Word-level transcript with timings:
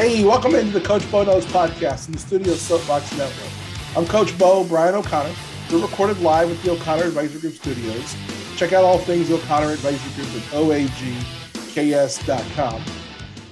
Hey, 0.00 0.22
welcome 0.22 0.54
into 0.54 0.70
the 0.70 0.80
Coach 0.80 1.10
Bo 1.10 1.24
Knows 1.24 1.44
podcast 1.46 2.06
in 2.06 2.12
the 2.12 2.20
studio 2.20 2.54
Soapbox 2.54 3.10
Network. 3.18 3.50
I'm 3.96 4.06
Coach 4.06 4.38
Bo, 4.38 4.62
Brian 4.62 4.94
O'Connor. 4.94 5.34
We're 5.72 5.80
recorded 5.80 6.20
live 6.20 6.52
at 6.52 6.62
the 6.62 6.70
O'Connor 6.70 7.06
Advisory 7.06 7.40
Group 7.40 7.54
studios. 7.54 8.14
Check 8.54 8.72
out 8.72 8.84
all 8.84 8.98
things 8.98 9.28
O'Connor 9.28 9.72
Advisory 9.72 10.14
Group 10.14 10.28
at 10.36 10.42
oagks.com. 11.72 12.82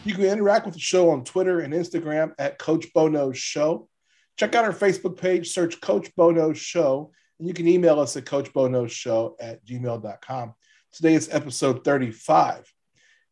You 0.05 0.15
can 0.15 0.23
interact 0.23 0.67
with 0.67 0.75
the 0.75 0.81
show 0.81 1.11
on 1.11 1.25
Twitter 1.25 1.59
and 1.63 1.75
Instagram 1.75 2.33
at 2.39 2.61
Coach 2.61 2.93
Bo 2.95 3.09
Knows 3.09 3.37
Show. 3.37 3.89
Check 4.37 4.55
out 4.55 4.65
our 4.65 4.73
Facebook 4.73 5.21
page, 5.21 5.51
search 5.51 5.81
Coach 5.81 6.15
Bo 6.15 6.31
Knows 6.31 6.59
Show, 6.59 7.11
and 7.41 7.49
you 7.49 7.55
can 7.55 7.67
email 7.67 7.99
us 7.99 8.17
at 8.17 8.25
coachboknowsshow 8.25 9.35
at 9.41 9.67
gmail.com. 9.67 10.55
Today 10.93 11.15
is 11.15 11.29
episode 11.29 11.83
35. 11.83 12.73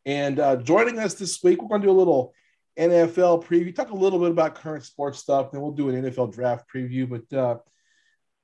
And 0.04 0.40
uh, 0.40 0.56
joining 0.56 0.98
us 0.98 1.14
this 1.14 1.40
week, 1.44 1.62
we're 1.62 1.68
going 1.68 1.80
to 1.80 1.86
do 1.86 1.92
a 1.92 1.96
little 1.96 2.34
NFL 2.78 3.44
preview, 3.44 3.74
talk 3.74 3.90
a 3.90 3.94
little 3.94 4.18
bit 4.18 4.30
about 4.30 4.56
current 4.56 4.84
sports 4.84 5.18
stuff, 5.18 5.50
then 5.50 5.60
we'll 5.60 5.72
do 5.72 5.88
an 5.88 6.02
NFL 6.02 6.32
draft 6.32 6.66
preview. 6.72 7.08
But 7.08 7.36
uh, 7.36 7.58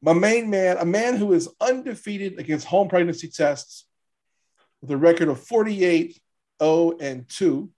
my 0.02 0.12
main 0.12 0.51
man, 0.51 0.77
a 0.79 0.84
man 0.84 1.16
who 1.16 1.33
is 1.33 1.48
undefeated 1.61 2.38
against 2.38 2.66
home 2.66 2.88
pregnancy 2.88 3.29
tests 3.29 3.87
with 4.80 4.91
a 4.91 4.97
record 4.97 5.29
of 5.29 5.41
48 5.41 6.19
0 6.62 6.97
and 7.01 7.29
2. 7.29 7.71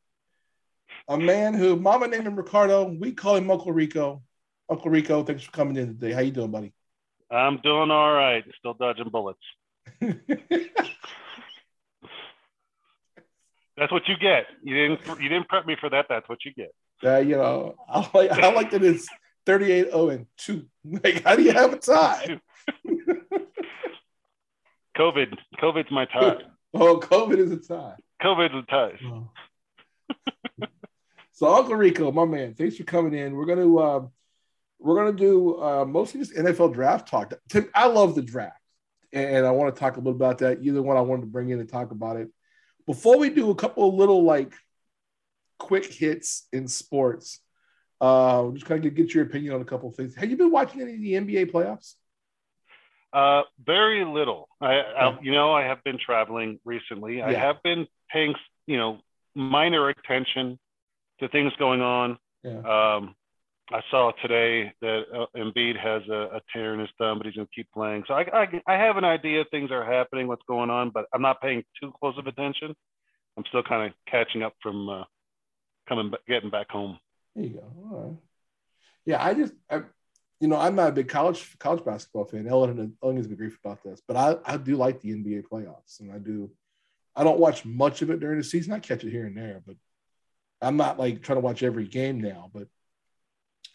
A 1.09 1.19
man 1.19 1.55
who 1.55 1.77
mama 1.77 2.07
named 2.07 2.27
him 2.27 2.37
Ricardo. 2.37 2.85
We 2.85 3.13
call 3.13 3.37
him 3.37 3.51
Uncle 3.51 3.73
Rico. 3.73 4.23
Uncle 4.71 4.91
Rico, 4.91 5.23
thanks 5.25 5.43
for 5.43 5.51
coming 5.51 5.77
in 5.77 5.89
today. 5.89 6.13
How 6.13 6.21
you 6.21 6.31
doing, 6.31 6.51
buddy? 6.51 6.73
I'm 7.31 7.59
doing 7.59 7.91
all 7.91 8.13
right. 8.13 8.45
Still 8.59 8.75
dodging 8.75 9.09
bullets. 9.09 9.41
That's 13.77 13.93
what 13.93 14.07
you 14.09 14.17
get. 14.17 14.47
You 14.63 14.75
didn't 14.75 15.21
you 15.21 15.29
didn't 15.29 15.49
prep 15.49 15.67
me 15.67 15.77
for 15.81 15.89
that. 15.91 16.07
That's 16.09 16.29
what 16.29 16.45
you 16.45 16.53
get. 16.53 16.75
Uh, 17.05 17.19
you 17.19 17.37
know, 17.37 17.75
I 17.89 18.09
like 18.15 18.31
I 18.31 18.53
like 18.53 18.71
that 18.71 18.83
it's 18.83 19.09
38 19.47 19.87
0 19.87 20.09
and 20.11 20.27
2. 20.39 20.67
Like, 20.85 21.23
how 21.23 21.37
do 21.37 21.43
you 21.43 21.53
have 21.53 21.73
a 21.73 21.79
tie? 21.79 22.41
COVID. 24.97 25.39
COVID's 25.61 25.91
my 25.91 26.07
tie. 26.07 26.39
Oh, 26.75 26.99
COVID 26.99 27.37
is 27.37 27.51
a 27.51 27.59
tie. 27.59 27.97
COVID's 28.23 28.55
a 28.55 28.63
tie. 28.63 28.99
Oh. 29.05 29.29
so 31.33 31.55
Uncle 31.55 31.75
Rico, 31.75 32.11
my 32.11 32.25
man, 32.25 32.55
thanks 32.55 32.79
for 32.79 32.85
coming 32.85 33.13
in. 33.13 33.35
We're 33.35 33.45
gonna 33.45 33.77
uh, 33.77 34.07
we're 34.79 34.97
gonna 34.97 35.13
do 35.13 35.61
uh, 35.63 35.85
mostly 35.85 36.21
just 36.21 36.35
NFL 36.35 36.73
draft 36.73 37.09
talk. 37.09 37.35
Tim, 37.51 37.69
I 37.75 37.89
love 37.89 38.15
the 38.15 38.23
draft, 38.23 38.59
and 39.13 39.45
I 39.45 39.51
want 39.51 39.75
to 39.75 39.79
talk 39.79 39.97
a 39.97 40.01
little 40.01 40.13
about 40.13 40.39
that. 40.39 40.63
Either 40.63 40.81
one 40.81 40.97
I 40.97 41.03
wanted 41.03 41.21
to 41.21 41.27
bring 41.27 41.51
in 41.51 41.61
and 41.61 41.69
talk 41.69 41.91
about 41.91 42.17
it. 42.17 42.31
Before 42.87 43.19
we 43.19 43.31
do 43.31 43.51
a 43.51 43.55
couple 43.55 43.89
of 43.89 43.95
little 43.95 44.25
like 44.25 44.53
quick 45.59 45.93
hits 45.93 46.47
in 46.53 46.69
sports, 46.69 47.41
uh, 48.01 48.51
just 48.51 48.67
kind 48.67 48.85
of 48.85 48.95
get 48.95 49.15
your 49.15 49.25
opinion 49.25 49.55
on 49.55 49.61
a 49.61 49.65
couple 49.65 49.89
of 49.89 49.95
things. 49.95 50.15
Have 50.17 50.31
you 50.31 50.37
been 50.37 50.51
watching 50.51 50.81
any 50.81 50.95
of 50.95 51.01
the 51.01 51.13
NBA 51.15 51.53
playoffs? 51.53 51.95
Uh, 53.13 53.43
very 53.65 54.05
little. 54.05 54.49
I, 54.61 54.81
I, 54.81 55.19
you 55.21 55.33
know, 55.33 55.53
I 55.53 55.65
have 55.65 55.85
been 55.85 55.99
traveling 55.99 56.59
recently. 56.65 57.19
Yeah. 57.19 57.29
I 57.29 57.35
have 57.35 57.63
been 57.63 57.87
paying, 58.11 58.35
you 58.67 58.79
know, 58.79 58.99
minor 59.35 59.89
attention 59.89 60.59
to 61.21 61.29
things 61.29 61.53
going 61.59 61.81
on. 61.83 62.19
Yeah. 62.43 62.97
Um, 62.97 63.15
I 63.73 63.81
saw 63.91 64.13
today 64.21 64.73
that 64.83 65.03
uh, 65.15 65.27
Embiid 65.37 65.79
has 65.79 66.03
a, 66.09 66.37
a, 66.37 66.41
tear 66.53 66.75
in 66.75 66.81
his 66.81 66.91
thumb, 66.99 67.19
but 67.19 67.27
he's 67.27 67.37
going 67.37 67.47
to 67.47 67.55
keep 67.55 67.73
playing. 67.73 68.05
So 68.07 68.13
I, 68.13 68.27
I, 68.33 68.61
I, 68.67 68.75
have 68.75 68.99
an 68.99 69.05
idea 69.05 69.45
things 69.51 69.71
are 69.71 69.85
happening, 69.85 70.29
what's 70.29 70.43
going 70.47 70.69
on, 70.69 70.91
but 70.91 71.07
I'm 71.15 71.23
not 71.23 71.41
paying 71.41 71.65
too 71.81 71.93
close 71.99 72.19
of 72.19 72.27
attention. 72.27 72.75
I'm 73.37 73.45
still 73.49 73.63
kind 73.63 73.89
of 73.89 73.95
catching 74.11 74.43
up 74.43 74.55
from 74.63 74.89
uh, 74.89 75.05
coming, 75.89 76.13
getting 76.29 76.51
back 76.51 76.71
home. 76.71 76.99
There 77.35 77.45
you 77.45 77.55
go. 77.55 77.73
All 77.91 78.01
right. 78.03 78.17
Yeah, 79.07 79.25
I 79.25 79.33
just, 79.33 79.55
I, 79.71 79.83
you 80.39 80.49
know, 80.49 80.57
I'm 80.57 80.75
not 80.75 80.91
a 80.91 80.93
big 80.93 81.09
college 81.09 81.59
college 81.59 81.85
basketball 81.85 82.27
fan. 82.27 82.47
Ellen, 82.47 82.97
Ellen 83.03 83.17
has 83.17 83.27
been 83.27 83.37
grief 83.37 83.59
about 83.65 83.83
this, 83.83 84.03
but 84.07 84.17
I, 84.17 84.37
I 84.45 84.57
do 84.59 84.77
like 84.77 85.01
the 85.01 85.13
NBA 85.13 85.45
playoffs, 85.51 86.01
and 86.01 86.13
I 86.13 86.19
do. 86.19 86.51
I 87.17 87.25
don't 87.25 87.39
watch 87.39 87.65
much 87.65 88.03
of 88.03 88.11
it 88.11 88.21
during 88.21 88.39
the 88.39 88.45
season. 88.45 88.73
I 88.73 88.81
catch 88.81 89.05
it 89.05 89.11
here 89.11 89.27
and 89.27 89.37
there, 89.37 89.63
but 89.67 89.77
I'm 90.61 90.77
not 90.77 90.99
like 90.99 91.23
trying 91.23 91.37
to 91.37 91.43
watch 91.43 91.63
every 91.63 91.87
game 91.87 92.21
now. 92.21 92.51
But 92.53 92.69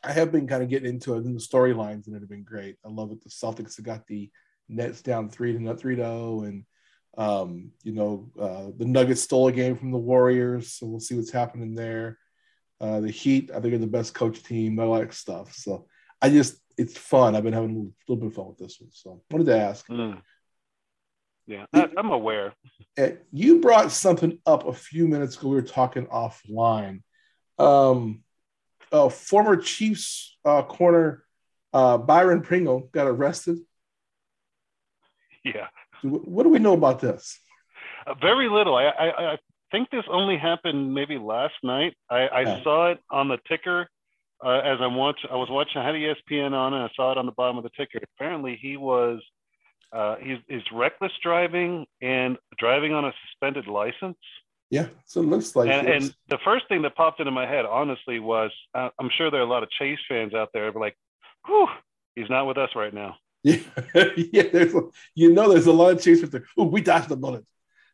I 0.03 0.11
have 0.11 0.31
been 0.31 0.47
kind 0.47 0.63
of 0.63 0.69
getting 0.69 0.89
into 0.89 1.15
it, 1.15 1.25
and 1.25 1.35
the 1.35 1.39
storylines 1.39 2.07
and 2.07 2.15
it 2.15 2.19
have 2.19 2.29
been 2.29 2.43
great. 2.43 2.77
I 2.85 2.89
love 2.89 3.11
it. 3.11 3.23
The 3.23 3.29
Celtics 3.29 3.77
have 3.77 3.85
got 3.85 4.05
the 4.07 4.29
Nets 4.69 5.01
down 5.01 5.29
three 5.29 5.53
to 5.53 5.59
not 5.59 5.79
three 5.79 5.95
to 5.95 6.01
zero, 6.01 6.41
and 6.43 6.65
um, 7.17 7.71
you 7.83 7.93
know 7.93 8.29
uh, 8.39 8.71
the 8.77 8.85
Nuggets 8.85 9.21
stole 9.21 9.47
a 9.47 9.51
game 9.51 9.75
from 9.75 9.91
the 9.91 9.97
Warriors, 9.97 10.73
so 10.73 10.87
we'll 10.87 10.99
see 10.99 11.15
what's 11.15 11.31
happening 11.31 11.75
there. 11.75 12.17
Uh, 12.79 12.99
the 12.99 13.11
Heat, 13.11 13.49
I 13.53 13.59
think, 13.59 13.73
are 13.73 13.79
the 13.79 13.87
best 13.87 14.13
coach 14.13 14.43
team. 14.43 14.79
I 14.79 14.83
like 14.83 15.11
stuff. 15.13 15.53
So 15.53 15.87
I 16.21 16.29
just, 16.29 16.57
it's 16.77 16.97
fun. 16.97 17.35
I've 17.35 17.43
been 17.43 17.53
having 17.53 17.71
a 17.71 18.11
little 18.11 18.21
bit 18.21 18.27
of 18.27 18.35
fun 18.35 18.49
with 18.49 18.57
this 18.57 18.79
one. 18.79 18.91
So 18.91 19.21
I 19.31 19.33
wanted 19.33 19.47
to 19.47 19.57
ask. 19.57 19.87
Mm. 19.87 20.21
Yeah, 21.47 21.65
I, 21.73 21.87
am 21.97 22.11
aware. 22.11 22.53
You 23.31 23.61
brought 23.61 23.91
something 23.91 24.37
up 24.45 24.67
a 24.67 24.73
few 24.73 25.07
minutes 25.07 25.37
ago. 25.37 25.47
We 25.47 25.55
were 25.55 25.61
talking 25.61 26.05
offline. 26.07 27.01
Um, 27.57 28.23
uh, 28.91 29.09
former 29.09 29.57
Chiefs 29.57 30.37
uh, 30.45 30.63
corner 30.63 31.23
uh, 31.73 31.97
Byron 31.97 32.41
Pringle 32.41 32.89
got 32.91 33.07
arrested. 33.07 33.57
Yeah. 35.43 35.67
What 36.03 36.43
do 36.43 36.49
we 36.49 36.59
know 36.59 36.73
about 36.73 36.99
this? 36.99 37.39
Uh, 38.05 38.13
very 38.21 38.49
little. 38.49 38.75
I, 38.75 38.85
I, 38.85 39.33
I 39.33 39.37
think 39.71 39.89
this 39.89 40.03
only 40.09 40.37
happened 40.37 40.93
maybe 40.93 41.17
last 41.17 41.55
night. 41.63 41.95
I, 42.09 42.27
I 42.27 42.41
yeah. 42.41 42.63
saw 42.63 42.91
it 42.91 42.99
on 43.09 43.27
the 43.27 43.37
ticker 43.47 43.89
uh, 44.43 44.59
as 44.59 44.77
I'm 44.79 44.95
watching. 44.95 45.29
I 45.31 45.35
was 45.35 45.49
watching. 45.49 45.81
I 45.81 45.85
had 45.85 45.95
ESPN 45.95 46.53
on, 46.53 46.73
and 46.73 46.83
I 46.83 46.89
saw 46.95 47.11
it 47.11 47.17
on 47.17 47.25
the 47.25 47.31
bottom 47.31 47.57
of 47.57 47.63
the 47.63 47.71
ticker. 47.77 47.99
Apparently, 48.15 48.57
he 48.61 48.77
was 48.77 49.21
uh, 49.91 50.15
he's, 50.21 50.37
he's 50.47 50.61
reckless 50.73 51.11
driving 51.23 51.85
and 52.01 52.37
driving 52.59 52.93
on 52.93 53.05
a 53.05 53.13
suspended 53.25 53.67
license. 53.67 54.17
Yeah, 54.69 54.87
so 55.05 55.21
it 55.21 55.27
looks 55.27 55.55
like. 55.55 55.69
And, 55.69 55.87
and, 55.87 56.15
the 56.29 56.39
first 56.43 56.67
thing 56.67 56.81
that 56.81 56.95
popped 56.95 57.19
into 57.19 57.31
my 57.31 57.45
head, 57.45 57.65
honestly, 57.65 58.19
was 58.19 58.51
uh, 58.73 58.89
I'm 58.99 59.09
sure 59.17 59.31
there 59.31 59.39
are 59.39 59.43
a 59.43 59.49
lot 59.49 59.63
of 59.63 59.69
Chase 59.69 59.99
fans 60.09 60.33
out 60.33 60.49
there, 60.53 60.71
but 60.71 60.81
like, 60.81 60.97
whew, 61.45 61.67
he's 62.15 62.29
not 62.29 62.47
with 62.47 62.57
us 62.57 62.69
right 62.75 62.93
now. 62.93 63.15
Yeah, 63.43 63.59
yeah. 64.17 64.43
There's, 64.51 64.73
you 65.15 65.31
know, 65.31 65.49
there's 65.49 65.67
a 65.67 65.71
lot 65.71 65.93
of 65.93 66.01
Chase 66.01 66.19
fans. 66.19 66.45
Oh, 66.57 66.65
we 66.65 66.81
dodged 66.81 67.07
the 67.07 67.15
bullet. 67.15 67.45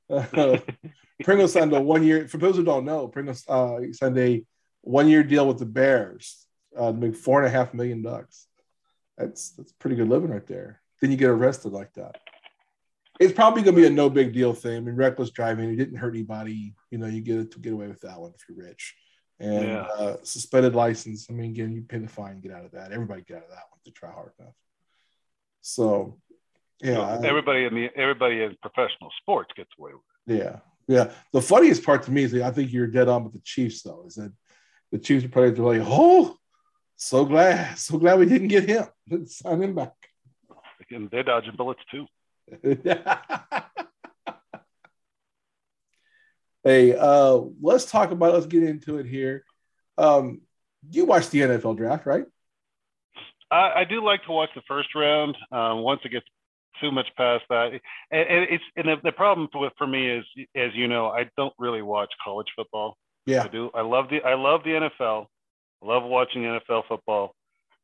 Uh, 0.09 0.57
Pringle 1.23 1.47
signed 1.47 1.73
a 1.73 1.81
one 1.81 2.03
year. 2.03 2.27
For 2.27 2.37
those 2.37 2.55
who 2.55 2.63
don't 2.63 2.85
know, 2.85 3.07
Pringle 3.07 3.35
uh, 3.47 3.79
signed 3.91 4.17
a 4.17 4.43
one 4.81 5.07
year 5.07 5.21
deal 5.21 5.47
with 5.47 5.59
the 5.59 5.65
Bears 5.65 6.47
uh, 6.77 6.91
to 6.91 6.97
make 6.97 7.15
four 7.15 7.39
and 7.39 7.47
a 7.47 7.51
half 7.51 7.73
million 7.73 8.01
bucks. 8.01 8.47
That's 9.17 9.51
that's 9.51 9.73
pretty 9.73 9.95
good 9.95 10.09
living 10.09 10.31
right 10.31 10.47
there. 10.47 10.81
Then 11.01 11.11
you 11.11 11.17
get 11.17 11.29
arrested 11.29 11.71
like 11.71 11.93
that. 11.93 12.17
It's 13.19 13.33
probably 13.33 13.61
going 13.61 13.75
to 13.75 13.81
be 13.81 13.87
a 13.87 13.91
no 13.91 14.09
big 14.09 14.33
deal 14.33 14.53
thing. 14.53 14.77
I 14.77 14.79
mean, 14.79 14.95
reckless 14.95 15.29
driving, 15.29 15.69
you 15.69 15.75
didn't 15.75 15.97
hurt 15.97 16.15
anybody. 16.15 16.73
You 16.89 16.97
know, 16.97 17.05
you 17.05 17.21
get 17.21 17.51
to 17.51 17.59
get 17.59 17.73
away 17.73 17.87
with 17.87 18.01
that 18.01 18.19
one 18.19 18.33
if 18.35 18.43
you're 18.49 18.65
rich. 18.65 18.95
And 19.39 19.67
yeah. 19.67 19.87
uh, 19.97 20.17
suspended 20.23 20.73
license. 20.75 21.27
I 21.29 21.33
mean, 21.33 21.51
again, 21.51 21.73
you 21.73 21.81
pay 21.83 21.99
the 21.99 22.07
fine, 22.07 22.39
get 22.39 22.51
out 22.51 22.65
of 22.65 22.71
that. 22.71 22.91
Everybody 22.91 23.23
get 23.23 23.37
out 23.37 23.43
of 23.43 23.49
that 23.49 23.65
one 23.69 23.79
to 23.85 23.91
try 23.91 24.11
hard 24.11 24.31
enough. 24.39 24.53
So, 25.61 26.17
yeah, 26.81 27.19
everybody 27.23 27.65
in 27.65 27.73
the 27.73 27.89
everybody 27.95 28.43
in 28.43 28.57
professional 28.61 29.09
sports 29.21 29.49
gets 29.55 29.69
away 29.79 29.91
with 29.93 30.37
it. 30.37 30.43
Yeah, 30.43 30.59
yeah. 30.87 31.11
The 31.31 31.41
funniest 31.41 31.83
part 31.83 32.03
to 32.03 32.11
me 32.11 32.23
is 32.23 32.31
that 32.31 32.43
I 32.43 32.51
think 32.51 32.71
you're 32.71 32.87
dead 32.87 33.07
on 33.07 33.23
with 33.23 33.33
the 33.33 33.39
Chiefs, 33.39 33.81
though, 33.81 34.03
is 34.05 34.15
that 34.15 34.33
the 34.91 34.99
Chiefs 34.99 35.25
are 35.25 35.29
probably 35.29 35.79
like, 35.79 35.87
oh, 35.89 36.37
so 36.95 37.25
glad, 37.25 37.77
so 37.77 37.97
glad 37.97 38.19
we 38.19 38.25
didn't 38.25 38.49
get 38.49 38.67
him. 38.67 38.85
Let's 39.09 39.37
sign 39.39 39.61
him 39.61 39.75
back. 39.75 39.93
And 40.91 41.09
they're 41.09 41.23
dodging 41.23 41.55
bullets 41.57 41.81
too. 41.89 42.05
hey, 46.63 46.95
uh, 46.95 47.39
let's 47.61 47.85
talk 47.85 48.11
about. 48.11 48.33
Let's 48.33 48.45
get 48.45 48.63
into 48.63 48.97
it 48.97 49.05
here. 49.05 49.43
Um, 49.97 50.41
you 50.89 51.05
watched 51.05 51.31
the 51.31 51.41
NFL 51.41 51.77
draft, 51.77 52.05
right? 52.05 52.25
I, 53.51 53.81
I 53.81 53.83
do 53.87 54.03
like 54.03 54.23
to 54.25 54.31
watch 54.31 54.49
the 54.55 54.61
first 54.67 54.89
round. 54.95 55.37
Um, 55.51 55.79
once 55.79 56.01
it 56.03 56.09
gets 56.09 56.25
too 56.81 56.91
much 56.91 57.07
past 57.15 57.43
that, 57.49 57.71
and, 58.11 58.29
and 58.29 58.47
it's 58.49 58.63
and 58.75 58.87
the, 58.87 58.95
the 59.03 59.11
problem 59.11 59.47
with, 59.53 59.73
for 59.77 59.87
me 59.87 60.09
is, 60.09 60.25
as 60.55 60.71
you 60.73 60.87
know, 60.87 61.07
I 61.07 61.29
don't 61.37 61.53
really 61.59 61.81
watch 61.81 62.11
college 62.23 62.47
football. 62.55 62.97
Yeah, 63.25 63.43
I 63.43 63.47
do. 63.47 63.69
I 63.73 63.81
love 63.81 64.09
the 64.09 64.21
I 64.21 64.33
love 64.33 64.61
the 64.63 64.71
NFL. 64.71 65.27
I 65.81 65.85
love 65.85 66.03
watching 66.03 66.43
NFL 66.43 66.83
football, 66.87 67.35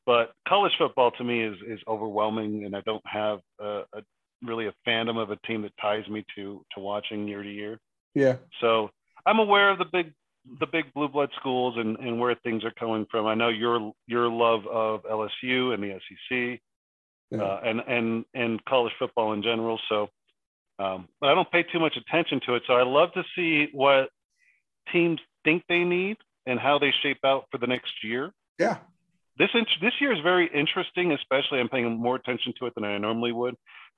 but 0.06 0.32
college 0.48 0.74
football 0.78 1.12
to 1.12 1.24
me 1.24 1.44
is 1.44 1.56
is 1.68 1.80
overwhelming, 1.88 2.66
and 2.66 2.76
I 2.76 2.82
don't 2.82 3.06
have 3.06 3.40
a, 3.60 3.84
a 3.94 4.02
really 4.42 4.68
a 4.68 4.74
fandom 4.88 5.22
of 5.22 5.32
a 5.32 5.38
team 5.48 5.62
that 5.64 5.74
ties 5.82 6.08
me 6.08 6.26
to 6.36 6.66
to 6.74 6.80
watching 6.80 7.28
year 7.28 7.44
to 7.44 7.52
year. 7.52 7.80
Yeah. 8.16 8.36
So 8.62 8.90
I'm 9.26 9.40
aware 9.40 9.70
of 9.70 9.78
the 9.80 9.86
big 9.92 10.14
the 10.60 10.68
big 10.68 10.94
blue 10.94 11.08
blood 11.08 11.30
schools 11.40 11.76
and, 11.78 11.98
and 11.98 12.20
where 12.20 12.36
things 12.36 12.64
are 12.64 12.72
coming 12.72 13.06
from. 13.12 13.26
I 13.26 13.36
know 13.36 13.50
your 13.50 13.94
your 14.08 14.30
love 14.30 14.66
of 14.68 15.04
LSU 15.04 15.74
and 15.74 15.84
the 15.84 16.00
SEC, 16.00 16.60
yeah. 17.32 17.42
uh, 17.42 17.62
and 17.64 17.82
and 17.88 18.26
and 18.34 18.64
college 18.66 18.94
football 18.98 19.34
in 19.34 19.44
general. 19.44 19.80
So, 19.90 20.10
um, 20.80 21.08
but 21.20 21.30
I 21.30 21.36
don't 21.36 21.52
pay 21.52 21.64
too 21.64 21.80
much 21.80 21.98
attention 21.98 22.42
to 22.48 22.56
it. 22.56 22.64
So 22.68 22.74
I 22.74 22.84
love 22.84 23.12
to 23.14 23.24
see 23.36 23.68
what 23.74 24.10
teams 24.92 25.20
think 25.44 25.64
they 25.70 25.84
need 25.84 26.18
and 26.46 26.60
how 26.60 26.80
they 26.80 26.94
shape 27.04 27.20
out 27.24 27.46
for 27.52 27.58
the 27.58 27.68
next 27.68 28.04
year. 28.04 28.32
Yeah. 28.58 28.78
This 29.38 29.50
this 29.82 29.94
year 30.02 30.12
is 30.12 30.20
very 30.22 30.50
interesting, 30.54 31.14
especially 31.14 31.60
I'm 31.60 31.70
paying 31.70 31.98
more 31.98 32.16
attention 32.16 32.54
to 32.60 32.66
it 32.66 32.76
than 32.76 32.84
I 32.84 32.98
normally 32.98 33.32
would, 33.32 33.56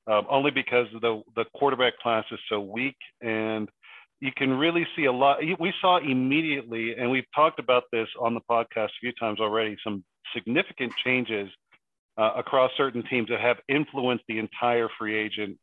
um, 0.07 0.25
only 0.29 0.51
because 0.51 0.87
the 1.01 1.21
the 1.35 1.45
quarterback 1.55 1.97
class 1.99 2.25
is 2.31 2.39
so 2.49 2.59
weak, 2.59 2.97
and 3.21 3.69
you 4.19 4.31
can 4.35 4.51
really 4.51 4.87
see 4.95 5.05
a 5.05 5.11
lot. 5.11 5.39
We 5.59 5.73
saw 5.81 5.97
immediately, 5.97 6.95
and 6.97 7.09
we've 7.11 7.25
talked 7.35 7.59
about 7.59 7.83
this 7.91 8.07
on 8.19 8.33
the 8.33 8.41
podcast 8.41 8.85
a 8.87 8.99
few 8.99 9.11
times 9.13 9.39
already. 9.39 9.77
Some 9.83 10.03
significant 10.33 10.93
changes 11.03 11.49
uh, 12.17 12.33
across 12.35 12.71
certain 12.77 13.03
teams 13.03 13.29
that 13.29 13.41
have 13.41 13.57
influenced 13.67 14.23
the 14.27 14.39
entire 14.39 14.89
free 14.97 15.15
agent 15.17 15.57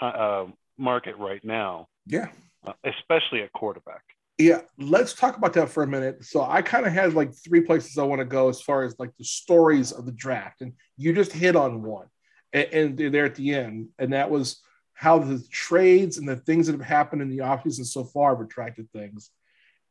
uh, 0.00 0.46
market 0.76 1.16
right 1.18 1.44
now. 1.44 1.86
Yeah, 2.06 2.28
uh, 2.66 2.72
especially 2.84 3.42
at 3.42 3.52
quarterback. 3.52 4.02
Yeah, 4.38 4.60
let's 4.78 5.14
talk 5.14 5.36
about 5.36 5.52
that 5.54 5.68
for 5.68 5.82
a 5.82 5.86
minute. 5.86 6.24
So 6.24 6.42
I 6.42 6.62
kind 6.62 6.86
of 6.86 6.92
had 6.92 7.14
like 7.14 7.32
three 7.34 7.60
places 7.60 7.98
I 7.98 8.04
want 8.04 8.20
to 8.20 8.24
go 8.24 8.48
as 8.48 8.60
far 8.60 8.84
as 8.84 8.94
like 8.98 9.10
the 9.18 9.24
stories 9.24 9.90
of 9.90 10.06
the 10.06 10.12
draft, 10.12 10.60
and 10.60 10.72
you 10.96 11.12
just 11.12 11.32
hit 11.32 11.56
on 11.56 11.82
one, 11.82 12.06
and, 12.52 12.68
and 12.72 12.98
they're 12.98 13.10
there 13.10 13.24
at 13.24 13.34
the 13.34 13.54
end, 13.54 13.88
and 13.98 14.12
that 14.12 14.30
was 14.30 14.60
how 14.94 15.18
the 15.18 15.40
trades 15.50 16.18
and 16.18 16.28
the 16.28 16.36
things 16.36 16.66
that 16.66 16.72
have 16.72 16.80
happened 16.80 17.22
in 17.22 17.30
the 17.30 17.38
offseason 17.38 17.86
so 17.86 18.02
far 18.02 18.34
have 18.34 18.44
attracted 18.44 18.90
things. 18.90 19.30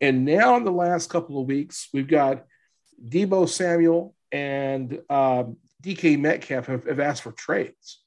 And 0.02 0.26
now 0.26 0.58
in 0.58 0.64
the 0.64 0.72
last 0.72 1.10
couple 1.10 1.40
of 1.40 1.48
weeks, 1.48 1.88
we've 1.94 2.08
got 2.08 2.46
Deebo 3.08 3.48
Samuel 3.48 4.14
and 4.32 5.00
um, 5.10 5.58
DK 5.82 6.20
Metcalf 6.20 6.66
have, 6.66 6.86
have, 6.86 7.00
asked 7.00 7.24
for 7.24 7.32
trades. 7.32 8.02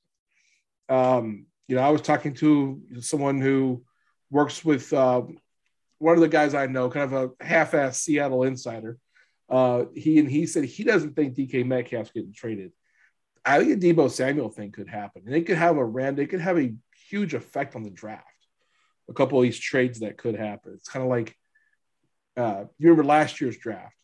Um, 0.88 1.46
you 1.68 1.76
know, 1.76 1.82
I 1.82 1.90
was 1.90 2.02
talking 2.02 2.34
to 2.34 2.82
someone 3.00 3.40
who 3.40 3.82
works 4.30 4.64
with 4.64 4.92
uh, 4.92 5.22
one 5.98 6.14
of 6.14 6.20
the 6.20 6.28
guys 6.28 6.54
I 6.54 6.66
know, 6.66 6.90
kind 6.90 7.12
of 7.12 7.34
a 7.40 7.44
half-ass 7.44 8.00
Seattle 8.00 8.42
insider. 8.42 8.98
Uh, 9.48 9.86
he 9.94 10.18
and 10.18 10.30
he 10.30 10.46
said 10.46 10.64
he 10.64 10.84
doesn't 10.84 11.16
think 11.16 11.34
DK 11.34 11.64
Metcalf's 11.66 12.10
getting 12.10 12.32
traded. 12.32 12.72
I 13.44 13.58
think 13.58 13.72
a 13.72 13.76
Deebo 13.76 14.10
Samuel 14.10 14.50
thing 14.50 14.72
could 14.72 14.88
happen, 14.88 15.22
and 15.26 15.34
it 15.34 15.46
could 15.46 15.56
have 15.56 15.76
a 15.76 15.84
rand. 15.84 16.18
It 16.18 16.26
could 16.26 16.40
have 16.40 16.58
a 16.58 16.74
huge 17.08 17.34
effect 17.34 17.74
on 17.74 17.82
the 17.82 17.90
draft. 17.90 18.26
A 19.08 19.14
couple 19.14 19.38
of 19.38 19.42
these 19.42 19.58
trades 19.58 20.00
that 20.00 20.18
could 20.18 20.36
happen. 20.36 20.72
It's 20.74 20.88
kind 20.88 21.02
of 21.02 21.08
like 21.08 21.36
uh, 22.36 22.64
you 22.78 22.90
remember 22.90 23.04
last 23.04 23.40
year's 23.40 23.56
draft, 23.56 23.96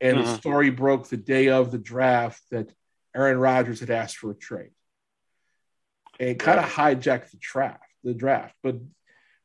and 0.00 0.18
the 0.18 0.22
mm-hmm. 0.22 0.34
story 0.36 0.70
broke 0.70 1.08
the 1.08 1.16
day 1.16 1.48
of 1.48 1.70
the 1.70 1.78
draft 1.78 2.42
that 2.50 2.72
Aaron 3.14 3.38
Rodgers 3.38 3.80
had 3.80 3.90
asked 3.90 4.16
for 4.16 4.30
a 4.30 4.34
trade, 4.34 4.72
and 6.18 6.38
kind 6.38 6.58
of 6.58 6.64
hijacked 6.64 7.30
the 7.30 7.38
draft. 7.40 7.84
The 8.04 8.14
draft, 8.14 8.54
but 8.64 8.76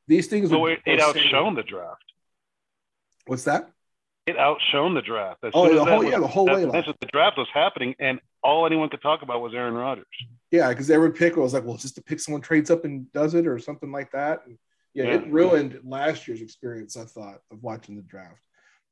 these 0.07 0.27
things. 0.27 0.49
So 0.49 0.65
it, 0.65 0.79
it 0.85 0.99
outshone 0.99 1.53
the 1.53 1.63
draft. 1.63 2.03
What's 3.27 3.43
that? 3.43 3.69
It 4.27 4.37
outshone 4.37 4.93
the 4.93 5.01
draft. 5.01 5.43
As 5.43 5.51
oh, 5.53 5.73
the 5.73 5.85
whole 5.85 5.99
was, 5.99 6.09
yeah, 6.09 6.19
the 6.19 6.27
whole 6.27 6.45
way. 6.45 6.65
That's 6.65 6.87
the 6.87 7.07
draft 7.07 7.37
was 7.37 7.47
happening, 7.53 7.95
and 7.97 8.19
all 8.43 8.65
anyone 8.65 8.89
could 8.89 9.01
talk 9.01 9.21
about 9.21 9.41
was 9.41 9.53
Aaron 9.53 9.73
Rodgers. 9.73 10.05
Yeah, 10.51 10.67
because 10.69 10.89
every 10.89 11.13
pick 11.13 11.37
was 11.37 11.53
like, 11.53 11.63
well, 11.63 11.77
just 11.77 11.95
to 11.95 12.03
pick 12.03 12.19
someone 12.19 12.41
trades 12.41 12.69
up 12.69 12.83
and 12.83 13.11
does 13.13 13.33
it 13.35 13.47
or 13.47 13.57
something 13.57 13.91
like 13.91 14.11
that. 14.11 14.41
And 14.45 14.57
yeah, 14.93 15.05
yeah. 15.05 15.13
it 15.15 15.31
ruined 15.31 15.79
last 15.83 16.27
year's 16.27 16.41
experience. 16.41 16.97
I 16.97 17.05
thought 17.05 17.39
of 17.51 17.63
watching 17.63 17.95
the 17.95 18.01
draft. 18.01 18.41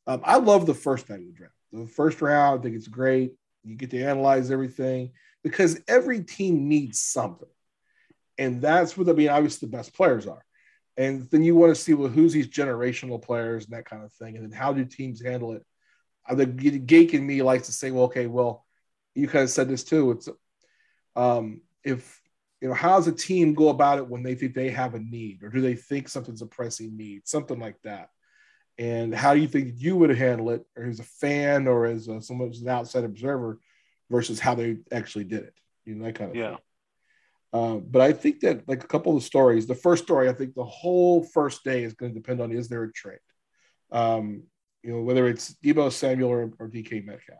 Um, 0.07 0.21
I 0.23 0.37
love 0.37 0.65
the 0.65 0.73
first 0.73 1.09
night 1.09 1.19
of 1.19 1.27
the 1.27 1.33
draft. 1.33 1.53
The 1.73 1.87
first 1.87 2.21
round, 2.21 2.59
I 2.59 2.63
think 2.63 2.75
it's 2.75 2.87
great. 2.87 3.33
You 3.63 3.75
get 3.75 3.89
to 3.89 4.01
analyze 4.01 4.51
everything 4.51 5.11
because 5.43 5.81
every 5.87 6.23
team 6.23 6.69
needs 6.69 7.01
something, 7.01 7.49
and 8.37 8.61
that's 8.61 8.95
where 8.95 9.09
I 9.09 9.13
mean, 9.13 9.29
obviously 9.29 9.67
the 9.67 9.75
best 9.75 9.93
players 9.93 10.27
are. 10.27 10.45
And 10.97 11.30
then 11.30 11.44
you 11.44 11.56
want 11.56 11.75
to 11.75 11.81
see 11.81 11.94
well, 11.94 12.09
who's 12.09 12.33
these 12.33 12.47
generational 12.47 13.21
players 13.21 13.65
and 13.65 13.74
that 13.74 13.86
kind 13.86 14.03
of 14.03 14.13
thing, 14.13 14.38
and 14.38 14.45
then 14.45 14.57
how 14.57 14.71
do 14.71 14.86
teams 14.86 15.21
handle 15.21 15.53
it? 15.53 15.65
Uh, 16.27 16.36
the 16.36 16.45
geek 16.45 17.13
in 17.13 17.25
me 17.25 17.42
likes 17.42 17.68
to 17.68 17.74
say, 17.74 17.92
well, 17.92 18.06
okay, 18.06 18.27
well, 18.27 18.65
you 19.13 19.27
kind 19.27 19.44
of 19.44 19.50
said 19.50 19.68
this 19.68 19.83
too. 19.83 20.12
It's 20.12 20.30
um, 21.15 21.62
if 21.83 22.21
you 22.62 22.69
know, 22.69 22.74
how 22.74 22.97
does 22.97 23.07
a 23.07 23.12
team 23.12 23.53
go 23.53 23.69
about 23.69 23.97
it 24.00 24.07
when 24.07 24.24
they 24.24 24.36
think 24.36 24.53
they 24.53 24.69
have 24.69 24.95
a 24.95 25.00
need, 25.00 25.44
or 25.44 25.50
do 25.50 25.62
they 25.62 25.75
think 25.75 26.07
something's 26.07 26.42
a 26.42 26.45
pressing 26.45 26.95
need, 26.95 27.27
something 27.27 27.59
like 27.59 27.81
that? 27.83 28.09
And 28.77 29.13
how 29.13 29.33
do 29.33 29.39
you 29.39 29.47
think 29.47 29.74
you 29.75 29.95
would 29.97 30.15
handle 30.18 30.50
it, 30.51 30.65
or 30.75 30.86
as 30.86 31.00
a 31.00 31.03
fan, 31.03 31.68
or 31.68 31.86
as 31.86 32.07
a, 32.07 32.21
someone 32.21 32.47
who's 32.47 32.62
an 32.62 32.69
outside 32.69 33.03
observer, 33.03 33.59
versus 34.09 34.39
how 34.39 34.56
they 34.56 34.77
actually 34.92 35.25
did 35.25 35.44
it? 35.44 35.53
You 35.86 35.95
know, 35.95 36.06
that 36.06 36.15
kind 36.15 36.31
of 36.31 36.36
yeah. 36.36 36.50
Thing. 36.51 36.59
Uh, 37.53 37.75
but 37.75 38.01
I 38.01 38.12
think 38.12 38.42
that 38.42 38.68
like 38.68 38.83
a 38.83 38.88
couple 38.88 39.15
of 39.15 39.24
stories, 39.24 39.65
the 39.65 39.75
first 39.75 40.03
story, 40.03 40.30
I 40.30 40.33
think 40.33 40.56
the 40.56 40.65
whole 40.65 41.24
first 41.24 41.63
day 41.63 41.83
is 41.83 41.94
going 41.94 42.13
to 42.13 42.19
depend 42.19 42.42
on 42.42 42.51
is 42.51 42.68
there 42.68 42.83
a 42.83 42.92
trade? 42.92 43.19
Um, 43.92 44.44
you 44.83 44.92
know, 44.92 45.01
whether 45.01 45.27
it's 45.27 45.56
Deebo 45.63 45.92
Samuel 45.92 46.30
or, 46.30 46.51
or 46.59 46.69
DK 46.69 47.06
Metcalf. 47.06 47.39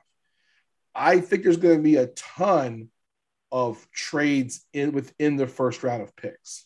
I 0.96 1.20
think 1.20 1.44
there's 1.44 1.58
going 1.58 1.78
to 1.78 1.84
be 1.84 1.98
a 1.98 2.08
ton 2.08 2.90
of 3.52 3.86
trades 3.92 4.66
in 4.74 4.94
within 4.94 5.36
the 5.36 5.48
first 5.48 5.84
round 5.84 6.02
of 6.02 6.16
picks. 6.16 6.66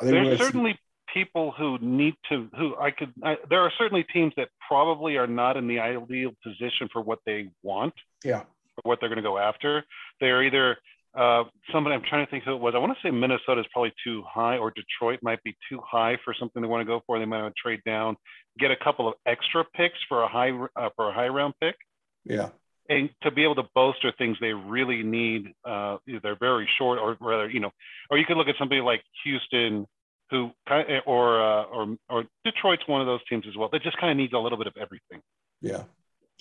There's 0.00 0.38
certainly 0.38 0.72
see... 0.72 0.78
people 1.12 1.52
who 1.56 1.78
need 1.78 2.14
to 2.30 2.48
who 2.56 2.76
I 2.76 2.92
could. 2.92 3.12
I, 3.22 3.36
there 3.50 3.60
are 3.60 3.72
certainly 3.76 4.04
teams 4.12 4.32
that 4.36 4.48
probably 4.66 5.16
are 5.16 5.26
not 5.26 5.56
in 5.56 5.66
the 5.66 5.80
ideal 5.80 6.30
position 6.42 6.88
for 6.92 7.02
what 7.02 7.18
they 7.26 7.50
want. 7.62 7.94
Yeah. 8.24 8.42
For 8.76 8.82
what 8.84 9.00
they're 9.00 9.08
going 9.08 9.22
to 9.22 9.28
go 9.28 9.38
after. 9.38 9.84
They're 10.20 10.44
either 10.44 10.78
uh, 11.16 11.44
somebody 11.72 11.94
I'm 11.94 12.02
trying 12.02 12.24
to 12.24 12.30
think 12.30 12.44
who 12.44 12.54
it 12.54 12.60
was. 12.60 12.74
I 12.74 12.78
want 12.78 12.96
to 12.96 12.98
say 13.06 13.10
Minnesota 13.10 13.60
is 13.60 13.66
probably 13.72 13.92
too 14.04 14.22
high, 14.28 14.58
or 14.58 14.70
Detroit 14.70 15.20
might 15.22 15.42
be 15.42 15.56
too 15.68 15.80
high 15.84 16.18
for 16.24 16.34
something 16.38 16.62
they 16.62 16.68
want 16.68 16.82
to 16.82 16.86
go 16.86 17.02
for. 17.06 17.18
They 17.18 17.24
might 17.24 17.42
want 17.42 17.54
to 17.54 17.60
trade 17.60 17.80
down, 17.84 18.16
get 18.58 18.70
a 18.70 18.76
couple 18.76 19.08
of 19.08 19.14
extra 19.26 19.64
picks 19.74 19.98
for 20.08 20.22
a 20.22 20.28
high 20.28 20.50
uh, 20.76 20.90
for 20.96 21.10
a 21.10 21.12
high 21.12 21.28
round 21.28 21.54
pick. 21.60 21.76
Yeah. 22.24 22.50
And 22.90 23.10
to 23.22 23.30
be 23.30 23.44
able 23.44 23.56
to 23.56 23.64
bolster 23.74 24.12
things 24.16 24.38
they 24.40 24.54
really 24.54 25.02
need, 25.02 25.52
uh, 25.64 25.98
they're 26.22 26.38
very 26.38 26.66
short, 26.78 26.98
or 26.98 27.18
rather, 27.20 27.48
you 27.48 27.60
know, 27.60 27.70
or 28.10 28.16
you 28.16 28.24
could 28.24 28.38
look 28.38 28.48
at 28.48 28.54
somebody 28.58 28.80
like 28.80 29.02
Houston, 29.24 29.86
who 30.30 30.50
kind 30.66 30.90
of, 30.90 31.02
or 31.06 31.42
uh, 31.42 31.64
or 31.64 31.96
or 32.08 32.24
Detroit's 32.44 32.86
one 32.86 33.00
of 33.00 33.06
those 33.06 33.20
teams 33.28 33.44
as 33.48 33.56
well. 33.56 33.68
That 33.70 33.82
just 33.82 33.98
kind 33.98 34.10
of 34.10 34.16
needs 34.16 34.32
a 34.32 34.38
little 34.38 34.58
bit 34.58 34.66
of 34.66 34.74
everything. 34.80 35.20
Yeah. 35.60 35.82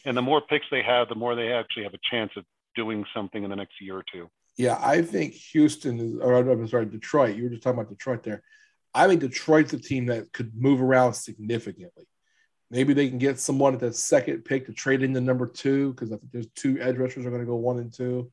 And 0.05 0.15
the 0.15 0.21
more 0.21 0.41
picks 0.41 0.65
they 0.71 0.83
have, 0.83 1.09
the 1.09 1.15
more 1.15 1.35
they 1.35 1.51
actually 1.51 1.83
have 1.83 1.93
a 1.93 1.99
chance 2.09 2.31
of 2.37 2.45
doing 2.75 3.03
something 3.13 3.43
in 3.43 3.49
the 3.49 3.55
next 3.55 3.81
year 3.81 3.97
or 3.97 4.03
two. 4.13 4.29
Yeah, 4.57 4.77
I 4.81 5.03
think 5.03 5.33
Houston 5.33 5.99
is, 5.99 6.15
or 6.19 6.35
I'm 6.35 6.67
sorry, 6.67 6.87
Detroit. 6.87 7.35
You 7.35 7.43
were 7.43 7.49
just 7.49 7.61
talking 7.61 7.79
about 7.79 7.89
Detroit 7.89 8.23
there. 8.23 8.41
I 8.93 9.07
think 9.07 9.21
Detroit's 9.21 9.73
a 9.73 9.77
team 9.77 10.07
that 10.07 10.33
could 10.33 10.55
move 10.55 10.81
around 10.81 11.13
significantly. 11.13 12.05
Maybe 12.71 12.93
they 12.93 13.07
can 13.07 13.19
get 13.19 13.39
someone 13.39 13.75
at 13.75 13.79
that 13.81 13.95
second 13.95 14.43
pick 14.43 14.65
to 14.65 14.73
trade 14.73 15.03
into 15.03 15.21
number 15.21 15.45
two 15.45 15.93
because 15.93 16.11
I 16.11 16.17
think 16.17 16.31
there's 16.31 16.49
two 16.55 16.79
edge 16.81 16.97
rushers 16.97 17.25
are 17.25 17.29
going 17.29 17.43
to 17.43 17.47
go 17.47 17.55
one 17.55 17.77
and 17.77 17.93
two. 17.93 18.31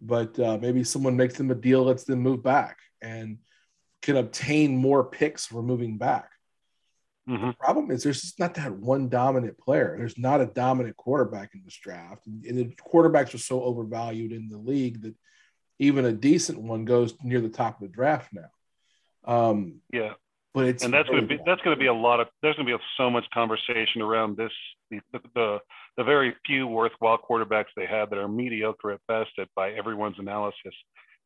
But 0.00 0.38
uh, 0.38 0.58
maybe 0.60 0.84
someone 0.84 1.16
makes 1.16 1.34
them 1.34 1.50
a 1.50 1.54
deal, 1.54 1.82
lets 1.82 2.04
them 2.04 2.20
move 2.20 2.42
back, 2.42 2.78
and 3.02 3.38
can 4.02 4.16
obtain 4.16 4.76
more 4.76 5.04
picks 5.04 5.46
for 5.46 5.62
moving 5.62 5.98
back. 5.98 6.30
Mm-hmm. 7.28 7.48
The 7.48 7.52
problem 7.54 7.90
is 7.90 8.04
there's 8.04 8.20
just 8.20 8.38
not 8.38 8.54
that 8.54 8.72
one 8.72 9.08
dominant 9.08 9.58
player. 9.58 9.96
There's 9.98 10.16
not 10.16 10.40
a 10.40 10.46
dominant 10.46 10.96
quarterback 10.96 11.54
in 11.54 11.62
this 11.64 11.76
draft, 11.76 12.26
and 12.26 12.42
the 12.42 12.72
quarterbacks 12.88 13.34
are 13.34 13.38
so 13.38 13.62
overvalued 13.64 14.32
in 14.32 14.48
the 14.48 14.58
league 14.58 15.02
that 15.02 15.14
even 15.78 16.04
a 16.04 16.12
decent 16.12 16.60
one 16.60 16.84
goes 16.84 17.14
near 17.22 17.40
the 17.40 17.48
top 17.48 17.80
of 17.80 17.88
the 17.88 17.94
draft 17.94 18.32
now. 18.32 18.50
Um, 19.24 19.80
yeah, 19.92 20.12
but 20.56 20.64
it's 20.66 20.84
and 20.84 20.94
that's 20.94 21.08
going 21.08 21.20
to 21.20 21.26
be 21.26 21.38
that's 21.44 21.60
going 21.60 21.76
to 21.76 21.80
be 21.80 21.86
a 21.86 21.94
lot 21.94 22.18
of 22.18 22.28
there's 22.40 22.56
going 22.56 22.66
to 22.66 22.78
be 22.78 22.84
so 22.96 23.10
much 23.10 23.26
conversation 23.34 24.00
around 24.00 24.38
this 24.38 24.52
the, 24.90 25.00
the 25.34 25.58
the 25.98 26.04
very 26.04 26.34
few 26.46 26.66
worthwhile 26.66 27.18
quarterbacks 27.18 27.66
they 27.76 27.86
have 27.86 28.08
that 28.10 28.18
are 28.18 28.28
mediocre 28.28 28.92
at 28.92 29.00
best 29.06 29.30
at, 29.38 29.48
by 29.54 29.72
everyone's 29.72 30.18
analysis. 30.18 30.74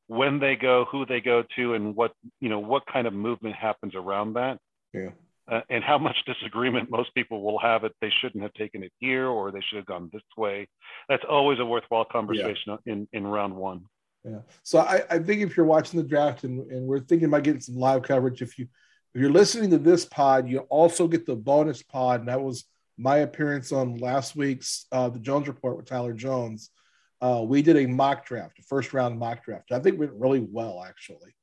When 0.09 0.40
they 0.40 0.57
go, 0.57 0.87
who 0.90 1.07
they 1.07 1.21
go 1.21 1.45
to, 1.54 1.75
and 1.75 1.95
what 1.95 2.12
you 2.40 2.49
know 2.49 2.59
what 2.59 2.83
kind 2.92 3.07
of 3.07 3.12
movement 3.12 3.54
happens 3.54 3.95
around 3.95 4.35
that. 4.35 4.59
Yeah. 4.92 5.11
Uh, 5.47 5.61
and 5.69 5.85
how 5.85 5.99
much 5.99 6.16
disagreement 6.26 6.90
most 6.90 7.14
people 7.14 7.42
will 7.42 7.59
have 7.59 7.83
it 7.85 7.92
they 8.00 8.11
shouldn't 8.21 8.42
have 8.42 8.52
taken 8.54 8.83
it 8.83 8.92
here 8.99 9.26
or 9.26 9.50
they 9.50 9.61
should 9.61 9.76
have 9.76 9.87
gone 9.87 10.09
this 10.12 10.23
way 10.37 10.69
that's 11.09 11.25
always 11.28 11.59
a 11.59 11.64
worthwhile 11.64 12.04
conversation 12.04 12.76
yeah. 12.85 12.92
in 12.92 13.09
in 13.12 13.26
round 13.26 13.54
one 13.57 13.85
yeah. 14.24 14.40
So 14.62 14.80
I, 14.80 15.02
I 15.10 15.18
think 15.18 15.40
if 15.40 15.56
you're 15.56 15.66
watching 15.66 16.00
the 16.00 16.06
draft 16.06 16.44
and, 16.44 16.70
and 16.70 16.86
we're 16.86 17.00
thinking 17.00 17.28
about 17.28 17.44
getting 17.44 17.60
some 17.60 17.76
live 17.76 18.02
coverage, 18.02 18.42
if 18.42 18.58
you 18.58 18.68
if 19.14 19.20
you're 19.20 19.30
listening 19.30 19.70
to 19.70 19.78
this 19.78 20.04
pod, 20.04 20.48
you 20.48 20.60
also 20.68 21.08
get 21.08 21.26
the 21.26 21.34
bonus 21.34 21.82
pod, 21.82 22.20
and 22.20 22.28
that 22.28 22.40
was 22.40 22.64
my 22.96 23.18
appearance 23.18 23.72
on 23.72 23.96
last 23.96 24.36
week's 24.36 24.86
uh, 24.92 25.08
the 25.08 25.18
Jones 25.18 25.48
Report 25.48 25.76
with 25.76 25.86
Tyler 25.86 26.12
Jones. 26.12 26.70
Uh, 27.20 27.42
we 27.44 27.60
did 27.60 27.76
a 27.76 27.86
mock 27.86 28.24
draft, 28.24 28.58
a 28.58 28.62
first 28.62 28.92
round 28.92 29.18
mock 29.18 29.44
draft. 29.44 29.72
I 29.72 29.80
think 29.80 29.98
went 29.98 30.12
really 30.12 30.40
well 30.40 30.84
actually. 30.86 31.34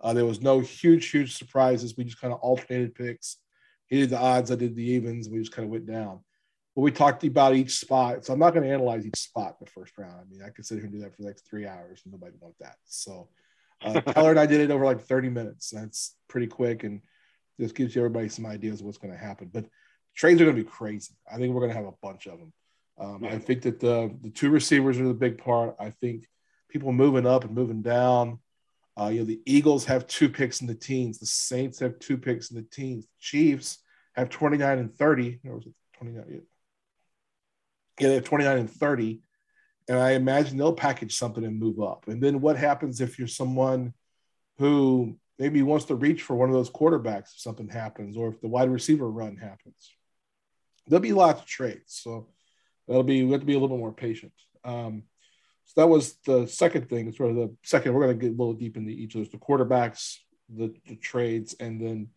Uh, 0.00 0.12
there 0.12 0.26
was 0.26 0.42
no 0.42 0.60
huge, 0.60 1.08
huge 1.08 1.36
surprises. 1.36 1.96
We 1.96 2.04
just 2.04 2.20
kind 2.20 2.32
of 2.32 2.40
alternated 2.40 2.94
picks. 2.94 3.38
He 3.86 4.00
did 4.00 4.10
the 4.10 4.18
odds, 4.18 4.50
I 4.50 4.56
did 4.56 4.76
the 4.76 4.84
evens. 4.84 5.28
We 5.28 5.38
just 5.38 5.52
kind 5.52 5.64
of 5.64 5.72
went 5.72 5.86
down 5.86 6.20
but 6.76 6.82
we 6.82 6.90
talked 6.90 7.24
about 7.24 7.54
each 7.54 7.78
spot. 7.78 8.24
So 8.26 8.34
I'm 8.34 8.38
not 8.38 8.52
going 8.52 8.64
to 8.64 8.72
analyze 8.72 9.06
each 9.06 9.18
spot 9.18 9.56
in 9.58 9.64
the 9.64 9.70
first 9.70 9.96
round. 9.96 10.14
I 10.20 10.30
mean, 10.30 10.42
I 10.42 10.50
could 10.50 10.66
sit 10.66 10.74
here 10.74 10.84
and 10.84 10.92
do 10.92 11.00
that 11.00 11.16
for 11.16 11.22
the 11.22 11.28
next 11.28 11.48
three 11.48 11.66
hours, 11.66 12.02
and 12.04 12.12
nobody 12.12 12.36
want 12.38 12.54
that. 12.60 12.76
So 12.84 13.28
uh, 13.82 14.00
Keller 14.12 14.30
and 14.30 14.38
I 14.38 14.44
did 14.44 14.60
it 14.60 14.70
over 14.70 14.84
like 14.84 15.00
30 15.00 15.30
minutes. 15.30 15.70
That's 15.70 16.14
pretty 16.28 16.46
quick, 16.46 16.84
and 16.84 17.00
just 17.58 17.74
gives 17.74 17.94
you 17.94 18.02
everybody 18.02 18.28
some 18.28 18.44
ideas 18.44 18.80
of 18.80 18.86
what's 18.86 18.98
going 18.98 19.14
to 19.14 19.18
happen. 19.18 19.50
But 19.50 19.64
trades 20.14 20.38
are 20.42 20.44
going 20.44 20.56
to 20.56 20.62
be 20.62 20.68
crazy. 20.68 21.14
I 21.30 21.38
think 21.38 21.54
we're 21.54 21.62
going 21.62 21.72
to 21.72 21.76
have 21.76 21.86
a 21.86 21.94
bunch 22.02 22.26
of 22.26 22.38
them. 22.38 22.52
Um, 22.98 23.24
yeah. 23.24 23.30
I 23.30 23.38
think 23.38 23.62
that 23.62 23.80
the 23.80 24.14
the 24.20 24.30
two 24.30 24.50
receivers 24.50 25.00
are 25.00 25.08
the 25.08 25.14
big 25.14 25.38
part. 25.38 25.76
I 25.80 25.90
think 25.90 26.26
people 26.68 26.92
moving 26.92 27.26
up 27.26 27.44
and 27.44 27.54
moving 27.54 27.80
down. 27.80 28.38
Uh, 28.98 29.08
you 29.08 29.20
know, 29.20 29.26
the 29.26 29.40
Eagles 29.46 29.86
have 29.86 30.06
two 30.06 30.28
picks 30.28 30.60
in 30.60 30.66
the 30.66 30.74
teens. 30.74 31.18
The 31.18 31.26
Saints 31.26 31.78
have 31.78 31.98
two 31.98 32.18
picks 32.18 32.50
in 32.50 32.56
the 32.56 32.66
teens. 32.70 33.06
The 33.06 33.12
Chiefs 33.18 33.78
have 34.14 34.28
29 34.28 34.78
and 34.78 34.94
30. 34.94 35.40
Or 35.46 35.54
was 35.56 35.66
it 35.66 35.74
29? 35.98 36.42
They 37.98 38.14
have 38.14 38.24
29 38.24 38.58
and 38.58 38.70
30. 38.70 39.20
And 39.88 39.98
I 39.98 40.12
imagine 40.12 40.56
they'll 40.56 40.72
package 40.72 41.16
something 41.16 41.44
and 41.44 41.58
move 41.58 41.80
up. 41.80 42.08
And 42.08 42.22
then 42.22 42.40
what 42.40 42.56
happens 42.56 43.00
if 43.00 43.18
you're 43.18 43.28
someone 43.28 43.94
who 44.58 45.16
maybe 45.38 45.62
wants 45.62 45.84
to 45.86 45.94
reach 45.94 46.22
for 46.22 46.34
one 46.34 46.48
of 46.48 46.54
those 46.54 46.70
quarterbacks 46.70 47.34
if 47.34 47.40
something 47.40 47.68
happens, 47.68 48.16
or 48.16 48.28
if 48.28 48.40
the 48.40 48.48
wide 48.48 48.70
receiver 48.70 49.08
run 49.08 49.36
happens? 49.36 49.94
There'll 50.88 51.02
be 51.02 51.12
lots 51.12 51.40
of 51.40 51.46
trades. 51.46 52.00
So 52.02 52.28
that'll 52.88 53.04
be, 53.04 53.22
we 53.22 53.32
have 53.32 53.40
to 53.40 53.46
be 53.46 53.52
a 53.52 53.58
little 53.58 53.76
bit 53.76 53.80
more 53.80 53.92
patient. 53.92 54.32
Um, 54.64 55.04
so 55.66 55.80
that 55.80 55.88
was 55.88 56.16
the 56.24 56.46
second 56.46 56.88
thing. 56.88 57.12
Sort 57.12 57.30
of 57.30 57.36
the 57.36 57.56
second. 57.64 57.92
We're 57.92 58.04
going 58.06 58.18
to 58.18 58.24
get 58.24 58.34
a 58.34 58.38
little 58.38 58.54
deep 58.54 58.76
into 58.76 58.90
each 58.90 59.14
of 59.14 59.20
those: 59.20 59.30
the 59.30 59.38
quarterbacks, 59.38 60.16
the, 60.48 60.72
the 60.86 60.94
trades, 60.94 61.56
and 61.58 61.80
then 61.80 62.08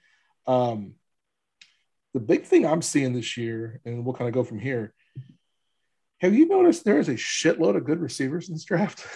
um, 0.46 0.94
the 2.14 2.20
big 2.20 2.46
thing 2.46 2.66
I'm 2.66 2.84
seeing 2.84 3.14
this 3.14 3.38
year, 3.38 3.82
and 3.86 4.06
we'll 4.06 4.14
kind 4.14 4.28
of 4.28 4.36
go 4.36 4.44
from 4.44 4.60
here. 4.60 4.94
Have 6.22 6.34
you 6.36 6.48
noticed 6.48 6.84
there 6.84 7.00
is 7.00 7.10
a 7.10 7.14
shitload 7.14 7.76
of 7.76 7.86
good 7.86 8.00
receivers 8.00 8.50
in 8.50 8.56
this 8.56 8.66
draft? 8.66 9.06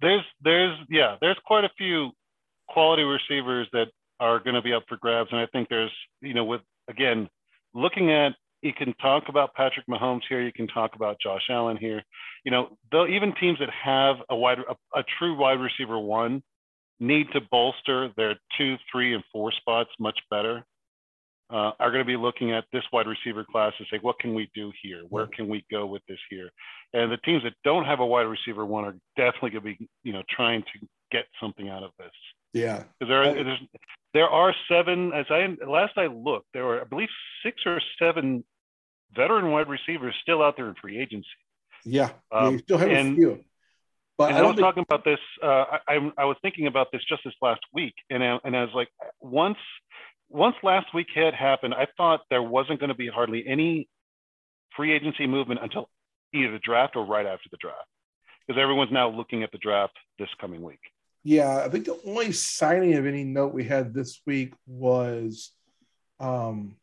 There's, 0.00 0.22
there's, 0.44 0.78
yeah, 0.88 1.16
there's 1.20 1.38
quite 1.44 1.64
a 1.64 1.70
few 1.76 2.12
quality 2.68 3.02
receivers 3.02 3.66
that 3.72 3.88
are 4.20 4.38
going 4.38 4.54
to 4.54 4.62
be 4.62 4.72
up 4.72 4.84
for 4.88 4.96
grabs, 4.96 5.30
and 5.32 5.40
I 5.40 5.46
think 5.46 5.68
there's, 5.68 5.90
you 6.20 6.34
know, 6.34 6.44
with 6.44 6.60
again, 6.88 7.28
looking 7.74 8.12
at 8.12 8.34
you 8.62 8.72
can 8.72 8.92
talk 8.94 9.24
about 9.28 9.54
Patrick 9.54 9.86
Mahomes 9.86 10.22
here. 10.28 10.42
You 10.42 10.52
can 10.52 10.66
talk 10.66 10.96
about 10.96 11.20
Josh 11.20 11.42
Allen 11.48 11.76
here. 11.76 12.02
You 12.44 12.50
know, 12.50 12.76
though 12.90 13.06
even 13.06 13.34
teams 13.40 13.58
that 13.60 13.70
have 13.70 14.16
a 14.28 14.36
wide, 14.36 14.58
a, 14.58 14.98
a, 14.98 15.04
true 15.18 15.36
wide 15.36 15.60
receiver 15.60 15.98
one, 15.98 16.42
need 16.98 17.26
to 17.32 17.40
bolster 17.52 18.10
their 18.16 18.34
two, 18.56 18.76
three, 18.90 19.14
and 19.14 19.22
four 19.32 19.52
spots 19.52 19.90
much 20.00 20.18
better. 20.30 20.64
Uh, 21.50 21.72
are 21.80 21.90
going 21.90 22.04
to 22.04 22.04
be 22.04 22.16
looking 22.16 22.52
at 22.52 22.64
this 22.74 22.82
wide 22.92 23.06
receiver 23.06 23.42
class 23.42 23.72
and 23.78 23.88
say, 23.90 23.98
what 24.02 24.18
can 24.18 24.34
we 24.34 24.50
do 24.54 24.70
here? 24.82 25.00
Where 25.08 25.26
can 25.26 25.48
we 25.48 25.64
go 25.70 25.86
with 25.86 26.02
this 26.06 26.18
here? 26.28 26.50
And 26.92 27.10
the 27.10 27.16
teams 27.18 27.42
that 27.42 27.54
don't 27.64 27.86
have 27.86 28.00
a 28.00 28.06
wide 28.06 28.22
receiver 28.22 28.66
one 28.66 28.84
are 28.84 28.94
definitely 29.16 29.50
going 29.50 29.62
to 29.62 29.78
be, 29.78 29.88
you 30.02 30.12
know, 30.12 30.22
trying 30.28 30.60
to 30.62 30.86
get 31.10 31.24
something 31.40 31.70
out 31.70 31.82
of 31.82 31.92
this. 31.98 32.12
Yeah, 32.52 32.84
because 32.98 33.08
there 33.08 33.22
are 33.22 33.58
there 34.14 34.28
are 34.28 34.54
seven. 34.70 35.12
As 35.12 35.26
I 35.30 35.54
last 35.66 35.92
I 35.96 36.06
looked, 36.06 36.46
there 36.54 36.64
were 36.64 36.80
I 36.80 36.84
believe 36.84 37.08
six 37.44 37.62
or 37.66 37.80
seven 37.98 38.44
veteran 39.14 39.50
wide 39.50 39.68
receivers 39.68 40.14
still 40.22 40.42
out 40.42 40.56
there 40.56 40.68
in 40.68 40.74
free 40.80 40.98
agency. 40.98 41.26
Yeah, 41.84 42.10
um, 42.32 42.54
you 42.54 42.58
still 42.60 42.78
have 42.78 42.90
and, 42.90 43.12
a 43.12 43.16
few. 43.16 43.44
But 44.16 44.32
I, 44.32 44.38
I 44.38 44.42
was 44.42 44.56
think... 44.56 44.60
talking 44.60 44.84
about 44.88 45.04
this. 45.04 45.20
Uh, 45.42 45.64
I, 45.86 46.10
I 46.16 46.24
was 46.24 46.36
thinking 46.42 46.66
about 46.66 46.88
this 46.90 47.02
just 47.08 47.22
this 47.24 47.34
last 47.40 47.60
week, 47.72 47.94
and 48.10 48.24
I, 48.24 48.38
and 48.44 48.56
I 48.56 48.62
was 48.62 48.74
like, 48.74 48.88
once 49.20 49.58
once 50.28 50.56
last 50.62 50.92
week 50.94 51.06
had 51.14 51.34
happened, 51.34 51.74
I 51.74 51.86
thought 51.96 52.20
there 52.30 52.42
wasn't 52.42 52.80
going 52.80 52.88
to 52.88 52.94
be 52.94 53.08
hardly 53.08 53.44
any 53.46 53.88
free 54.76 54.92
agency 54.92 55.26
movement 55.26 55.60
until 55.62 55.88
either 56.34 56.52
the 56.52 56.58
draft 56.58 56.96
or 56.96 57.04
right 57.04 57.26
after 57.26 57.48
the 57.50 57.56
draft, 57.58 57.88
because 58.46 58.60
everyone's 58.60 58.92
now 58.92 59.08
looking 59.08 59.42
at 59.42 59.50
the 59.52 59.58
draft 59.58 59.94
this 60.18 60.28
coming 60.40 60.62
week. 60.62 60.80
Yeah, 61.24 61.62
I 61.64 61.68
think 61.68 61.86
the 61.86 61.98
only 62.06 62.32
signing 62.32 62.94
of 62.94 63.06
any 63.06 63.24
note 63.24 63.52
we 63.52 63.64
had 63.64 63.92
this 63.92 64.20
week 64.26 64.54
was 64.66 65.52
um, 66.20 66.76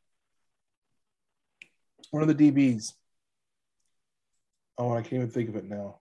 one 2.11 2.21
of 2.21 2.35
the 2.35 2.51
DBs. 2.51 2.93
Oh, 4.77 4.91
I 4.91 5.01
can't 5.01 5.13
even 5.13 5.29
think 5.29 5.49
of 5.49 5.55
it 5.55 5.65
now. 5.65 5.99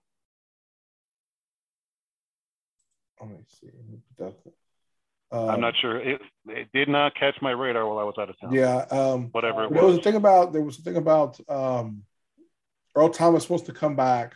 Let 3.21 3.29
me 3.29 3.37
see. 3.47 3.69
Um, 5.31 5.49
I'm 5.49 5.61
not 5.61 5.73
sure. 5.81 5.97
It, 5.97 6.21
it, 6.47 6.67
did 6.73 6.87
not 6.87 7.15
catch 7.15 7.35
my 7.41 7.51
radar 7.51 7.87
while 7.87 7.99
I 7.99 8.03
was 8.03 8.15
out 8.19 8.29
of 8.29 8.39
town. 8.39 8.53
Yeah. 8.53 8.85
Um, 8.91 9.29
Whatever 9.31 9.63
it 9.63 9.71
was. 9.71 9.79
There 9.79 9.87
was 9.87 9.97
a 9.97 10.01
thing 10.01 10.15
about 10.15 10.53
there 10.53 10.61
was 10.61 10.79
a 10.79 10.81
thing 10.81 10.97
about 10.97 11.39
um, 11.49 12.03
Earl 12.95 13.09
Thomas 13.09 13.49
wants 13.49 13.65
to 13.65 13.73
come 13.73 13.95
back. 13.95 14.33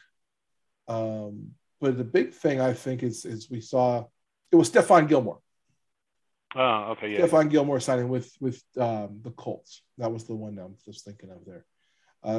Um, 0.88 1.51
but 1.79 1.98
the 1.98 2.03
big 2.03 2.34
thing 2.34 2.60
I 2.60 2.74
think 2.74 3.03
is 3.03 3.25
is 3.25 3.50
we 3.50 3.62
saw 3.62 4.05
it 4.51 4.55
was 4.55 4.69
Stephon 4.69 5.08
Gilmore. 5.08 5.39
Oh, 6.55 6.91
okay, 6.91 7.13
yeah. 7.13 7.19
Stephon 7.19 7.50
Gilmore 7.50 7.79
signing 7.79 8.10
with 8.10 8.31
with 8.39 8.62
um, 8.77 9.19
the 9.24 9.31
Colts. 9.31 9.84
That 9.98 10.12
was 10.12 10.25
the 10.25 10.36
one 10.36 10.58
I'm 10.58 10.75
just 10.84 11.05
thinking 11.05 11.29
of 11.29 11.46
there, 11.46 11.65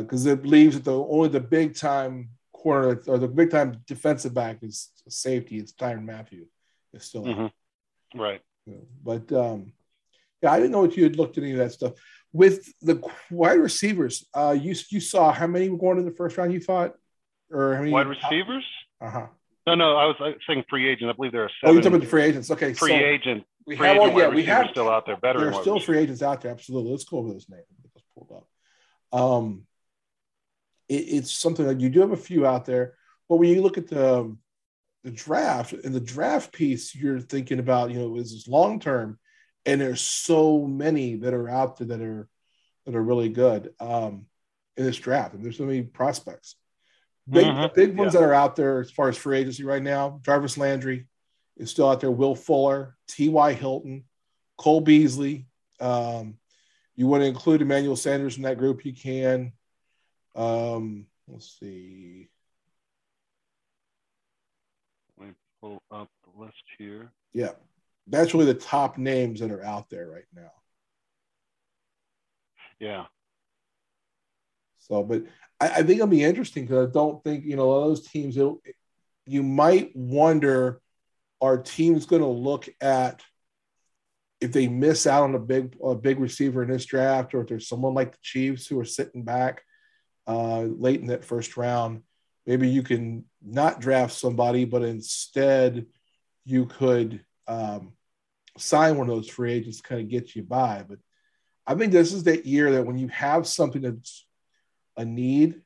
because 0.03 0.27
uh, 0.27 0.31
it 0.31 0.45
leaves 0.45 0.75
that 0.75 0.85
the 0.85 0.99
only 0.99 1.29
the 1.29 1.41
big 1.41 1.77
time 1.77 2.31
corner 2.53 3.01
or 3.07 3.19
the 3.19 3.29
big 3.29 3.51
time 3.51 3.81
defensive 3.87 4.35
back 4.35 4.59
is 4.63 4.91
safety. 5.09 5.59
It's 5.59 5.73
Tyrann 5.73 6.05
Mathieu 6.05 6.47
is 6.93 7.05
still 7.05 7.25
mm-hmm. 7.25 7.47
Right. 8.15 8.41
But 9.03 9.33
um, 9.33 9.73
yeah, 10.43 10.53
I 10.53 10.57
didn't 10.57 10.73
know 10.73 10.85
if 10.85 10.97
you 10.97 11.05
had 11.05 11.17
looked 11.17 11.39
at 11.39 11.45
any 11.45 11.53
of 11.53 11.59
that 11.59 11.73
stuff 11.73 11.95
with 12.33 12.73
the 12.81 13.03
wide 13.31 13.59
receivers. 13.61 14.27
Uh, 14.35 14.57
you 14.59 14.75
you 14.91 15.01
saw 15.01 15.33
how 15.33 15.47
many 15.47 15.69
were 15.69 15.79
going 15.79 15.99
in 15.99 16.05
the 16.05 16.13
first 16.13 16.37
round? 16.37 16.53
You 16.53 16.61
thought, 16.61 16.95
or 17.51 17.75
how 17.75 17.81
many 17.81 17.93
wide 17.93 18.07
receivers? 18.07 18.65
Uh 19.01 19.11
huh. 19.11 19.27
No, 19.67 19.75
no, 19.75 19.97
I 19.97 20.07
was 20.07 20.17
saying 20.47 20.65
free 20.69 20.89
agent. 20.89 21.11
I 21.11 21.13
believe 21.13 21.33
there 21.33 21.45
are 21.45 21.51
seven. 21.61 21.71
Oh, 21.71 21.73
you're 21.73 21.83
talking 21.83 21.97
about 21.97 22.05
the 22.05 22.11
free 22.11 22.23
agents. 22.23 22.51
Okay, 22.51 22.73
free 22.73 22.93
so 22.93 22.97
agent. 22.97 23.45
We 23.67 23.77
have, 23.77 23.97
agent 23.97 24.17
yeah, 24.17 24.29
we 24.29 24.45
have 24.45 24.69
still 24.71 24.89
out 24.89 25.07
there. 25.07 25.17
Better. 25.17 25.39
There's 25.39 25.61
still 25.61 25.79
free 25.79 25.99
agents 25.99 26.23
out 26.23 26.41
there. 26.41 26.51
Absolutely. 26.51 26.91
Let's 26.91 27.05
go 27.05 27.19
over 27.19 27.33
those 27.33 27.49
names. 27.49 27.65
Get 27.83 27.95
those 27.95 28.03
pulled 28.15 28.33
up. 28.33 29.19
Um, 29.19 29.67
it, 30.89 30.95
it's 30.95 31.31
something 31.31 31.67
that 31.67 31.81
you 31.81 31.91
do 31.91 32.01
have 32.01 32.13
a 32.13 32.17
few 32.17 32.47
out 32.47 32.65
there, 32.65 32.95
but 33.29 33.37
when 33.37 33.51
you 33.51 33.63
look 33.63 33.79
at 33.79 33.89
the 33.89 34.37
the 35.05 35.11
draft 35.11 35.73
and 35.73 35.95
the 35.95 36.01
draft 36.01 36.53
piece, 36.53 36.95
you're 36.95 37.21
thinking 37.21 37.59
about, 37.59 37.91
you 37.91 37.99
know, 37.99 38.17
is 38.17 38.33
this 38.33 38.49
long 38.49 38.81
term, 38.81 39.19
and 39.67 39.81
there's 39.81 40.01
so 40.01 40.67
many 40.67 41.17
that 41.17 41.35
are 41.35 41.49
out 41.49 41.79
there 41.79 41.89
that 41.89 42.01
are 42.01 42.29
that 42.87 42.95
are 42.95 43.03
really 43.03 43.29
good 43.29 43.73
um, 43.81 44.27
in 44.77 44.85
this 44.85 44.99
draft, 44.99 45.35
and 45.35 45.45
there's 45.45 45.59
so 45.59 45.65
many 45.65 45.83
prospects. 45.83 46.57
Big, 47.29 47.47
mm-hmm. 47.47 47.75
big 47.75 47.97
ones 47.97 48.15
yeah. 48.15 48.21
that 48.21 48.27
are 48.27 48.35
out 48.35 48.57
there 48.57 48.81
as 48.81 48.91
far 48.91 49.09
as 49.09 49.17
free 49.17 49.39
agency 49.39 49.63
right 49.63 49.83
now. 49.83 50.21
Jarvis 50.25 50.59
Landry 50.59 51.07
is 51.57 51.71
still 51.71 51.89
out 51.89 52.01
there. 52.01 52.11
Will 52.11 52.35
Fuller, 52.35 52.97
T.Y. 53.09 53.53
Hilton, 53.53 54.05
Cole 54.57 54.81
Beasley. 54.81 55.47
Um, 55.79 56.39
you 56.97 57.07
want 57.07 57.23
to 57.23 57.27
include 57.27 57.63
Emmanuel 57.63 57.97
Sanders 57.97 58.37
in 58.37 58.43
that 58.43 58.59
group, 58.59 58.85
you 58.85 58.95
can. 58.95 59.53
Um, 60.35 61.07
let's 61.29 61.59
see. 61.59 62.29
Let 65.19 65.29
me 65.29 65.35
pull 65.61 65.83
up 65.91 66.09
the 66.25 66.43
list 66.43 66.63
here. 66.79 67.13
Yeah, 67.33 67.53
that's 68.07 68.35
really 68.35 68.47
the 68.47 68.55
top 68.55 68.99
names 68.99 69.41
that 69.41 69.51
are 69.51 69.65
out 69.65 69.91
there 69.91 70.09
right 70.09 70.25
now. 70.35 70.53
Yeah. 72.79 73.05
So, 74.79 75.03
but 75.03 75.25
I, 75.61 75.69
I 75.69 75.83
think 75.83 75.91
it'll 75.91 76.07
be 76.07 76.25
interesting 76.25 76.65
because 76.65 76.89
I 76.89 76.93
don't 76.93 77.23
think 77.23 77.45
you 77.45 77.57
know 77.57 77.83
those 77.83 78.07
teams. 78.07 78.37
You 79.27 79.43
might 79.43 79.95
wonder, 79.95 80.81
are 81.41 81.59
teams 81.59 82.07
going 82.07 82.23
to 82.23 82.29
look 82.29 82.69
at 82.81 83.23
if 84.41 84.53
they 84.53 84.67
miss 84.67 85.07
out 85.07 85.25
on 85.25 85.35
a 85.35 85.39
big 85.39 85.77
a 85.85 85.95
big 85.95 86.19
receiver 86.19 86.63
in 86.63 86.71
this 86.71 86.87
draft, 86.87 87.35
or 87.35 87.43
if 87.43 87.49
there's 87.49 87.69
someone 87.69 87.95
like 87.95 88.13
the 88.13 88.19
Chiefs 88.23 88.67
who 88.67 88.81
are 88.81 88.85
sitting 88.85 89.23
back 89.23 89.63
uh, 90.27 90.63
late 90.63 91.01
in 91.01 91.09
that 91.09 91.25
first 91.25 91.57
round, 91.57 92.03
maybe 92.51 92.69
you 92.69 92.83
can 92.83 93.25
not 93.41 93.81
draft 93.81 94.13
somebody, 94.13 94.65
but 94.65 94.83
instead 94.83 95.87
you 96.45 96.67
could 96.67 97.25
um, 97.47 97.93
sign 98.59 98.97
one 98.97 99.09
of 99.09 99.15
those 99.15 99.29
free 99.29 99.53
agents 99.53 99.77
to 99.77 99.85
kind 99.85 100.01
of 100.01 100.09
get 100.09 100.35
you 100.35 100.43
by. 100.43 100.85
But 100.89 100.99
I 101.65 101.77
think 101.77 101.93
this 101.93 102.13
is 102.13 102.25
that 102.25 102.47
year 102.47 102.73
that 102.73 102.85
when 102.85 102.99
you 102.99 103.07
have 103.07 103.47
something 103.47 103.83
that's 103.83 104.27
a 104.97 105.05
need 105.05 105.63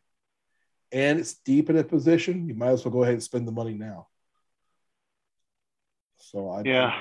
and 0.93 1.19
it's 1.19 1.33
deep 1.33 1.71
in 1.71 1.79
a 1.79 1.85
position, 1.85 2.49
you 2.49 2.55
might 2.55 2.73
as 2.73 2.85
well 2.85 2.93
go 2.93 3.03
ahead 3.03 3.15
and 3.15 3.23
spend 3.23 3.49
the 3.49 3.53
money 3.53 3.73
now. 3.73 4.09
So 6.19 6.51
I 6.51 6.63
yeah, 6.67 6.93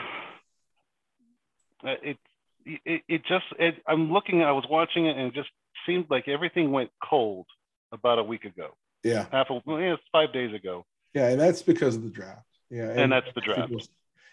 uh, 1.86 1.96
it 2.02 2.18
it, 2.66 3.02
it 3.10 3.26
just 3.26 3.46
it, 3.60 3.76
I'm 3.86 4.14
looking. 4.14 4.44
I 4.44 4.54
was 4.54 4.64
watching 4.70 5.08
it 5.08 5.18
and 5.18 5.28
it 5.28 5.34
just 5.34 5.50
seemed 5.86 6.06
like 6.10 6.30
everything 6.30 6.72
went 6.72 6.92
cold 7.04 7.48
about 7.92 8.18
a 8.18 8.24
week 8.24 8.46
ago. 8.46 8.78
Yeah, 9.04 9.26
half 9.32 9.50
a, 9.50 9.62
yeah, 9.68 9.96
five 10.12 10.32
days 10.34 10.54
ago. 10.54 10.86
Yeah, 11.14 11.30
and 11.30 11.40
that's 11.40 11.62
because 11.62 11.96
of 11.96 12.04
the 12.04 12.10
draft. 12.10 12.48
Yeah, 12.70 12.90
and, 12.90 13.02
and 13.02 13.12
that's 13.12 13.28
the 13.36 13.42
draft. 13.42 13.72
Was, 13.72 13.90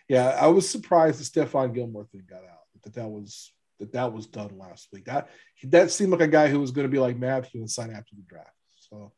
yeah, 0.08 0.28
I 0.28 0.46
was 0.46 0.68
surprised 0.68 1.20
the 1.20 1.24
Stephon 1.24 1.74
Gilmore 1.74 2.06
thing 2.06 2.22
got 2.28 2.42
out. 2.42 2.60
That 2.84 2.94
that 2.94 3.08
was 3.08 3.52
that 3.78 3.92
that 3.92 4.12
was 4.12 4.26
done 4.26 4.56
last 4.56 4.88
week. 4.92 5.04
That 5.06 5.28
that 5.64 5.90
seemed 5.90 6.12
like 6.12 6.20
a 6.20 6.28
guy 6.28 6.48
who 6.48 6.60
was 6.60 6.70
going 6.70 6.86
to 6.86 6.90
be 6.92 6.98
like 6.98 7.18
Mathieu 7.18 7.60
and 7.60 7.70
sign 7.70 7.90
after 7.90 8.14
the 8.14 8.22
draft. 8.22 8.54
So, 8.90 9.12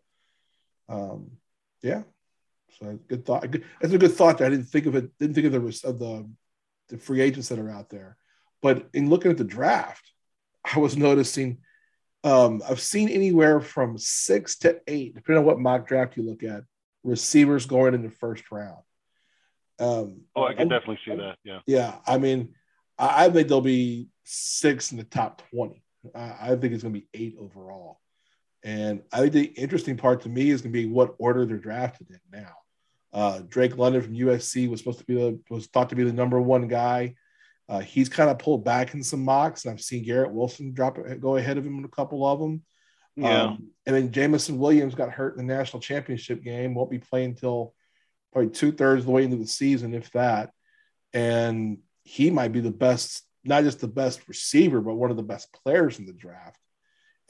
um, 0.88 1.32
yeah. 1.82 2.02
So 2.80 2.98
good 3.06 3.24
thought. 3.24 3.46
That's 3.80 3.92
a 3.92 3.98
good 3.98 4.12
thought. 4.12 4.38
That 4.38 4.46
I 4.46 4.50
didn't 4.50 4.66
think 4.66 4.86
of 4.86 4.94
it. 4.96 5.16
Didn't 5.18 5.34
think 5.34 5.46
of 5.46 5.52
the 5.52 5.88
of 5.88 5.98
the 5.98 6.28
the 6.88 6.98
free 6.98 7.20
agents 7.20 7.48
that 7.48 7.58
are 7.58 7.70
out 7.70 7.90
there. 7.90 8.16
But 8.62 8.88
in 8.94 9.10
looking 9.10 9.30
at 9.30 9.38
the 9.38 9.44
draft, 9.44 10.12
I 10.64 10.78
was 10.78 10.96
noticing 10.96 11.58
Um, 12.24 12.62
I've 12.68 12.80
seen 12.80 13.08
anywhere 13.08 13.60
from 13.60 13.98
six 13.98 14.56
to 14.58 14.80
eight, 14.86 15.14
depending 15.14 15.40
on 15.40 15.44
what 15.44 15.58
mock 15.58 15.86
draft 15.86 16.16
you 16.16 16.22
look 16.22 16.42
at, 16.42 16.62
receivers 17.02 17.66
going 17.66 17.94
in 17.94 18.02
the 18.02 18.10
first 18.10 18.50
round. 18.50 18.82
Um, 19.78 20.22
oh, 20.36 20.44
I 20.44 20.54
can 20.54 20.68
definitely 20.68 21.00
see 21.04 21.16
that. 21.16 21.36
Yeah. 21.44 21.60
Yeah. 21.66 21.96
I 22.06 22.18
mean, 22.18 22.54
I, 22.98 23.24
I 23.24 23.30
think 23.30 23.48
there'll 23.48 23.60
be 23.60 24.08
six 24.24 24.92
in 24.92 24.98
the 24.98 25.04
top 25.04 25.42
20. 25.50 25.82
I, 26.14 26.34
I 26.40 26.56
think 26.56 26.72
it's 26.72 26.82
going 26.82 26.94
to 26.94 27.00
be 27.00 27.08
eight 27.14 27.36
overall. 27.40 27.98
And 28.62 29.02
I 29.12 29.20
think 29.20 29.32
the 29.32 29.44
interesting 29.44 29.96
part 29.96 30.20
to 30.22 30.28
me 30.28 30.50
is 30.50 30.62
going 30.62 30.72
to 30.72 30.78
be 30.78 30.86
what 30.86 31.16
order 31.18 31.44
they're 31.44 31.56
drafted 31.56 32.08
in 32.10 32.20
now. 32.32 32.54
Uh, 33.12 33.40
Drake 33.48 33.76
London 33.76 34.02
from 34.02 34.14
USC 34.14 34.70
was 34.70 34.80
supposed 34.80 35.00
to 35.00 35.04
be 35.04 35.14
the 35.14 35.38
was 35.50 35.66
thought 35.66 35.90
to 35.90 35.96
be 35.96 36.04
the 36.04 36.12
number 36.12 36.40
one 36.40 36.68
guy. 36.68 37.14
Uh, 37.72 37.80
he's 37.80 38.10
kind 38.10 38.28
of 38.28 38.38
pulled 38.38 38.66
back 38.66 38.92
in 38.92 39.02
some 39.02 39.24
mocks, 39.24 39.64
and 39.64 39.72
I've 39.72 39.80
seen 39.80 40.04
Garrett 40.04 40.30
Wilson 40.30 40.74
drop 40.74 40.98
go 41.20 41.36
ahead 41.36 41.56
of 41.56 41.64
him 41.64 41.78
in 41.78 41.86
a 41.86 41.88
couple 41.88 42.26
of 42.26 42.38
them. 42.38 42.62
Yeah. 43.16 43.44
Um, 43.44 43.70
and 43.86 43.96
then 43.96 44.12
Jameson 44.12 44.58
Williams 44.58 44.94
got 44.94 45.10
hurt 45.10 45.38
in 45.38 45.46
the 45.46 45.54
national 45.54 45.80
championship 45.80 46.42
game. 46.42 46.74
Won't 46.74 46.90
be 46.90 46.98
playing 46.98 47.30
until 47.30 47.72
probably 48.30 48.50
two 48.50 48.72
thirds 48.72 49.00
of 49.00 49.06
the 49.06 49.12
way 49.12 49.24
into 49.24 49.38
the 49.38 49.46
season, 49.46 49.94
if 49.94 50.12
that. 50.12 50.50
And 51.14 51.78
he 52.02 52.30
might 52.30 52.52
be 52.52 52.60
the 52.60 52.70
best, 52.70 53.22
not 53.42 53.64
just 53.64 53.80
the 53.80 53.88
best 53.88 54.28
receiver, 54.28 54.82
but 54.82 54.96
one 54.96 55.10
of 55.10 55.16
the 55.16 55.22
best 55.22 55.50
players 55.64 55.98
in 55.98 56.04
the 56.04 56.12
draft. 56.12 56.58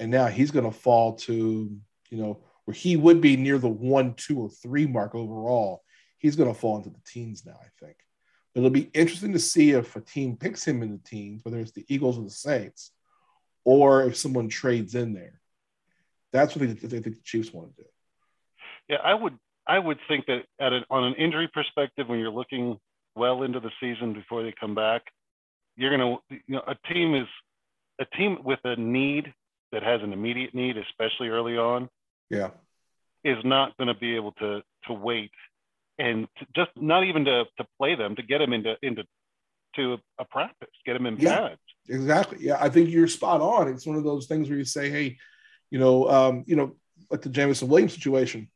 And 0.00 0.11
now 0.11 0.26
he's 0.26 0.50
going 0.50 0.64
to 0.64 0.76
fall 0.76 1.14
to, 1.18 1.70
you 2.11 2.18
know, 2.18 2.42
where 2.64 2.75
he 2.75 2.96
would 2.96 3.20
be 3.20 3.37
near 3.37 3.58
the 3.58 3.68
one, 3.68 4.14
two, 4.14 4.40
or 4.40 4.50
three 4.50 4.88
mark 4.88 5.14
overall. 5.14 5.84
He's 6.18 6.34
going 6.34 6.52
to 6.52 6.58
fall 6.58 6.78
into 6.78 6.90
the 6.90 7.00
teens 7.06 7.44
now, 7.46 7.61
I 7.62 7.68
think. 7.84 7.96
It'll 8.54 8.71
be 8.71 8.90
interesting 8.92 9.32
to 9.32 9.38
see 9.38 9.71
if 9.71 9.97
a 9.97 10.00
team 10.00 10.37
picks 10.37 10.66
him 10.66 10.82
in 10.82 10.92
the 10.92 10.99
teens, 10.99 11.44
whether 11.44 11.59
it's 11.59 11.73
the 11.73 11.87
Eagles 11.88 12.18
or 12.18 12.25
the 12.25 12.30
Saints, 12.30 12.90
or 13.64 14.02
if 14.02 14.16
someone 14.16 14.49
trades 14.49 14.94
in 14.94 15.14
there. 15.14 15.40
That's 16.32 16.54
what 16.54 16.66
they, 16.66 16.75
they 16.75 17.00
think 17.00 17.16
the 17.16 17.23
Chiefs 17.25 17.52
want 17.52 17.75
to 17.76 17.82
do. 17.82 17.88
Yeah, 18.88 18.99
I 19.02 19.14
would 19.14 19.38
I 19.66 19.78
would 19.78 19.99
think 20.09 20.26
that 20.26 20.42
at 20.61 20.73
an, 20.73 20.85
on 20.90 21.04
an 21.04 21.14
injury 21.14 21.49
perspective, 21.52 22.09
when 22.09 22.18
you're 22.18 22.30
looking 22.30 22.78
well 23.14 23.42
into 23.42 23.61
the 23.61 23.71
season 23.80 24.12
before 24.12 24.42
they 24.42 24.52
come 24.59 24.75
back, 24.75 25.02
you're 25.76 25.90
gonna 25.90 26.16
you 26.28 26.40
know 26.49 26.62
a 26.66 26.75
team 26.92 27.14
is 27.14 27.28
a 28.00 28.04
team 28.16 28.38
with 28.44 28.59
a 28.64 28.76
need 28.76 29.32
that 29.71 29.82
has 29.82 30.02
an 30.02 30.12
immediate 30.12 30.54
need, 30.54 30.76
especially 30.76 31.28
early 31.28 31.56
on. 31.56 31.88
Yeah, 32.28 32.50
is 33.25 33.38
not 33.44 33.76
going 33.76 33.88
to 33.88 33.99
be 33.99 34.16
able 34.16 34.32
to 34.32 34.62
to 34.87 34.92
wait 34.92 35.30
and 35.99 36.26
just 36.54 36.70
not 36.76 37.04
even 37.04 37.25
to 37.25 37.44
to 37.58 37.66
play 37.78 37.94
them 37.94 38.16
to 38.16 38.22
get 38.22 38.38
them 38.38 38.52
into 38.52 38.76
into 38.82 39.04
to 39.76 39.96
a, 40.18 40.25
practice, 40.26 40.68
get 40.84 40.92
them 40.92 41.06
in 41.06 41.16
yeah, 41.16 41.49
pads. 41.49 41.61
Exactly. 41.88 42.38
Yeah, 42.40 42.58
I 42.61 42.68
think 42.68 42.90
you're 42.90 43.08
spot 43.08 43.40
on. 43.40 43.68
It's 43.68 43.87
one 43.87 43.96
of 43.96 44.04
those 44.04 44.26
things 44.26 44.49
where 44.49 44.58
you 44.58 44.66
say, 44.66 44.90
hey, 44.90 45.16
you 45.70 45.78
know, 45.78 46.08
um, 46.11 46.44
you 46.46 46.56
know, 46.56 46.76
like 47.11 47.22
the 47.22 47.30
Jameson 47.30 47.68
Williams 47.68 47.94
situation 47.94 48.49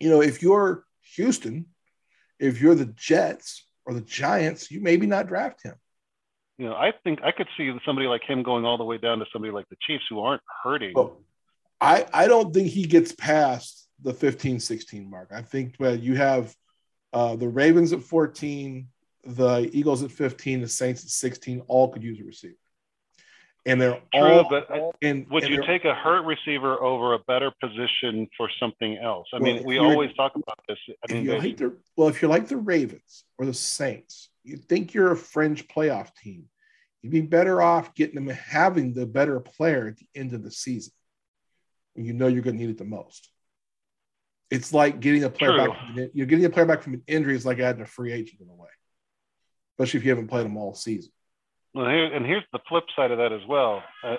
you 0.00 0.10
know, 0.10 0.22
if 0.22 0.42
you're 0.42 0.84
Houston, 1.16 1.66
if 2.38 2.60
you're 2.60 2.74
the 2.74 2.92
Jets 2.96 3.66
or 3.84 3.94
the 3.94 4.00
Giants, 4.00 4.70
you 4.70 4.80
maybe 4.80 5.06
not 5.06 5.26
draft 5.26 5.62
him. 5.62 5.74
You 6.56 6.66
know, 6.66 6.74
I 6.74 6.92
think 7.04 7.20
I 7.22 7.32
could 7.32 7.48
see 7.56 7.72
somebody 7.86 8.08
like 8.08 8.22
him 8.26 8.42
going 8.42 8.64
all 8.64 8.78
the 8.78 8.84
way 8.84 8.98
down 8.98 9.20
to 9.20 9.26
somebody 9.32 9.52
like 9.52 9.68
the 9.68 9.76
Chiefs 9.86 10.04
who 10.10 10.20
aren't 10.20 10.42
hurting. 10.62 10.92
Well, 10.94 11.20
I, 11.80 12.06
I 12.12 12.26
don't 12.26 12.52
think 12.52 12.68
he 12.68 12.84
gets 12.86 13.12
past 13.12 13.87
the 14.02 14.12
15 14.12 14.60
16 14.60 15.08
mark. 15.08 15.30
I 15.32 15.42
think 15.42 15.76
well, 15.78 15.94
you 15.94 16.16
have 16.16 16.54
uh, 17.12 17.36
the 17.36 17.48
Ravens 17.48 17.92
at 17.92 18.02
14, 18.02 18.86
the 19.24 19.70
Eagles 19.72 20.02
at 20.02 20.10
15, 20.10 20.62
the 20.62 20.68
Saints 20.68 21.04
at 21.04 21.10
16, 21.10 21.62
all 21.66 21.88
could 21.88 22.02
use 22.02 22.20
a 22.20 22.24
receiver 22.24 22.56
and 23.68 23.80
they're 23.80 24.00
True, 24.14 24.22
all. 24.22 24.48
But 24.48 24.68
and, 25.02 25.28
would 25.30 25.44
and 25.44 25.52
you 25.52 25.64
take 25.66 25.84
a 25.84 25.94
hurt 25.94 26.24
receiver 26.24 26.82
over 26.82 27.12
a 27.12 27.18
better 27.18 27.52
position 27.62 28.28
for 28.36 28.48
something 28.58 28.96
else? 28.96 29.28
I 29.32 29.38
well, 29.38 29.54
mean, 29.54 29.64
we 29.64 29.78
always 29.78 30.12
talk 30.14 30.32
about 30.34 30.58
this. 30.66 30.78
I 31.08 31.12
mean, 31.12 31.26
like 31.26 31.58
the, 31.58 31.76
well, 31.96 32.08
if 32.08 32.22
you're 32.22 32.30
like 32.30 32.48
the 32.48 32.56
Ravens 32.56 33.24
or 33.36 33.44
the 33.44 33.54
Saints, 33.54 34.30
you 34.42 34.56
think 34.56 34.94
you're 34.94 35.12
a 35.12 35.16
fringe 35.16 35.68
playoff 35.68 36.14
team. 36.14 36.44
You'd 37.02 37.12
be 37.12 37.20
better 37.20 37.60
off 37.60 37.94
getting 37.94 38.14
them 38.14 38.34
having 38.34 38.94
the 38.94 39.06
better 39.06 39.38
player 39.38 39.88
at 39.88 39.98
the 39.98 40.06
end 40.14 40.32
of 40.32 40.42
the 40.42 40.50
season 40.50 40.94
when 41.92 42.06
you 42.06 42.14
know 42.14 42.26
you're 42.26 42.42
going 42.42 42.56
to 42.56 42.62
need 42.62 42.70
it 42.70 42.78
the 42.78 42.84
most. 42.84 43.28
It's 44.50 44.72
like 44.72 45.00
getting 45.00 45.24
a 45.24 45.30
player 45.30 45.52
True. 45.52 45.68
back. 45.68 46.10
you're 46.14 46.26
getting 46.26 46.44
a 46.44 46.50
player 46.50 46.66
back 46.66 46.82
from 46.82 46.94
an 46.94 47.02
injury 47.06 47.36
is 47.36 47.44
like 47.44 47.58
adding 47.58 47.82
a 47.82 47.86
free 47.86 48.12
agent 48.12 48.40
in 48.40 48.48
a 48.48 48.54
way, 48.54 48.68
especially 49.74 49.98
if 49.98 50.04
you 50.04 50.10
haven't 50.10 50.28
played 50.28 50.46
them 50.46 50.56
all 50.56 50.74
season. 50.74 51.12
Well, 51.74 51.86
here, 51.86 52.06
and 52.06 52.24
here's 52.24 52.44
the 52.52 52.60
flip 52.68 52.84
side 52.96 53.10
of 53.10 53.18
that 53.18 53.32
as 53.32 53.42
well. 53.46 53.82
Uh, 54.02 54.16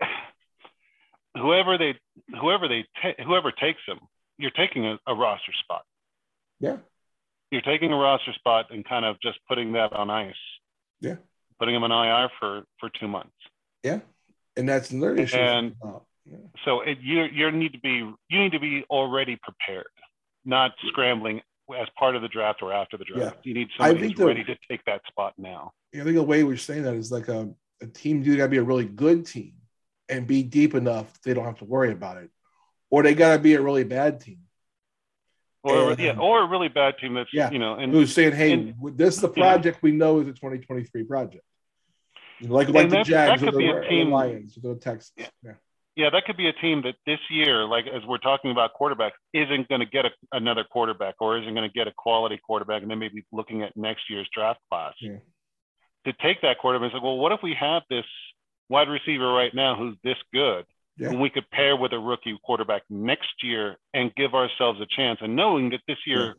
whoever 1.36 1.78
they, 1.78 1.94
whoever 2.38 2.68
they, 2.68 2.84
ta- 3.02 3.22
whoever 3.24 3.50
takes 3.52 3.80
them, 3.88 3.98
you're 4.36 4.50
taking 4.50 4.86
a, 4.86 4.98
a 5.06 5.14
roster 5.14 5.52
spot. 5.62 5.82
Yeah. 6.60 6.76
You're 7.50 7.62
taking 7.62 7.92
a 7.92 7.96
roster 7.96 8.32
spot 8.34 8.66
and 8.70 8.84
kind 8.86 9.04
of 9.04 9.16
just 9.20 9.38
putting 9.48 9.72
that 9.72 9.92
on 9.92 10.10
ice. 10.10 10.34
Yeah. 11.00 11.16
Putting 11.58 11.74
them 11.74 11.84
on 11.84 11.90
IR 11.90 12.30
for 12.38 12.62
for 12.78 12.90
two 12.90 13.08
months. 13.08 13.32
Yeah, 13.82 14.00
and 14.56 14.68
that's 14.68 14.90
another 14.90 15.16
issue. 15.16 15.36
And 15.36 15.74
yeah. 16.30 16.36
so 16.64 16.80
it, 16.80 16.98
you 17.00 17.24
you 17.24 17.50
need 17.50 17.72
to 17.72 17.80
be 17.80 18.10
you 18.28 18.40
need 18.40 18.52
to 18.52 18.60
be 18.60 18.84
already 18.90 19.38
prepared, 19.42 19.86
not 20.44 20.72
scrambling 20.88 21.40
as 21.78 21.88
part 21.98 22.16
of 22.16 22.22
the 22.22 22.28
draft 22.28 22.62
or 22.62 22.72
after 22.72 22.96
the 22.96 23.04
draft. 23.04 23.36
Yeah. 23.36 23.48
You 23.48 23.54
need 23.54 23.68
somebody 23.76 24.08
who's 24.08 24.16
the, 24.16 24.26
ready 24.26 24.44
to 24.44 24.56
take 24.68 24.84
that 24.86 25.02
spot 25.08 25.34
now. 25.38 25.72
I 25.94 25.98
think 25.98 26.16
the 26.16 26.22
way 26.22 26.42
we're 26.42 26.56
saying 26.56 26.84
that 26.84 26.94
is 26.94 27.10
like 27.10 27.28
a, 27.28 27.48
a 27.80 27.86
team 27.86 28.22
do 28.22 28.36
got 28.36 28.44
to 28.44 28.48
be 28.48 28.58
a 28.58 28.62
really 28.62 28.84
good 28.84 29.26
team 29.26 29.54
and 30.08 30.26
be 30.26 30.42
deep 30.42 30.74
enough 30.74 31.20
they 31.22 31.34
don't 31.34 31.44
have 31.44 31.58
to 31.58 31.64
worry 31.64 31.92
about 31.92 32.18
it, 32.18 32.30
or 32.90 33.02
they 33.02 33.14
got 33.14 33.34
to 33.34 33.38
be 33.38 33.54
a 33.54 33.60
really 33.60 33.84
bad 33.84 34.20
team. 34.20 34.38
Or 35.62 35.90
and, 35.90 36.00
yeah, 36.00 36.12
um, 36.12 36.20
or 36.20 36.42
a 36.42 36.48
really 36.48 36.68
bad 36.68 36.94
team 36.98 37.14
that's 37.14 37.30
yeah, 37.32 37.50
you 37.50 37.58
know, 37.58 37.74
and 37.74 37.92
who's 37.92 38.14
saying, 38.14 38.32
"Hey, 38.32 38.52
and, 38.52 38.74
this 38.96 39.16
is 39.16 39.20
the 39.20 39.28
project 39.28 39.82
we 39.82 39.92
know 39.92 40.20
is 40.20 40.28
a 40.28 40.32
2023 40.32 41.04
project." 41.04 41.44
Like 42.40 42.70
like 42.70 42.88
the 42.88 43.02
Jags 43.02 43.42
or 43.42 43.52
the, 43.52 43.58
team, 43.86 44.06
the 44.06 44.14
Lions 44.14 44.56
or 44.56 44.74
the 44.74 44.80
Texans. 44.80 45.12
Yeah 45.18 45.26
yeah, 45.44 45.52
that 46.08 46.24
could 46.24 46.38
be 46.38 46.48
a 46.48 46.52
team 46.54 46.80
that 46.84 46.94
this 47.04 47.18
year, 47.28 47.66
like 47.66 47.86
as 47.86 48.02
we're 48.06 48.16
talking 48.16 48.50
about 48.50 48.70
quarterbacks, 48.80 49.18
isn't 49.34 49.68
going 49.68 49.80
to 49.80 49.86
get 49.86 50.06
a, 50.06 50.10
another 50.32 50.64
quarterback 50.64 51.16
or 51.20 51.36
isn't 51.36 51.52
going 51.52 51.68
to 51.68 51.74
get 51.74 51.86
a 51.86 51.92
quality 51.98 52.40
quarterback, 52.42 52.80
and 52.80 52.90
then 52.90 52.98
maybe 52.98 53.22
looking 53.32 53.62
at 53.62 53.76
next 53.76 54.08
year's 54.08 54.26
draft 54.32 54.60
class 54.70 54.94
yeah. 55.00 55.16
to 56.06 56.12
take 56.22 56.40
that 56.40 56.58
quarterback. 56.58 56.92
And 56.92 57.00
say, 57.00 57.04
well, 57.04 57.18
what 57.18 57.32
if 57.32 57.40
we 57.42 57.54
have 57.60 57.82
this 57.90 58.06
wide 58.70 58.88
receiver 58.88 59.30
right 59.30 59.54
now 59.54 59.76
who's 59.76 59.96
this 60.02 60.16
good, 60.32 60.64
yeah. 60.96 61.08
and 61.08 61.20
we 61.20 61.28
could 61.28 61.50
pair 61.50 61.76
with 61.76 61.92
a 61.92 61.98
rookie 61.98 62.38
quarterback 62.42 62.82
next 62.88 63.42
year 63.42 63.76
and 63.92 64.14
give 64.14 64.34
ourselves 64.34 64.80
a 64.80 64.86
chance, 64.96 65.18
and 65.20 65.36
knowing 65.36 65.68
that 65.70 65.80
this 65.86 65.98
year. 66.06 66.26
Yeah. 66.26 66.32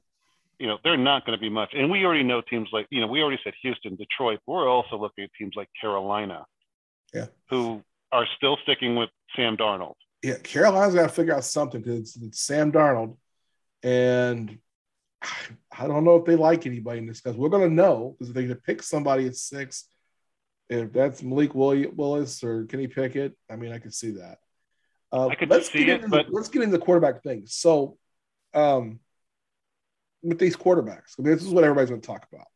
You 0.59 0.67
know, 0.67 0.77
they're 0.83 0.95
not 0.95 1.25
going 1.25 1.35
to 1.35 1.41
be 1.41 1.49
much. 1.49 1.71
And 1.73 1.89
we 1.89 2.05
already 2.05 2.21
know 2.21 2.39
teams 2.39 2.69
like, 2.71 2.85
you 2.91 3.01
know, 3.01 3.07
we 3.07 3.19
already 3.19 3.39
said 3.43 3.53
Houston, 3.63 3.95
Detroit. 3.95 4.41
We're 4.45 4.69
also 4.69 4.95
looking 4.95 5.23
at 5.23 5.31
teams 5.35 5.53
like 5.55 5.67
Carolina, 5.81 6.45
yeah. 7.15 7.25
who 7.49 7.81
are 8.11 8.27
still 8.37 8.57
sticking 8.63 8.95
with 8.95 9.09
Sam 9.35 9.57
Darnold. 9.57 9.95
Yeah, 10.21 10.37
Carolina's 10.43 10.95
got 10.95 11.03
to 11.03 11.09
figure 11.09 11.33
out 11.33 11.43
something 11.43 11.81
because 11.81 11.99
it's, 11.99 12.15
it's, 12.17 12.41
Sam 12.41 12.71
Darnold, 12.71 13.17
and 13.81 14.57
I 15.71 15.87
don't 15.87 16.03
know 16.03 16.17
if 16.17 16.25
they 16.25 16.35
like 16.35 16.65
anybody 16.65 16.99
in 16.99 17.07
this 17.07 17.21
because 17.21 17.37
we're 17.37 17.49
going 17.49 17.67
to 17.67 17.73
know 17.73 18.15
because 18.17 18.29
if 18.29 18.35
they 18.35 18.53
pick 18.53 18.83
somebody 18.83 19.27
at 19.27 19.35
six, 19.35 19.85
if 20.69 20.93
that's 20.93 21.23
Malik 21.23 21.53
Willis 21.55 22.43
or 22.43 22.65
Kenny 22.65 22.87
Pickett, 22.87 23.35
I 23.49 23.55
mean, 23.55 23.71
I 23.71 23.79
could 23.79 23.93
see 23.93 24.11
that. 24.11 24.37
Uh, 25.11 25.27
I 25.27 25.35
could 25.35 25.49
let's 25.49 25.71
see 25.71 25.89
it, 25.89 26.09
but 26.09 26.27
let's 26.29 26.47
get 26.47 26.61
into 26.61 26.77
the 26.77 26.83
quarterback 26.83 27.21
thing. 27.23 27.43
So, 27.45 27.97
um, 28.53 28.99
with 30.23 30.39
these 30.39 30.55
quarterbacks, 30.55 31.15
I 31.17 31.23
mean, 31.23 31.33
this 31.33 31.43
is 31.43 31.49
what 31.49 31.63
everybody's 31.63 31.89
going 31.89 32.01
to 32.01 32.07
talk 32.07 32.25
about. 32.31 32.47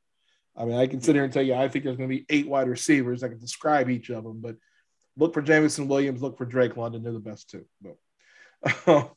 I 0.56 0.63
mean, 0.63 0.78
I 0.78 0.88
can 0.88 1.02
sit 1.02 1.15
here 1.15 1.26
and 1.26 1.34
tell 1.34 1.44
you 1.44 1.54
I 1.54 1.68
think 1.68 1.84
there's 1.84 1.98
going 1.98 2.10
to 2.10 2.15
be 2.15 2.26
eight 2.30 2.48
wide 2.48 2.70
receivers. 2.70 3.24
I 3.24 3.28
can 3.28 3.39
describe 3.39 3.89
each 3.89 4.10
of 4.10 4.24
them, 4.24 4.39
but 4.39 4.56
look 5.17 5.34
for 5.34 5.41
Jameson 5.41 5.88
Williams, 5.88 6.21
look 6.21 6.38
for 6.38 6.45
Drake 6.45 6.78
London. 6.78 7.04
They're 7.04 7.13
the 7.13 7.19
best 7.19 7.49
too. 7.49 7.65
But 7.82 9.15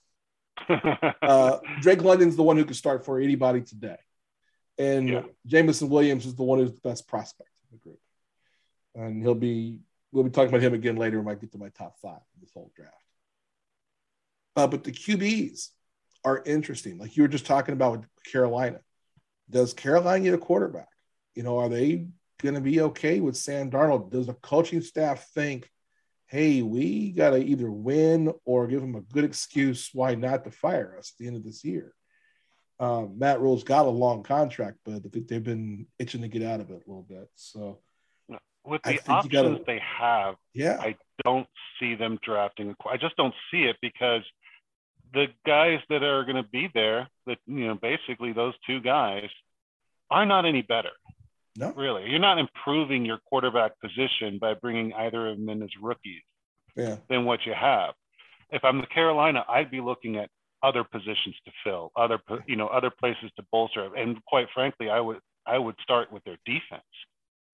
uh, 1.22 1.58
Drake 1.80 2.02
London's 2.02 2.36
the 2.36 2.42
one 2.42 2.56
who 2.56 2.64
could 2.64 2.76
start 2.76 3.04
for 3.04 3.20
anybody 3.20 3.60
today, 3.62 3.98
and 4.78 5.08
yeah. 5.08 5.22
Jameson 5.46 5.88
Williams 5.88 6.26
is 6.26 6.34
the 6.34 6.44
one 6.44 6.58
who's 6.58 6.74
the 6.74 6.88
best 6.88 7.08
prospect 7.08 7.50
in 7.70 7.78
the 7.78 7.82
group, 7.82 8.00
and 8.94 9.22
he'll 9.22 9.34
be. 9.34 9.80
We'll 10.10 10.24
be 10.24 10.30
talking 10.30 10.48
about 10.48 10.62
him 10.62 10.72
again 10.72 10.96
later 10.96 11.20
when 11.20 11.36
I 11.36 11.38
get 11.38 11.52
to 11.52 11.58
my 11.58 11.68
top 11.68 11.98
five 12.00 12.22
in 12.34 12.40
this 12.40 12.50
whole 12.54 12.72
draft. 12.74 12.94
Uh, 14.56 14.66
but 14.66 14.82
the 14.82 14.90
QBs 14.90 15.68
are 16.24 16.42
interesting. 16.46 16.96
Like 16.96 17.14
you 17.14 17.22
were 17.22 17.28
just 17.28 17.44
talking 17.44 17.74
about 17.74 17.98
with 17.98 18.08
Carolina. 18.24 18.80
Does 19.50 19.74
Carolina 19.74 20.24
get 20.24 20.34
a 20.34 20.38
quarterback? 20.38 20.88
You 21.34 21.42
know, 21.42 21.58
are 21.58 21.68
they 21.68 22.06
going 22.40 22.54
to 22.54 22.60
be 22.60 22.80
okay 22.80 23.20
with 23.20 23.36
Sam 23.36 23.70
Darnold? 23.70 24.10
Does 24.10 24.26
the 24.26 24.34
coaching 24.34 24.80
staff 24.80 25.28
think 25.34 25.70
hey, 26.28 26.62
we 26.62 27.10
got 27.10 27.30
to 27.30 27.38
either 27.38 27.70
win 27.70 28.32
or 28.44 28.66
give 28.66 28.80
them 28.80 28.94
a 28.94 29.00
good 29.00 29.24
excuse 29.24 29.90
why 29.92 30.14
not 30.14 30.44
to 30.44 30.50
fire 30.50 30.94
us 30.98 31.12
at 31.12 31.18
the 31.18 31.26
end 31.26 31.36
of 31.36 31.44
this 31.44 31.64
year. 31.64 31.94
Um, 32.78 33.18
Matt 33.18 33.40
Rhule's 33.40 33.64
got 33.64 33.86
a 33.86 33.90
long 33.90 34.22
contract, 34.22 34.78
but 34.84 34.94
I 34.94 35.08
think 35.08 35.26
they've 35.26 35.42
been 35.42 35.86
itching 35.98 36.22
to 36.22 36.28
get 36.28 36.42
out 36.42 36.60
of 36.60 36.70
it 36.70 36.82
a 36.86 36.88
little 36.88 37.06
bit. 37.08 37.28
So, 37.34 37.80
with 38.64 38.82
the 38.82 39.00
options 39.08 39.32
gotta, 39.32 39.60
they 39.66 39.80
have, 39.98 40.36
yeah, 40.52 40.78
I 40.80 40.96
don't 41.24 41.48
see 41.80 41.94
them 41.94 42.18
drafting. 42.22 42.76
I 42.88 42.98
just 42.98 43.16
don't 43.16 43.34
see 43.50 43.64
it 43.64 43.76
because 43.80 44.22
the 45.12 45.26
guys 45.46 45.80
that 45.88 46.02
are 46.02 46.24
going 46.24 46.36
to 46.36 46.48
be 46.48 46.70
there, 46.72 47.08
that 47.26 47.38
you 47.46 47.66
know, 47.66 47.74
basically 47.74 48.32
those 48.32 48.54
two 48.66 48.80
guys, 48.80 49.28
are 50.10 50.26
not 50.26 50.44
any 50.44 50.62
better. 50.62 50.90
No, 51.58 51.72
really, 51.72 52.08
you're 52.08 52.20
not 52.20 52.38
improving 52.38 53.04
your 53.04 53.18
quarterback 53.18 53.72
position 53.80 54.38
by 54.40 54.54
bringing 54.54 54.92
either 54.92 55.28
of 55.28 55.38
them 55.38 55.48
in 55.48 55.62
as 55.62 55.70
rookies. 55.82 56.22
Yeah. 56.76 56.98
Than 57.10 57.24
what 57.24 57.44
you 57.44 57.54
have. 57.54 57.94
If 58.50 58.64
I'm 58.64 58.80
the 58.80 58.86
Carolina, 58.86 59.44
I'd 59.48 59.68
be 59.68 59.80
looking 59.80 60.16
at 60.16 60.30
other 60.62 60.84
positions 60.84 61.34
to 61.44 61.50
fill, 61.64 61.90
other 61.96 62.20
you 62.46 62.54
know, 62.54 62.68
other 62.68 62.90
places 62.90 63.32
to 63.36 63.44
bolster, 63.50 63.92
and 63.96 64.24
quite 64.26 64.46
frankly, 64.54 64.88
I 64.88 65.00
would 65.00 65.18
I 65.44 65.58
would 65.58 65.74
start 65.82 66.12
with 66.12 66.22
their 66.22 66.38
defense 66.46 66.84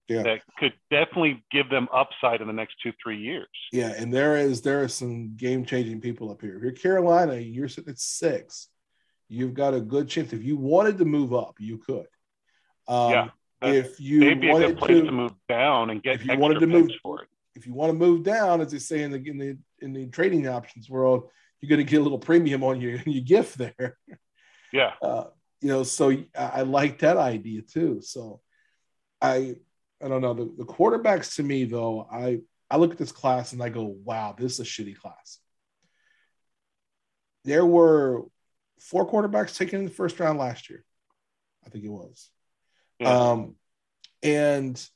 yeah. 0.09 0.23
that 0.23 0.41
could 0.59 0.75
definitely 0.91 1.43
give 1.51 1.71
them 1.71 1.89
upside 1.93 2.41
in 2.41 2.47
the 2.47 2.53
next 2.53 2.75
two 2.83 2.93
three 3.03 3.19
years. 3.19 3.49
Yeah, 3.73 3.95
and 3.97 4.13
there 4.13 4.37
is 4.37 4.61
there 4.61 4.83
are 4.83 4.89
some 4.89 5.37
game 5.37 5.65
changing 5.65 6.01
people 6.01 6.31
up 6.31 6.43
here. 6.43 6.57
If 6.57 6.63
you're 6.63 6.73
Carolina, 6.73 7.37
you're 7.37 7.69
sitting 7.69 7.91
at 7.91 7.99
six. 7.99 8.69
You've 9.29 9.55
got 9.55 9.75
a 9.75 9.81
good 9.81 10.09
chance. 10.09 10.33
If 10.33 10.45
you 10.45 10.57
wanted 10.57 10.99
to 10.99 11.07
move 11.07 11.33
up, 11.33 11.57
you 11.59 11.79
could. 11.79 12.07
Um, 12.87 13.11
yeah. 13.11 13.29
If 13.63 13.99
you 14.01 14.21
maybe 14.21 14.51
wanted 14.51 14.65
a 14.65 14.69
good 14.69 14.79
place 14.79 14.99
to, 15.01 15.05
to, 15.07 15.13
move 15.13 15.33
down 15.49 15.91
and 15.91 16.03
get 16.03 16.17
if 16.17 16.27
you 16.27 16.37
wanted 16.37 16.61
to 16.61 16.67
move 16.67 16.91
for 17.03 17.23
it. 17.23 17.29
If 17.55 17.67
you 17.67 17.73
want 17.73 17.91
to 17.91 17.95
move 17.99 18.25
down, 18.25 18.61
as 18.61 18.73
they 18.73 18.79
say 18.79 19.03
in 19.03 19.11
the 19.11 19.19
in 19.19 19.39
the 19.39 19.59
in 19.81 19.93
the 19.93 20.07
trading 20.09 20.47
options 20.49 20.91
world, 20.91 21.31
you're 21.61 21.69
going 21.69 21.85
to 21.85 21.91
get 21.91 22.01
a 22.01 22.03
little 22.03 22.19
premium 22.19 22.63
on 22.65 22.81
your 22.81 22.97
your 23.07 23.25
gift 23.25 23.59
there. 23.59 23.97
Yeah. 24.73 24.93
Uh, 25.01 25.25
you 25.61 25.69
know, 25.69 25.83
so 25.83 26.11
I, 26.11 26.27
I 26.37 26.63
like 26.63 26.99
that 26.99 27.17
idea 27.17 27.63
too. 27.63 28.01
So 28.03 28.41
I 29.23 29.57
I 30.05 30.09
don't 30.09 30.21
know. 30.21 30.35
The, 30.35 30.53
the 30.59 30.65
quarterbacks 30.65 31.37
to 31.37 31.43
me, 31.43 31.65
though, 31.65 32.07
I, 32.11 32.41
I 32.71 32.77
look 32.77 32.93
at 32.93 32.99
this 32.99 33.13
class 33.13 33.53
and 33.53 33.63
I 33.63 33.71
go, 33.71 33.85
wow, 33.85 34.35
this 34.37 34.53
is 34.53 34.61
a 34.61 34.65
shitty 34.65 34.97
class. 34.97 35.39
There 37.45 37.65
were 37.65 38.25
four 38.81 39.11
quarterbacks 39.11 39.57
taken 39.57 39.81
in 39.81 39.85
the 39.87 39.91
first 39.91 40.21
round 40.21 40.39
last 40.39 40.69
year. 40.69 40.85
I 41.65 41.71
think 41.71 41.85
it 41.85 41.91
was. 41.91 42.29
Yeah. 43.05 43.31
Um, 43.31 43.55
and 44.23 44.89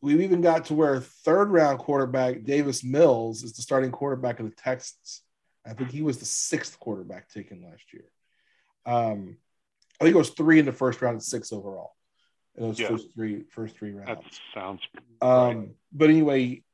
we've 0.00 0.20
even 0.20 0.40
got 0.40 0.66
to 0.66 0.74
where 0.74 1.00
third 1.00 1.50
round 1.50 1.78
quarterback 1.78 2.44
Davis 2.44 2.84
Mills 2.84 3.42
is 3.42 3.54
the 3.54 3.62
starting 3.62 3.90
quarterback 3.90 4.40
of 4.40 4.46
the 4.46 4.56
Texans. 4.56 5.22
I 5.66 5.74
think 5.74 5.90
he 5.90 6.02
was 6.02 6.18
the 6.18 6.24
sixth 6.24 6.78
quarterback 6.78 7.28
taken 7.28 7.62
last 7.62 7.92
year. 7.92 8.04
Um, 8.84 9.36
I 10.00 10.04
think 10.04 10.14
it 10.14 10.18
was 10.18 10.30
three 10.30 10.58
in 10.58 10.66
the 10.66 10.72
first 10.72 11.00
round 11.00 11.14
and 11.14 11.22
six 11.22 11.52
overall 11.52 11.94
in 12.56 12.64
those 12.64 12.80
yeah. 12.80 12.88
first 12.88 13.12
three 13.14 13.44
first 13.50 13.76
three 13.76 13.92
rounds. 13.92 14.08
That 14.08 14.40
sounds. 14.54 14.80
Um, 15.20 15.74
but 15.92 16.10
anyway, 16.10 16.64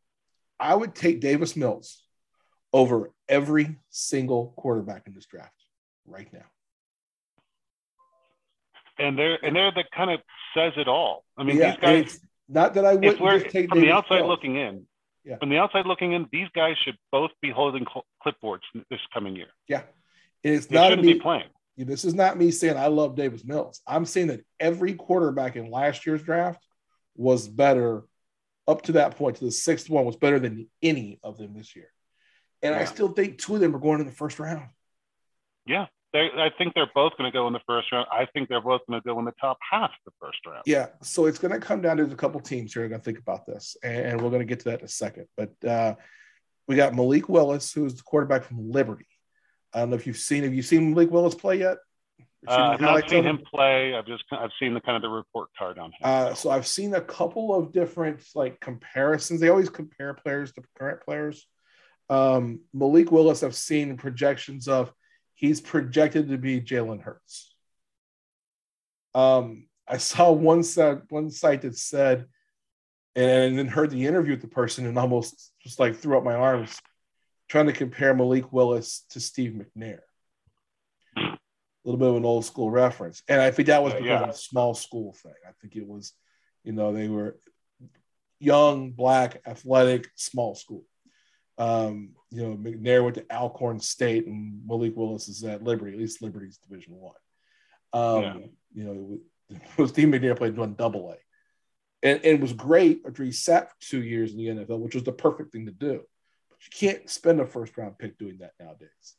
I 0.58 0.74
would 0.74 0.94
take 0.94 1.20
Davis 1.20 1.56
Mills 1.56 2.02
over 2.72 3.12
every 3.28 3.76
single 3.90 4.54
quarterback 4.56 5.06
in 5.06 5.14
this 5.14 5.26
draft 5.26 5.52
right 6.06 6.32
now. 6.32 6.46
And 8.98 9.18
they're 9.18 9.38
and 9.44 9.54
they're 9.54 9.70
the 9.70 9.84
kind 9.94 10.10
of 10.10 10.20
says 10.54 10.72
it 10.76 10.88
all. 10.88 11.24
I 11.36 11.44
mean, 11.44 11.56
yeah, 11.56 11.72
these 11.72 11.80
guys. 11.80 12.20
Not 12.48 12.74
that 12.74 12.84
I 12.84 12.94
would 12.94 13.18
just 13.18 13.50
take 13.50 13.68
from 13.68 13.80
the 13.80 13.90
outside 13.90 14.24
looking 14.24 14.56
in. 14.56 14.86
Yeah. 15.24 15.36
From 15.36 15.50
the 15.50 15.58
outside 15.58 15.84
looking 15.84 16.12
in, 16.12 16.26
these 16.32 16.48
guys 16.54 16.76
should 16.82 16.96
both 17.12 17.30
be 17.42 17.50
holding 17.50 17.84
clipboards 18.24 18.62
this 18.90 19.00
coming 19.12 19.36
year. 19.36 19.48
Yeah, 19.68 19.82
it's 20.42 20.66
they 20.66 20.76
not 20.76 20.88
shouldn't 20.88 21.06
me, 21.06 21.14
be 21.14 21.20
playing. 21.20 21.44
This 21.76 22.04
is 22.04 22.14
not 22.14 22.38
me 22.38 22.50
saying 22.50 22.76
I 22.76 22.86
love 22.86 23.14
Davis 23.14 23.44
Mills. 23.44 23.80
I'm 23.86 24.06
saying 24.06 24.28
that 24.28 24.40
every 24.58 24.94
quarterback 24.94 25.56
in 25.56 25.70
last 25.70 26.06
year's 26.06 26.22
draft 26.22 26.64
was 27.14 27.46
better 27.46 28.04
up 28.66 28.82
to 28.82 28.92
that 28.92 29.16
point, 29.16 29.36
to 29.36 29.44
the 29.44 29.52
sixth 29.52 29.88
one, 29.90 30.04
was 30.04 30.16
better 30.16 30.38
than 30.38 30.68
any 30.82 31.20
of 31.22 31.36
them 31.36 31.54
this 31.54 31.76
year. 31.76 31.90
And 32.62 32.74
yeah. 32.74 32.80
I 32.80 32.84
still 32.84 33.08
think 33.08 33.38
two 33.38 33.54
of 33.54 33.60
them 33.60 33.76
are 33.76 33.80
going 33.80 34.00
in 34.00 34.06
the 34.06 34.12
first 34.12 34.38
round. 34.38 34.68
Yeah. 35.66 35.86
I 36.14 36.50
think 36.56 36.74
they're 36.74 36.90
both 36.94 37.16
going 37.18 37.30
to 37.30 37.36
go 37.36 37.46
in 37.46 37.52
the 37.52 37.60
first 37.66 37.92
round. 37.92 38.06
I 38.10 38.26
think 38.26 38.48
they're 38.48 38.62
both 38.62 38.80
going 38.88 39.00
to 39.00 39.06
go 39.06 39.18
in 39.18 39.24
the 39.24 39.34
top 39.40 39.58
half 39.70 39.90
of 39.90 39.96
the 40.06 40.12
first 40.20 40.38
round. 40.46 40.62
Yeah. 40.64 40.86
So 41.02 41.26
it's 41.26 41.38
going 41.38 41.52
to 41.52 41.60
come 41.60 41.82
down 41.82 41.98
to 41.98 42.04
a 42.04 42.16
couple 42.16 42.40
teams 42.40 42.72
here. 42.72 42.84
are 42.84 42.88
going 42.88 43.00
to 43.00 43.04
think 43.04 43.18
about 43.18 43.46
this, 43.46 43.76
and 43.82 44.20
we're 44.20 44.30
going 44.30 44.40
to 44.40 44.46
get 44.46 44.60
to 44.60 44.70
that 44.70 44.80
in 44.80 44.86
a 44.86 44.88
second. 44.88 45.26
But 45.36 45.52
uh, 45.68 45.94
we 46.66 46.76
got 46.76 46.94
Malik 46.94 47.28
Willis, 47.28 47.72
who's 47.72 47.94
the 47.94 48.02
quarterback 48.02 48.44
from 48.44 48.70
Liberty. 48.70 49.06
I 49.74 49.80
don't 49.80 49.90
know 49.90 49.96
if 49.96 50.06
you've 50.06 50.16
seen. 50.16 50.44
Have 50.44 50.54
you 50.54 50.62
seen 50.62 50.90
Malik 50.90 51.10
Willis 51.10 51.34
play 51.34 51.58
yet? 51.58 51.76
Uh, 52.46 52.52
I've 52.52 52.80
not 52.80 53.10
seen 53.10 53.24
him 53.24 53.40
play. 53.52 53.94
I've 53.94 54.06
just 54.06 54.24
I've 54.30 54.52
seen 54.60 54.72
the 54.72 54.80
kind 54.80 54.96
of 54.96 55.02
the 55.02 55.08
report 55.08 55.48
card 55.58 55.78
on 55.78 55.86
him. 55.86 55.98
Uh, 56.02 56.34
so 56.34 56.50
I've 56.50 56.66
seen 56.66 56.94
a 56.94 57.00
couple 57.00 57.54
of 57.54 57.72
different 57.72 58.20
like 58.34 58.60
comparisons. 58.60 59.40
They 59.40 59.48
always 59.48 59.68
compare 59.68 60.14
players 60.14 60.52
to 60.52 60.62
current 60.78 61.02
players. 61.02 61.46
Um, 62.08 62.60
Malik 62.72 63.10
Willis, 63.10 63.42
I've 63.42 63.56
seen 63.56 63.96
projections 63.96 64.68
of 64.68 64.92
he's 65.38 65.60
projected 65.60 66.28
to 66.28 66.36
be 66.36 66.60
Jalen 66.60 67.00
Hurts. 67.00 67.54
Um, 69.14 69.68
I 69.86 69.98
saw 69.98 70.32
one 70.32 70.64
site 70.64 71.10
one 71.10 71.30
site 71.30 71.62
that 71.62 71.78
said, 71.78 72.26
and 73.14 73.56
then 73.56 73.68
heard 73.68 73.90
the 73.90 74.04
interview 74.04 74.32
with 74.32 74.42
the 74.42 74.48
person 74.48 74.84
and 74.84 74.98
almost 74.98 75.52
just 75.62 75.78
like 75.78 75.96
threw 75.96 76.18
up 76.18 76.24
my 76.24 76.34
arms 76.34 76.76
trying 77.48 77.66
to 77.66 77.72
compare 77.72 78.14
Malik 78.14 78.52
Willis 78.52 79.04
to 79.10 79.20
Steve 79.20 79.52
McNair. 79.52 80.00
A 81.16 81.38
little 81.84 81.98
bit 81.98 82.08
of 82.08 82.16
an 82.16 82.24
old 82.24 82.44
school 82.44 82.70
reference. 82.70 83.22
And 83.28 83.40
I 83.40 83.50
think 83.50 83.68
that 83.68 83.82
was 83.82 83.94
because 83.94 84.06
yeah. 84.06 84.22
of 84.22 84.28
a 84.28 84.34
small 84.34 84.74
school 84.74 85.14
thing. 85.14 85.32
I 85.46 85.52
think 85.60 85.76
it 85.76 85.86
was, 85.86 86.12
you 86.64 86.72
know, 86.72 86.92
they 86.92 87.08
were 87.08 87.38
young, 88.38 88.90
black, 88.90 89.40
athletic, 89.46 90.08
small 90.16 90.54
school. 90.54 90.84
Um, 91.58 92.10
you 92.30 92.42
know, 92.42 92.56
McNair 92.56 93.02
went 93.02 93.16
to 93.16 93.26
Alcorn 93.34 93.80
State 93.80 94.26
and 94.26 94.62
Malik 94.66 94.96
Willis 94.96 95.28
is 95.28 95.42
at 95.44 95.62
Liberty, 95.62 95.92
at 95.92 95.98
least 95.98 96.22
Liberty's 96.22 96.58
Division 96.58 96.94
One. 96.94 97.14
Um, 97.92 98.22
yeah. 98.22 98.36
You 98.74 98.84
know, 98.84 99.86
Steve 99.86 100.08
McNair 100.12 100.36
played 100.36 100.56
one 100.56 100.74
double 100.74 101.10
A. 101.10 101.16
And, 102.06 102.18
and 102.18 102.24
it 102.24 102.40
was 102.40 102.52
great 102.52 103.02
after 103.06 103.24
he 103.24 103.32
sat 103.32 103.70
for 103.70 103.76
two 103.80 104.02
years 104.02 104.32
in 104.32 104.38
the 104.38 104.46
NFL, 104.46 104.78
which 104.78 104.94
was 104.94 105.04
the 105.04 105.12
perfect 105.12 105.52
thing 105.52 105.66
to 105.66 105.72
do. 105.72 106.02
But 106.48 106.58
you 106.62 106.88
can't 106.88 107.10
spend 107.10 107.40
a 107.40 107.46
first 107.46 107.76
round 107.76 107.98
pick 107.98 108.18
doing 108.18 108.38
that 108.38 108.52
nowadays. 108.60 109.14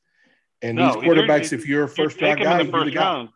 And 0.62 0.78
no, 0.78 0.94
these 0.94 1.04
quarterbacks, 1.04 1.52
if 1.52 1.68
you're 1.68 1.86
a 1.86 1.90
first 1.90 2.22
round 2.22 2.42
guy, 2.42 2.64
the 2.64 2.72
first 2.72 2.96
round, 2.96 3.30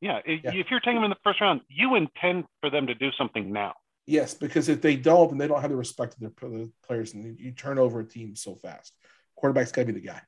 yeah, 0.00 0.20
yeah, 0.26 0.52
if 0.52 0.66
you're 0.70 0.80
taking 0.80 0.96
them 0.96 1.04
in 1.04 1.10
the 1.10 1.16
first 1.24 1.40
round, 1.40 1.62
you 1.68 1.94
intend 1.94 2.44
for 2.60 2.70
them 2.70 2.86
to 2.88 2.94
do 2.94 3.10
something 3.16 3.52
now. 3.52 3.74
Yes, 4.06 4.34
because 4.34 4.68
if 4.68 4.80
they 4.80 4.96
don't, 4.96 5.28
then 5.28 5.38
they 5.38 5.48
don't 5.48 5.60
have 5.60 5.70
the 5.70 5.76
respect 5.76 6.14
of 6.14 6.20
their 6.20 6.66
players, 6.86 7.12
and 7.14 7.38
you 7.38 7.50
turn 7.50 7.78
over 7.78 8.00
a 8.00 8.04
team 8.04 8.36
so 8.36 8.54
fast. 8.54 8.92
Quarterback's 9.34 9.72
got 9.72 9.82
to 9.82 9.92
be 9.92 10.00
the 10.00 10.06
guy. 10.06 10.22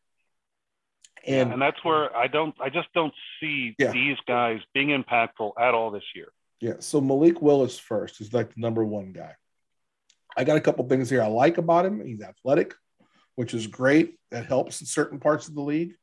And, 1.27 1.49
yeah, 1.49 1.53
and 1.53 1.62
that's 1.62 1.85
where 1.85 2.14
I 2.17 2.27
don't, 2.27 2.55
I 2.61 2.71
just 2.71 2.88
don't 2.95 3.14
see 3.41 3.75
yeah. 3.79 3.93
these 3.93 4.17
guys 4.27 4.61
being 4.75 4.88
impactful 4.88 5.53
at 5.59 5.75
all 5.75 5.91
this 5.91 6.05
year. 6.14 6.29
Yeah. 6.61 6.75
So 6.81 7.01
Malik 7.01 7.41
Willis 7.41 7.79
first 7.79 8.21
is 8.21 8.33
like 8.33 8.55
the 8.55 8.61
number 8.61 8.85
one 8.85 9.12
guy. 9.12 9.35
I 10.37 10.45
got 10.45 10.57
a 10.57 10.61
couple 10.61 10.87
things 10.88 11.11
here 11.11 11.23
I 11.23 11.27
like 11.27 11.59
about 11.59 11.87
him. 11.87 12.05
He's 12.05 12.21
athletic 12.21 12.75
which 13.38 13.55
is 13.55 13.69
great. 13.69 14.19
That 14.33 14.47
helps 14.47 14.81
in 14.81 14.88
certain 14.88 15.21
parts 15.21 15.47
of 15.47 15.55
the 15.55 15.61
league 15.61 15.95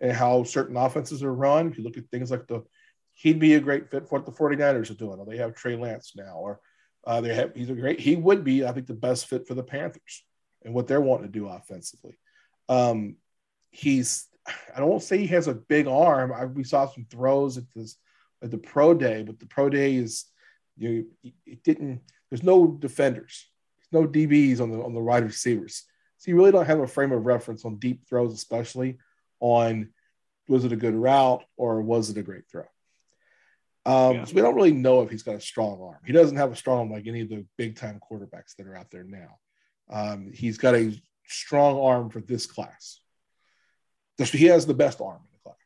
and 0.00 0.10
how 0.10 0.42
certain 0.42 0.76
offenses 0.76 1.22
are 1.22 1.32
run. 1.32 1.68
If 1.68 1.78
you 1.78 1.84
look 1.84 1.96
at 1.96 2.08
things 2.10 2.28
like 2.28 2.48
the, 2.48 2.64
he'd 3.14 3.38
be 3.38 3.54
a 3.54 3.60
great 3.60 3.88
fit 3.88 4.08
for 4.08 4.18
what 4.18 4.26
the 4.26 4.32
49ers 4.32 4.90
are 4.90 4.94
doing. 4.94 5.20
Or 5.20 5.24
they 5.24 5.36
have 5.36 5.54
Trey 5.54 5.76
Lance 5.76 6.14
now, 6.16 6.38
or 6.38 6.58
uh, 7.04 7.20
they 7.20 7.34
have, 7.34 7.54
he's 7.54 7.70
a 7.70 7.74
great, 7.74 8.00
he 8.00 8.16
would 8.16 8.44
be, 8.44 8.64
I 8.64 8.72
think, 8.72 8.86
the 8.86 8.94
best 8.94 9.26
fit 9.26 9.46
for 9.46 9.54
the 9.54 9.62
Panthers 9.62 10.24
and 10.64 10.74
what 10.74 10.86
they're 10.86 11.00
wanting 11.00 11.26
to 11.26 11.32
do 11.32 11.48
offensively. 11.48 12.18
Um, 12.68 13.16
he's, 13.70 14.26
I 14.74 14.80
don't 14.80 15.02
say 15.02 15.18
he 15.18 15.26
has 15.28 15.48
a 15.48 15.54
big 15.54 15.86
arm. 15.86 16.32
I, 16.32 16.46
we 16.46 16.64
saw 16.64 16.86
some 16.86 17.06
throws 17.10 17.58
at 17.58 17.64
this, 17.74 17.96
at 18.42 18.50
the 18.50 18.58
pro 18.58 18.94
day, 18.94 19.22
but 19.22 19.38
the 19.38 19.46
pro 19.46 19.68
day 19.68 19.94
is, 19.94 20.26
you 20.76 21.06
it 21.46 21.62
didn't, 21.62 22.00
there's 22.30 22.42
no 22.42 22.66
defenders, 22.66 23.46
there's 23.78 24.02
no 24.02 24.08
DBs 24.08 24.60
on 24.60 24.70
the, 24.70 24.82
on 24.82 24.94
the 24.94 25.00
wide 25.00 25.24
receivers 25.24 25.84
so 26.22 26.30
you 26.30 26.36
really 26.36 26.52
don't 26.52 26.66
have 26.66 26.78
a 26.78 26.86
frame 26.86 27.10
of 27.10 27.26
reference 27.26 27.64
on 27.64 27.80
deep 27.80 28.06
throws, 28.08 28.32
especially 28.32 28.98
on 29.40 29.88
was 30.46 30.64
it 30.64 30.70
a 30.70 30.76
good 30.76 30.94
route 30.94 31.42
or 31.56 31.82
was 31.82 32.10
it 32.10 32.16
a 32.16 32.22
great 32.22 32.48
throw? 32.48 32.62
Um, 33.84 34.14
yeah. 34.14 34.24
So 34.24 34.34
we 34.34 34.42
don't 34.42 34.54
really 34.54 34.72
know 34.72 35.02
if 35.02 35.10
he's 35.10 35.22
got 35.22 35.34
a 35.34 35.40
strong 35.40 35.80
arm. 35.82 35.98
He 36.06 36.12
doesn't 36.12 36.36
have 36.36 36.52
a 36.52 36.56
strong 36.56 36.78
arm 36.78 36.90
like 36.92 37.06
any 37.06 37.22
of 37.22 37.28
the 37.28 37.44
big 37.56 37.76
time 37.76 38.00
quarterbacks 38.00 38.56
that 38.56 38.66
are 38.66 38.76
out 38.76 38.90
there 38.90 39.04
now. 39.04 39.38
Um, 39.90 40.30
he's 40.32 40.58
got 40.58 40.74
a 40.74 40.92
strong 41.26 41.78
arm 41.78 42.10
for 42.10 42.20
this 42.20 42.46
class. 42.46 43.00
He 44.18 44.46
has 44.46 44.66
the 44.66 44.74
best 44.74 45.00
arm 45.00 45.20
in 45.24 45.28
the 45.32 45.42
class. 45.42 45.56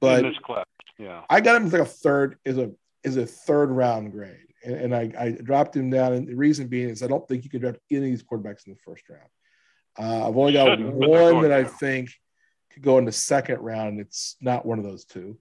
But 0.00 0.24
in 0.24 0.30
this 0.30 0.38
class, 0.44 0.66
yeah, 0.98 1.22
I 1.30 1.40
got 1.40 1.56
him 1.56 1.66
as 1.66 1.72
like 1.72 1.82
a 1.82 1.86
third 1.86 2.36
is 2.44 2.58
a 2.58 2.72
is 3.02 3.16
a 3.16 3.24
third 3.24 3.70
round 3.70 4.12
grade, 4.12 4.48
and, 4.64 4.74
and 4.74 4.94
I, 4.94 5.12
I 5.18 5.30
dropped 5.30 5.74
him 5.74 5.88
down. 5.88 6.12
And 6.12 6.28
the 6.28 6.34
reason 6.34 6.66
being 6.66 6.90
is 6.90 7.02
I 7.02 7.06
don't 7.06 7.26
think 7.26 7.44
you 7.44 7.50
can 7.50 7.60
draft 7.60 7.78
any 7.90 7.98
of 7.98 8.04
these 8.04 8.22
quarterbacks 8.22 8.66
in 8.66 8.74
the 8.74 8.78
first 8.84 9.08
round. 9.08 9.30
Uh, 9.98 10.28
I've 10.28 10.36
only 10.36 10.52
got 10.52 10.78
one 10.78 11.42
that 11.42 11.52
I 11.52 11.64
think 11.64 12.10
could 12.72 12.82
go 12.82 12.98
in 12.98 13.04
the 13.04 13.12
second 13.12 13.60
round. 13.60 13.88
And 13.88 14.00
it's 14.00 14.36
not 14.40 14.66
one 14.66 14.78
of 14.78 14.84
those 14.84 15.04
two. 15.04 15.38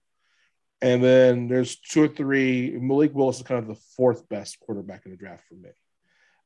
And 0.82 1.04
then 1.04 1.48
there's 1.48 1.80
two 1.80 2.04
or 2.04 2.08
three. 2.08 2.78
Malik 2.80 3.14
Willis 3.16 3.38
is 3.38 3.44
kind 3.44 3.60
of 3.60 3.68
the 3.68 3.82
fourth 3.96 4.30
best 4.30 4.60
quarterback 4.60 5.06
in 5.06 5.12
the 5.12 5.18
draft 5.18 5.44
for 5.48 5.56
me. 5.56 5.70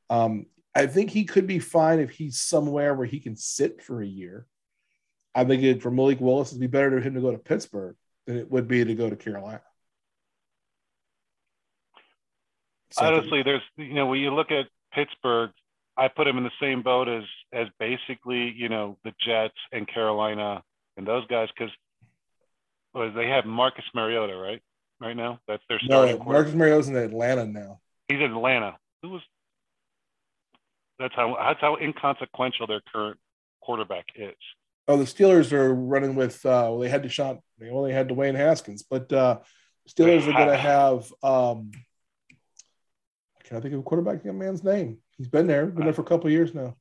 Um, 0.08 0.46
I 0.74 0.86
think 0.86 1.10
he 1.10 1.24
could 1.24 1.46
be 1.46 1.58
fine 1.58 2.00
if 2.00 2.10
he's 2.10 2.38
somewhere 2.38 2.94
where 2.94 3.06
he 3.06 3.20
can 3.20 3.36
sit 3.36 3.82
for 3.82 4.00
a 4.00 4.06
year. 4.06 4.46
I 5.34 5.44
think 5.44 5.62
it, 5.62 5.82
for 5.82 5.90
Malik 5.90 6.20
Willis, 6.20 6.50
it'd 6.50 6.60
be 6.60 6.66
better 6.66 6.90
for 6.90 7.06
him 7.06 7.14
to 7.14 7.20
go 7.20 7.30
to 7.30 7.38
Pittsburgh 7.38 7.96
than 8.26 8.38
it 8.38 8.50
would 8.50 8.68
be 8.68 8.84
to 8.84 8.94
go 8.94 9.10
to 9.10 9.16
Carolina. 9.16 9.62
So 12.92 13.04
Honestly, 13.06 13.42
there's 13.42 13.62
you 13.76 13.94
know 13.94 14.06
when 14.06 14.20
you 14.20 14.34
look 14.34 14.50
at 14.50 14.66
Pittsburgh, 14.92 15.50
I 15.96 16.08
put 16.08 16.26
him 16.26 16.36
in 16.36 16.44
the 16.44 16.50
same 16.60 16.82
boat 16.82 17.08
as 17.08 17.24
as 17.52 17.68
basically 17.78 18.52
you 18.54 18.68
know 18.68 18.98
the 19.04 19.12
Jets 19.24 19.56
and 19.72 19.88
Carolina 19.88 20.62
and 20.96 21.06
those 21.06 21.26
guys 21.26 21.48
because 21.56 21.72
well, 22.94 23.12
they 23.12 23.28
have 23.28 23.44
Marcus 23.44 23.84
Mariota 23.94 24.36
right 24.36 24.60
right 25.00 25.16
now. 25.16 25.40
That's 25.48 25.62
their 25.68 25.80
starting. 25.80 26.18
No, 26.18 26.24
Marcus 26.24 26.54
Mariota's 26.54 26.88
in 26.88 26.96
Atlanta 26.96 27.46
now. 27.46 27.80
He's 28.08 28.20
in 28.20 28.32
Atlanta. 28.32 28.76
Who 29.02 29.10
was? 29.10 29.22
That's 30.98 31.14
how 31.14 31.36
that's 31.38 31.60
how 31.60 31.76
inconsequential 31.76 32.66
their 32.66 32.82
current 32.92 33.18
quarterback 33.60 34.06
is. 34.14 34.36
Oh, 34.88 34.96
the 34.96 35.04
Steelers 35.04 35.52
are 35.52 35.74
running 35.74 36.14
with. 36.14 36.44
Uh, 36.44 36.68
well, 36.70 36.78
they 36.78 36.88
had 36.88 37.02
to 37.02 37.08
Deshaun. 37.08 37.40
They 37.58 37.70
only 37.70 37.92
had 37.92 38.08
Dwayne 38.08 38.34
Haskins, 38.34 38.82
but 38.82 39.12
uh, 39.12 39.38
Steelers 39.88 40.26
are 40.28 40.32
going 40.32 40.48
to 40.48 40.56
have. 40.56 41.12
Um, 41.22 41.70
I 43.38 43.42
can 43.44 43.56
I 43.56 43.60
think 43.60 43.74
of 43.74 43.80
a 43.80 43.84
quarterback 43.84 44.24
young 44.24 44.38
man's 44.38 44.62
name? 44.62 44.98
He's 45.16 45.28
been 45.28 45.46
there. 45.46 45.66
Been 45.66 45.84
there 45.84 45.94
for 45.94 46.02
a 46.02 46.06
couple 46.06 46.30
years 46.30 46.54
now. 46.54 46.76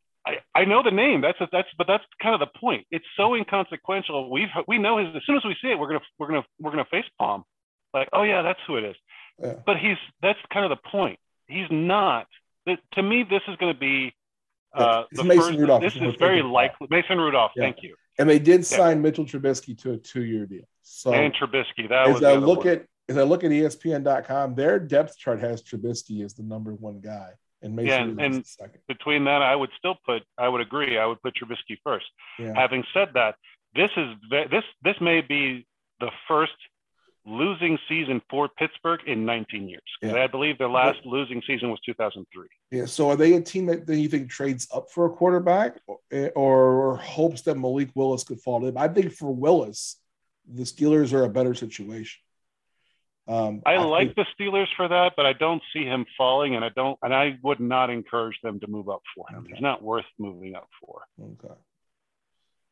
I, 0.53 0.65
know 0.65 0.83
the 0.83 0.91
name. 0.91 1.21
That's 1.21 1.39
a, 1.39 1.47
that's 1.51 1.67
but 1.77 1.87
that's 1.87 2.03
kind 2.21 2.33
of 2.33 2.39
the 2.39 2.59
point. 2.59 2.85
It's 2.91 3.05
so 3.17 3.35
inconsequential. 3.35 4.29
We 4.29 4.47
we 4.67 4.77
know 4.77 4.97
his, 4.97 5.15
as 5.15 5.21
soon 5.25 5.37
as 5.37 5.45
we 5.45 5.55
see 5.61 5.69
it, 5.69 5.79
we're 5.79 5.87
gonna 5.87 6.01
we're 6.19 6.27
gonna 6.27 6.45
we're 6.59 6.71
gonna 6.71 6.85
face 6.85 7.05
palm. 7.17 7.43
Like, 7.93 8.09
oh 8.13 8.23
yeah, 8.23 8.41
that's 8.41 8.59
who 8.67 8.77
it 8.77 8.85
is. 8.85 8.95
Yeah. 9.41 9.53
But 9.65 9.77
he's 9.77 9.97
that's 10.21 10.39
kind 10.51 10.69
of 10.69 10.77
the 10.77 10.89
point. 10.89 11.19
He's 11.47 11.67
not. 11.69 12.27
To 12.93 13.03
me, 13.03 13.25
this 13.27 13.41
is 13.47 13.55
going 13.57 13.73
to 13.73 13.79
be 13.79 14.13
uh, 14.73 15.03
the 15.11 15.23
Mason 15.23 15.43
first, 15.43 15.59
Rudolph. 15.59 15.81
This 15.81 15.95
is 15.95 16.15
very 16.19 16.43
likely. 16.43 16.87
Mason 16.89 17.17
Rudolph. 17.17 17.51
Yeah. 17.55 17.63
Thank 17.63 17.77
you. 17.81 17.95
And 18.19 18.29
they 18.29 18.39
did 18.39 18.65
sign. 18.65 19.01
Mitchell 19.01 19.25
Trubisky 19.25 19.77
to 19.79 19.93
a 19.93 19.97
two-year 19.97 20.45
deal. 20.45 20.63
So 20.83 21.13
and 21.13 21.33
Trubisky. 21.33 21.89
That 21.89 22.07
as 22.07 22.13
was 22.15 22.23
I 22.23 22.35
look 22.35 22.65
at 22.65 22.85
as 23.09 23.17
I 23.17 23.23
look 23.23 23.43
at 23.43 23.51
ESPN.com, 23.51 24.55
their 24.55 24.79
depth 24.79 25.17
chart 25.17 25.41
has 25.41 25.61
Trubisky 25.63 26.23
as 26.23 26.33
the 26.33 26.43
number 26.43 26.73
one 26.73 26.99
guy, 27.01 27.31
and 27.61 27.75
Mason 27.75 27.87
yeah, 27.87 28.01
and, 28.01 28.21
and 28.21 28.45
between 28.87 29.25
that, 29.25 29.41
I 29.41 29.55
would 29.55 29.69
still 29.77 29.95
put. 30.05 30.23
I 30.37 30.47
would 30.47 30.61
agree. 30.61 30.97
I 30.97 31.05
would 31.05 31.21
put 31.21 31.35
Trubisky 31.35 31.77
first. 31.83 32.05
Yeah. 32.39 32.53
Having 32.55 32.85
said 32.93 33.09
that, 33.13 33.35
this 33.75 33.91
is 33.95 34.15
this 34.29 34.63
this 34.83 34.95
may 34.99 35.21
be 35.21 35.67
the 35.99 36.09
first 36.27 36.53
losing 37.25 37.77
season 37.87 38.21
for 38.29 38.49
Pittsburgh 38.57 38.99
in 39.05 39.25
19 39.25 39.69
years. 39.69 39.81
Yeah. 40.01 40.15
I 40.15 40.27
believe 40.27 40.57
their 40.57 40.69
last 40.69 40.99
losing 41.05 41.41
season 41.45 41.69
was 41.69 41.79
2003. 41.85 42.47
Yeah. 42.71 42.85
So 42.85 43.09
are 43.09 43.15
they 43.15 43.33
a 43.33 43.41
team 43.41 43.67
that, 43.67 43.85
that 43.85 43.97
you 43.97 44.09
think 44.09 44.29
trades 44.29 44.67
up 44.73 44.89
for 44.89 45.05
a 45.05 45.09
quarterback 45.11 45.79
or, 45.87 46.31
or, 46.35 46.97
hopes 46.97 47.43
that 47.43 47.59
Malik 47.59 47.89
Willis 47.93 48.23
could 48.23 48.41
fall 48.41 48.65
in? 48.65 48.75
I 48.75 48.87
think 48.87 49.13
for 49.13 49.31
Willis, 49.31 49.97
the 50.51 50.63
Steelers 50.63 51.13
are 51.13 51.23
a 51.23 51.29
better 51.29 51.53
situation. 51.53 52.21
Um, 53.31 53.61
I, 53.65 53.75
I 53.75 53.83
like 53.83 54.15
think, 54.15 54.27
the 54.37 54.43
Steelers 54.43 54.67
for 54.75 54.87
that, 54.87 55.13
but 55.15 55.25
I 55.25 55.33
don't 55.33 55.61
see 55.73 55.85
him 55.85 56.05
falling, 56.17 56.55
and 56.55 56.65
I 56.65 56.69
don't, 56.69 56.99
and 57.01 57.13
I 57.13 57.37
would 57.41 57.59
not 57.59 57.89
encourage 57.89 58.37
them 58.43 58.59
to 58.59 58.67
move 58.67 58.89
up 58.89 59.01
for 59.15 59.25
him. 59.29 59.39
Okay. 59.39 59.53
He's 59.53 59.61
not 59.61 59.81
worth 59.81 60.05
moving 60.19 60.55
up 60.55 60.67
for. 60.81 61.01
Okay. 61.21 61.53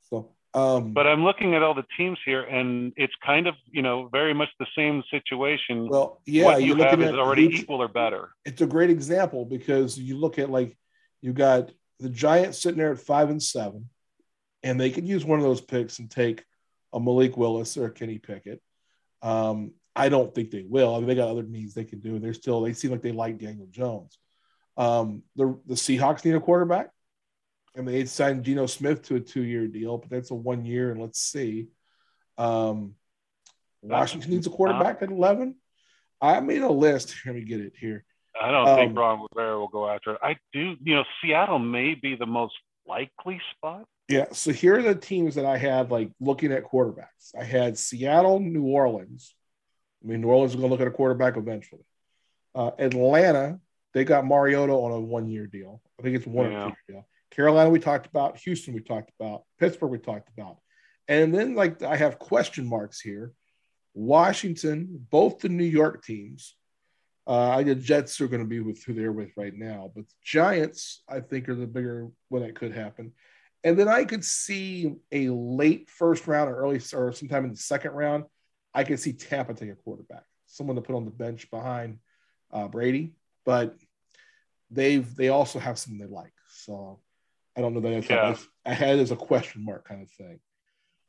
So 0.09 0.31
um, 0.53 0.93
but 0.93 1.05
I'm 1.05 1.23
looking 1.23 1.53
at 1.53 1.61
all 1.61 1.75
the 1.75 1.85
teams 1.95 2.17
here, 2.25 2.41
and 2.41 2.91
it's 2.97 3.13
kind 3.23 3.47
of 3.47 3.55
you 3.71 3.83
know 3.83 4.09
very 4.11 4.33
much 4.33 4.49
the 4.59 4.65
same 4.75 5.03
situation. 5.11 5.87
Well, 5.87 6.21
yeah, 6.25 6.45
what 6.45 6.63
you 6.63 6.75
have 6.75 6.99
is 7.01 7.13
already 7.13 7.43
huge, 7.43 7.61
equal 7.61 7.81
or 7.81 7.87
better. 7.87 8.29
It's 8.45 8.61
a 8.61 8.65
great 8.65 8.89
example 8.89 9.45
because 9.45 9.97
you 9.97 10.17
look 10.17 10.39
at 10.39 10.49
like 10.49 10.75
you 11.21 11.33
got 11.33 11.71
the 11.99 12.09
Giants 12.09 12.61
sitting 12.61 12.79
there 12.79 12.93
at 12.93 12.99
five 12.99 13.29
and 13.29 13.41
seven, 13.41 13.89
and 14.63 14.79
they 14.79 14.89
could 14.89 15.07
use 15.07 15.23
one 15.23 15.37
of 15.37 15.45
those 15.45 15.61
picks 15.61 15.99
and 15.99 16.09
take 16.09 16.43
a 16.91 16.99
Malik 16.99 17.37
Willis 17.37 17.77
or 17.77 17.85
a 17.85 17.91
Kenny 17.91 18.17
Pickett. 18.17 18.59
Um, 19.21 19.73
I 19.99 20.07
don't 20.07 20.33
think 20.33 20.49
they 20.49 20.63
will. 20.67 20.95
I 20.95 20.99
mean, 20.99 21.07
they 21.07 21.15
got 21.15 21.27
other 21.27 21.43
means 21.43 21.73
they 21.73 21.83
can 21.83 21.99
do. 21.99 22.19
They're 22.19 22.33
still 22.33 22.61
they 22.61 22.73
seem 22.73 22.91
like 22.91 23.01
they 23.01 23.11
like 23.11 23.37
Daniel 23.37 23.67
Jones. 23.69 24.17
Um, 24.77 25.23
the 25.35 25.59
the 25.67 25.75
Seahawks 25.75 26.23
need 26.23 26.35
a 26.35 26.39
quarterback. 26.39 26.89
and 27.75 27.85
mean, 27.85 27.95
they 27.95 28.05
signed 28.05 28.45
Geno 28.45 28.65
Smith 28.65 29.01
to 29.03 29.15
a 29.15 29.19
two-year 29.19 29.67
deal, 29.67 29.97
but 29.97 30.09
that's 30.09 30.31
a 30.31 30.35
one 30.35 30.65
year, 30.65 30.91
and 30.91 31.01
let's 31.01 31.19
see. 31.19 31.67
Um, 32.37 32.95
Washington 33.81 34.31
needs 34.31 34.47
a 34.47 34.49
quarterback 34.49 35.01
at 35.01 35.09
eleven. 35.09 35.55
I 36.21 36.39
made 36.39 36.61
a 36.61 36.71
list. 36.71 37.13
Let 37.25 37.35
me 37.35 37.41
get 37.41 37.59
it 37.59 37.73
here. 37.77 38.05
I 38.41 38.51
don't 38.51 38.69
um, 38.69 38.75
think 38.77 38.97
Ron 38.97 39.27
Rivera 39.33 39.59
will 39.59 39.67
go 39.67 39.89
after 39.89 40.13
it. 40.13 40.19
I 40.23 40.37
do. 40.53 40.75
You 40.81 40.95
know, 40.95 41.03
Seattle 41.21 41.59
may 41.59 41.95
be 41.95 42.15
the 42.15 42.25
most 42.25 42.53
likely 42.87 43.41
spot. 43.51 43.83
Yeah. 44.07 44.27
So 44.31 44.53
here 44.53 44.79
are 44.79 44.81
the 44.81 44.95
teams 44.95 45.35
that 45.35 45.45
I 45.45 45.57
had 45.57 45.91
like 45.91 46.09
looking 46.21 46.53
at 46.53 46.63
quarterbacks. 46.63 47.35
I 47.37 47.43
had 47.43 47.77
Seattle, 47.77 48.39
New 48.39 48.63
Orleans. 48.63 49.35
I 50.03 50.07
mean, 50.07 50.21
New 50.21 50.27
Orleans 50.27 50.51
is 50.51 50.55
going 50.55 50.69
to 50.69 50.71
look 50.71 50.81
at 50.81 50.87
a 50.87 50.91
quarterback 50.91 51.37
eventually. 51.37 51.81
Uh, 52.55 52.71
Atlanta, 52.79 53.59
they 53.93 54.03
got 54.03 54.25
Mariota 54.25 54.73
on 54.73 54.91
a 54.91 54.99
one-year 54.99 55.47
deal. 55.47 55.81
I 55.99 56.03
think 56.03 56.15
it's 56.15 56.27
one 56.27 56.51
yeah. 56.51 56.65
or 56.65 56.69
two 56.69 56.93
deal. 56.93 57.07
Carolina, 57.31 57.69
we 57.69 57.79
talked 57.79 58.05
about. 58.05 58.37
Houston, 58.39 58.73
we 58.73 58.81
talked 58.81 59.11
about. 59.19 59.43
Pittsburgh, 59.59 59.91
we 59.91 59.99
talked 59.99 60.29
about. 60.37 60.57
And 61.07 61.33
then, 61.33 61.55
like, 61.55 61.83
I 61.83 61.95
have 61.95 62.19
question 62.19 62.65
marks 62.65 63.01
here. 63.01 63.33
Washington, 63.93 65.05
both 65.09 65.39
the 65.39 65.49
New 65.49 65.63
York 65.63 66.03
teams. 66.03 66.55
Uh, 67.27 67.61
the 67.61 67.75
Jets 67.75 68.19
are 68.21 68.27
going 68.27 68.41
to 68.41 68.47
be 68.47 68.59
with 68.59 68.83
who 68.83 68.93
they're 68.93 69.11
with 69.11 69.29
right 69.37 69.53
now, 69.53 69.91
but 69.93 70.07
the 70.07 70.13
Giants, 70.23 71.03
I 71.07 71.19
think, 71.19 71.47
are 71.47 71.55
the 71.55 71.67
bigger 71.67 72.07
one 72.29 72.41
that 72.41 72.55
could 72.55 72.73
happen. 72.73 73.11
And 73.63 73.77
then 73.77 73.87
I 73.87 74.05
could 74.05 74.23
see 74.23 74.95
a 75.11 75.29
late 75.29 75.89
first 75.89 76.25
round 76.27 76.49
or 76.49 76.55
early 76.55 76.81
or 76.93 77.11
sometime 77.11 77.43
in 77.45 77.51
the 77.51 77.57
second 77.57 77.91
round. 77.91 78.23
I 78.73 78.83
could 78.83 78.99
see 78.99 79.13
Tampa 79.13 79.53
take 79.53 79.71
a 79.71 79.75
quarterback, 79.75 80.23
someone 80.45 80.75
to 80.75 80.81
put 80.81 80.95
on 80.95 81.05
the 81.05 81.11
bench 81.11 81.49
behind 81.49 81.99
uh, 82.51 82.67
Brady. 82.67 83.13
But 83.45 83.75
they've 84.69 85.15
they 85.15 85.29
also 85.29 85.59
have 85.59 85.79
something 85.79 85.99
they 85.99 86.13
like. 86.13 86.33
So 86.49 86.99
I 87.57 87.61
don't 87.61 87.73
know 87.73 87.79
that 87.81 88.09
yeah. 88.09 88.35
I 88.65 88.73
had 88.73 88.99
as 88.99 89.11
a 89.11 89.15
question 89.15 89.65
mark 89.65 89.87
kind 89.87 90.01
of 90.01 90.09
thing. 90.11 90.39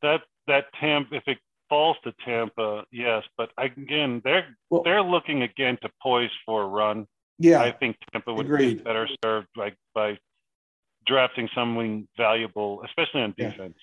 That 0.02 0.22
that 0.46 0.66
Tampa, 0.80 1.16
if 1.16 1.22
it 1.26 1.38
falls 1.68 1.96
to 2.04 2.12
Tampa, 2.24 2.84
yes, 2.90 3.22
but 3.36 3.50
again, 3.58 4.20
they're 4.24 4.56
well, 4.70 4.82
they're 4.82 5.02
looking 5.02 5.42
again 5.42 5.78
to 5.82 5.90
poise 6.02 6.30
for 6.46 6.62
a 6.62 6.66
run. 6.66 7.06
Yeah, 7.38 7.60
I 7.60 7.72
think 7.72 7.96
Tampa 8.12 8.34
would 8.34 8.46
agreed. 8.46 8.78
be 8.78 8.82
better 8.82 9.08
served 9.22 9.48
like 9.56 9.76
by 9.94 10.18
drafting 11.06 11.48
someone 11.54 12.08
valuable, 12.16 12.82
especially 12.84 13.22
on 13.22 13.34
defense. 13.36 13.76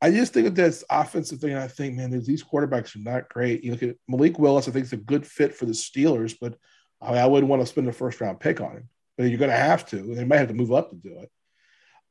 I 0.00 0.10
just 0.10 0.32
think 0.32 0.46
of 0.46 0.54
this 0.54 0.84
offensive 0.88 1.40
thing. 1.40 1.54
I 1.54 1.66
think, 1.66 1.96
man, 1.96 2.10
these 2.10 2.44
quarterbacks 2.44 2.94
are 2.94 3.00
not 3.00 3.28
great. 3.28 3.64
You 3.64 3.72
look 3.72 3.82
at 3.82 3.96
Malik 4.06 4.38
Willis. 4.38 4.68
I 4.68 4.70
think 4.70 4.84
it's 4.84 4.92
a 4.92 4.96
good 4.96 5.26
fit 5.26 5.54
for 5.54 5.66
the 5.66 5.72
Steelers, 5.72 6.36
but 6.40 6.56
I, 7.02 7.12
mean, 7.12 7.18
I 7.18 7.26
wouldn't 7.26 7.50
want 7.50 7.62
to 7.62 7.66
spend 7.66 7.88
a 7.88 7.92
first 7.92 8.20
round 8.20 8.38
pick 8.38 8.60
on 8.60 8.72
him. 8.72 8.88
But 9.16 9.24
you're 9.24 9.38
going 9.38 9.50
to 9.50 9.56
have 9.56 9.86
to. 9.90 9.96
They 9.96 10.24
might 10.24 10.38
have 10.38 10.48
to 10.48 10.54
move 10.54 10.72
up 10.72 10.90
to 10.90 10.96
do 10.96 11.18
it. 11.20 11.30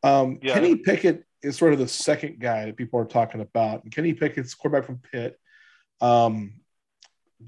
Um, 0.03 0.39
yeah. 0.41 0.53
Kenny 0.53 0.75
Pickett 0.75 1.23
is 1.41 1.55
sort 1.55 1.71
of 1.71 1.79
the 1.79 1.87
second 1.87 2.39
guy 2.39 2.65
that 2.65 2.75
people 2.75 2.99
are 2.99 3.05
talking 3.05 3.39
about. 3.39 3.83
And 3.83 3.93
Kenny 3.93 4.13
Pickett's 4.13 4.53
quarterback 4.53 4.85
from 4.85 4.99
Pitt. 4.99 5.39
Um, 6.01 6.55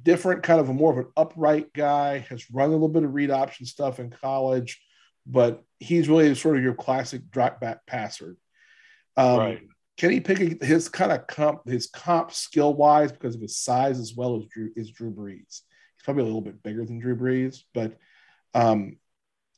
different 0.04 0.44
kind 0.44 0.60
of 0.60 0.70
a 0.70 0.74
more 0.74 0.92
of 0.92 0.98
an 1.00 1.12
upright 1.18 1.74
guy, 1.74 2.20
has 2.20 2.50
run 2.52 2.70
a 2.70 2.74
little 2.74 2.90
bit 2.90 3.04
of 3.04 3.14
read 3.14 3.32
option 3.32 3.66
stuff 3.66 4.00
in 4.00 4.10
college, 4.10 4.82
but 5.26 5.64
he's 5.80 6.08
really 6.08 6.34
sort 6.36 6.58
of 6.58 6.64
your 6.64 6.74
classic 6.74 7.30
drop 7.32 7.60
back 7.60 7.86
passer. 7.86 8.38
Um, 9.18 9.40
right. 9.40 9.62
Kenny 10.00 10.22
Pickett's 10.22 10.88
kind 10.88 11.12
of 11.12 11.28
comp, 11.28 11.68
his 11.68 11.88
comp 11.88 12.32
skill 12.32 12.74
wise, 12.74 13.12
because 13.12 13.36
of 13.36 13.42
his 13.42 13.58
size 13.58 14.00
as 14.00 14.14
well 14.16 14.38
as 14.38 14.46
Drew 14.46 14.72
is 14.78 14.92
Drew 14.92 15.12
Brees. 15.12 15.36
He's 15.42 16.06
probably 16.06 16.22
a 16.22 16.26
little 16.26 16.40
bit 16.40 16.64
bigger 16.64 16.86
than 16.86 17.00
Drew 17.00 17.18
Brees, 17.18 17.64
but 17.74 17.98
um, 18.54 18.96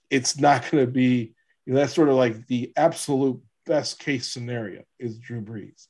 it's 0.10 0.40
not 0.40 0.70
going 0.72 0.84
to 0.84 0.92
be 0.92 1.36
you 1.68 1.74
know, 1.74 1.80
that's 1.80 1.94
sort 1.94 2.10
of 2.10 2.16
like 2.16 2.48
the 2.48 2.74
absolute 2.76 3.40
best 3.68 4.00
case 4.00 4.34
scenario 4.34 4.82
is 4.98 5.20
Drew 5.20 5.42
Brees. 5.42 5.86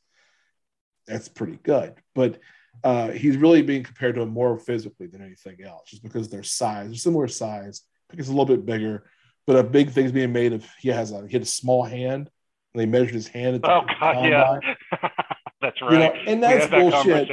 That's 1.08 1.30
pretty 1.30 1.58
good, 1.64 1.94
but 2.14 2.40
uh, 2.84 3.12
he's 3.12 3.38
really 3.38 3.62
being 3.62 3.84
compared 3.84 4.16
to 4.16 4.22
him 4.22 4.32
more 4.32 4.60
physically 4.60 5.08
than 5.08 5.22
anything 5.22 5.64
else, 5.64 5.90
just 5.90 6.04
because 6.04 6.28
their 6.28 6.44
size, 6.44 6.88
they're 6.88 6.96
similar 6.96 7.30
size. 7.30 7.84
Pickett's 8.10 8.28
a 8.28 8.32
little 8.32 8.44
bit 8.44 8.66
bigger, 8.66 9.06
but 9.48 9.56
a 9.56 9.64
big 9.64 9.92
thing's 9.92 10.12
being 10.12 10.34
made 10.34 10.52
of 10.52 10.66
he 10.82 10.90
has 10.90 11.14
a 11.14 11.26
he 11.26 11.32
had 11.32 11.42
a 11.42 11.46
small 11.46 11.86
hand. 11.86 12.30
And 12.74 12.82
they 12.82 12.86
measured 12.86 13.14
his 13.14 13.28
hand. 13.28 13.56
At 13.56 13.62
the 13.64 13.72
oh 13.72 13.82
God, 14.00 14.26
yeah, 14.26 14.60
that's 15.62 15.82
right. 15.82 15.92
You 15.92 16.00
know, 16.00 16.14
and 16.28 16.44
that's 16.44 16.68
bullshit. 16.68 17.30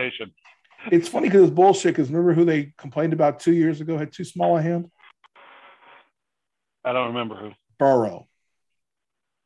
it's 0.90 1.08
funny 1.08 1.28
because 1.28 1.42
it's 1.42 1.54
bullshit. 1.54 1.94
Because 1.94 2.08
remember 2.08 2.34
who 2.34 2.44
they 2.44 2.72
complained 2.76 3.12
about 3.12 3.40
two 3.40 3.52
years 3.52 3.80
ago 3.80 3.96
had 3.96 4.12
too 4.12 4.24
small 4.24 4.56
a 4.56 4.62
hand? 4.62 4.90
I 6.84 6.92
don't 6.92 7.08
remember 7.08 7.36
who. 7.36 7.50
Burrow. 7.78 8.26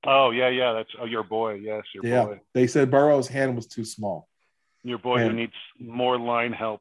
Oh 0.05 0.31
yeah, 0.31 0.49
yeah. 0.49 0.73
That's 0.73 0.91
oh 1.01 1.05
your 1.05 1.23
boy. 1.23 1.55
Yes, 1.55 1.83
your 1.95 2.07
yeah. 2.07 2.25
boy. 2.25 2.41
They 2.55 2.67
said 2.67 2.91
Burrow's 2.91 3.29
hand 3.29 3.55
was 3.55 3.67
too 3.67 3.85
small. 3.85 4.29
Your 4.83 4.99
boy 4.99 5.17
and, 5.17 5.31
who 5.31 5.37
needs 5.37 5.53
more 5.79 6.19
line 6.19 6.53
help. 6.53 6.81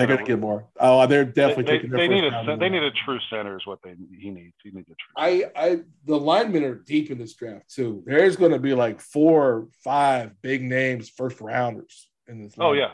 They're 0.00 0.16
going 0.16 0.26
to 0.26 0.32
get 0.32 0.38
more. 0.38 0.66
Oh, 0.78 1.06
they're 1.06 1.26
definitely 1.26 1.64
they, 1.64 1.70
taking. 1.72 1.90
They, 1.90 1.98
they 1.98 2.08
need 2.08 2.24
a 2.24 2.56
they 2.58 2.68
need 2.70 2.82
a 2.82 2.90
true 3.04 3.18
center 3.28 3.58
is 3.58 3.66
what 3.66 3.80
they 3.84 3.94
he 4.18 4.30
needs. 4.30 4.54
He 4.62 4.70
needs 4.70 4.88
a 4.88 4.94
true. 4.94 5.12
I 5.14 5.44
I 5.54 5.80
the 6.06 6.16
linemen 6.16 6.64
are 6.64 6.74
deep 6.74 7.10
in 7.10 7.18
this 7.18 7.34
draft 7.34 7.68
too. 7.70 8.02
There's 8.06 8.36
going 8.36 8.52
to 8.52 8.58
be 8.58 8.72
like 8.72 9.02
four, 9.02 9.68
five 9.84 10.40
big 10.40 10.62
names, 10.62 11.10
first 11.10 11.42
rounders 11.42 12.08
in 12.28 12.42
this. 12.42 12.54
Oh 12.58 12.72
yeah, 12.72 12.92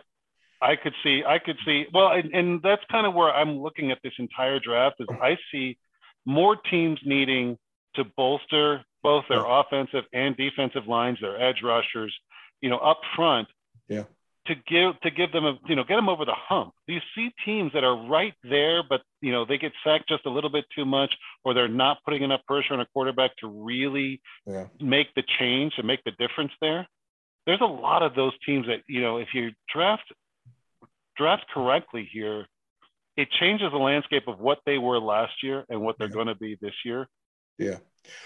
I 0.61 0.75
could 0.75 0.95
see. 1.05 1.23
I 1.25 1.39
could 1.39 1.59
see. 1.65 1.85
Well, 1.95 2.11
and, 2.11 2.35
and 2.35 2.61
that's 2.61 2.83
kind 2.91 3.07
of 3.07 3.15
where 3.15 3.33
I'm 3.33 3.61
looking 3.61 3.93
at 3.93 3.99
this 4.03 4.15
entire 4.19 4.59
draft. 4.59 4.97
Is 4.99 5.07
I 5.23 5.39
see 5.53 5.79
more 6.25 6.57
teams 6.57 6.99
needing 7.05 7.57
to 7.95 8.05
bolster 8.17 8.85
both 9.05 9.27
their 9.29 9.45
offensive 9.47 10.03
and 10.13 10.37
defensive 10.37 10.89
lines, 10.89 11.19
their 11.21 11.41
edge 11.41 11.63
rushers, 11.63 12.13
you 12.61 12.69
know, 12.69 12.79
up 12.79 12.99
front. 13.15 13.47
Yeah 13.87 14.03
to 14.47 14.55
give 14.55 15.01
to 15.03 15.11
give 15.11 15.33
them 15.33 15.45
a 15.45 15.59
you 15.69 15.77
know 15.77 15.85
get 15.85 15.97
them 15.97 16.09
over 16.09 16.25
the 16.25 16.35
hump. 16.35 16.73
You 16.87 17.01
see 17.15 17.31
teams 17.45 17.73
that 17.75 17.85
are 17.85 18.09
right 18.09 18.35
there, 18.43 18.83
but 18.89 19.03
you 19.21 19.33
know 19.33 19.45
they 19.45 19.59
get 19.59 19.73
sacked 19.85 20.09
just 20.09 20.27
a 20.27 20.31
little 20.31 20.51
bit 20.51 20.65
too 20.75 20.85
much, 20.85 21.13
or 21.45 21.55
they're 21.55 21.69
not 21.69 21.99
putting 22.05 22.23
enough 22.23 22.41
pressure 22.47 22.75
on 22.75 22.81
a 22.81 22.87
quarterback 22.87 23.37
to 23.39 23.49
really 23.49 24.21
yeah. 24.47 24.67
make 24.81 25.09
the 25.15 25.23
change 25.39 25.75
and 25.79 25.87
make 25.87 26.03
the 26.05 26.13
difference 26.13 26.53
there. 26.61 26.87
There's 27.47 27.61
a 27.61 27.67
lot 27.67 28.03
of 28.03 28.15
those 28.15 28.33
teams 28.45 28.67
that 28.67 28.83
you 28.89 29.03
know 29.03 29.19
if 29.19 29.29
you 29.35 29.51
draft 29.73 30.13
draft 31.17 31.45
correctly 31.53 32.09
here, 32.13 32.47
it 33.17 33.29
changes 33.41 33.71
the 33.71 33.79
landscape 33.79 34.29
of 34.29 34.39
what 34.39 34.59
they 34.67 34.79
were 34.79 34.99
last 34.99 35.43
year 35.43 35.65
and 35.69 35.81
what 35.81 35.97
they're 35.99 36.09
yeah. 36.09 36.15
going 36.15 36.27
to 36.27 36.35
be 36.35 36.59
this 36.61 36.75
year. 36.85 37.09
Yeah. 37.59 37.79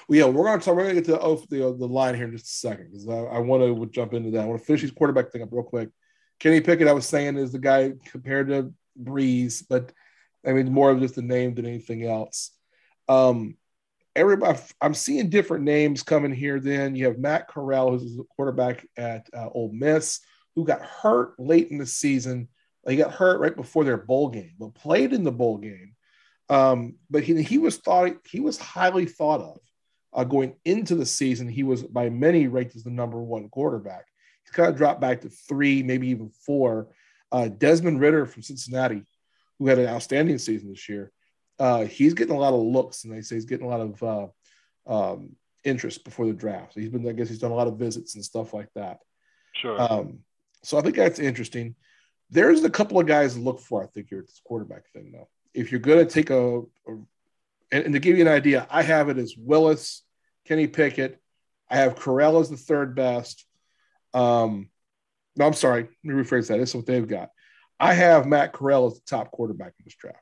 Well, 0.09 0.19
yeah, 0.19 0.25
we're 0.27 0.45
gonna 0.45 0.61
talk. 0.61 0.77
We're 0.77 0.83
gonna 0.83 0.95
get 0.95 1.05
to 1.07 1.13
the 1.13 1.47
the, 1.49 1.77
the 1.79 1.87
line 1.87 2.15
here 2.15 2.25
in 2.25 2.33
just 2.33 2.47
a 2.47 2.69
second 2.69 2.91
because 2.91 3.09
I, 3.09 3.37
I 3.37 3.39
want 3.39 3.63
to 3.63 3.87
jump 3.87 4.13
into 4.13 4.31
that. 4.33 4.43
I 4.43 4.47
want 4.47 4.61
to 4.61 4.67
finish 4.67 4.83
these 4.83 4.91
quarterback 4.91 5.31
thing 5.31 5.43
up 5.43 5.49
real 5.53 5.63
quick. 5.63 5.89
Kenny 6.41 6.61
Pickett, 6.61 6.89
I 6.89 6.93
was 6.93 7.07
saying, 7.07 7.37
is 7.37 7.53
the 7.53 7.59
guy 7.59 7.93
compared 8.07 8.49
to 8.49 8.73
Brees, 9.01 9.63
but 9.69 9.93
I 10.47 10.53
mean, 10.53 10.73
more 10.73 10.91
of 10.91 11.01
just 11.01 11.19
a 11.19 11.23
name 11.23 11.55
than 11.55 11.67
anything 11.67 12.05
else. 12.05 12.51
Um, 13.09 13.57
everybody, 14.17 14.59
I'm 14.81 14.95
seeing 14.95 15.29
different 15.29 15.65
names 15.65 16.03
coming 16.03 16.33
here. 16.33 16.59
Then 16.59 16.97
you 16.97 17.07
have 17.07 17.19
Matt 17.19 17.49
Corral, 17.49 17.91
who's 17.91 18.19
a 18.19 18.25
quarterback 18.35 18.87
at 18.97 19.29
uh, 19.37 19.49
Ole 19.53 19.71
Miss, 19.73 20.21
who 20.55 20.65
got 20.65 20.83
hurt 20.83 21.39
late 21.39 21.71
in 21.71 21.79
the 21.79 21.87
season. 21.87 22.49
He 22.89 22.97
got 22.97 23.13
hurt 23.13 23.41
right 23.41 23.55
before 23.55 23.85
their 23.85 23.99
bowl 23.99 24.31
game, 24.31 24.55
but 24.59 24.75
played 24.75 25.13
in 25.13 25.25
the 25.25 25.31
bowl 25.33 25.59
game. 25.59 25.95
Um, 26.49 26.97
but 27.11 27.23
he, 27.23 27.43
he 27.43 27.59
was 27.59 27.77
thought 27.77 28.13
he 28.27 28.41
was 28.41 28.59
highly 28.59 29.05
thought 29.05 29.41
of 29.41 29.59
uh, 30.15 30.25
going 30.25 30.57
into 30.65 30.95
the 30.95 31.07
season. 31.07 31.49
He 31.49 31.63
was 31.63 31.83
by 31.83 32.09
many 32.09 32.49
ranked 32.49 32.75
as 32.75 32.83
the 32.83 32.91
number 32.91 33.23
one 33.23 33.51
quarterback 33.51 34.07
kind 34.53 34.69
of 34.69 34.77
dropped 34.77 35.01
back 35.01 35.23
to 35.23 35.29
three, 35.29 35.83
maybe 35.83 36.09
even 36.09 36.31
four. 36.31 36.89
Uh, 37.33 37.49
Desmond 37.49 38.01
Ridder 38.01 38.27
from 38.27 38.43
Cincinnati, 38.43 39.05
who 39.59 39.69
had 39.69 39.79
an 39.79 39.87
outstanding 39.87 40.39
season 40.39 40.71
this 40.71 40.89
year, 40.89 41.13
uh, 41.59 41.85
he's 41.85 42.15
getting 42.15 42.35
a 42.35 42.39
lot 42.39 42.55
of 42.55 42.61
looks, 42.61 43.05
and 43.05 43.13
they 43.13 43.21
say 43.21 43.37
he's 43.37 43.45
getting 43.45 43.67
a 43.67 43.69
lot 43.69 43.81
of 43.81 44.03
uh, 44.03 44.27
um, 44.87 45.37
interest 45.63 46.05
before 46.05 46.27
the 46.27 46.33
draft. 46.33 46.75
So 46.75 46.81
he's 46.81 46.89
been, 46.89 47.07
I 47.09 47.13
guess, 47.13 47.29
he's 47.29 47.39
done 47.39 47.51
a 47.51 47.55
lot 47.55 47.69
of 47.69 47.79
visits 47.79 48.15
and 48.15 48.25
stuff 48.25 48.55
like 48.55 48.69
that. 48.75 48.99
Sure. 49.55 49.81
Um, 49.81 50.21
so 50.63 50.79
I 50.79 50.81
think 50.81 50.97
that's 50.97 51.19
interesting. 51.19 51.75
There's 52.31 52.65
a 52.65 52.71
couple 52.71 52.99
of 52.99 53.07
guys 53.07 53.35
to 53.35 53.41
look 53.41 53.61
for, 53.61 53.83
I 53.83 53.87
think, 53.87 54.09
here 54.09 54.21
at 54.21 54.27
this 54.27 54.41
quarterback 54.45 54.89
thing, 54.93 55.13
though. 55.13 55.29
If 55.53 55.71
you're 55.71 55.81
going 55.81 56.07
to 56.07 56.11
take 56.11 56.31
a, 56.31 56.61
a 56.61 56.65
and, 57.73 57.85
and, 57.85 57.93
to 57.93 58.01
give 58.01 58.17
you 58.17 58.23
an 58.23 58.33
idea, 58.33 58.67
I 58.71 58.83
have 58.83 59.09
it 59.09 59.19
as 59.19 59.35
Willis, 59.37 60.03
Kenny 60.47 60.67
Pickett. 60.67 61.21
I 61.69 61.77
have 61.77 61.97
Corral 61.97 62.39
as 62.39 62.51
the 62.51 62.57
third 62.57 62.95
best. 62.95 63.45
Um, 64.15 64.71
no, 65.37 65.47
I'm 65.47 65.53
sorry. 65.55 65.83
Let 65.83 66.15
me 66.15 66.23
rephrase 66.23 66.49
that. 66.49 66.59
This 66.59 66.71
is 66.71 66.77
what 66.77 66.87
they've 66.87 67.07
got. 67.07 67.31
I 67.79 67.95
have 67.95 68.27
Matt 68.27 68.53
Corral 68.53 68.87
as 68.87 68.95
the 68.95 69.01
top 69.07 69.31
quarterback 69.31 69.75
in 69.79 69.85
this 69.85 69.95
draft. 69.95 70.19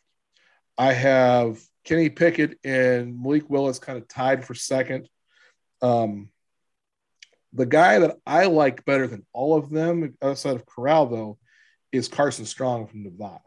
I 0.76 0.92
have 0.92 1.60
Kenny 1.84 2.08
Pickett 2.08 2.58
and 2.62 3.20
Malik 3.20 3.50
Willis 3.50 3.78
kind 3.78 3.98
of 3.98 4.06
tied 4.06 4.44
for 4.44 4.54
second. 4.54 5.08
Um, 5.82 6.28
the 7.52 7.66
guy 7.66 7.98
that 8.00 8.16
I 8.26 8.46
like 8.46 8.84
better 8.84 9.06
than 9.06 9.26
all 9.32 9.56
of 9.56 9.70
them, 9.70 10.16
outside 10.22 10.54
of 10.54 10.66
Corral, 10.66 11.06
though, 11.06 11.38
is 11.90 12.06
Carson 12.06 12.44
Strong 12.44 12.88
from 12.88 13.02
Nevada. 13.02 13.40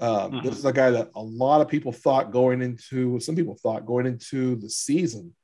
Um, 0.00 0.32
mm-hmm. 0.32 0.46
This 0.46 0.58
is 0.58 0.64
a 0.64 0.72
guy 0.72 0.90
that 0.90 1.10
a 1.14 1.22
lot 1.22 1.60
of 1.60 1.68
people 1.68 1.92
thought 1.92 2.32
going 2.32 2.62
into, 2.62 3.20
some 3.20 3.36
people 3.36 3.56
thought 3.62 3.86
going 3.86 4.06
into 4.06 4.56
the 4.56 4.68
season 4.68 5.34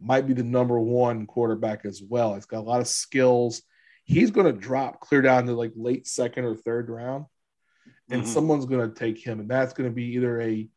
might 0.00 0.26
be 0.26 0.34
the 0.34 0.42
number 0.42 0.78
one 0.78 1.26
quarterback 1.26 1.84
as 1.84 2.02
well. 2.02 2.34
He's 2.34 2.46
got 2.46 2.60
a 2.60 2.60
lot 2.60 2.80
of 2.80 2.88
skills. 2.88 3.62
He's 4.04 4.30
going 4.30 4.46
to 4.46 4.52
drop 4.52 5.00
clear 5.00 5.22
down 5.22 5.46
to 5.46 5.54
like 5.54 5.72
late 5.74 6.06
second 6.06 6.44
or 6.44 6.54
third 6.54 6.90
round, 6.90 7.26
and 8.10 8.22
mm-hmm. 8.22 8.30
someone's 8.30 8.66
going 8.66 8.88
to 8.88 8.94
take 8.94 9.18
him, 9.18 9.40
and 9.40 9.48
that's 9.48 9.72
going 9.72 9.88
to 9.88 9.94
be 9.94 10.14
either 10.14 10.40
a 10.40 10.68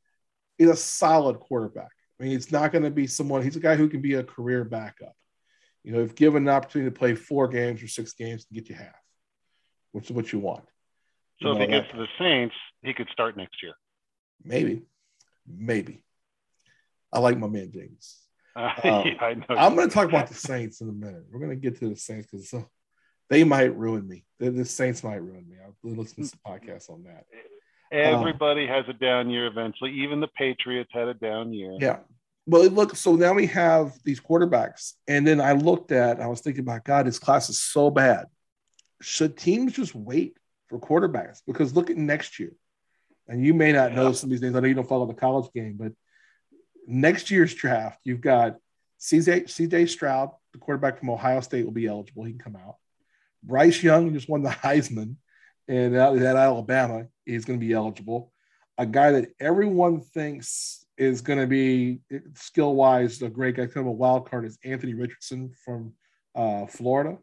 he's 0.57 0.69
a 0.69 0.75
solid 0.75 1.39
quarterback. 1.39 1.91
I 2.19 2.23
mean, 2.23 2.33
it's 2.33 2.51
not 2.51 2.71
going 2.71 2.83
to 2.83 2.91
be 2.91 3.07
someone. 3.07 3.43
He's 3.43 3.55
a 3.55 3.61
guy 3.61 3.75
who 3.75 3.87
can 3.87 4.01
be 4.01 4.15
a 4.15 4.23
career 4.23 4.63
backup. 4.63 5.13
You 5.83 5.93
know, 5.93 6.01
if 6.01 6.15
given 6.15 6.43
an 6.43 6.53
opportunity 6.53 6.91
to 6.91 6.99
play 6.99 7.15
four 7.15 7.47
games 7.47 7.81
or 7.81 7.87
six 7.87 8.13
games, 8.13 8.45
to 8.45 8.53
get 8.53 8.67
you 8.67 8.75
half, 8.75 8.95
which 9.91 10.05
is 10.05 10.11
what 10.11 10.31
you 10.33 10.39
want. 10.39 10.65
So 11.41 11.53
you 11.53 11.53
know, 11.53 11.61
if 11.61 11.69
he 11.69 11.75
gets 11.75 11.91
to 11.91 11.97
the 11.97 12.07
Saints, 12.17 12.55
he 12.83 12.93
could 12.93 13.07
start 13.09 13.37
next 13.37 13.63
year. 13.63 13.73
Maybe, 14.43 14.83
maybe. 15.47 16.03
I 17.11 17.19
like 17.19 17.37
my 17.37 17.47
man 17.47 17.71
James. 17.71 18.17
Uh, 18.55 18.71
um, 18.83 19.07
yeah, 19.07 19.13
I 19.21 19.33
know. 19.35 19.45
I'm 19.49 19.75
going 19.75 19.87
to 19.87 19.93
talk 19.93 20.07
about 20.07 20.27
the 20.29 20.35
Saints 20.35 20.81
in 20.81 20.89
a 20.89 20.93
minute. 20.93 21.23
We're 21.31 21.39
going 21.39 21.51
to 21.51 21.55
get 21.55 21.79
to 21.79 21.89
the 21.89 21.95
Saints 21.95 22.27
because 22.31 22.53
they 23.29 23.43
might 23.43 23.75
ruin 23.75 24.07
me. 24.07 24.25
The, 24.39 24.51
the, 24.51 24.65
Saints 24.65 25.03
might 25.03 25.21
ruin 25.21 25.45
me. 25.47 25.57
I'll 25.63 25.75
listen 25.83 26.23
to 26.23 26.29
some 26.29 26.39
podcasts 26.45 26.89
on 26.89 27.03
that. 27.03 27.25
Everybody 27.91 28.67
um, 28.67 28.69
has 28.69 28.85
a 28.87 28.93
down 28.93 29.29
year 29.29 29.47
eventually. 29.47 29.91
Even 29.91 30.19
the 30.19 30.27
Patriots 30.27 30.91
had 30.93 31.07
a 31.07 31.13
down 31.13 31.53
year. 31.53 31.75
Yeah. 31.79 31.99
Well, 32.45 32.67
look, 32.69 32.95
so 32.95 33.15
now 33.15 33.33
we 33.33 33.47
have 33.47 33.93
these 34.03 34.19
quarterbacks. 34.19 34.93
And 35.07 35.25
then 35.25 35.39
I 35.39 35.53
looked 35.53 35.91
at, 35.91 36.19
I 36.19 36.27
was 36.27 36.41
thinking 36.41 36.61
about, 36.61 36.83
God, 36.83 37.05
this 37.05 37.19
class 37.19 37.49
is 37.49 37.59
so 37.59 37.89
bad. 37.89 38.25
Should 39.01 39.37
teams 39.37 39.73
just 39.73 39.93
wait 39.95 40.37
for 40.67 40.79
quarterbacks? 40.79 41.41
Because 41.45 41.75
look 41.75 41.89
at 41.89 41.97
next 41.97 42.39
year. 42.39 42.53
And 43.27 43.45
you 43.45 43.53
may 43.53 43.71
not 43.71 43.91
yeah. 43.91 43.97
know 43.97 44.11
some 44.11 44.27
of 44.27 44.31
these 44.31 44.41
names. 44.41 44.55
I 44.55 44.59
know 44.59 44.67
you 44.67 44.73
don't 44.73 44.89
follow 44.89 45.05
the 45.05 45.13
college 45.13 45.51
game, 45.53 45.75
but– 45.79 45.93
next 46.89 47.31
year's 47.31 47.53
draft, 47.53 47.99
you've 48.03 48.21
got 48.21 48.57
CJ, 48.99 49.45
CJ 49.45 49.89
Stroud, 49.89 50.31
the 50.51 50.59
quarterback 50.59 50.99
from 50.99 51.09
Ohio 51.09 51.39
State, 51.41 51.63
will 51.63 51.71
be 51.71 51.87
eligible. 51.87 52.23
He 52.23 52.33
can 52.33 52.39
come 52.39 52.55
out. 52.55 52.75
Bryce 53.43 53.81
Young 53.81 54.13
just 54.13 54.27
won 54.27 54.43
the 54.43 54.49
Heisman, 54.49 55.15
and 55.67 55.95
at 55.95 56.35
Alabama 56.35 57.07
is 57.25 57.45
going 57.45 57.59
to 57.59 57.65
be 57.65 57.73
eligible. 57.73 58.33
A 58.77 58.85
guy 58.85 59.11
that 59.11 59.29
everyone 59.39 60.01
thinks 60.01 60.85
is 60.97 61.21
going 61.21 61.39
to 61.39 61.47
be 61.47 62.01
skill 62.33 62.75
wise 62.75 63.21
a 63.21 63.29
great 63.29 63.55
guy, 63.55 63.65
kind 63.65 63.77
of 63.77 63.87
a 63.87 63.91
wild 63.91 64.29
card, 64.29 64.45
is 64.45 64.57
Anthony 64.65 64.93
Richardson 64.93 65.53
from 65.63 65.93
uh, 66.35 66.65
Florida. 66.65 67.17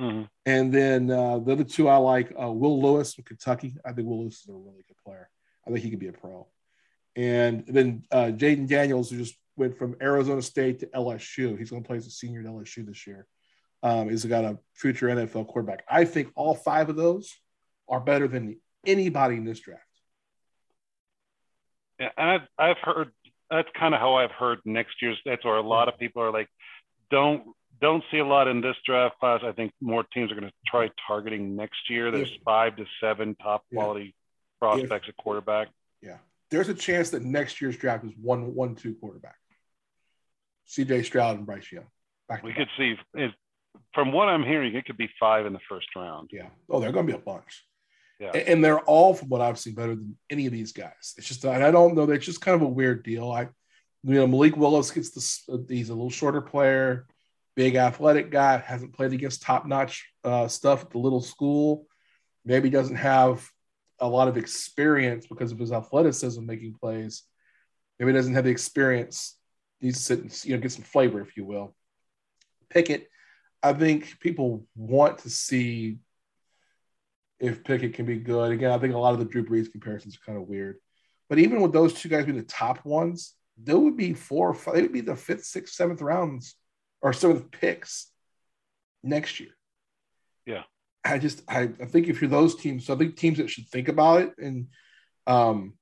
Mm-hmm. 0.00 0.22
And 0.44 0.72
then 0.72 1.10
uh, 1.10 1.38
the 1.38 1.52
other 1.52 1.64
two 1.64 1.88
I 1.88 1.96
like 1.96 2.32
uh, 2.40 2.50
Will 2.50 2.82
Lewis 2.82 3.14
from 3.14 3.24
Kentucky. 3.24 3.76
I 3.84 3.92
think 3.92 4.08
Will 4.08 4.22
Lewis 4.22 4.42
is 4.42 4.48
a 4.48 4.52
really 4.52 4.84
good 4.86 4.96
player. 5.04 5.28
I 5.66 5.70
think 5.70 5.84
he 5.84 5.90
could 5.90 6.00
be 6.00 6.08
a 6.08 6.12
pro. 6.12 6.46
And 7.16 7.64
then 7.66 8.04
uh, 8.12 8.30
Jayden 8.34 8.68
Daniels, 8.68 9.10
who 9.10 9.18
just 9.18 9.34
went 9.56 9.78
from 9.78 9.96
Arizona 10.02 10.42
State 10.42 10.80
to 10.80 10.86
LSU, 10.86 11.58
he's 11.58 11.70
going 11.70 11.82
to 11.82 11.86
play 11.86 11.96
as 11.96 12.06
a 12.06 12.10
senior 12.10 12.40
at 12.40 12.46
LSU 12.46 12.86
this 12.86 13.06
year. 13.06 13.26
Um, 13.82 14.10
he's 14.10 14.24
got 14.24 14.44
a 14.44 14.58
future 14.74 15.06
NFL 15.08 15.46
quarterback. 15.46 15.84
I 15.88 16.04
think 16.04 16.30
all 16.34 16.54
five 16.54 16.88
of 16.88 16.96
those 16.96 17.34
are 17.88 18.00
better 18.00 18.28
than 18.28 18.60
anybody 18.84 19.36
in 19.36 19.44
this 19.44 19.60
draft. 19.60 19.82
Yeah, 21.98 22.10
and 22.16 22.30
I've, 22.30 22.48
I've 22.58 22.78
heard 22.82 23.12
that's 23.50 23.68
kind 23.78 23.94
of 23.94 24.00
how 24.00 24.14
I've 24.14 24.32
heard 24.32 24.58
next 24.64 25.00
year's. 25.00 25.18
That's 25.24 25.44
where 25.44 25.56
a 25.56 25.62
lot 25.62 25.88
of 25.88 25.98
people 25.98 26.22
are 26.22 26.32
like, 26.32 26.48
don't 27.10 27.44
don't 27.80 28.02
see 28.10 28.18
a 28.18 28.24
lot 28.24 28.48
in 28.48 28.60
this 28.60 28.76
draft 28.84 29.18
class. 29.18 29.40
I 29.44 29.52
think 29.52 29.72
more 29.80 30.02
teams 30.02 30.32
are 30.32 30.34
going 30.34 30.48
to 30.48 30.54
try 30.66 30.90
targeting 31.06 31.56
next 31.56 31.90
year. 31.90 32.10
There's 32.10 32.32
five 32.44 32.76
to 32.76 32.86
seven 33.00 33.34
top 33.36 33.64
quality 33.72 34.04
yeah. 34.04 34.58
prospects 34.58 35.08
at 35.08 35.16
quarterback. 35.16 35.68
Yeah, 36.02 36.18
there's 36.50 36.68
a 36.68 36.74
chance 36.74 37.10
that 37.10 37.22
next 37.22 37.60
year's 37.60 37.76
draft 37.76 38.04
is 38.04 38.12
one 38.20 38.54
one 38.54 38.74
two 38.74 38.94
quarterback. 38.94 39.36
CJ 40.68 41.04
Stroud 41.04 41.36
and 41.36 41.46
Bryce 41.46 41.70
Young. 41.70 41.86
we 42.42 42.52
could 42.52 42.68
see 42.76 42.96
from 43.94 44.12
what 44.12 44.28
I'm 44.28 44.44
hearing, 44.44 44.74
it 44.74 44.84
could 44.84 44.96
be 44.96 45.08
five 45.18 45.46
in 45.46 45.52
the 45.52 45.60
first 45.68 45.88
round. 45.96 46.30
Yeah. 46.32 46.48
Oh, 46.68 46.80
they're 46.80 46.92
going 46.92 47.06
to 47.06 47.12
be 47.12 47.18
a 47.18 47.22
bunch. 47.22 47.64
Yeah. 48.20 48.30
And 48.30 48.64
they're 48.64 48.80
all, 48.80 49.14
from 49.14 49.28
what 49.28 49.40
I've 49.40 49.58
seen, 49.58 49.74
better 49.74 49.94
than 49.94 50.16
any 50.30 50.46
of 50.46 50.52
these 50.52 50.72
guys. 50.72 51.14
It's 51.16 51.26
just, 51.26 51.44
I 51.44 51.70
don't 51.70 51.94
know. 51.94 52.10
It's 52.10 52.24
just 52.24 52.40
kind 52.40 52.54
of 52.54 52.62
a 52.62 52.68
weird 52.68 53.02
deal. 53.02 53.30
I, 53.30 53.48
you 54.02 54.14
know, 54.14 54.26
Malik 54.26 54.56
Willis 54.56 54.90
gets 54.90 55.44
the, 55.46 55.64
he's 55.68 55.90
a 55.90 55.94
little 55.94 56.10
shorter 56.10 56.40
player, 56.40 57.06
big 57.56 57.76
athletic 57.76 58.30
guy, 58.30 58.58
hasn't 58.58 58.94
played 58.94 59.12
against 59.12 59.42
top 59.42 59.66
notch 59.66 60.10
uh, 60.24 60.48
stuff 60.48 60.82
at 60.82 60.90
the 60.90 60.98
little 60.98 61.20
school. 61.20 61.86
Maybe 62.44 62.70
doesn't 62.70 62.96
have 62.96 63.46
a 64.00 64.08
lot 64.08 64.28
of 64.28 64.36
experience 64.36 65.26
because 65.26 65.52
of 65.52 65.58
his 65.58 65.72
athleticism 65.72 66.44
making 66.44 66.74
plays. 66.74 67.22
Maybe 67.98 68.12
doesn't 68.12 68.34
have 68.34 68.44
the 68.44 68.50
experience. 68.50 69.38
Needs 69.80 69.98
to 69.98 70.02
sit 70.02 70.20
and 70.20 70.44
you 70.44 70.54
know 70.54 70.62
get 70.62 70.72
some 70.72 70.84
flavor, 70.84 71.20
if 71.20 71.36
you 71.36 71.44
will. 71.44 71.74
Pickett, 72.70 73.08
I 73.62 73.72
think 73.72 74.18
people 74.20 74.66
want 74.74 75.18
to 75.18 75.30
see 75.30 75.98
if 77.38 77.64
Pickett 77.64 77.94
can 77.94 78.06
be 78.06 78.18
good. 78.18 78.52
Again, 78.52 78.70
I 78.70 78.78
think 78.78 78.94
a 78.94 78.98
lot 78.98 79.12
of 79.12 79.18
the 79.18 79.24
Drew 79.24 79.44
Brees 79.44 79.70
comparisons 79.70 80.16
are 80.16 80.24
kind 80.24 80.38
of 80.38 80.48
weird. 80.48 80.76
But 81.28 81.38
even 81.38 81.60
with 81.60 81.72
those 81.72 81.92
two 81.94 82.08
guys 82.08 82.24
being 82.24 82.38
the 82.38 82.44
top 82.44 82.84
ones, 82.84 83.34
they 83.62 83.74
would 83.74 83.96
be 83.96 84.14
four, 84.14 84.54
five, 84.54 84.74
they 84.74 84.82
would 84.82 84.92
be 84.92 85.00
the 85.00 85.16
fifth, 85.16 85.44
sixth, 85.44 85.74
seventh 85.74 86.00
rounds 86.00 86.54
or 87.02 87.12
seventh 87.12 87.50
picks 87.50 88.10
next 89.02 89.40
year. 89.40 89.50
Yeah. 90.44 90.62
I 91.06 91.18
just 91.18 91.42
I, 91.48 91.70
I 91.80 91.86
think 91.86 92.08
if 92.08 92.20
you're 92.20 92.30
those 92.30 92.56
teams, 92.56 92.86
so 92.86 92.94
I 92.94 92.98
think 92.98 93.16
teams 93.16 93.38
that 93.38 93.50
should 93.50 93.68
think 93.68 93.88
about 93.88 94.22
it, 94.22 94.32
and 94.38 94.68
um, 95.26 95.74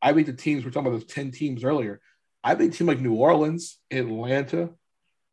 I 0.00 0.12
think 0.12 0.26
the 0.26 0.32
teams 0.32 0.64
we're 0.64 0.70
talking 0.70 0.88
about 0.88 1.00
those 1.00 1.12
ten 1.12 1.30
teams 1.30 1.64
earlier. 1.64 2.00
I 2.42 2.54
think 2.54 2.74
team 2.74 2.86
like 2.86 3.00
New 3.00 3.14
Orleans, 3.14 3.78
Atlanta, 3.90 4.70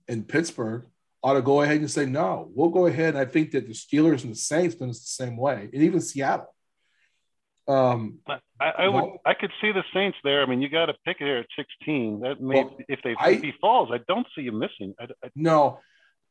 and 0.07 0.27
Pittsburgh 0.27 0.85
ought 1.21 1.33
to 1.33 1.41
go 1.41 1.61
ahead 1.61 1.77
and 1.77 1.89
say 1.89 2.05
no. 2.05 2.49
We'll 2.53 2.69
go 2.69 2.87
ahead. 2.87 3.15
And 3.15 3.17
I 3.17 3.25
think 3.25 3.51
that 3.51 3.67
the 3.67 3.73
Steelers 3.73 4.23
and 4.23 4.31
the 4.31 4.37
Saints 4.37 4.75
done 4.75 4.89
the 4.89 4.93
same 4.95 5.37
way, 5.37 5.69
and 5.71 5.83
even 5.83 6.01
Seattle. 6.01 6.53
Um, 7.67 8.19
I, 8.27 8.39
I 8.59 8.87
would 8.89 8.95
well, 8.95 9.21
I 9.25 9.33
could 9.33 9.51
see 9.61 9.71
the 9.71 9.83
Saints 9.93 10.17
there. 10.23 10.41
I 10.41 10.45
mean, 10.45 10.61
you 10.61 10.69
got 10.69 10.87
to 10.87 10.95
pick 11.05 11.17
it 11.21 11.25
here 11.25 11.37
at 11.37 11.45
16. 11.55 12.19
That 12.21 12.41
may 12.41 12.63
well, 12.63 12.77
if 12.89 12.99
they 13.03 13.11
if 13.11 13.17
I, 13.19 13.33
he 13.35 13.53
falls, 13.61 13.89
I 13.91 13.99
don't 14.07 14.27
see 14.35 14.41
you 14.41 14.51
missing. 14.51 14.93
I, 14.99 15.05
I, 15.23 15.29
no, 15.35 15.79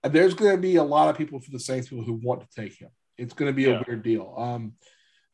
there's 0.03 0.34
going 0.34 0.57
to 0.57 0.61
be 0.61 0.76
a 0.76 0.82
lot 0.82 1.09
of 1.09 1.16
people 1.16 1.40
for 1.40 1.50
the 1.50 1.61
Saints 1.61 1.88
people 1.88 2.05
who 2.05 2.14
want 2.14 2.40
to 2.40 2.61
take 2.61 2.74
him. 2.78 2.90
It's 3.18 3.34
going 3.34 3.50
to 3.50 3.55
be 3.55 3.64
yeah. 3.64 3.80
a 3.80 3.84
weird 3.86 4.03
deal. 4.03 4.34
Um, 4.36 4.72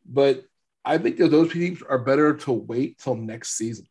but 0.04 0.44
I 0.84 0.98
think 0.98 1.16
that 1.18 1.30
those 1.30 1.52
teams 1.52 1.82
are 1.82 1.98
better 1.98 2.34
to 2.34 2.52
wait 2.52 2.98
till 2.98 3.14
next 3.14 3.56
season. 3.56 3.86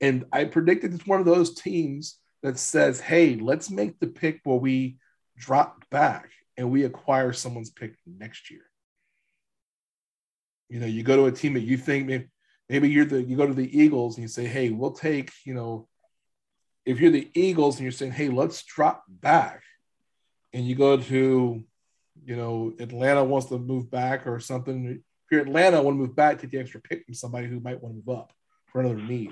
And 0.00 0.24
I 0.32 0.44
predicted 0.44 0.94
it's 0.94 1.06
one 1.06 1.20
of 1.20 1.26
those 1.26 1.54
teams 1.54 2.18
that 2.42 2.58
says, 2.58 3.00
"Hey, 3.00 3.36
let's 3.36 3.70
make 3.70 3.98
the 3.98 4.08
pick 4.08 4.40
where 4.44 4.58
we 4.58 4.98
drop 5.38 5.88
back 5.90 6.30
and 6.56 6.70
we 6.70 6.84
acquire 6.84 7.32
someone's 7.32 7.70
pick 7.70 7.94
next 8.04 8.50
year." 8.50 8.62
You 10.68 10.80
know, 10.80 10.86
you 10.86 11.02
go 11.02 11.16
to 11.16 11.26
a 11.26 11.32
team 11.32 11.54
that 11.54 11.60
you 11.60 11.76
think 11.76 12.06
maybe, 12.06 12.28
maybe 12.68 12.88
you're 12.90 13.04
the 13.04 13.22
you 13.22 13.36
go 13.36 13.46
to 13.46 13.54
the 13.54 13.78
Eagles 13.78 14.16
and 14.16 14.22
you 14.22 14.28
say, 14.28 14.46
"Hey, 14.46 14.70
we'll 14.70 14.92
take," 14.92 15.30
you 15.44 15.54
know, 15.54 15.88
if 16.84 16.98
you're 17.00 17.12
the 17.12 17.30
Eagles 17.34 17.76
and 17.76 17.84
you're 17.84 17.92
saying, 17.92 18.12
"Hey, 18.12 18.28
let's 18.28 18.62
drop 18.64 19.04
back," 19.08 19.62
and 20.52 20.66
you 20.66 20.74
go 20.74 20.96
to, 20.96 21.64
you 22.24 22.36
know, 22.36 22.72
Atlanta 22.78 23.24
wants 23.24 23.48
to 23.48 23.58
move 23.58 23.90
back 23.90 24.26
or 24.26 24.38
something. 24.40 24.86
If 24.86 25.00
you're 25.30 25.42
Atlanta, 25.42 25.82
want 25.82 25.96
to 25.96 26.00
move 26.00 26.16
back, 26.16 26.40
take 26.40 26.50
the 26.50 26.58
extra 26.58 26.80
pick 26.80 27.04
from 27.04 27.14
somebody 27.14 27.46
who 27.46 27.60
might 27.60 27.82
want 27.82 27.94
to 27.94 28.02
move 28.04 28.18
up 28.18 28.32
for 28.70 28.80
another 28.80 28.96
need. 28.96 29.30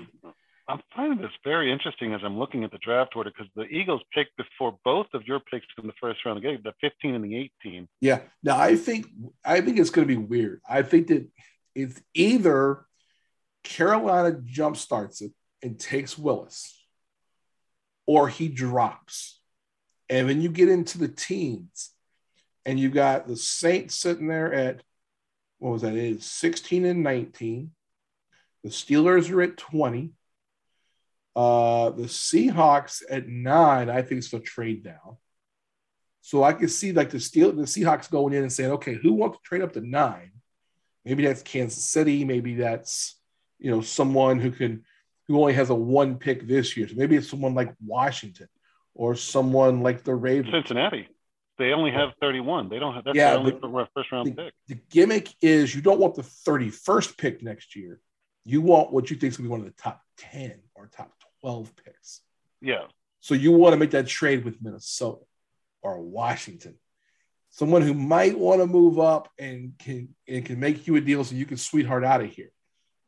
I'm 0.67 0.81
finding 0.95 1.19
this 1.19 1.31
very 1.43 1.71
interesting 1.71 2.13
as 2.13 2.21
I'm 2.23 2.37
looking 2.37 2.63
at 2.63 2.71
the 2.71 2.77
draft 2.77 3.15
order 3.15 3.29
because 3.29 3.51
the 3.55 3.63
Eagles 3.63 4.01
picked 4.13 4.37
before 4.37 4.77
both 4.85 5.07
of 5.13 5.27
your 5.27 5.39
picks 5.39 5.65
in 5.77 5.87
the 5.87 5.93
first 5.99 6.23
round, 6.25 6.37
of 6.37 6.63
the 6.63 6.73
15 6.79 7.15
and 7.15 7.25
the 7.25 7.35
18. 7.65 7.87
Yeah. 7.99 8.21
Now 8.41 8.57
I 8.57 8.75
think 8.75 9.07
I 9.43 9.61
think 9.61 9.79
it's 9.79 9.89
going 9.89 10.07
to 10.07 10.13
be 10.13 10.21
weird. 10.21 10.61
I 10.67 10.83
think 10.83 11.07
that 11.07 11.27
it's 11.75 12.01
either 12.13 12.85
Carolina 13.63 14.39
jump 14.45 14.77
starts 14.77 15.21
it 15.21 15.33
and 15.61 15.79
takes 15.79 16.17
Willis, 16.17 16.81
or 18.05 18.29
he 18.29 18.47
drops. 18.47 19.40
And 20.11 20.29
then 20.29 20.41
you 20.41 20.49
get 20.49 20.67
into 20.67 20.97
the 20.97 21.07
teens, 21.07 21.91
and 22.65 22.77
you 22.77 22.89
got 22.89 23.27
the 23.27 23.37
Saints 23.37 23.95
sitting 23.95 24.27
there 24.27 24.53
at 24.53 24.83
what 25.57 25.71
was 25.71 25.81
that? 25.83 25.95
It 25.95 26.17
is 26.17 26.25
16 26.25 26.85
and 26.85 27.01
19. 27.01 27.71
The 28.63 28.69
Steelers 28.69 29.31
are 29.31 29.41
at 29.41 29.55
20. 29.57 30.11
Uh, 31.33 31.91
the 31.91 32.03
Seahawks 32.03 33.03
at 33.09 33.29
nine, 33.29 33.89
I 33.89 34.01
think 34.01 34.19
it's 34.19 34.33
a 34.33 34.39
trade 34.39 34.83
down. 34.83 35.15
So 36.19 36.43
I 36.43 36.53
can 36.53 36.67
see 36.67 36.91
like 36.91 37.09
the 37.09 37.19
Steel, 37.19 37.53
the 37.53 37.63
Seahawks 37.63 38.11
going 38.11 38.33
in 38.33 38.41
and 38.41 38.51
saying, 38.51 38.71
okay, 38.71 38.95
who 38.95 39.13
wants 39.13 39.37
to 39.37 39.43
trade 39.43 39.61
up 39.61 39.71
to 39.73 39.81
nine? 39.81 40.31
Maybe 41.05 41.25
that's 41.25 41.41
Kansas 41.41 41.85
City. 41.85 42.25
Maybe 42.25 42.55
that's 42.55 43.17
you 43.59 43.71
know 43.71 43.79
someone 43.79 44.39
who 44.39 44.51
can 44.51 44.83
who 45.29 45.39
only 45.39 45.53
has 45.53 45.69
a 45.69 45.75
one 45.75 46.17
pick 46.17 46.45
this 46.45 46.75
year. 46.75 46.89
So 46.89 46.95
maybe 46.97 47.15
it's 47.15 47.29
someone 47.29 47.55
like 47.55 47.73
Washington 47.85 48.49
or 48.93 49.15
someone 49.15 49.81
like 49.81 50.03
the 50.03 50.15
Ravens. 50.15 50.53
Cincinnati. 50.53 51.07
They 51.57 51.73
only 51.73 51.91
have 51.91 52.09
31. 52.19 52.69
They 52.69 52.79
don't 52.79 52.95
have 52.95 53.03
that's 53.03 53.15
yeah, 53.15 53.33
the 53.33 53.39
only 53.39 53.87
first 53.93 54.11
round 54.11 54.27
the, 54.27 54.31
pick. 54.31 54.53
The 54.67 54.79
gimmick 54.89 55.29
is 55.41 55.75
you 55.75 55.81
don't 55.81 55.99
want 55.99 56.15
the 56.15 56.23
31st 56.23 57.17
pick 57.17 57.43
next 57.43 57.75
year. 57.75 57.99
You 58.45 58.61
want 58.61 58.91
what 58.91 59.11
you 59.11 59.15
think 59.15 59.31
is 59.31 59.37
going 59.37 59.45
to 59.45 59.49
be 59.49 59.51
one 59.51 59.59
of 59.59 59.65
the 59.67 59.81
top 59.81 60.01
10 60.17 60.59
or 60.73 60.87
top 60.87 61.11
12 61.41 61.71
picks. 61.83 62.21
Yeah. 62.61 62.85
So 63.19 63.35
you 63.35 63.51
want 63.51 63.73
to 63.73 63.77
make 63.77 63.91
that 63.91 64.07
trade 64.07 64.43
with 64.43 64.61
Minnesota 64.61 65.21
or 65.83 66.01
Washington. 66.01 66.75
Someone 67.51 67.81
who 67.81 67.93
might 67.93 68.37
want 68.37 68.61
to 68.61 68.65
move 68.65 68.99
up 68.99 69.29
and 69.37 69.73
can 69.77 70.15
and 70.27 70.45
can 70.45 70.59
make 70.59 70.87
you 70.87 70.95
a 70.95 71.01
deal 71.01 71.23
so 71.23 71.35
you 71.35 71.45
can 71.45 71.57
sweetheart 71.57 72.03
out 72.03 72.21
of 72.21 72.31
here. 72.31 72.51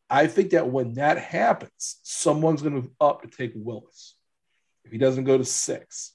I 0.10 0.28
think 0.28 0.52
that 0.52 0.70
when 0.70 0.94
that 0.96 1.18
happens, 1.18 2.00
someone's 2.04 2.62
going 2.62 2.76
to 2.76 2.82
move 2.82 2.92
up 3.00 3.24
to 3.24 3.30
take 3.30 3.54
Willis. 3.56 4.16
If 4.86 4.92
he 4.92 4.98
doesn't 4.98 5.24
go 5.24 5.38
to 5.38 5.46
six, 5.46 6.14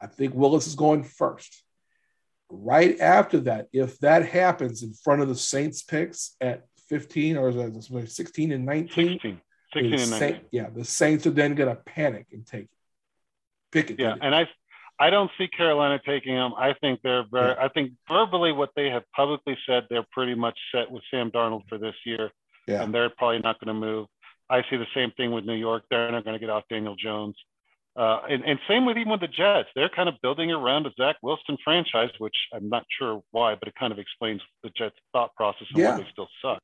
I 0.00 0.06
think 0.06 0.34
Willis 0.34 0.66
is 0.66 0.74
going 0.74 1.04
first. 1.04 1.62
Right 2.48 3.00
after 3.00 3.40
that, 3.40 3.68
if 3.72 3.98
that 4.00 4.28
happens 4.28 4.82
in 4.82 4.92
front 4.92 5.22
of 5.22 5.28
the 5.28 5.34
Saints 5.34 5.82
picks 5.82 6.36
at 6.40 6.64
15 6.88 7.36
or 7.36 7.48
is 7.48 7.56
it 7.56 8.10
16 8.10 8.52
and 8.52 8.66
19? 8.66 9.08
16. 9.12 9.40
16 9.74 10.00
and 10.00 10.10
19. 10.10 10.40
yeah, 10.50 10.68
the 10.68 10.84
Saints 10.84 11.26
are 11.26 11.30
then 11.30 11.54
going 11.54 11.74
to 11.74 11.80
panic 11.82 12.26
and 12.32 12.46
take 12.46 12.64
it. 12.64 12.70
Pick 13.70 13.90
it. 13.90 14.00
Yeah, 14.00 14.16
and 14.20 14.34
I 14.34 14.46
I 15.02 15.10
don't 15.10 15.30
see 15.38 15.48
Carolina 15.48 16.00
taking 16.04 16.34
them. 16.34 16.52
I 16.56 16.74
think 16.80 17.00
they're 17.02 17.24
very. 17.28 17.56
I 17.58 17.68
think 17.68 17.92
verbally 18.08 18.52
what 18.52 18.70
they 18.76 18.88
have 18.90 19.02
publicly 19.16 19.56
said, 19.66 19.86
they're 19.90 20.06
pretty 20.12 20.34
much 20.34 20.56
set 20.72 20.90
with 20.90 21.02
Sam 21.10 21.30
Darnold 21.30 21.62
for 21.68 21.78
this 21.78 21.94
year. 22.04 22.30
Yeah. 22.68 22.82
And 22.82 22.94
they're 22.94 23.10
probably 23.10 23.40
not 23.40 23.58
going 23.58 23.74
to 23.74 23.80
move. 23.80 24.06
I 24.48 24.62
see 24.70 24.76
the 24.76 24.86
same 24.94 25.10
thing 25.16 25.32
with 25.32 25.44
New 25.44 25.56
York. 25.56 25.84
They're 25.90 26.12
not 26.12 26.24
going 26.24 26.34
to 26.34 26.38
get 26.38 26.50
off 26.50 26.64
Daniel 26.70 26.94
Jones. 26.94 27.34
Uh, 27.94 28.20
and, 28.28 28.42
and 28.44 28.58
same 28.68 28.86
with 28.86 28.96
even 28.96 29.12
with 29.12 29.20
the 29.20 29.28
Jets. 29.28 29.68
They're 29.74 29.90
kind 29.90 30.08
of 30.08 30.14
building 30.22 30.50
around 30.50 30.86
a 30.86 30.92
Zach 30.98 31.16
Wilson 31.22 31.58
franchise, 31.62 32.10
which 32.18 32.34
I'm 32.54 32.68
not 32.70 32.84
sure 32.98 33.22
why, 33.32 33.54
but 33.54 33.68
it 33.68 33.74
kind 33.78 33.92
of 33.92 33.98
explains 33.98 34.40
the 34.62 34.70
Jets' 34.76 34.96
thought 35.12 35.34
process 35.34 35.66
and 35.70 35.78
yeah. 35.78 35.90
why 35.90 36.02
they 36.02 36.08
still 36.10 36.28
suck. 36.40 36.62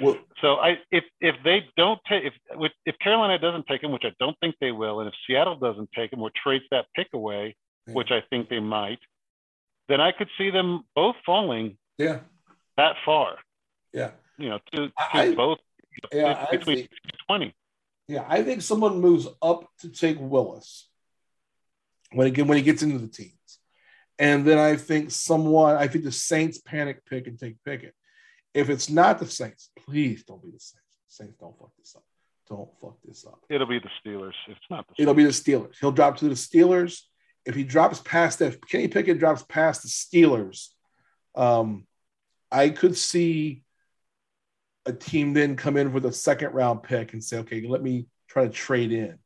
Well, 0.00 0.16
so 0.40 0.56
I 0.56 0.78
if 0.90 1.04
if 1.20 1.34
they 1.42 1.66
don't 1.76 1.98
take 2.08 2.24
if 2.24 2.72
if 2.84 2.98
Carolina 2.98 3.38
doesn't 3.38 3.66
take 3.66 3.82
him, 3.82 3.92
which 3.92 4.04
I 4.04 4.12
don't 4.20 4.36
think 4.40 4.54
they 4.60 4.70
will, 4.70 5.00
and 5.00 5.08
if 5.08 5.14
Seattle 5.26 5.56
doesn't 5.56 5.88
take 5.96 6.12
him 6.12 6.20
or 6.20 6.30
trades 6.40 6.64
that 6.70 6.84
pick 6.94 7.08
away, 7.14 7.56
yeah. 7.86 7.94
which 7.94 8.10
I 8.10 8.22
think 8.30 8.48
they 8.48 8.60
might, 8.60 9.00
then 9.88 10.00
I 10.00 10.12
could 10.12 10.28
see 10.36 10.50
them 10.50 10.84
both 10.94 11.16
falling. 11.24 11.78
Yeah. 11.96 12.20
That 12.76 12.94
far. 13.04 13.38
Yeah. 13.92 14.10
You 14.36 14.50
know, 14.50 14.58
to, 14.72 14.88
to 14.88 14.92
I, 15.12 15.34
both 15.34 15.58
yeah, 16.12 16.46
between 16.50 16.76
think, 16.76 16.90
twenty. 17.26 17.54
Yeah, 18.08 18.24
I 18.26 18.42
think 18.42 18.62
someone 18.62 19.00
moves 19.00 19.28
up 19.42 19.68
to 19.80 19.90
take 19.90 20.16
Willis 20.18 20.88
when 22.12 22.34
he 22.34 22.42
when 22.42 22.56
he 22.56 22.64
gets 22.64 22.82
into 22.82 22.98
the 22.98 23.08
teams, 23.08 23.58
and 24.18 24.46
then 24.46 24.58
I 24.58 24.76
think 24.76 25.10
someone 25.10 25.76
I 25.76 25.88
think 25.88 26.04
the 26.04 26.12
Saints 26.12 26.58
panic 26.58 27.04
pick 27.04 27.26
and 27.26 27.38
take 27.38 27.62
Pickett. 27.64 27.94
If 28.54 28.70
it's 28.70 28.88
not 28.88 29.18
the 29.18 29.26
Saints, 29.26 29.70
please 29.76 30.24
don't 30.24 30.42
be 30.42 30.50
the 30.50 30.58
Saints. 30.58 30.84
Saints 31.08 31.36
don't 31.38 31.56
fuck 31.58 31.70
this 31.78 31.94
up. 31.94 32.04
Don't 32.48 32.70
fuck 32.80 32.96
this 33.04 33.26
up. 33.26 33.40
It'll 33.50 33.66
be 33.66 33.78
the 33.78 33.90
Steelers. 34.02 34.32
It's 34.48 34.58
not 34.70 34.86
the. 34.88 34.94
It'll 35.02 35.14
be 35.14 35.24
the 35.24 35.30
Steelers. 35.30 35.74
He'll 35.78 35.92
drop 35.92 36.16
to 36.18 36.28
the 36.28 36.34
Steelers. 36.34 37.02
If 37.44 37.54
he 37.54 37.62
drops 37.62 38.00
past 38.00 38.38
that, 38.38 38.66
Kenny 38.68 38.88
Pickett 38.88 39.18
drops 39.18 39.42
past 39.42 39.82
the 39.82 39.88
Steelers, 39.88 40.68
um, 41.34 41.86
I 42.50 42.70
could 42.70 42.96
see 42.96 43.62
a 44.88 44.92
team 44.92 45.34
then 45.34 45.54
come 45.54 45.76
in 45.76 45.92
with 45.92 46.06
a 46.06 46.12
second 46.12 46.54
round 46.54 46.82
pick 46.82 47.12
and 47.12 47.22
say, 47.22 47.38
okay, 47.38 47.66
let 47.68 47.82
me 47.82 48.06
try 48.26 48.44
to 48.44 48.50
trade 48.50 48.90
in. 48.90 49.18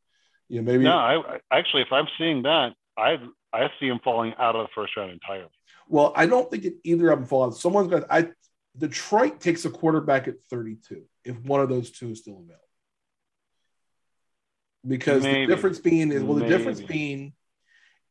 You 0.49 0.61
know, 0.61 0.71
maybe. 0.71 0.85
No, 0.85 0.97
I 0.97 1.39
actually, 1.51 1.83
if 1.83 1.93
I'm 1.93 2.09
seeing 2.19 2.43
that, 2.43 2.75
I 2.99 3.19
I 3.53 3.71
see 3.79 3.87
him 3.87 4.01
falling 4.03 4.35
out 4.39 4.57
of 4.57 4.67
the 4.67 4.71
first 4.75 4.97
round 4.97 5.13
entirely. 5.13 5.49
Well, 5.89 6.13
I 6.17 6.27
don't 6.27 6.51
think 6.51 6.65
it, 6.65 6.75
either 6.85 7.11
of 7.11 7.21
them 7.21 7.29
fall 7.29 7.45
out. 7.45 7.57
Someone's 7.57 7.89
going 7.89 8.05
I 8.11 8.29
Detroit 8.77 9.41
takes 9.41 9.65
a 9.65 9.71
quarterback 9.71 10.29
at 10.29 10.43
32 10.51 11.05
if 11.25 11.39
one 11.41 11.61
of 11.61 11.69
those 11.69 11.91
two 11.91 12.11
is 12.11 12.19
still 12.19 12.35
available. 12.35 12.59
Because 14.87 15.23
Maybe. 15.23 15.47
the 15.47 15.55
difference 15.55 15.79
being 15.79 16.11
is 16.11 16.23
well, 16.23 16.35
the 16.35 16.41
Maybe. 16.41 16.57
difference 16.57 16.81
being 16.81 17.35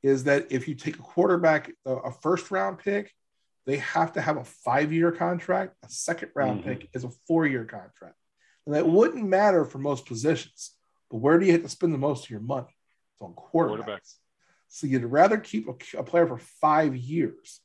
is 0.03 0.23
that 0.23 0.47
if 0.51 0.67
you 0.67 0.75
take 0.75 0.95
a 0.95 1.01
quarterback, 1.01 1.71
a 1.85 2.11
first 2.11 2.49
round 2.49 2.79
pick, 2.79 3.13
they 3.65 3.77
have 3.77 4.13
to 4.13 4.21
have 4.21 4.37
a 4.37 4.43
five 4.43 4.91
year 4.91 5.11
contract. 5.11 5.75
A 5.83 5.89
second 5.89 6.31
round 6.35 6.61
mm-hmm. 6.61 6.69
pick 6.69 6.89
is 6.93 7.03
a 7.03 7.11
four 7.27 7.45
year 7.45 7.65
contract. 7.65 8.15
And 8.65 8.75
that 8.75 8.87
wouldn't 8.87 9.27
matter 9.27 9.65
for 9.65 9.79
most 9.79 10.05
positions. 10.05 10.71
But 11.09 11.17
where 11.17 11.39
do 11.39 11.45
you 11.45 11.51
have 11.53 11.63
to 11.63 11.69
spend 11.69 11.93
the 11.93 11.97
most 11.97 12.25
of 12.25 12.29
your 12.29 12.39
money? 12.39 12.75
It's 13.13 13.21
on 13.21 13.33
quarterbacks. 13.33 13.85
quarterbacks. 13.85 14.15
So 14.67 14.87
you'd 14.87 15.03
rather 15.03 15.37
keep 15.37 15.67
a, 15.67 15.97
a 15.97 16.03
player 16.03 16.27
for 16.27 16.37
five 16.37 16.95
years 16.95 17.59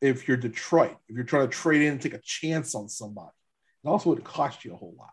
if 0.00 0.26
you're 0.26 0.36
Detroit, 0.36 0.96
if 1.08 1.16
you're 1.16 1.24
trying 1.24 1.48
to 1.48 1.54
trade 1.54 1.82
in 1.82 1.92
and 1.92 2.00
take 2.00 2.14
a 2.14 2.20
chance 2.22 2.74
on 2.74 2.88
somebody. 2.88 3.30
It 3.84 3.88
also 3.88 4.10
would 4.10 4.24
cost 4.24 4.64
you 4.64 4.72
a 4.72 4.76
whole 4.76 4.94
lot. 4.98 5.10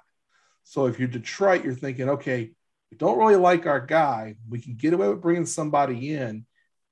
So 0.63 0.85
if 0.87 0.99
you're 0.99 1.07
Detroit, 1.07 1.63
you're 1.63 1.73
thinking, 1.73 2.09
okay, 2.09 2.51
we 2.91 2.97
don't 2.97 3.17
really 3.17 3.35
like 3.35 3.65
our 3.65 3.85
guy. 3.85 4.35
We 4.49 4.59
can 4.59 4.75
get 4.75 4.93
away 4.93 5.07
with 5.09 5.21
bringing 5.21 5.45
somebody 5.45 6.13
in. 6.13 6.45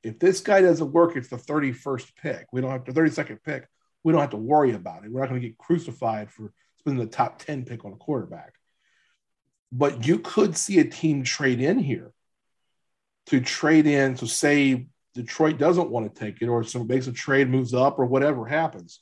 If 0.04 0.20
this 0.20 0.42
guy 0.42 0.62
doesn't 0.62 0.92
work, 0.92 1.16
it's 1.16 1.30
the 1.30 1.38
31st 1.38 2.16
pick. 2.22 2.48
We 2.52 2.62
don't 2.62 2.72
have 2.72 2.86
the 2.86 2.92
32nd 2.92 3.44
pick. 3.44 3.68
we 4.04 4.12
don't 4.12 4.22
have 4.22 4.32
to 4.32 4.38
worry 4.38 4.74
about 4.74 5.04
it. 5.06 5.12
We're 5.12 5.22
not 5.22 5.30
going 5.30 5.42
to 5.42 5.48
get 5.48 5.58
crucified 5.58 6.32
for 6.32 6.52
spending 6.80 7.04
the 7.04 7.12
top 7.12 7.40
10 7.40 7.66
pick 7.66 7.86
on 7.86 7.94
a 7.94 7.98
quarterback. 7.98 8.54
But 9.72 10.06
you 10.06 10.20
could 10.20 10.58
see 10.58 10.80
a 10.80 10.84
team 10.84 11.24
trade 11.24 11.62
in 11.62 11.78
here 11.80 12.12
to 13.28 13.40
trade 13.40 13.86
in 13.86 14.16
to 14.16 14.28
say 14.28 14.88
Detroit 15.14 15.58
doesn't 15.58 15.90
want 15.90 16.14
to 16.14 16.20
take 16.20 16.42
it 16.42 16.48
or 16.48 16.64
some 16.64 16.88
makes 16.88 17.08
a 17.08 17.14
trade 17.14 17.50
moves 17.50 17.74
up 17.74 18.00
or 18.00 18.06
whatever 18.06 18.46
happens. 18.46 19.02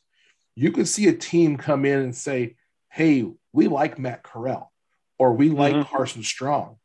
You 0.56 0.72
could 0.72 0.88
see 0.88 1.08
a 1.08 1.14
team 1.14 1.58
come 1.58 1.86
in 1.86 2.00
and 2.00 2.16
say, 2.16 2.56
hey, 2.90 3.26
we 3.54 3.68
like 3.68 3.98
Matt 3.98 4.24
Corral 4.24 4.72
or 5.18 5.34
we 5.34 5.50
like 5.50 5.74
mm-hmm. 5.74 5.96
Carson 5.96 6.24
Strong 6.24 6.78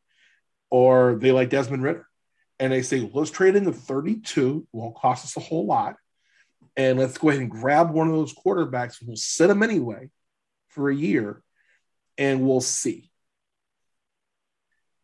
or 0.71 1.17
they 1.21 1.33
like 1.33 1.51
Desmond 1.51 1.83
Ridder. 1.83 2.07
And 2.65 2.73
they 2.73 2.81
say, 2.81 3.11
let's 3.13 3.31
trade 3.31 3.57
in 3.57 3.65
the 3.65 3.75
32, 3.75 4.67
won't 4.73 4.97
cost 4.97 5.27
us 5.27 5.37
a 5.37 5.41
whole 5.41 5.67
lot. 5.67 5.97
And 6.79 6.99
let's 6.99 7.19
go 7.19 7.29
ahead 7.29 7.43
and 7.43 7.51
grab 7.51 7.91
one 7.91 8.09
of 8.09 8.15
those 8.15 8.33
quarterbacks. 8.33 8.97
We'll 9.05 9.17
sit 9.17 9.49
them 9.49 9.63
anyway 9.63 10.09
for 10.69 10.89
a 10.89 10.95
year 10.95 11.43
and 12.17 12.41
we'll 12.41 12.63
see. 12.63 13.11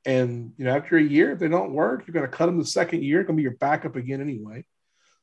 And 0.06 0.54
you 0.56 0.64
know, 0.64 0.74
after 0.74 0.96
a 0.96 1.02
year, 1.02 1.32
if 1.32 1.38
they 1.38 1.48
don't 1.48 1.74
work, 1.74 2.04
you're 2.06 2.14
going 2.14 2.24
to 2.24 2.34
cut 2.34 2.46
them 2.46 2.56
the 2.56 2.64
second 2.64 3.04
year. 3.04 3.20
It's 3.20 3.26
going 3.26 3.36
to 3.36 3.40
be 3.40 3.42
your 3.42 3.58
backup 3.58 3.94
again 3.94 4.22
anyway. 4.22 4.64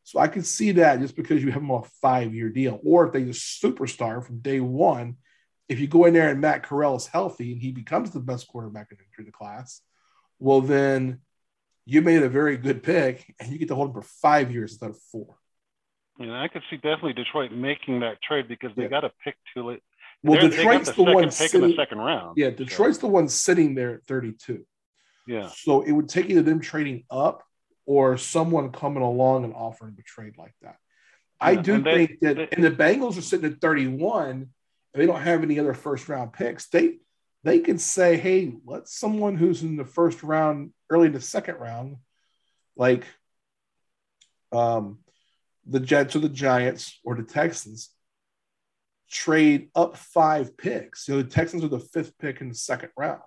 So 0.04 0.20
I 0.20 0.28
could 0.28 0.46
see 0.46 0.74
that 0.74 1.00
just 1.00 1.16
because 1.16 1.44
you 1.44 1.52
have 1.52 1.64
them 1.64 1.72
on 1.72 1.86
a 1.86 1.90
five-year 2.04 2.50
deal, 2.50 2.80
or 2.86 3.08
if 3.08 3.14
they 3.14 3.24
just 3.24 3.60
superstar 3.64 4.24
from 4.24 4.42
day 4.42 4.60
one. 4.60 5.16
If 5.70 5.80
you 5.80 5.88
go 5.88 6.06
in 6.06 6.14
there 6.14 6.30
and 6.30 6.40
Matt 6.40 6.62
Corral 6.62 6.98
is 6.98 7.08
healthy 7.08 7.54
and 7.54 7.62
he 7.64 7.72
becomes 7.72 8.12
the 8.12 8.20
best 8.20 8.48
quarterback 8.48 8.90
in 8.92 9.26
the 9.26 9.32
class, 9.32 9.82
well 10.38 10.62
then 10.62 11.22
you 11.88 12.02
made 12.02 12.22
a 12.22 12.28
very 12.28 12.58
good 12.58 12.84
pick 12.84 13.34
and 13.40 13.50
you 13.50 13.58
get 13.58 13.70
to 13.70 13.76
hold 13.76 13.88
him 13.90 13.94
for 13.94 14.02
five 14.02 14.52
years 14.52 14.74
instead 14.74 14.90
of 14.90 15.00
four. 15.10 15.38
Yeah, 16.20 16.42
I 16.42 16.50
could 16.50 16.62
see 16.70 16.76
definitely 16.76 17.14
Detroit 17.14 17.54
making 17.54 18.02
that 18.02 18.22
trade 18.22 18.50
because 18.50 18.72
they 18.76 18.84
yeah. 18.84 18.90
got 18.90 19.06
a 19.06 19.12
pick 19.24 19.36
too 19.54 19.70
late. 19.70 19.82
Well, 20.22 20.42
They're, 20.42 20.50
Detroit's 20.50 20.90
the, 20.90 21.06
the 21.06 21.14
one 21.14 21.32
sitting, 21.32 21.64
in 21.64 21.70
the 21.70 21.76
second 21.78 22.00
round. 22.00 22.38
Yeah, 22.38 22.50
Detroit's 22.50 22.98
so. 22.98 23.08
the 23.08 23.14
one 23.14 23.30
sitting 23.30 23.74
there 23.74 23.96
at 23.96 24.04
32. 24.06 24.66
Yeah. 25.28 25.50
So 25.56 25.82
it 25.82 25.94
would 25.94 26.10
take 26.10 26.30
either 26.30 26.42
them 26.42 26.60
trading 26.60 27.06
up 27.10 27.44
or 27.86 28.18
someone 28.18 28.72
coming 28.72 29.04
along 29.04 29.46
and 29.46 29.54
offering 29.54 29.96
a 29.98 30.04
trade 30.04 30.34
like 30.38 30.56
that. 30.64 30.76
Yeah, 31.42 31.48
I 31.48 31.56
do 31.56 31.82
they, 31.82 32.08
think 32.08 32.20
that, 32.20 32.36
they, 32.36 32.48
and 32.52 32.64
the 32.64 32.72
Bengals 32.72 33.18
are 33.18 33.22
sitting 33.22 33.50
at 33.50 33.62
31, 33.62 34.30
and 34.30 34.50
they 34.94 35.06
don't 35.06 35.22
have 35.22 35.42
any 35.42 35.58
other 35.58 35.74
first 35.74 36.10
round 36.10 36.34
picks. 36.34 36.68
They 36.68 36.98
they 37.48 37.60
can 37.60 37.78
say, 37.78 38.18
hey, 38.18 38.54
let 38.66 38.90
someone 38.90 39.38
who's 39.38 39.64
in 39.64 39.78
the 39.78 39.86
first 39.86 40.22
round, 40.22 40.74
early 40.90 41.08
in 41.08 41.14
the 41.14 41.22
second 41.22 41.56
round, 41.56 41.96
like 42.76 43.06
um, 44.52 45.00
the 45.66 45.80
Jets 45.80 46.18
or 46.18 46.20
the 46.20 46.28
Giants 46.28 47.00
or 47.06 47.16
the 47.16 47.24
Texans, 47.24 47.90
trade 49.10 49.70
up 49.76 49.96
five 49.96 50.58
picks. 50.58 51.06
So 51.06 51.16
the 51.16 51.24
Texans 51.24 51.64
are 51.64 51.70
the 51.70 51.80
fifth 51.80 52.18
pick 52.18 52.42
in 52.42 52.50
the 52.50 52.54
second 52.54 52.90
round. 52.98 53.22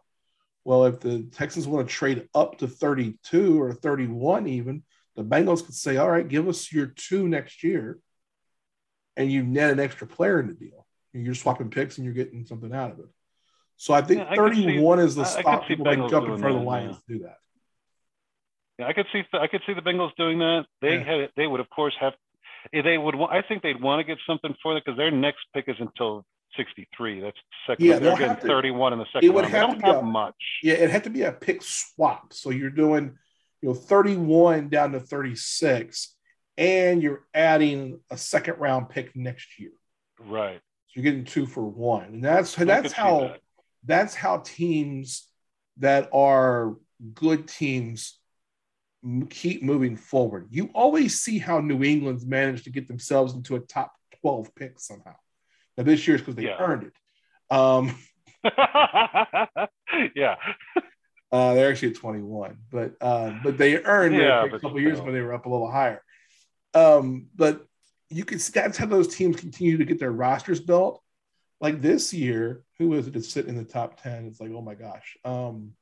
Well, 0.64 0.84
if 0.84 1.00
the 1.00 1.22
Texans 1.22 1.66
want 1.66 1.88
to 1.88 1.94
trade 1.94 2.28
up 2.34 2.58
to 2.58 2.68
32 2.68 3.62
or 3.62 3.72
31, 3.72 4.46
even, 4.48 4.82
the 5.16 5.24
Bengals 5.24 5.64
could 5.64 5.74
say, 5.74 5.96
all 5.96 6.10
right, 6.10 6.28
give 6.28 6.46
us 6.46 6.70
your 6.70 6.88
two 6.88 7.26
next 7.26 7.64
year, 7.64 7.98
and 9.16 9.32
you 9.32 9.44
net 9.44 9.70
an 9.70 9.80
extra 9.80 10.06
player 10.06 10.38
in 10.38 10.46
the 10.46 10.52
deal. 10.52 10.86
You're 11.14 11.34
swapping 11.34 11.70
picks 11.70 11.96
and 11.96 12.04
you're 12.04 12.12
getting 12.12 12.44
something 12.44 12.74
out 12.74 12.90
of 12.90 12.98
it. 12.98 13.06
So 13.80 13.94
I 13.94 14.02
think 14.02 14.20
yeah, 14.20 14.32
I 14.32 14.36
31 14.36 14.98
see, 14.98 15.04
is 15.04 15.14
the 15.14 15.24
spot 15.24 15.66
people 15.66 15.86
like 15.86 15.96
jump 16.10 16.28
in 16.28 16.36
front 16.36 16.54
of 16.54 16.60
the 16.60 16.66
Lions 16.66 16.98
to 16.98 17.02
do 17.14 17.18
that. 17.20 17.38
Yeah, 18.78 18.88
I 18.88 18.92
could 18.92 19.06
see 19.10 19.22
I 19.32 19.46
could 19.46 19.62
see 19.66 19.72
the 19.72 19.80
Bengals 19.80 20.14
doing 20.18 20.38
that. 20.40 20.66
They 20.82 20.98
yeah. 20.98 21.20
had 21.22 21.30
they 21.34 21.46
would 21.46 21.60
of 21.60 21.70
course 21.70 21.94
have 21.98 22.12
eh, 22.74 22.82
they 22.82 22.98
would 22.98 23.14
I 23.30 23.40
think 23.40 23.62
they'd 23.62 23.80
want 23.80 24.00
to 24.00 24.04
get 24.04 24.18
something 24.26 24.54
for 24.62 24.76
it 24.76 24.84
because 24.84 24.98
their 24.98 25.10
next 25.10 25.38
pick 25.54 25.64
is 25.66 25.76
until 25.78 26.26
63. 26.58 27.20
That's 27.20 27.36
second. 27.66 27.86
Yeah, 27.86 27.98
they're 27.98 28.18
getting 28.18 28.36
to, 28.36 28.46
31 28.46 28.92
in 28.92 28.98
the 28.98 29.06
second. 29.14 29.26
It 29.26 29.32
would 29.32 29.50
round. 29.50 29.54
have 29.54 29.78
to 29.78 29.82
be 29.82 29.90
a, 29.90 30.02
much. 30.02 30.34
Yeah, 30.62 30.74
it 30.74 30.90
had 30.90 31.04
to 31.04 31.10
be 31.10 31.22
a 31.22 31.32
pick 31.32 31.62
swap. 31.62 32.34
So 32.34 32.50
you're 32.50 32.68
doing, 32.68 33.16
you 33.62 33.70
know, 33.70 33.74
31 33.74 34.68
down 34.68 34.92
to 34.92 35.00
36, 35.00 36.16
and 36.58 37.02
you're 37.02 37.24
adding 37.32 38.00
a 38.10 38.18
second 38.18 38.58
round 38.58 38.90
pick 38.90 39.16
next 39.16 39.58
year. 39.58 39.72
Right. 40.18 40.60
So 40.88 41.00
you're 41.00 41.04
getting 41.04 41.24
two 41.24 41.46
for 41.46 41.64
one, 41.64 42.04
and 42.04 42.22
that's 42.22 42.54
that's 42.56 42.92
how 42.92 43.20
that. 43.20 43.40
That's 43.84 44.14
how 44.14 44.38
teams 44.38 45.26
that 45.78 46.08
are 46.12 46.76
good 47.14 47.48
teams 47.48 48.18
keep 49.30 49.62
moving 49.62 49.96
forward. 49.96 50.48
You 50.50 50.70
always 50.74 51.20
see 51.20 51.38
how 51.38 51.60
New 51.60 51.82
England's 51.82 52.26
managed 52.26 52.64
to 52.64 52.70
get 52.70 52.86
themselves 52.86 53.34
into 53.34 53.56
a 53.56 53.60
top 53.60 53.92
12 54.20 54.54
pick 54.54 54.78
somehow. 54.78 55.14
Now 55.76 55.84
this 55.84 56.06
year 56.06 56.16
is 56.16 56.20
because 56.20 56.34
they 56.34 56.44
yeah. 56.44 56.58
earned 56.58 56.84
it. 56.84 57.54
Um, 57.54 57.96
yeah. 60.14 60.36
Uh, 61.32 61.54
they're 61.54 61.70
actually 61.70 61.90
at 61.90 61.94
21, 61.94 62.56
but 62.72 62.96
uh, 63.00 63.32
but 63.44 63.56
they 63.56 63.76
earned 63.76 64.16
yeah, 64.16 64.46
it 64.46 64.52
a 64.52 64.58
couple 64.58 64.80
years 64.80 64.98
ago. 64.98 65.12
They 65.12 65.20
were 65.20 65.32
up 65.32 65.46
a 65.46 65.48
little 65.48 65.70
higher. 65.70 66.02
Um, 66.74 67.28
but 67.36 67.64
you 68.08 68.24
can 68.24 68.40
see 68.40 68.50
that's 68.52 68.76
how 68.76 68.86
those 68.86 69.14
teams 69.14 69.36
continue 69.36 69.78
to 69.78 69.84
get 69.84 70.00
their 70.00 70.10
rosters 70.10 70.58
built. 70.58 71.00
Like 71.60 71.80
this 71.80 72.12
year, 72.14 72.62
who 72.78 72.94
is 72.94 73.06
it 73.06 73.12
to 73.12 73.22
sit 73.22 73.46
in 73.46 73.56
the 73.56 73.64
top 73.64 74.02
10? 74.02 74.26
It's 74.26 74.40
like, 74.40 74.50
oh 74.50 74.62
my 74.62 74.74
gosh. 74.74 75.16
Um, 75.24 75.72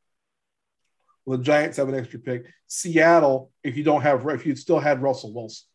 well, 1.25 1.39
the 1.39 1.45
Giants 1.45 1.77
have 1.77 1.89
an 1.89 1.95
extra 1.95 2.19
pick. 2.19 2.47
Seattle, 2.67 3.53
if 3.63 3.77
you 3.77 3.85
don't 3.85 4.03
have, 4.03 4.27
if 4.29 4.47
you 4.47 4.57
still 4.57 4.81
had 4.81 5.03
Russell 5.03 5.33
Wilson, 5.33 5.67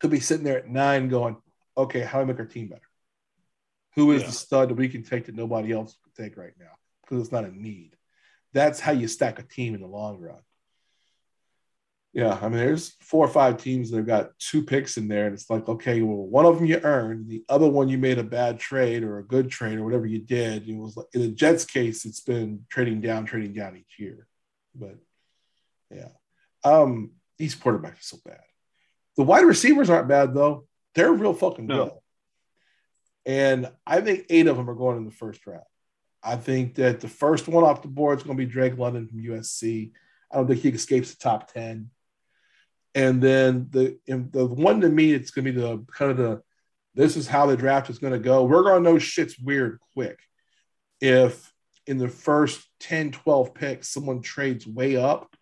could 0.00 0.10
be 0.10 0.20
sitting 0.20 0.44
there 0.44 0.58
at 0.58 0.68
nine 0.68 1.08
going, 1.08 1.36
okay, 1.76 2.00
how 2.00 2.18
do 2.18 2.24
we 2.24 2.32
make 2.32 2.40
our 2.40 2.46
team 2.46 2.68
better? 2.68 2.80
Who 3.96 4.12
is 4.12 4.22
yeah. 4.22 4.28
the 4.28 4.32
stud 4.32 4.70
that 4.70 4.74
we 4.74 4.88
can 4.88 5.02
take 5.02 5.26
that 5.26 5.34
nobody 5.34 5.72
else 5.72 5.96
can 6.02 6.24
take 6.24 6.36
right 6.36 6.54
now? 6.58 6.72
Because 7.02 7.22
it's 7.22 7.32
not 7.32 7.44
a 7.44 7.56
need. 7.56 7.96
That's 8.52 8.80
how 8.80 8.92
you 8.92 9.06
stack 9.06 9.38
a 9.38 9.42
team 9.42 9.74
in 9.74 9.80
the 9.80 9.86
long 9.86 10.18
run. 10.18 10.40
Yeah, 12.12 12.36
I 12.42 12.48
mean, 12.48 12.58
there's 12.58 12.96
four 13.00 13.24
or 13.24 13.30
five 13.30 13.58
teams 13.58 13.90
that 13.90 13.98
have 13.98 14.06
got 14.06 14.38
two 14.38 14.64
picks 14.64 14.96
in 14.96 15.06
there, 15.06 15.26
and 15.26 15.34
it's 15.34 15.48
like, 15.48 15.68
okay, 15.68 16.02
well, 16.02 16.16
one 16.16 16.44
of 16.44 16.56
them 16.56 16.66
you 16.66 16.80
earned, 16.82 17.28
the 17.28 17.44
other 17.48 17.68
one 17.68 17.88
you 17.88 17.98
made 17.98 18.18
a 18.18 18.24
bad 18.24 18.58
trade 18.58 19.04
or 19.04 19.18
a 19.18 19.24
good 19.24 19.48
trade 19.48 19.78
or 19.78 19.84
whatever 19.84 20.06
you 20.06 20.18
did. 20.18 20.68
It 20.68 20.76
was 20.76 20.96
like 20.96 21.06
in 21.14 21.20
the 21.20 21.28
Jets' 21.28 21.64
case, 21.64 22.04
it's 22.04 22.20
been 22.20 22.66
trading 22.68 23.00
down, 23.00 23.26
trading 23.26 23.52
down 23.52 23.76
each 23.76 23.98
year. 23.98 24.26
But 24.74 24.96
yeah, 25.88 26.08
um, 26.64 27.12
these 27.38 27.54
quarterbacks 27.54 28.00
are 28.00 28.02
so 28.02 28.18
bad. 28.24 28.40
The 29.16 29.22
wide 29.22 29.44
receivers 29.44 29.88
aren't 29.88 30.08
bad 30.08 30.34
though. 30.34 30.66
They're 30.94 31.12
real 31.12 31.34
fucking 31.34 31.66
no. 31.66 31.84
good. 31.84 31.92
And 33.26 33.70
I 33.86 34.00
think 34.00 34.26
eight 34.30 34.48
of 34.48 34.56
them 34.56 34.68
are 34.68 34.74
going 34.74 34.96
in 34.96 35.04
the 35.04 35.10
first 35.12 35.46
round. 35.46 35.62
I 36.22 36.36
think 36.36 36.74
that 36.74 37.00
the 37.00 37.08
first 37.08 37.48
one 37.48 37.64
off 37.64 37.82
the 37.82 37.88
board 37.88 38.18
is 38.18 38.24
going 38.24 38.36
to 38.36 38.44
be 38.44 38.50
Drake 38.50 38.76
London 38.76 39.06
from 39.06 39.22
USC. 39.22 39.92
I 40.30 40.36
don't 40.36 40.46
think 40.46 40.60
he 40.60 40.68
escapes 40.70 41.14
the 41.14 41.18
top 41.18 41.52
10. 41.52 41.90
And 42.94 43.22
then 43.22 43.68
the 43.70 43.98
the 44.06 44.46
one 44.46 44.80
to 44.80 44.88
me, 44.88 45.12
it's 45.12 45.30
going 45.30 45.44
to 45.44 45.52
be 45.52 45.60
the 45.60 45.84
kind 45.92 46.10
of 46.10 46.16
the 46.16 46.42
this 46.94 47.16
is 47.16 47.28
how 47.28 47.46
the 47.46 47.56
draft 47.56 47.88
is 47.88 47.98
going 47.98 48.12
to 48.12 48.18
go. 48.18 48.44
We're 48.44 48.64
going 48.64 48.82
to 48.82 48.90
know 48.90 48.98
shit's 48.98 49.38
weird 49.38 49.78
quick. 49.94 50.18
If 51.00 51.52
in 51.86 51.98
the 51.98 52.08
first 52.08 52.68
10, 52.80 53.12
12 53.12 53.54
picks, 53.54 53.88
someone 53.88 54.22
trades 54.22 54.66
way 54.66 54.96
up, 54.96 55.34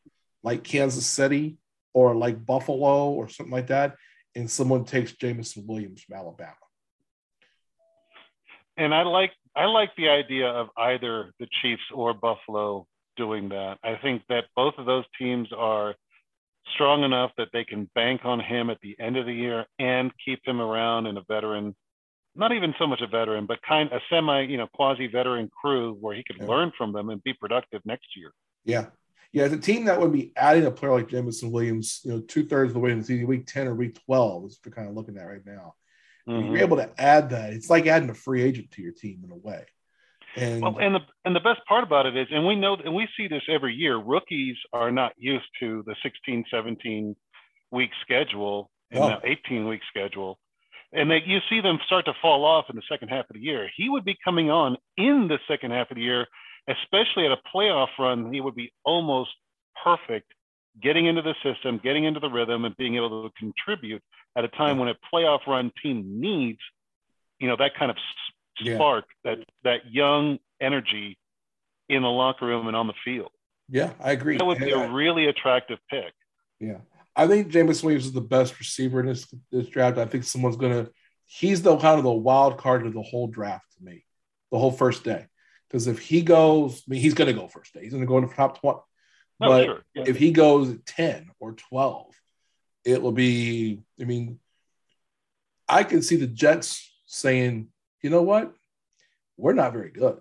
like 0.43 0.63
Kansas 0.63 1.07
City 1.07 1.57
or 1.95 2.15
like 2.15 2.45
Buffalo 2.45 3.11
or 3.11 3.29
something 3.29 3.53
like 3.53 3.69
that, 3.69 3.97
and 4.35 4.51
someone 4.51 4.85
takes 4.85 5.13
Jameson 5.13 5.67
Williams 5.67 6.03
from 6.03 6.17
Alabama. 6.17 6.55
And 8.77 8.95
I 8.95 9.03
like 9.03 9.33
I 9.57 9.65
like 9.65 9.91
the 9.97 10.09
idea 10.09 10.47
of 10.47 10.69
either 10.77 11.33
the 11.41 11.49
Chiefs 11.61 11.83
or 11.93 12.15
Buffalo 12.15 12.87
doing 13.17 13.49
that. 13.49 13.79
I 13.83 13.97
think 13.97 14.23
that 14.29 14.45
both 14.55 14.75
of 14.79 14.87
those 14.87 15.05
teams 15.19 15.49
are 15.57 15.97
strong 16.75 17.05
enough 17.05 17.31
that 17.39 17.49
they 17.53 17.65
can 17.65 17.91
bank 17.95 18.23
on 18.25 18.41
him 18.41 18.71
at 18.71 18.79
the 18.81 18.97
end 18.99 19.17
of 19.17 19.27
the 19.27 19.33
year 19.33 19.65
and 19.79 20.13
keep 20.25 20.41
him 20.47 20.61
around 20.61 21.07
in 21.07 21.17
a 21.17 21.23
veteran, 21.29 21.75
not 22.35 22.53
even 22.53 22.75
so 22.79 22.87
much 22.87 23.01
a 23.01 23.07
veteran, 23.07 23.47
but 23.47 23.61
kind 23.63 23.91
of 23.91 23.99
a 23.99 24.01
semi, 24.11 24.43
you 24.43 24.57
know, 24.57 24.67
quasi 24.73 25.07
veteran 25.07 25.51
crew 25.61 25.97
where 26.01 26.15
he 26.15 26.25
could 26.25 26.39
yeah. 26.39 26.47
learn 26.47 26.73
from 26.77 26.93
them 26.93 27.11
and 27.11 27.23
be 27.25 27.35
productive 27.35 27.83
next 27.85 28.09
year. 28.17 28.33
Yeah, 28.65 28.87
yeah, 29.33 29.49
the 29.49 29.59
team 29.59 29.85
that 29.85 30.01
would 30.01 30.13
be 30.13 30.33
adding 30.37 30.65
a 30.65 30.71
player 30.71 30.93
like 30.93 31.09
Jameson 31.09 31.51
Williams, 31.51 32.01
you 32.05 32.13
know, 32.13 32.21
two 32.21 32.45
thirds 32.45 32.71
of 32.71 32.75
the 32.75 32.81
way 32.81 32.93
in 32.93 32.99
the 32.99 33.05
season, 33.05 33.27
week 33.27 33.47
10 33.47 33.67
or 33.67 33.75
week 33.75 33.99
12 34.07 34.47
is 34.47 34.59
what 34.63 34.75
kind 34.75 34.89
of 34.89 34.95
looking 34.95 35.19
at 35.19 35.27
right 35.27 35.45
now. 35.45 35.75
Mm-hmm. 36.27 36.53
You're 36.53 36.63
able 36.63 36.77
to 36.79 36.91
add 36.99 37.31
that. 37.31 37.53
It's 37.53 37.69
like 37.69 37.87
adding 37.87 38.11
a 38.11 38.15
free 38.15 38.43
agent 38.43 38.71
to 38.73 38.83
your 38.83 38.93
team 38.93 39.23
in 39.25 39.31
a 39.31 39.37
way. 39.37 39.65
And, 40.37 40.63
well, 40.63 40.79
and 40.81 40.95
the 40.95 41.01
and 41.25 41.35
the 41.35 41.41
best 41.41 41.61
part 41.67 41.85
about 41.85 42.07
it 42.07 42.17
is, 42.17 42.27
and 42.31 42.47
we 42.47 42.55
know, 42.55 42.77
and 42.85 42.95
we 42.95 43.09
see 43.17 43.29
this 43.29 43.43
every 43.49 43.75
year. 43.75 43.97
Rookies 43.97 44.57
are 44.73 44.91
not 44.91 45.13
used 45.17 45.47
to 45.61 45.83
the 45.87 45.97
16, 46.03 46.45
17 46.51 47.17
week 47.71 47.91
schedule 48.03 48.71
and 48.91 49.01
no. 49.01 49.21
18 49.25 49.67
week 49.67 49.81
schedule, 49.89 50.39
and 50.93 51.11
they 51.11 51.21
you 51.27 51.39
see 51.49 51.61
them 51.61 51.79
start 51.87 52.05
to 52.05 52.13
fall 52.21 52.45
off 52.45 52.67
in 52.71 52.77
the 52.77 52.83
second 52.89 53.09
half 53.09 53.29
of 53.31 53.35
the 53.35 53.41
year. 53.41 53.69
He 53.77 53.89
would 53.89 54.05
be 54.05 54.17
coming 54.25 54.51
on 54.51 54.77
in 54.97 55.29
the 55.29 55.39
second 55.49 55.71
half 55.71 55.91
of 55.91 55.97
the 55.97 56.03
year 56.03 56.27
especially 56.69 57.25
at 57.25 57.33
a 57.33 57.39
playoff 57.55 57.89
run, 57.99 58.33
he 58.33 58.41
would 58.41 58.55
be 58.55 58.73
almost 58.85 59.31
perfect 59.83 60.33
getting 60.83 61.07
into 61.07 61.23
the 61.23 61.35
system, 61.43 61.81
getting 61.83 62.05
into 62.05 62.21
the 62.21 62.29
rhythm, 62.29 62.65
and 62.65 62.77
being 62.77 62.97
able 62.97 63.29
to 63.29 63.31
contribute 63.39 64.03
at 64.37 64.45
a 64.45 64.49
time 64.49 64.79
when 64.79 64.89
a 64.89 64.95
playoff 65.13 65.47
run 65.47 65.73
team 65.83 66.21
needs, 66.21 66.61
you 67.41 67.49
know, 67.49 67.57
that 67.59 67.73
kind 67.77 67.91
of 67.91 67.97
spark, 68.65 69.05
yeah. 69.25 69.35
that 69.35 69.45
that 69.65 69.93
young 69.93 70.39
energy 70.61 71.19
in 71.89 72.03
the 72.03 72.09
locker 72.09 72.47
room 72.47 72.67
and 72.67 72.77
on 72.77 72.87
the 72.87 72.95
field. 73.05 73.31
Yeah, 73.69 73.93
I 74.01 74.13
agree. 74.13 74.39
That 74.39 74.45
would 74.45 74.59
be 74.59 74.71
a 74.71 74.91
really 74.91 75.27
attractive 75.27 75.79
pick. 75.91 76.13
Yeah. 76.61 76.79
I 77.15 77.27
think 77.27 77.49
Jameson 77.49 77.87
Williams 77.87 78.07
is 78.07 78.13
the 78.13 78.21
best 78.21 78.59
receiver 78.59 79.01
in 79.01 79.07
this, 79.07 79.27
this 79.51 79.69
draft. 79.69 79.99
I 79.99 80.07
think 80.07 80.25
someone's 80.25 80.57
gonna 80.57 80.89
he's 81.27 81.63
the 81.63 81.77
kind 81.77 81.99
of 81.99 82.05
the 82.05 82.13
wild 82.13 82.59
card 82.59 82.87
of 82.87 82.95
the 82.95 83.03
whole 83.03 83.27
draft 83.27 83.65
to 83.77 83.85
me, 83.85 84.05
the 84.51 84.59
whole 84.59 84.73
first 84.73 85.05
day. 85.05 85.27
Because 85.69 85.87
if 85.87 85.99
he 85.99 86.23
goes, 86.23 86.83
I 86.89 86.93
mean, 86.93 87.01
he's 87.01 87.15
gonna 87.15 87.35
go 87.35 87.47
first 87.47 87.75
day. 87.75 87.83
He's 87.83 87.93
gonna 87.93 88.07
go 88.07 88.19
in 88.19 88.27
the 88.27 88.33
top 88.33 88.61
20. 88.61 88.79
but 89.39 89.65
sure. 89.65 89.85
yeah. 89.95 90.05
if 90.07 90.17
he 90.17 90.33
goes 90.33 90.77
10 90.87 91.31
or 91.39 91.53
12, 91.53 92.07
it 92.85 93.03
will 93.03 93.13
be, 93.13 93.83
I 94.01 94.05
mean, 94.05 94.41
I 95.69 95.85
can 95.85 96.03
see 96.03 96.17
the 96.17 96.27
Jets 96.27 96.91
saying, 97.07 97.69
you 98.03 98.11
know 98.11 98.23
what? 98.23 98.53
We're 99.37 99.55
not 99.55 99.73
very 99.73 99.91
good. 99.91 100.19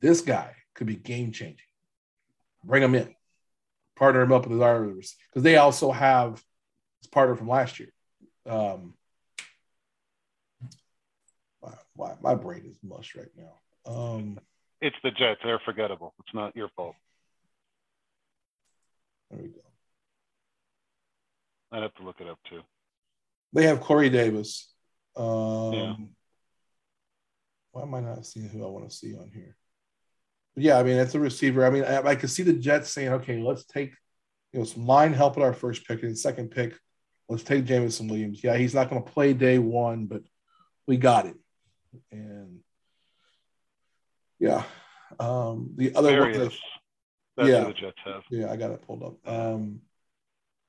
This 0.00 0.20
guy 0.20 0.52
could 0.74 0.86
be 0.86 0.96
game 0.96 1.32
changing. 1.32 1.66
Bring 2.64 2.82
him 2.82 2.94
in, 2.94 3.14
partner 3.96 4.22
him 4.22 4.32
up 4.32 4.42
with 4.42 4.52
his 4.52 4.60
others 4.60 5.16
because 5.30 5.42
they 5.42 5.56
also 5.56 5.92
have 5.92 6.42
his 7.00 7.08
partner 7.08 7.36
from 7.36 7.48
last 7.48 7.78
year. 7.78 7.92
Um, 8.48 8.94
my, 11.96 12.12
my 12.20 12.34
brain 12.34 12.64
is 12.68 12.78
mush 12.82 13.16
right 13.16 13.30
now. 13.36 13.90
Um, 13.90 14.38
it's 14.80 14.96
the 15.02 15.10
Jets. 15.10 15.40
They're 15.42 15.60
forgettable. 15.64 16.14
It's 16.20 16.34
not 16.34 16.54
your 16.54 16.68
fault. 16.76 16.94
There 19.30 19.40
we 19.42 19.48
go. 19.48 19.60
I'd 21.72 21.82
have 21.82 21.94
to 21.94 22.04
look 22.04 22.20
it 22.20 22.28
up 22.28 22.38
too. 22.48 22.60
They 23.52 23.66
have 23.66 23.80
Corey 23.80 24.10
Davis. 24.10 24.72
Um, 25.16 25.72
yeah. 25.72 25.94
Why 27.76 27.82
am 27.82 27.94
I 27.94 28.00
not 28.00 28.24
seeing 28.24 28.48
who 28.48 28.64
I 28.64 28.68
want 28.68 28.88
to 28.88 28.96
see 28.96 29.14
on 29.14 29.30
here? 29.34 29.54
But 30.54 30.64
yeah, 30.64 30.78
I 30.78 30.82
mean, 30.82 30.96
it's 30.96 31.14
a 31.14 31.20
receiver. 31.20 31.66
I 31.66 31.68
mean, 31.68 31.84
I, 31.84 32.00
I 32.00 32.14
could 32.14 32.30
see 32.30 32.42
the 32.42 32.54
Jets 32.54 32.90
saying, 32.90 33.10
okay, 33.10 33.36
let's 33.36 33.66
take 33.66 33.92
you 34.54 34.60
know 34.60 34.64
some 34.64 34.86
line 34.86 35.12
help 35.12 35.36
at 35.36 35.42
our 35.42 35.52
first 35.52 35.86
pick 35.86 36.02
and 36.02 36.18
second 36.18 36.50
pick. 36.50 36.74
Let's 37.28 37.42
take 37.42 37.66
Jameson 37.66 38.08
Williams. 38.08 38.42
Yeah, 38.42 38.56
he's 38.56 38.74
not 38.74 38.88
going 38.88 39.04
to 39.04 39.10
play 39.10 39.34
day 39.34 39.58
one, 39.58 40.06
but 40.06 40.22
we 40.86 40.96
got 40.96 41.26
it. 41.26 41.36
And 42.10 42.60
yeah, 44.38 44.62
um, 45.20 45.72
the 45.76 45.94
other 45.96 46.18
one 46.18 46.32
that, 46.32 46.52
yeah, 47.46 47.64
the 47.64 47.74
Jets 47.74 47.98
have. 48.06 48.22
Yeah, 48.30 48.50
I 48.50 48.56
got 48.56 48.70
it 48.70 48.86
pulled 48.86 49.02
up. 49.02 49.16
Um, 49.30 49.80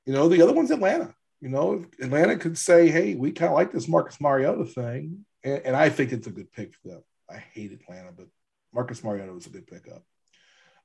you 0.04 0.12
know, 0.12 0.28
the 0.28 0.42
other 0.42 0.52
one's 0.52 0.70
Atlanta. 0.70 1.14
You 1.40 1.48
know, 1.48 1.86
Atlanta 2.02 2.36
could 2.36 2.58
say, 2.58 2.90
"Hey, 2.90 3.14
we 3.14 3.32
kind 3.32 3.50
of 3.50 3.56
like 3.56 3.72
this 3.72 3.88
Marcus 3.88 4.20
Mariota 4.20 4.66
thing," 4.66 5.24
and, 5.44 5.62
and, 5.64 5.76
I 5.76 5.88
think 5.88 6.12
it's 6.12 6.26
a 6.26 6.30
good 6.30 6.52
pick 6.52 6.74
for 6.74 6.88
them. 6.88 7.02
I 7.30 7.38
hate 7.38 7.72
Atlanta, 7.72 8.10
but 8.16 8.26
Marcus 8.72 9.02
Mariota 9.02 9.32
was 9.32 9.46
a 9.46 9.50
good 9.50 9.66
pickup. 9.66 10.02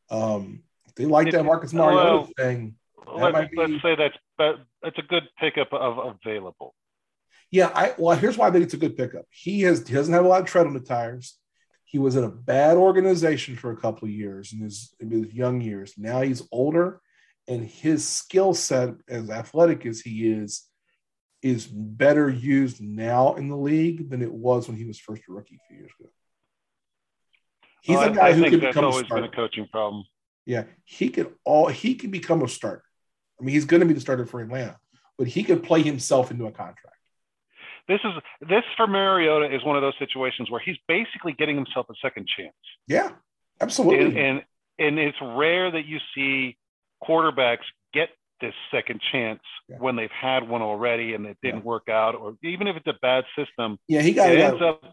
Um, 0.09 0.63
they 0.95 1.05
like 1.05 1.31
that 1.31 1.45
Marcus 1.45 1.73
Mariota 1.73 2.03
well, 2.03 2.29
thing. 2.37 2.75
That 3.05 3.33
let's, 3.33 3.49
be, 3.49 3.57
let's 3.57 3.81
say 3.81 3.95
that's 3.95 4.17
that, 4.37 4.55
that's 4.81 4.97
a 4.97 5.03
good 5.03 5.23
pickup 5.39 5.73
of 5.73 6.17
available. 6.25 6.75
Yeah, 7.51 7.71
I 7.73 7.93
well, 7.97 8.17
here's 8.17 8.37
why 8.37 8.47
I 8.47 8.51
think 8.51 8.63
it's 8.63 8.73
a 8.73 8.77
good 8.77 8.97
pickup. 8.97 9.25
He 9.29 9.61
has 9.61 9.87
he 9.87 9.93
doesn't 9.93 10.13
have 10.13 10.25
a 10.25 10.27
lot 10.27 10.41
of 10.41 10.47
tread 10.47 10.67
on 10.67 10.73
the 10.73 10.79
tires. 10.79 11.37
He 11.85 11.99
was 11.99 12.15
in 12.15 12.23
a 12.23 12.29
bad 12.29 12.77
organization 12.77 13.55
for 13.55 13.71
a 13.71 13.77
couple 13.77 14.07
of 14.07 14.13
years 14.13 14.51
in 14.51 14.61
his, 14.61 14.95
in 14.99 15.11
his 15.11 15.31
young 15.31 15.61
years. 15.61 15.93
Now 15.95 16.21
he's 16.21 16.41
older 16.51 17.01
and 17.47 17.63
his 17.63 18.07
skill 18.07 18.55
set, 18.55 18.95
as 19.07 19.29
athletic 19.29 19.85
as 19.85 20.01
he 20.01 20.31
is, 20.31 20.63
is 21.43 21.67
better 21.67 22.29
used 22.29 22.81
now 22.81 23.35
in 23.35 23.49
the 23.49 23.57
league 23.57 24.09
than 24.09 24.21
it 24.21 24.31
was 24.31 24.67
when 24.67 24.77
he 24.77 24.85
was 24.85 24.97
first 24.97 25.23
a 25.29 25.33
rookie 25.33 25.55
a 25.55 25.67
few 25.67 25.77
years 25.77 25.91
ago. 25.99 26.09
He's 27.81 27.97
well, 27.97 28.11
a 28.11 28.15
guy 28.15 28.27
I, 28.29 28.33
who 28.33 28.49
can 28.49 28.59
become 28.61 28.85
always 28.85 29.03
a 29.03 29.05
starter. 29.05 29.23
been 29.23 29.33
a 29.33 29.35
coaching 29.35 29.67
problem. 29.69 30.05
Yeah, 30.45 30.63
he 30.85 31.09
could 31.09 31.33
all 31.43 31.67
he 31.67 31.95
can 31.95 32.11
become 32.11 32.41
a 32.41 32.47
starter. 32.47 32.83
I 33.39 33.43
mean, 33.43 33.53
he's 33.53 33.65
going 33.65 33.81
to 33.81 33.85
be 33.85 33.93
the 33.93 33.99
starter 33.99 34.25
for 34.25 34.39
Atlanta, 34.39 34.79
but 35.17 35.27
he 35.27 35.43
could 35.43 35.63
play 35.63 35.81
himself 35.81 36.31
into 36.31 36.45
a 36.45 36.51
contract. 36.51 36.97
This 37.89 37.99
is 38.05 38.11
this 38.47 38.63
for 38.77 38.87
Mariota 38.87 39.53
is 39.53 39.63
one 39.65 39.75
of 39.75 39.81
those 39.81 39.95
situations 39.99 40.49
where 40.49 40.61
he's 40.61 40.77
basically 40.87 41.33
getting 41.33 41.57
himself 41.57 41.87
a 41.89 41.93
second 42.01 42.27
chance. 42.37 42.55
Yeah, 42.87 43.11
absolutely. 43.59 44.05
And 44.05 44.17
and, 44.17 44.41
and 44.79 44.99
it's 44.99 45.17
rare 45.21 45.69
that 45.71 45.85
you 45.85 45.99
see 46.15 46.57
quarterbacks 47.03 47.65
get 47.93 48.09
this 48.43 48.53
second 48.71 49.01
chance 49.11 49.39
yeah. 49.69 49.77
when 49.79 49.95
they've 49.95 50.11
had 50.11 50.47
one 50.47 50.61
already 50.61 51.13
and 51.13 51.25
it 51.25 51.37
didn't 51.41 51.59
yeah. 51.59 51.63
work 51.63 51.87
out, 51.89 52.13
or 52.13 52.35
even 52.43 52.67
if 52.67 52.75
it's 52.75 52.87
a 52.87 52.99
bad 53.01 53.23
system. 53.37 53.79
Yeah, 53.87 54.01
he 54.01 54.11
got 54.11 54.31
it 54.31 54.39
ends 54.39 54.61
up 54.61 54.83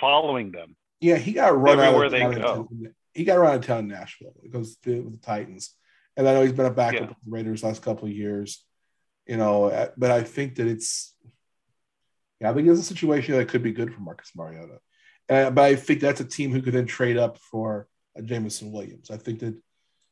following 0.00 0.52
them. 0.52 0.76
Yeah, 1.00 1.16
he 1.16 1.32
got 1.32 1.58
run 1.58 1.80
everywhere 1.80 2.06
out 2.06 2.06
of 2.06 2.34
they 2.34 2.40
go. 2.40 2.68
He 3.12 3.24
got 3.24 3.38
run 3.38 3.50
out 3.50 3.56
of 3.56 3.66
town 3.66 3.80
in 3.80 3.88
Nashville. 3.88 4.34
It 4.44 4.52
goes 4.52 4.76
to 4.84 5.02
with 5.02 5.20
the 5.20 5.26
Titans, 5.26 5.74
and 6.16 6.28
I 6.28 6.32
know 6.32 6.42
he's 6.42 6.52
been 6.52 6.66
a 6.66 6.70
backup 6.70 7.00
yeah. 7.00 7.06
with 7.08 7.16
the 7.24 7.30
Raiders 7.30 7.64
last 7.64 7.82
couple 7.82 8.06
of 8.06 8.14
years. 8.14 8.64
You 9.26 9.36
know, 9.36 9.90
but 9.96 10.10
I 10.10 10.22
think 10.22 10.54
that 10.56 10.68
it's. 10.68 11.14
Yeah, 12.40 12.50
I 12.50 12.54
think 12.54 12.68
it's 12.68 12.80
a 12.80 12.84
situation 12.84 13.34
that 13.34 13.48
could 13.48 13.62
be 13.62 13.72
good 13.72 13.92
for 13.92 14.00
Marcus 14.00 14.30
Mariota, 14.36 14.78
uh, 15.28 15.50
but 15.50 15.64
I 15.64 15.74
think 15.74 16.00
that's 16.00 16.20
a 16.20 16.24
team 16.24 16.52
who 16.52 16.62
could 16.62 16.74
then 16.74 16.86
trade 16.86 17.16
up 17.16 17.38
for 17.38 17.88
a 18.14 18.22
Jameson 18.22 18.70
Williams. 18.70 19.10
I 19.10 19.16
think 19.16 19.40
that 19.40 19.56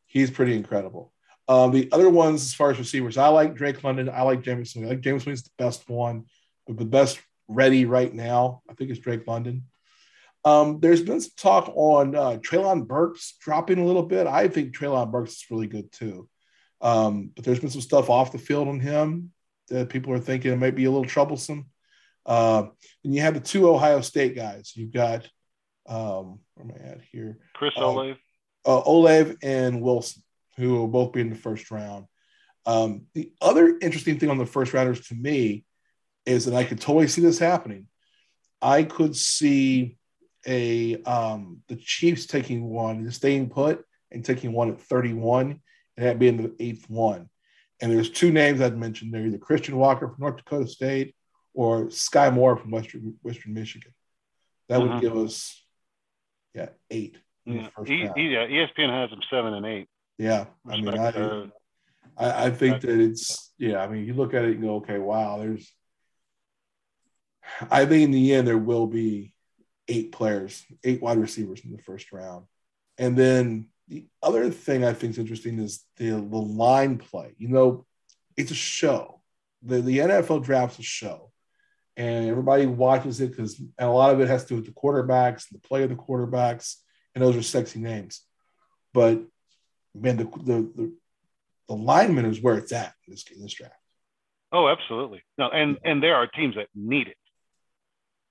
he's 0.06 0.30
pretty 0.30 0.56
incredible. 0.56 1.13
Um, 1.46 1.72
the 1.72 1.88
other 1.92 2.08
ones, 2.08 2.42
as 2.42 2.54
far 2.54 2.70
as 2.70 2.78
receivers, 2.78 3.18
I 3.18 3.28
like 3.28 3.54
Drake 3.54 3.84
London. 3.84 4.08
I 4.08 4.22
like 4.22 4.42
Jameson. 4.42 4.84
I 4.84 4.88
like 4.88 5.00
Jameson 5.00 5.32
is 5.32 5.42
the 5.42 5.50
best 5.58 5.88
one, 5.88 6.24
but 6.66 6.78
the 6.78 6.84
best 6.84 7.20
ready 7.48 7.84
right 7.84 8.12
now, 8.12 8.62
I 8.68 8.74
think, 8.74 8.90
is 8.90 8.98
Drake 8.98 9.26
London. 9.26 9.64
Um, 10.44 10.80
there's 10.80 11.02
been 11.02 11.20
some 11.20 11.32
talk 11.36 11.72
on 11.74 12.14
uh, 12.14 12.38
Treylon 12.38 12.86
Burks 12.86 13.36
dropping 13.40 13.78
a 13.78 13.84
little 13.84 14.02
bit. 14.02 14.26
I 14.26 14.48
think 14.48 14.76
Treylon 14.76 15.10
Burks 15.10 15.32
is 15.32 15.46
really 15.50 15.66
good 15.66 15.90
too. 15.92 16.28
Um, 16.80 17.30
but 17.34 17.44
there's 17.44 17.60
been 17.60 17.70
some 17.70 17.80
stuff 17.80 18.10
off 18.10 18.32
the 18.32 18.38
field 18.38 18.68
on 18.68 18.80
him 18.80 19.32
that 19.68 19.88
people 19.88 20.12
are 20.12 20.18
thinking 20.18 20.52
it 20.52 20.58
might 20.58 20.76
be 20.76 20.84
a 20.84 20.90
little 20.90 21.06
troublesome. 21.06 21.66
Uh, 22.26 22.64
and 23.04 23.14
you 23.14 23.22
have 23.22 23.34
the 23.34 23.40
two 23.40 23.68
Ohio 23.70 24.02
State 24.02 24.36
guys. 24.36 24.72
You've 24.74 24.92
got, 24.92 25.28
um, 25.86 26.40
where 26.54 26.66
am 26.66 26.72
I 26.74 26.88
at 26.88 27.00
here? 27.10 27.38
Chris 27.54 27.72
uh, 27.78 27.86
Olave. 27.86 28.18
Uh, 28.66 28.82
Olave 28.84 29.36
and 29.42 29.80
Wilson 29.80 30.22
who 30.56 30.74
will 30.74 30.88
both 30.88 31.12
be 31.12 31.20
in 31.20 31.30
the 31.30 31.36
first 31.36 31.70
round. 31.70 32.06
Um, 32.66 33.06
the 33.14 33.32
other 33.40 33.78
interesting 33.80 34.18
thing 34.18 34.30
on 34.30 34.38
the 34.38 34.46
first 34.46 34.72
rounders 34.72 35.06
to 35.08 35.14
me 35.14 35.64
is 36.26 36.46
that 36.46 36.54
I 36.54 36.64
could 36.64 36.80
totally 36.80 37.08
see 37.08 37.20
this 37.20 37.38
happening. 37.38 37.86
I 38.62 38.82
could 38.82 39.14
see 39.14 39.98
a 40.46 41.02
um, 41.02 41.60
the 41.68 41.76
Chiefs 41.76 42.26
taking 42.26 42.64
one, 42.64 43.10
staying 43.10 43.50
put, 43.50 43.84
and 44.10 44.24
taking 44.24 44.52
one 44.52 44.70
at 44.70 44.80
31, 44.80 45.60
and 45.96 46.06
that 46.06 46.18
being 46.18 46.36
the 46.36 46.54
eighth 46.58 46.88
one. 46.88 47.28
And 47.80 47.92
there's 47.92 48.10
two 48.10 48.32
names 48.32 48.60
I'd 48.60 48.78
mentioned 48.78 49.12
there: 49.12 49.26
either 49.26 49.38
Christian 49.38 49.76
Walker 49.76 50.08
from 50.08 50.16
North 50.20 50.36
Dakota 50.36 50.66
State 50.66 51.14
or 51.52 51.86
Skyy 51.86 52.32
Moore 52.32 52.56
from 52.56 52.70
Western 52.70 53.14
Western 53.22 53.54
Michigan. 53.54 53.92
That 54.68 54.80
uh-huh. 54.80 54.94
would 54.94 55.00
give 55.02 55.16
us, 55.16 55.62
yeah, 56.54 56.70
eight. 56.90 57.18
Yeah. 57.44 57.68
yeah, 57.86 58.46
ESPN 58.46 58.88
has 58.88 59.10
them 59.10 59.20
seven 59.30 59.52
and 59.52 59.66
eight. 59.66 59.88
Yeah, 60.18 60.46
I 60.68 60.76
mean, 60.76 60.98
I, 60.98 61.48
I, 62.16 62.46
I 62.46 62.50
think 62.50 62.82
that 62.82 63.00
it's 63.00 63.52
yeah. 63.58 63.82
I 63.82 63.88
mean, 63.88 64.04
you 64.04 64.14
look 64.14 64.34
at 64.34 64.44
it 64.44 64.52
and 64.52 64.62
go, 64.62 64.76
okay, 64.76 64.98
wow. 64.98 65.38
There's, 65.38 65.72
I 67.70 67.84
think 67.84 68.04
in 68.04 68.10
the 68.12 68.34
end 68.34 68.46
there 68.46 68.58
will 68.58 68.86
be 68.86 69.34
eight 69.88 70.12
players, 70.12 70.64
eight 70.84 71.02
wide 71.02 71.18
receivers 71.18 71.62
in 71.64 71.72
the 71.72 71.82
first 71.82 72.12
round, 72.12 72.46
and 72.96 73.16
then 73.16 73.68
the 73.88 74.06
other 74.22 74.50
thing 74.50 74.84
I 74.84 74.92
think 74.92 75.12
is 75.12 75.18
interesting 75.18 75.58
is 75.58 75.84
the 75.96 76.10
the 76.10 76.16
line 76.16 76.98
play. 76.98 77.34
You 77.38 77.48
know, 77.48 77.86
it's 78.36 78.50
a 78.50 78.56
show. 78.56 79.20
The 79.62 79.80
the 79.80 79.98
NFL 79.98 80.44
draft's 80.44 80.78
a 80.78 80.82
show, 80.82 81.32
and 81.96 82.28
everybody 82.28 82.66
watches 82.66 83.20
it 83.20 83.30
because 83.30 83.58
and 83.58 83.88
a 83.88 83.92
lot 83.92 84.14
of 84.14 84.20
it 84.20 84.28
has 84.28 84.44
to 84.44 84.48
do 84.50 84.56
with 84.56 84.66
the 84.66 84.72
quarterbacks, 84.72 85.48
the 85.50 85.58
play 85.58 85.82
of 85.82 85.90
the 85.90 85.96
quarterbacks, 85.96 86.76
and 87.14 87.24
those 87.24 87.36
are 87.36 87.42
sexy 87.42 87.80
names. 87.80 88.22
But 88.92 89.24
man, 89.94 90.16
the 90.16 90.24
the 90.24 90.70
the, 90.76 90.92
the 91.68 91.74
lineman 91.74 92.24
is 92.24 92.40
where 92.40 92.58
it's 92.58 92.72
at 92.72 92.94
in 93.06 93.12
this 93.12 93.24
in 93.34 93.42
this 93.42 93.54
draft. 93.54 93.74
Oh, 94.52 94.68
absolutely. 94.68 95.22
No, 95.38 95.48
and 95.48 95.78
and 95.84 96.02
there 96.02 96.16
are 96.16 96.26
teams 96.26 96.56
that 96.56 96.68
need 96.74 97.08
it. 97.08 97.16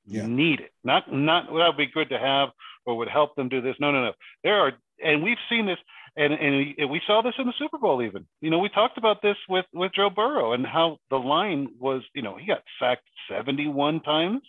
Yeah. 0.05 0.26
Need 0.26 0.59
it. 0.59 0.72
Not 0.84 1.11
not 1.11 1.47
that 1.47 1.68
would 1.68 1.78
be 1.78 1.88
good 1.88 2.09
to 2.09 2.20
have 2.20 2.49
or 2.86 2.97
would 2.97 3.09
help 3.09 3.36
them 3.36 3.49
do 3.49 3.61
this. 3.61 3.76
No, 3.80 3.91
no, 3.91 4.05
no. 4.05 4.14
There 4.43 4.59
are, 4.59 4.74
and 5.03 5.24
we've 5.24 5.38
seen 5.49 5.66
this, 5.66 5.78
and 6.18 6.34
and 6.34 6.89
we 6.89 7.01
saw 7.07 7.22
this 7.22 7.34
in 7.38 7.47
the 7.47 7.53
Super 7.57 7.78
Bowl. 7.78 8.01
Even 8.01 8.26
you 8.41 8.49
know 8.49 8.59
we 8.59 8.70
talked 8.70 8.97
about 8.97 9.22
this 9.22 9.38
with 9.47 9.66
with 9.74 9.93
Joe 9.93 10.09
Burrow 10.09 10.53
and 10.53 10.66
how 10.66 10.97
the 11.09 11.18
line 11.18 11.70
was. 11.80 12.03
You 12.14 12.22
know 12.22 12.38
he 12.38 12.45
got 12.47 12.64
sacked 12.80 13.07
seventy 13.30 13.68
one 13.68 14.01
times. 14.01 14.41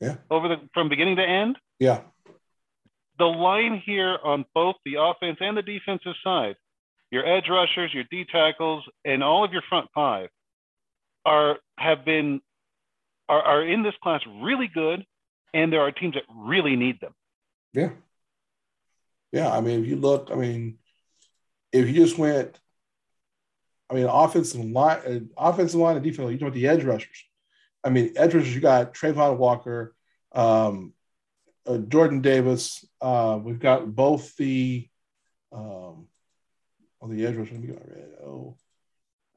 Yeah. 0.00 0.16
Over 0.30 0.48
the 0.48 0.56
from 0.74 0.88
beginning 0.88 1.16
to 1.16 1.22
end. 1.22 1.56
Yeah 1.78 2.00
the 3.18 3.24
line 3.24 3.82
here 3.84 4.18
on 4.22 4.44
both 4.54 4.76
the 4.84 4.96
offense 5.00 5.38
and 5.40 5.56
the 5.56 5.62
defensive 5.62 6.14
side, 6.22 6.56
your 7.10 7.26
edge 7.26 7.48
rushers, 7.48 7.92
your 7.94 8.04
D 8.10 8.24
tackles, 8.30 8.84
and 9.04 9.22
all 9.22 9.44
of 9.44 9.52
your 9.52 9.62
front 9.68 9.88
five 9.94 10.28
are 11.24 11.58
have 11.78 12.04
been 12.04 12.40
are, 13.28 13.42
are 13.42 13.66
in 13.66 13.82
this 13.82 13.94
class 14.02 14.20
really 14.40 14.68
good, 14.72 15.04
and 15.54 15.72
there 15.72 15.80
are 15.80 15.90
teams 15.90 16.14
that 16.14 16.24
really 16.34 16.76
need 16.76 17.00
them. 17.00 17.12
Yeah. 17.72 17.90
Yeah. 19.32 19.50
I 19.50 19.60
mean, 19.60 19.80
if 19.80 19.86
you 19.86 19.96
look, 19.96 20.30
I 20.32 20.34
mean, 20.34 20.78
if 21.72 21.86
you 21.88 21.94
just 21.94 22.18
went, 22.18 22.58
I 23.90 23.94
mean, 23.94 24.06
offensive 24.06 24.64
line, 24.64 24.98
uh, 25.06 25.20
offensive 25.36 25.80
line 25.80 25.96
and 25.96 26.04
defense, 26.04 26.30
you 26.30 26.38
talk 26.38 26.48
about 26.48 26.54
the 26.54 26.68
edge 26.68 26.84
rushers. 26.84 27.24
I 27.84 27.90
mean, 27.90 28.12
edge 28.16 28.34
rushers, 28.34 28.54
you 28.54 28.60
got 28.60 28.94
Travon 28.94 29.36
Walker, 29.36 29.94
um, 30.32 30.92
uh, 31.66 31.78
Jordan 31.78 32.20
Davis. 32.20 32.84
Uh, 33.00 33.38
we've 33.42 33.58
got 33.58 33.94
both 33.94 34.36
the 34.36 34.88
um, 35.52 36.08
on 37.00 37.14
the 37.14 37.26
edge 37.26 37.36
rushers. 37.36 37.52
Let 37.52 37.62
me 37.62 37.68
go 37.68 37.78
Oh, 38.24 38.56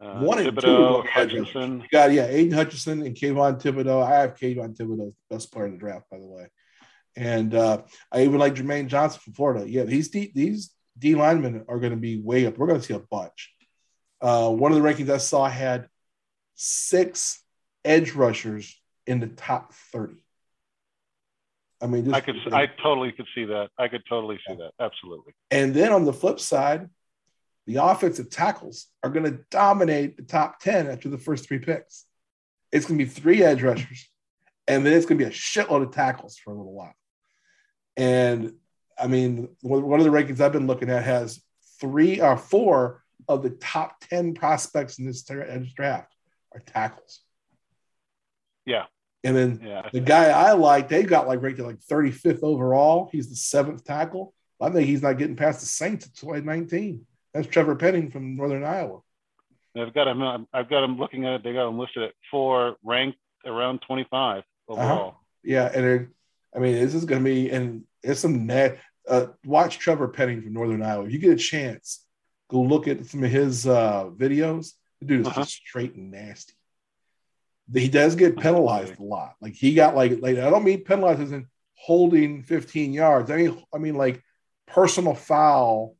uh, 0.01 0.19
one 0.21 0.39
and 0.39 0.59
two. 0.59 1.03
Hutchinson. 1.11 1.83
Got 1.91 2.13
yeah, 2.13 2.27
Aidan 2.27 2.53
Hutchinson 2.53 3.01
and 3.01 3.15
Kayvon 3.15 3.61
Thibodeaux. 3.61 4.03
I 4.03 4.21
have 4.21 4.35
Kayvon 4.35 4.75
Thibodeaux, 4.75 5.13
best 5.29 5.51
player 5.51 5.65
in 5.65 5.73
the 5.73 5.77
draft, 5.77 6.09
by 6.09 6.19
the 6.19 6.25
way. 6.25 6.47
And 7.15 7.53
uh, 7.53 7.81
I 8.11 8.23
even 8.23 8.39
like 8.39 8.55
Jermaine 8.55 8.87
Johnson 8.87 9.19
from 9.23 9.33
Florida. 9.33 9.69
Yeah, 9.69 9.83
these 9.83 10.09
D, 10.09 10.31
these 10.33 10.71
D 10.97 11.15
linemen 11.15 11.65
are 11.67 11.79
going 11.79 11.91
to 11.91 11.97
be 11.97 12.21
way 12.21 12.45
up. 12.45 12.57
We're 12.57 12.67
going 12.67 12.79
to 12.79 12.85
see 12.85 12.93
a 12.93 12.99
bunch. 12.99 13.53
Uh, 14.21 14.49
one 14.51 14.71
of 14.71 14.81
the 14.81 14.87
rankings 14.87 15.09
I 15.09 15.17
saw 15.17 15.47
had 15.49 15.87
six 16.55 17.43
edge 17.83 18.13
rushers 18.13 18.79
in 19.07 19.19
the 19.19 19.27
top 19.27 19.73
30. 19.91 20.15
I 21.81 21.87
mean, 21.87 22.13
I 22.13 22.19
could, 22.19 22.35
I 22.51 22.65
totally 22.65 23.11
could 23.11 23.27
see 23.33 23.45
that. 23.45 23.69
I 23.77 23.87
could 23.87 24.03
totally 24.07 24.39
see 24.47 24.55
that. 24.55 24.71
Absolutely. 24.79 25.33
And 25.49 25.73
then 25.73 25.93
on 25.93 26.03
the 26.03 26.13
flip 26.13 26.39
side, 26.39 26.89
the 27.67 27.77
offensive 27.77 28.29
tackles 28.29 28.87
are 29.03 29.09
going 29.09 29.25
to 29.25 29.39
dominate 29.49 30.17
the 30.17 30.23
top 30.23 30.59
10 30.59 30.87
after 30.87 31.07
the 31.07 31.17
first 31.17 31.47
three 31.47 31.59
picks. 31.59 32.05
It's 32.71 32.85
going 32.85 32.99
to 32.99 33.05
be 33.05 33.09
three 33.09 33.43
edge 33.43 33.63
rushers, 33.63 34.09
and 34.67 34.85
then 34.85 34.93
it's 34.93 35.05
going 35.05 35.17
to 35.17 35.25
be 35.25 35.29
a 35.29 35.33
shitload 35.33 35.83
of 35.83 35.91
tackles 35.91 36.37
for 36.37 36.51
a 36.51 36.57
little 36.57 36.73
while. 36.73 36.95
And 37.95 38.53
I 38.97 39.07
mean, 39.07 39.49
one 39.61 39.99
of 39.99 40.05
the 40.05 40.11
rankings 40.11 40.41
I've 40.41 40.51
been 40.51 40.67
looking 40.67 40.89
at 40.89 41.03
has 41.03 41.41
three 41.79 42.19
or 42.19 42.35
four 42.37 43.03
of 43.27 43.43
the 43.43 43.51
top 43.51 44.01
10 44.09 44.33
prospects 44.33 44.99
in 44.99 45.05
this 45.05 45.23
draft 45.23 46.13
are 46.53 46.59
tackles. 46.65 47.21
Yeah. 48.65 48.85
And 49.23 49.35
then 49.35 49.61
yeah. 49.63 49.89
the 49.91 49.99
guy 49.99 50.29
I 50.29 50.53
like, 50.53 50.87
they 50.87 51.03
got 51.03 51.27
like 51.27 51.41
ranked 51.41 51.59
at 51.59 51.65
like 51.65 51.79
35th 51.79 52.41
overall. 52.41 53.09
He's 53.11 53.29
the 53.29 53.35
seventh 53.35 53.83
tackle. 53.83 54.33
I 54.61 54.69
think 54.69 54.87
he's 54.87 55.01
not 55.01 55.17
getting 55.17 55.35
past 55.35 55.59
the 55.61 55.65
Saints 55.65 56.05
at 56.05 56.13
2019. 56.15 57.05
That's 57.33 57.47
Trevor 57.47 57.75
Penning 57.75 58.11
from 58.11 58.35
Northern 58.35 58.63
Iowa. 58.63 58.99
I've 59.77 59.93
got 59.93 60.07
him. 60.07 60.47
I've 60.53 60.69
got 60.69 60.83
him 60.83 60.97
looking 60.97 61.25
at 61.25 61.33
it. 61.33 61.43
They 61.43 61.53
got 61.53 61.67
him 61.69 61.77
listed 61.77 62.03
at 62.03 62.13
four, 62.31 62.75
ranked 62.83 63.19
around 63.45 63.81
25 63.87 64.43
overall. 64.67 65.09
Uh-huh. 65.09 65.17
Yeah, 65.43 65.71
and 65.73 65.85
it, 65.85 66.07
I 66.55 66.59
mean, 66.59 66.73
this 66.73 66.95
is 66.95 67.05
going 67.05 67.23
to 67.23 67.29
be, 67.29 67.49
and 67.49 67.83
it's 68.03 68.19
some 68.19 68.45
net. 68.45 68.79
Uh, 69.07 69.27
watch 69.45 69.79
Trevor 69.79 70.09
Penning 70.09 70.41
from 70.41 70.53
Northern 70.53 70.83
Iowa. 70.83 71.05
If 71.05 71.13
you 71.13 71.19
get 71.19 71.31
a 71.31 71.37
chance, 71.37 72.05
go 72.49 72.61
look 72.61 72.87
at 72.87 73.05
some 73.05 73.23
of 73.23 73.31
his 73.31 73.67
uh, 73.67 74.09
videos. 74.15 74.73
The 74.99 75.05
dude 75.05 75.21
is 75.21 75.27
uh-huh. 75.27 75.41
just 75.41 75.53
straight 75.53 75.95
and 75.95 76.11
nasty 76.11 76.53
he 77.73 77.89
does 77.89 78.15
get 78.15 78.37
penalized 78.37 78.99
a 78.99 79.03
lot. 79.03 79.35
Like 79.41 79.53
he 79.53 79.73
got 79.73 79.95
like 79.95 80.19
like 80.21 80.37
I 80.37 80.49
don't 80.49 80.63
mean 80.63 80.83
penalized 80.83 81.21
as 81.21 81.31
in 81.31 81.47
holding 81.75 82.43
15 82.43 82.93
yards. 82.93 83.29
I 83.29 83.37
mean 83.37 83.63
I 83.73 83.77
mean 83.77 83.95
like 83.95 84.23
personal 84.67 85.15
foul, 85.15 85.95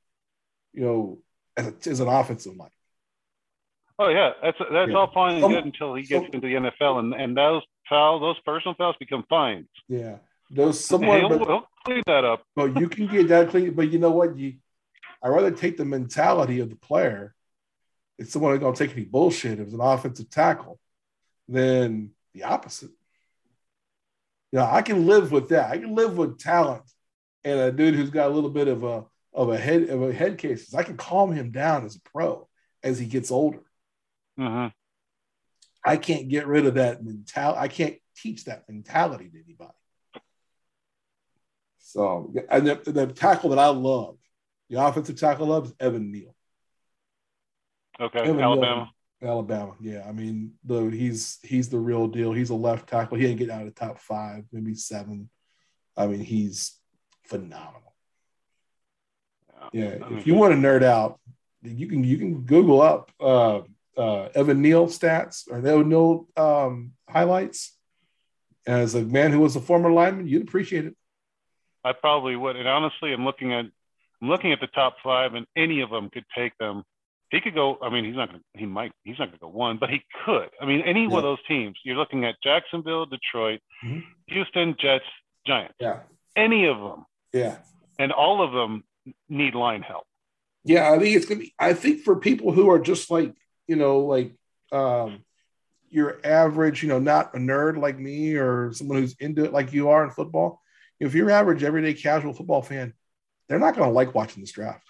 you 0.74 0.84
know, 0.84 1.20
as, 1.56 1.68
a, 1.68 1.90
as 1.90 2.00
an 2.00 2.08
offensive 2.08 2.56
line. 2.56 2.70
Oh 3.98 4.10
yeah, 4.10 4.32
that's 4.42 4.58
that's 4.72 4.92
yeah. 4.92 4.98
all 4.98 5.12
fine 5.14 5.44
and 5.44 5.54
good 5.54 5.66
until 5.66 5.94
he 5.94 6.04
gets 6.04 6.26
into 6.34 6.48
the 6.48 6.54
NFL, 6.54 7.00
and 7.00 7.14
and 7.14 7.36
those 7.36 7.64
foul 7.90 8.20
those 8.20 8.40
personal 8.46 8.74
fouls 8.76 8.96
become 8.98 9.26
fines. 9.30 9.68
Yeah, 9.90 10.18
those 10.50 10.84
somewhere 10.84 11.20
he'll, 11.20 11.38
he'll 11.38 11.68
clean 11.86 12.04
that 12.08 12.24
up. 12.24 12.44
But 12.56 12.80
you 12.80 12.88
can 12.88 13.08
get 13.08 13.28
that 13.28 13.50
clean. 13.50 13.74
But 13.74 13.92
you 13.92 14.00
know 14.00 14.12
what? 14.12 14.38
You, 14.38 14.54
I 15.22 15.28
rather 15.28 15.52
take 15.52 15.76
the 15.76 15.84
mentality 15.84 16.62
of 16.62 16.70
the 16.70 16.78
player. 16.78 17.36
It's 18.18 18.32
someone 18.32 18.54
who's 18.54 18.62
gonna 18.62 18.76
take 18.76 18.94
any 18.94 19.04
bullshit. 19.04 19.60
It 19.60 19.66
was 19.66 19.74
an 19.74 19.82
offensive 19.82 20.30
tackle 20.30 20.80
than 21.50 22.12
the 22.34 22.44
opposite. 22.44 22.92
You 24.52 24.60
know, 24.60 24.66
I 24.66 24.82
can 24.82 25.06
live 25.06 25.32
with 25.32 25.50
that. 25.50 25.70
I 25.70 25.78
can 25.78 25.96
live 25.96 26.18
with 26.18 26.40
talent 26.40 26.84
and 27.44 27.60
a 27.60 27.72
dude 27.72 27.96
who's 27.96 28.10
got 28.10 28.30
a 28.30 28.34
little 28.34 28.50
bit 28.50 28.68
of 28.68 28.84
a 28.84 29.06
of 29.34 29.50
a 29.50 29.58
head 29.58 29.90
of 29.90 30.02
a 30.02 30.14
head 30.14 30.38
cases. 30.38 30.74
I 30.74 30.84
can 30.84 30.98
calm 30.98 31.32
him 31.32 31.52
down 31.52 31.86
as 31.86 31.96
a 31.96 32.02
pro 32.02 32.48
as 32.84 32.98
he 32.98 33.06
gets 33.06 33.32
older. 33.32 33.64
Mm-hmm. 34.40 34.68
I 35.86 35.98
can't 35.98 36.30
get 36.30 36.48
rid 36.48 36.66
of 36.66 36.76
that 36.76 37.04
mentality. 37.04 37.60
I 37.60 37.68
can't 37.68 37.96
teach 38.18 38.46
that 38.46 38.68
mentality 38.68 39.30
to 39.30 39.44
anybody. 39.44 39.72
So, 41.80 42.34
and 42.50 42.68
the, 42.68 42.92
the 42.92 43.08
tackle 43.08 43.50
that 43.52 43.60
I 43.60 43.68
love, 43.68 44.18
the 44.70 44.84
offensive 44.84 45.20
tackle 45.20 45.48
I 45.48 45.50
love 45.50 45.66
is 45.66 45.74
Evan 45.80 46.12
Neal. 46.12 46.36
Okay, 48.00 48.20
Evan 48.20 48.42
Alabama. 48.42 48.76
Neal, 48.76 48.88
Alabama, 49.22 49.74
yeah. 49.82 50.06
I 50.08 50.14
mean, 50.14 50.54
the 50.64 50.86
he's 50.86 51.40
he's 51.44 51.70
the 51.70 51.78
real 51.78 52.08
deal. 52.08 52.32
He's 52.32 52.52
a 52.52 52.56
left 52.56 52.88
tackle. 52.88 53.18
He 53.18 53.26
ain't 53.26 53.38
getting 53.38 53.54
out 53.54 53.62
of 53.62 53.68
the 53.68 53.80
top 53.80 54.00
five, 54.00 54.46
maybe 54.52 54.76
seven. 54.76 55.30
I 55.98 56.08
mean, 56.08 56.22
he's 56.22 56.78
phenomenal. 57.26 57.94
Yeah, 59.74 59.98
if 60.12 60.26
you 60.26 60.36
want 60.36 60.54
to 60.54 60.58
nerd 60.58 60.84
out, 60.84 61.20
you 61.62 61.88
can 61.88 62.04
you 62.04 62.18
can 62.18 62.42
Google 62.42 62.82
up 62.82 63.12
uh, 63.20 63.62
uh, 63.98 64.30
Evan 64.34 64.62
Neal 64.62 64.88
stats 64.88 65.50
or 65.50 65.58
Evan 65.58 65.90
Neal 65.90 66.28
um, 66.38 66.94
highlights. 67.10 67.76
As 68.66 68.94
a 68.96 69.02
man 69.02 69.32
who 69.32 69.40
was 69.40 69.56
a 69.56 69.62
former 69.62 69.92
lineman, 69.92 70.28
you'd 70.28 70.44
appreciate 70.44 70.86
it. 70.86 70.96
I 71.84 71.94
probably 71.94 72.36
would. 72.36 72.56
And 72.56 72.68
honestly, 72.68 73.12
I'm 73.14 73.26
looking 73.26 73.54
at 73.54 73.66
I'm 74.22 74.30
looking 74.30 74.54
at 74.54 74.60
the 74.62 74.68
top 74.68 74.96
five, 75.04 75.34
and 75.34 75.46
any 75.58 75.82
of 75.82 75.90
them 75.90 76.10
could 76.10 76.26
take 76.36 76.58
them 76.58 76.84
he 77.32 77.42
could 77.42 77.54
go. 77.54 77.78
I 77.82 77.90
mean, 77.90 78.06
he's 78.06 78.16
not 78.16 78.30
going 78.30 78.40
to. 78.40 78.60
He 78.60 78.66
might. 78.66 78.92
He's 79.04 79.20
not 79.20 79.26
going 79.30 79.40
to 79.40 79.42
go 79.42 79.50
one, 79.50 79.78
but 79.80 79.90
he 79.90 80.02
could. 80.26 80.50
I 80.62 80.66
mean, 80.66 80.82
any 80.82 81.04
yeah. 81.04 81.08
one 81.10 81.20
of 81.20 81.24
those 81.24 81.46
teams. 81.48 81.78
You're 81.84 81.98
looking 81.98 82.26
at 82.26 82.36
Jacksonville, 82.44 83.06
Detroit, 83.06 83.62
mm-hmm. 83.84 84.00
Houston, 84.28 84.76
Jets, 84.80 85.06
Giants. 85.46 85.76
Yeah. 85.80 86.00
Any 86.36 86.68
of 86.68 86.78
them. 86.78 87.06
Yeah. 87.34 87.58
And 87.98 88.12
all 88.12 88.44
of 88.44 88.52
them 88.52 88.84
need 89.28 89.56
line 89.56 89.82
help. 89.82 90.06
Yeah, 90.64 90.92
I 90.92 91.00
think 91.00 91.16
it's 91.16 91.26
gonna 91.26 91.40
be. 91.40 91.54
I 91.58 91.74
think 91.74 92.02
for 92.04 92.18
people 92.18 92.52
who 92.52 92.70
are 92.70 92.80
just 92.80 93.10
like 93.10 93.34
you 93.70 93.76
know, 93.76 94.00
like 94.00 94.34
um, 94.72 95.24
your 95.90 96.20
average, 96.24 96.82
you 96.82 96.90
know, 96.90 97.00
not 97.00 97.36
a 97.36 97.38
nerd 97.38 97.80
like 97.80 97.98
me 98.00 98.36
or 98.36 98.74
someone 98.74 98.98
who's 98.98 99.16
into 99.20 99.46
it 99.46 99.54
like 99.54 99.72
you 99.74 99.90
are 99.90 100.04
in 100.04 100.10
football. 100.10 100.60
If 101.00 101.14
you're 101.14 101.30
average, 101.30 101.64
everyday 101.64 101.94
casual 101.94 102.34
football 102.34 102.64
fan, 102.64 102.94
they're 103.48 103.60
not 103.60 103.76
going 103.76 103.88
to 103.88 103.94
like 103.94 104.16
watching 104.16 104.42
this 104.42 104.52
draft. 104.52 104.84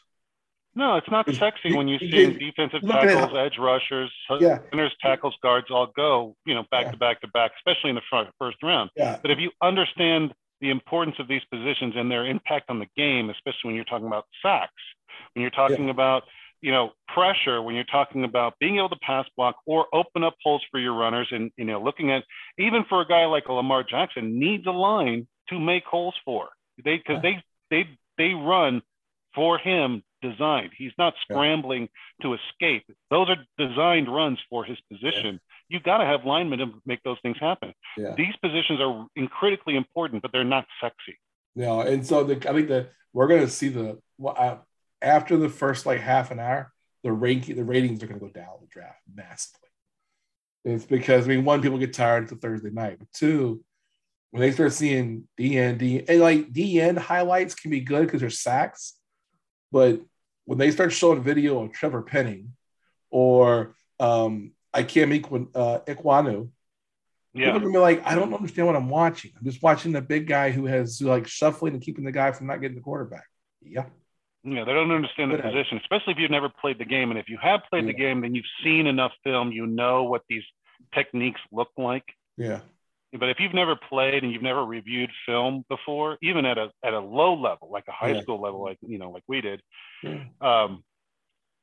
No, 0.79 0.95
it's 0.95 1.11
not 1.11 1.29
sexy 1.35 1.75
when 1.75 1.89
you 1.89 1.99
see 1.99 2.37
defensive 2.37 2.87
tackles, 2.87 3.37
edge 3.37 3.57
rushers, 3.59 4.09
yeah. 4.39 4.59
centers, 4.69 4.95
tackles, 5.01 5.35
guards 5.43 5.67
all 5.69 5.87
go, 5.93 6.37
you 6.45 6.55
know, 6.55 6.63
back 6.71 6.85
yeah. 6.85 6.91
to 6.91 6.97
back 6.97 7.19
to 7.19 7.27
back, 7.27 7.51
especially 7.57 7.89
in 7.89 7.97
the 7.97 8.01
front, 8.09 8.29
first 8.39 8.55
round. 8.63 8.89
Yeah. 8.95 9.19
But 9.21 9.31
if 9.31 9.39
you 9.39 9.51
understand 9.61 10.33
the 10.61 10.69
importance 10.69 11.17
of 11.19 11.27
these 11.27 11.41
positions 11.51 11.95
and 11.97 12.09
their 12.09 12.25
impact 12.25 12.69
on 12.69 12.79
the 12.79 12.87
game, 12.95 13.29
especially 13.29 13.65
when 13.65 13.75
you're 13.75 13.83
talking 13.83 14.07
about 14.07 14.23
sacks, 14.41 14.71
when 15.33 15.41
you're 15.41 15.51
talking 15.51 15.87
yeah. 15.87 15.91
about 15.91 16.23
you 16.61 16.71
know 16.71 16.91
pressure, 17.13 17.61
when 17.61 17.75
you're 17.75 17.83
talking 17.83 18.23
about 18.23 18.53
being 18.61 18.77
able 18.77 18.87
to 18.87 18.99
pass 19.01 19.25
block 19.35 19.57
or 19.65 19.85
open 19.93 20.23
up 20.23 20.35
holes 20.41 20.63
for 20.71 20.79
your 20.79 20.93
runners, 20.93 21.27
and 21.31 21.51
you 21.57 21.65
know 21.65 21.83
looking 21.83 22.09
at 22.09 22.23
even 22.57 22.85
for 22.87 23.01
a 23.01 23.05
guy 23.05 23.25
like 23.25 23.49
a 23.49 23.53
Lamar 23.53 23.83
Jackson 23.83 24.39
needs 24.39 24.65
a 24.65 24.71
line 24.71 25.27
to 25.49 25.59
make 25.59 25.83
holes 25.83 26.15
for 26.23 26.47
they 26.85 26.95
because 26.95 27.21
they 27.21 27.43
they 27.69 27.83
they 28.17 28.33
run 28.33 28.81
for 29.35 29.57
him 29.57 30.03
designed. 30.21 30.71
He's 30.77 30.91
not 30.97 31.13
scrambling 31.21 31.89
yeah. 32.19 32.25
to 32.25 32.33
escape. 32.35 32.83
Those 33.09 33.29
are 33.29 33.37
designed 33.57 34.13
runs 34.13 34.39
for 34.49 34.63
his 34.63 34.77
position. 34.91 35.33
Yeah. 35.33 35.39
You've 35.69 35.83
got 35.83 35.99
to 35.99 36.05
have 36.05 36.25
linemen 36.25 36.59
to 36.59 36.67
make 36.85 37.03
those 37.03 37.17
things 37.21 37.37
happen. 37.39 37.73
Yeah. 37.97 38.15
These 38.17 38.35
positions 38.41 38.79
are 38.81 39.07
critically 39.29 39.75
important, 39.75 40.21
but 40.21 40.31
they're 40.31 40.43
not 40.43 40.65
sexy. 40.81 41.17
No, 41.55 41.81
and 41.81 42.05
so 42.05 42.23
the, 42.23 42.35
I 42.49 42.53
think 42.53 42.69
that 42.69 42.91
we're 43.13 43.27
going 43.27 43.41
to 43.41 43.49
see 43.49 43.69
the 43.69 43.99
uh, 44.25 44.57
after 45.01 45.37
the 45.37 45.49
first 45.49 45.85
like 45.85 45.99
half 45.99 46.31
an 46.31 46.39
hour, 46.39 46.71
the 47.03 47.11
ranking, 47.11 47.55
the 47.55 47.63
ratings 47.63 48.03
are 48.03 48.07
going 48.07 48.19
to 48.19 48.25
go 48.25 48.31
down 48.31 48.47
the 48.61 48.67
draft 48.67 48.99
massively. 49.13 49.69
It's 50.65 50.85
because 50.85 51.25
I 51.25 51.29
mean, 51.29 51.45
one, 51.45 51.61
people 51.61 51.77
get 51.77 51.93
tired 51.93 52.29
to 52.29 52.35
Thursday 52.35 52.69
night, 52.69 52.99
but 52.99 53.11
two, 53.13 53.63
when 54.31 54.41
they 54.41 54.51
start 54.51 54.73
seeing 54.73 55.27
DN, 55.39 55.77
D 55.77 56.03
and 56.07 56.19
like 56.19 56.51
DN 56.51 56.97
highlights 56.97 57.55
can 57.55 57.71
be 57.71 57.81
good 57.81 58.05
because 58.05 58.21
they're 58.21 58.29
sacks, 58.29 58.95
but 59.71 60.01
when 60.49 60.57
they 60.57 60.71
start 60.71 60.91
showing 60.91 61.21
video 61.21 61.63
of 61.63 61.71
Trevor 61.71 62.01
Penning 62.01 62.53
or 63.11 63.75
um, 63.99 64.51
Ikem 64.73 65.47
uh, 65.53 65.79
Ekwonu, 65.85 66.49
yeah. 67.35 67.53
people 67.53 67.67
are 67.67 67.71
be 67.71 67.77
like, 67.77 68.01
I 68.03 68.15
don't 68.15 68.33
understand 68.33 68.65
what 68.65 68.75
I'm 68.75 68.89
watching. 68.89 69.29
I'm 69.37 69.45
just 69.45 69.61
watching 69.61 69.91
the 69.91 70.01
big 70.01 70.25
guy 70.25 70.49
who 70.49 70.65
has 70.65 71.03
like 71.03 71.27
shuffling 71.27 71.73
and 71.73 71.83
keeping 71.83 72.03
the 72.03 72.11
guy 72.11 72.31
from 72.31 72.47
not 72.47 72.61
getting 72.61 72.77
the 72.77 72.81
quarterback. 72.81 73.25
Yeah. 73.61 73.85
Yeah, 74.43 74.63
they 74.63 74.73
don't 74.73 74.89
understand 74.89 75.31
the 75.31 75.35
but 75.35 75.45
position, 75.45 75.77
especially 75.83 76.13
if 76.13 76.17
you've 76.17 76.31
never 76.31 76.49
played 76.49 76.79
the 76.79 76.85
game. 76.85 77.11
And 77.11 77.19
if 77.19 77.29
you 77.29 77.37
have 77.39 77.59
played 77.69 77.85
yeah. 77.85 77.91
the 77.91 77.97
game, 77.99 78.21
then 78.21 78.33
you've 78.33 78.45
seen 78.63 78.87
enough 78.87 79.11
film, 79.23 79.51
you 79.51 79.67
know 79.67 80.05
what 80.05 80.23
these 80.27 80.43
techniques 80.95 81.41
look 81.51 81.69
like. 81.77 82.05
Yeah. 82.37 82.61
But 83.17 83.29
if 83.29 83.39
you've 83.39 83.53
never 83.53 83.75
played 83.75 84.23
and 84.23 84.31
you've 84.31 84.43
never 84.43 84.63
reviewed 84.63 85.09
film 85.25 85.65
before, 85.67 86.17
even 86.21 86.45
at 86.45 86.57
a 86.57 86.69
at 86.83 86.93
a 86.93 86.99
low 86.99 87.33
level, 87.33 87.69
like 87.71 87.85
a 87.87 87.91
high 87.91 88.11
yeah. 88.11 88.21
school 88.21 88.39
level, 88.39 88.63
like 88.63 88.77
you 88.81 88.99
know, 88.99 89.09
like 89.09 89.23
we 89.27 89.41
did, 89.41 89.61
yeah. 90.03 90.25
um, 90.41 90.83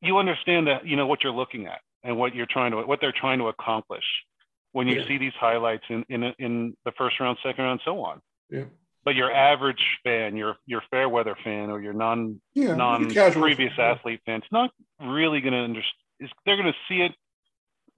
you 0.00 0.18
understand 0.18 0.66
that 0.66 0.86
you 0.86 0.96
know 0.96 1.06
what 1.06 1.22
you're 1.22 1.32
looking 1.32 1.66
at 1.66 1.80
and 2.02 2.16
what 2.18 2.34
you're 2.34 2.46
trying 2.50 2.72
to 2.72 2.82
what 2.82 3.00
they're 3.00 3.12
trying 3.12 3.38
to 3.38 3.46
accomplish 3.46 4.04
when 4.72 4.88
you 4.88 5.00
yeah. 5.00 5.08
see 5.08 5.18
these 5.18 5.32
highlights 5.38 5.84
in 5.88 6.04
in 6.08 6.34
in 6.38 6.76
the 6.84 6.92
first 6.98 7.20
round, 7.20 7.38
second 7.44 7.64
round, 7.64 7.80
so 7.84 8.00
on. 8.00 8.20
Yeah. 8.50 8.64
But 9.04 9.14
your 9.14 9.32
average 9.32 9.84
fan, 10.02 10.36
your 10.36 10.56
your 10.66 10.82
fair 10.90 11.08
weather 11.08 11.36
fan, 11.44 11.70
or 11.70 11.80
your 11.80 11.92
non 11.92 12.40
non 12.56 13.08
previous 13.08 13.72
athlete 13.78 14.20
fan, 14.26 14.40
it's 14.40 14.52
not 14.52 14.70
really 15.00 15.40
going 15.40 15.52
to 15.52 15.60
understand. 15.60 16.32
They're 16.44 16.56
going 16.56 16.72
to 16.72 16.78
see 16.88 17.02
it 17.02 17.12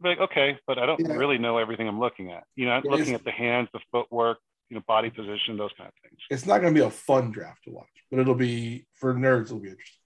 like, 0.03 0.18
okay, 0.18 0.59
but 0.66 0.78
I 0.78 0.86
don't 0.86 1.01
yeah. 1.01 1.14
really 1.14 1.38
know 1.38 1.59
everything 1.59 1.88
I'm 1.88 2.01
looking 2.01 2.30
at. 2.30 2.44
You 2.57 2.66
know, 2.66 2.72
I'm 2.72 2.82
yeah, 2.84 2.90
looking 2.90 3.14
at 3.14 3.24
the 3.24 3.30
hands, 3.30 3.68
the 3.72 3.80
footwork, 3.90 4.38
you 4.68 4.76
know, 4.76 4.82
body 4.86 5.11
position, 5.11 5.57
those 5.57 5.72
kind 5.76 5.88
of 5.88 5.94
things. 6.03 6.20
It's 6.30 6.46
not 6.46 6.61
going 6.61 6.74
to 6.74 6.80
be 6.80 6.86
a 6.86 6.90
fun 6.90 7.30
draft 7.30 7.64
to 7.64 7.70
watch, 7.70 7.86
but 8.11 8.20
it'll 8.20 8.34
be 8.34 8.86
for 8.94 9.14
nerds. 9.14 9.46
It'll 9.46 9.61
be 9.61 9.70
interesting. 9.70 9.99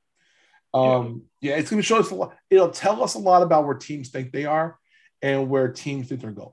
Um, 0.74 1.24
yeah, 1.40 1.52
yeah 1.52 1.58
it's 1.58 1.70
going 1.70 1.82
to 1.82 1.86
show 1.86 1.98
us 1.98 2.10
a 2.10 2.14
lot. 2.14 2.34
It'll 2.48 2.70
tell 2.70 3.02
us 3.02 3.14
a 3.14 3.18
lot 3.18 3.42
about 3.42 3.66
where 3.66 3.74
teams 3.74 4.10
think 4.10 4.32
they 4.32 4.44
are 4.44 4.78
and 5.20 5.48
where 5.48 5.68
teams 5.68 6.08
think 6.08 6.20
they're 6.20 6.30
going. 6.30 6.52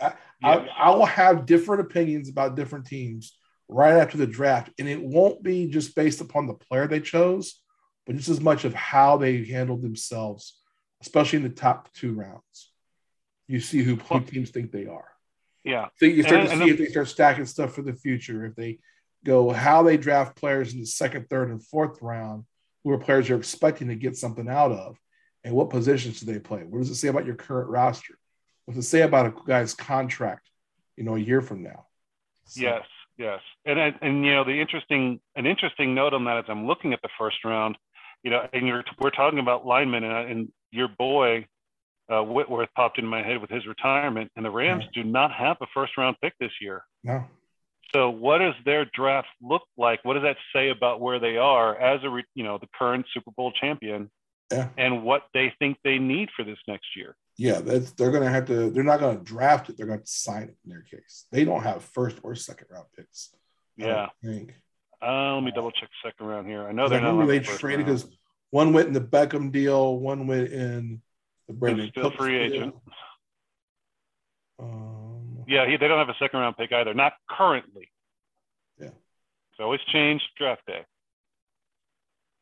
I, 0.00 0.14
I, 0.44 0.54
I 0.78 0.90
will 0.90 1.06
have 1.06 1.46
different 1.46 1.80
opinions 1.80 2.28
about 2.28 2.54
different 2.54 2.86
teams 2.86 3.36
right 3.68 3.94
after 3.94 4.16
the 4.16 4.26
draft, 4.26 4.70
and 4.78 4.88
it 4.88 5.02
won't 5.02 5.42
be 5.42 5.68
just 5.68 5.96
based 5.96 6.20
upon 6.20 6.46
the 6.46 6.54
player 6.54 6.86
they 6.86 7.00
chose, 7.00 7.60
but 8.06 8.16
just 8.16 8.28
as 8.28 8.40
much 8.40 8.64
of 8.64 8.72
how 8.74 9.16
they 9.16 9.44
handled 9.44 9.82
themselves 9.82 10.58
especially 11.00 11.38
in 11.38 11.42
the 11.44 11.48
top 11.50 11.92
two 11.92 12.14
rounds. 12.14 12.70
You 13.46 13.60
see 13.60 13.82
who, 13.82 13.96
who 13.96 14.20
teams 14.20 14.50
think 14.50 14.72
they 14.72 14.86
are. 14.86 15.08
Yeah. 15.64 15.88
So 15.96 16.06
you 16.06 16.22
start 16.22 16.48
and, 16.48 16.50
to 16.50 16.64
see 16.64 16.70
if 16.70 16.78
they 16.78 16.86
start 16.86 17.08
stacking 17.08 17.46
stuff 17.46 17.74
for 17.74 17.82
the 17.82 17.92
future. 17.92 18.44
If 18.46 18.54
they 18.54 18.78
go 19.24 19.50
how 19.50 19.82
they 19.82 19.96
draft 19.96 20.36
players 20.36 20.72
in 20.72 20.80
the 20.80 20.86
second, 20.86 21.28
third, 21.28 21.50
and 21.50 21.64
fourth 21.64 22.00
round, 22.02 22.44
who 22.84 22.90
are 22.90 22.98
players 22.98 23.28
you're 23.28 23.38
expecting 23.38 23.88
to 23.88 23.94
get 23.94 24.16
something 24.16 24.48
out 24.48 24.72
of, 24.72 24.96
and 25.44 25.54
what 25.54 25.70
positions 25.70 26.20
do 26.20 26.32
they 26.32 26.38
play? 26.38 26.62
What 26.64 26.78
does 26.78 26.90
it 26.90 26.96
say 26.96 27.08
about 27.08 27.26
your 27.26 27.34
current 27.34 27.70
roster? 27.70 28.18
What 28.64 28.74
does 28.74 28.84
it 28.84 28.88
say 28.88 29.02
about 29.02 29.26
a 29.26 29.34
guy's 29.46 29.74
contract? 29.74 30.50
You 30.96 31.04
know, 31.04 31.16
a 31.16 31.20
year 31.20 31.40
from 31.40 31.62
now. 31.62 31.86
So. 32.46 32.62
Yes, 32.62 32.84
yes, 33.16 33.40
and, 33.64 33.78
and 33.78 33.94
and 34.02 34.24
you 34.24 34.34
know 34.34 34.44
the 34.44 34.60
interesting 34.60 35.20
an 35.36 35.46
interesting 35.46 35.94
note 35.94 36.12
on 36.12 36.24
that 36.24 36.38
as 36.38 36.44
I'm 36.48 36.66
looking 36.66 36.92
at 36.92 37.02
the 37.02 37.08
first 37.18 37.44
round, 37.44 37.76
you 38.22 38.30
know, 38.30 38.46
and 38.52 38.66
you're 38.66 38.84
we're 39.00 39.10
talking 39.10 39.38
about 39.38 39.66
linemen, 39.66 40.04
and, 40.04 40.30
and 40.30 40.48
your 40.70 40.88
boy 40.88 41.46
uh, 42.10 42.22
Whitworth 42.22 42.68
popped 42.74 42.98
in 42.98 43.06
my 43.06 43.22
head 43.22 43.40
with 43.40 43.50
his 43.50 43.66
retirement, 43.66 44.30
and 44.36 44.44
the 44.44 44.50
Rams 44.50 44.84
do 44.94 45.04
not 45.04 45.32
have 45.32 45.56
a 45.60 45.66
first 45.74 45.96
round 45.96 46.16
pick 46.22 46.34
this 46.40 46.52
year. 46.60 46.82
No. 47.04 47.24
So, 47.94 48.10
what 48.10 48.38
does 48.38 48.54
their 48.64 48.84
draft 48.94 49.28
look 49.42 49.62
like? 49.76 50.04
What 50.04 50.14
does 50.14 50.22
that 50.22 50.36
say 50.54 50.70
about 50.70 51.00
where 51.00 51.18
they 51.18 51.36
are 51.36 51.76
as 51.76 52.02
a 52.04 52.22
you 52.34 52.44
know 52.44 52.58
the 52.58 52.68
current 52.78 53.06
Super 53.14 53.30
Bowl 53.30 53.52
champion, 53.52 54.10
yeah. 54.50 54.68
and 54.76 55.04
what 55.04 55.22
they 55.32 55.52
think 55.58 55.78
they 55.84 55.98
need 55.98 56.28
for 56.36 56.44
this 56.44 56.58
next 56.66 56.96
year? 56.96 57.16
Yeah, 57.36 57.60
that's 57.60 57.92
they're 57.92 58.10
going 58.10 58.24
to 58.24 58.30
have 58.30 58.46
to. 58.46 58.70
They're 58.70 58.82
not 58.82 59.00
going 59.00 59.18
to 59.18 59.24
draft 59.24 59.70
it. 59.70 59.76
They're 59.76 59.86
going 59.86 60.00
to 60.00 60.06
sign 60.06 60.44
it. 60.44 60.56
In 60.64 60.70
their 60.70 60.82
case, 60.82 61.26
they 61.30 61.44
don't 61.44 61.62
have 61.62 61.82
first 61.82 62.18
or 62.22 62.34
second 62.34 62.66
round 62.70 62.86
picks. 62.96 63.30
Yeah. 63.76 64.08
Uh, 65.00 65.34
let 65.34 65.44
me 65.44 65.52
double 65.54 65.70
check 65.70 65.88
second 66.04 66.26
round 66.26 66.46
here. 66.46 66.66
I 66.66 66.72
know 66.72 66.88
they're 66.88 67.00
not. 67.00 67.26
They 67.26 67.40
traded 67.40 67.86
because 67.86 68.06
one 68.50 68.72
went 68.72 68.88
in 68.88 68.94
the 68.94 69.00
Beckham 69.00 69.52
deal. 69.52 69.96
One 69.98 70.26
went 70.26 70.52
in 70.52 71.02
the 71.46 71.54
Brandin 71.54 71.90
still 71.90 72.10
free 72.10 72.36
agent. 72.36 72.74
Um, 74.58 75.44
yeah, 75.46 75.66
he, 75.66 75.76
they 75.76 75.88
don't 75.88 75.98
have 75.98 76.08
a 76.08 76.18
second 76.18 76.40
round 76.40 76.56
pick 76.56 76.72
either. 76.72 76.94
Not 76.94 77.12
currently. 77.30 77.88
Yeah. 78.78 78.88
It's 78.88 79.60
always 79.60 79.80
changed 79.92 80.24
draft 80.36 80.66
day. 80.66 80.84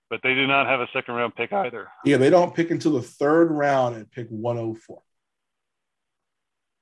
But 0.08 0.20
they 0.22 0.34
do 0.34 0.46
not 0.46 0.66
have 0.66 0.80
a 0.80 0.88
second 0.92 1.14
round 1.14 1.34
pick 1.34 1.52
either. 1.52 1.88
Yeah, 2.04 2.16
they 2.16 2.30
don't 2.30 2.54
pick 2.54 2.70
until 2.70 2.92
the 2.92 3.02
third 3.02 3.50
round 3.50 3.96
and 3.96 4.10
pick 4.10 4.28
104. 4.28 5.02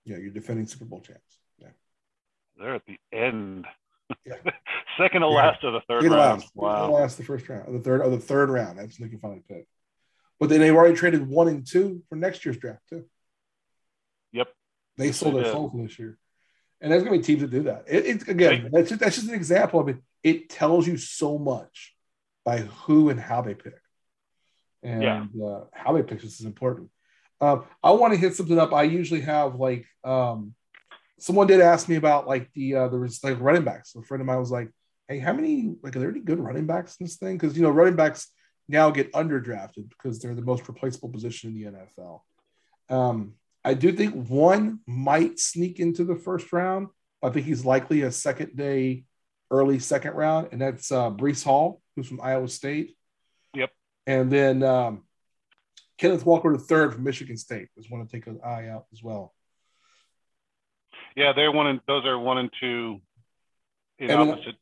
Yeah, 0.04 0.18
you're 0.18 0.30
defending 0.30 0.66
Super 0.66 0.84
Bowl 0.84 1.00
champs. 1.00 1.38
Yeah. 1.58 1.68
They're 2.58 2.74
at 2.74 2.82
the 2.86 2.98
end. 3.12 3.66
Yeah. 4.24 4.34
Second 4.98 5.22
to 5.22 5.28
yeah. 5.28 5.32
last 5.32 5.64
of 5.64 5.72
the 5.72 5.80
third 5.88 6.04
round. 6.04 6.40
Last. 6.40 6.50
Wow. 6.54 6.90
Last 6.90 7.16
the 7.16 7.24
first 7.24 7.48
round, 7.48 7.74
the 7.74 7.80
third 7.80 8.00
of 8.00 8.12
the 8.12 8.18
third 8.18 8.50
round. 8.50 8.78
That's 8.78 9.00
looking 9.00 9.18
finally 9.18 9.42
pick. 9.48 9.66
But 10.38 10.48
then 10.48 10.60
they've 10.60 10.74
already 10.74 10.94
traded 10.94 11.28
one 11.28 11.48
and 11.48 11.66
two 11.66 12.02
for 12.08 12.16
next 12.16 12.44
year's 12.44 12.58
draft 12.58 12.82
too. 12.88 13.04
Yep. 14.32 14.48
They 14.96 15.12
sold 15.12 15.36
their 15.36 15.50
souls 15.50 15.72
this 15.74 15.98
year, 15.98 16.18
and 16.80 16.92
there's 16.92 17.02
going 17.02 17.14
to 17.14 17.18
be 17.18 17.24
teams 17.24 17.42
that 17.42 17.50
do 17.50 17.64
that. 17.64 17.84
It, 17.88 18.06
it 18.06 18.28
again, 18.28 18.68
that's 18.72 18.90
just, 18.90 19.00
that's 19.00 19.16
just 19.16 19.28
an 19.28 19.34
example 19.34 19.80
of 19.80 19.88
it. 19.88 19.98
It 20.22 20.48
tells 20.48 20.86
you 20.86 20.96
so 20.96 21.38
much 21.38 21.94
by 22.44 22.58
who 22.60 23.10
and 23.10 23.18
how 23.18 23.42
they 23.42 23.54
pick, 23.54 23.78
and 24.82 25.02
yeah. 25.02 25.24
uh, 25.44 25.64
how 25.72 25.92
they 25.92 26.02
pick 26.02 26.20
this 26.20 26.40
is 26.40 26.46
important. 26.46 26.90
Um, 27.40 27.64
I 27.82 27.90
want 27.92 28.12
to 28.12 28.18
hit 28.18 28.34
something 28.34 28.58
up. 28.58 28.72
I 28.72 28.84
usually 28.84 29.22
have 29.22 29.56
like 29.56 29.86
um, 30.04 30.54
someone 31.24 31.46
did 31.46 31.62
ask 31.62 31.88
me 31.88 31.96
about 31.96 32.28
like 32.28 32.52
the 32.52 32.74
uh, 32.74 32.88
there 32.88 33.00
was 33.00 33.24
like 33.24 33.40
running 33.40 33.64
backs. 33.64 33.94
A 33.94 34.02
friend 34.02 34.20
of 34.20 34.26
mine 34.26 34.38
was 34.38 34.50
like, 34.50 34.68
"Hey, 35.08 35.18
how 35.18 35.32
many 35.32 35.74
like 35.82 35.96
are 35.96 36.00
there 36.00 36.10
any 36.10 36.20
good 36.20 36.38
running 36.38 36.66
backs 36.66 36.96
in 37.00 37.06
this 37.06 37.16
thing?" 37.16 37.38
Because 37.38 37.56
you 37.56 37.62
know 37.62 37.70
running 37.70 37.96
backs 37.96 38.28
now 38.68 38.90
get 38.90 39.10
underdrafted 39.12 39.88
because 39.88 40.18
they're 40.18 40.34
the 40.34 40.42
most 40.42 40.68
replaceable 40.68 41.08
position 41.08 41.50
in 41.50 41.72
the 41.72 41.78
NFL. 41.78 42.20
Um, 42.90 43.34
I 43.64 43.72
do 43.72 43.90
think 43.90 44.28
one 44.28 44.80
might 44.86 45.38
sneak 45.38 45.80
into 45.80 46.04
the 46.04 46.16
first 46.16 46.52
round. 46.52 46.88
I 47.22 47.30
think 47.30 47.46
he's 47.46 47.64
likely 47.64 48.02
a 48.02 48.12
second 48.12 48.54
day, 48.54 49.04
early 49.50 49.78
second 49.78 50.12
round, 50.12 50.48
and 50.52 50.60
that's 50.60 50.92
uh, 50.92 51.10
Breece 51.10 51.42
Hall, 51.42 51.80
who's 51.96 52.06
from 52.06 52.20
Iowa 52.20 52.48
State. 52.48 52.98
Yep. 53.54 53.70
And 54.06 54.30
then 54.30 54.62
um, 54.62 55.04
Kenneth 55.96 56.26
Walker 56.26 56.52
the 56.52 56.58
third 56.58 56.92
from 56.92 57.04
Michigan 57.04 57.38
State 57.38 57.68
is 57.78 57.90
one 57.90 58.06
to 58.06 58.12
take 58.12 58.26
an 58.26 58.40
eye 58.44 58.68
out 58.68 58.84
as 58.92 59.02
well. 59.02 59.33
Yeah, 61.16 61.32
they're 61.32 61.52
one 61.52 61.66
and 61.66 61.80
those 61.86 62.04
are 62.04 62.18
one 62.18 62.38
and 62.38 62.50
two 62.60 63.00
in 63.98 64.10
and 64.10 64.30
opposite 64.30 64.56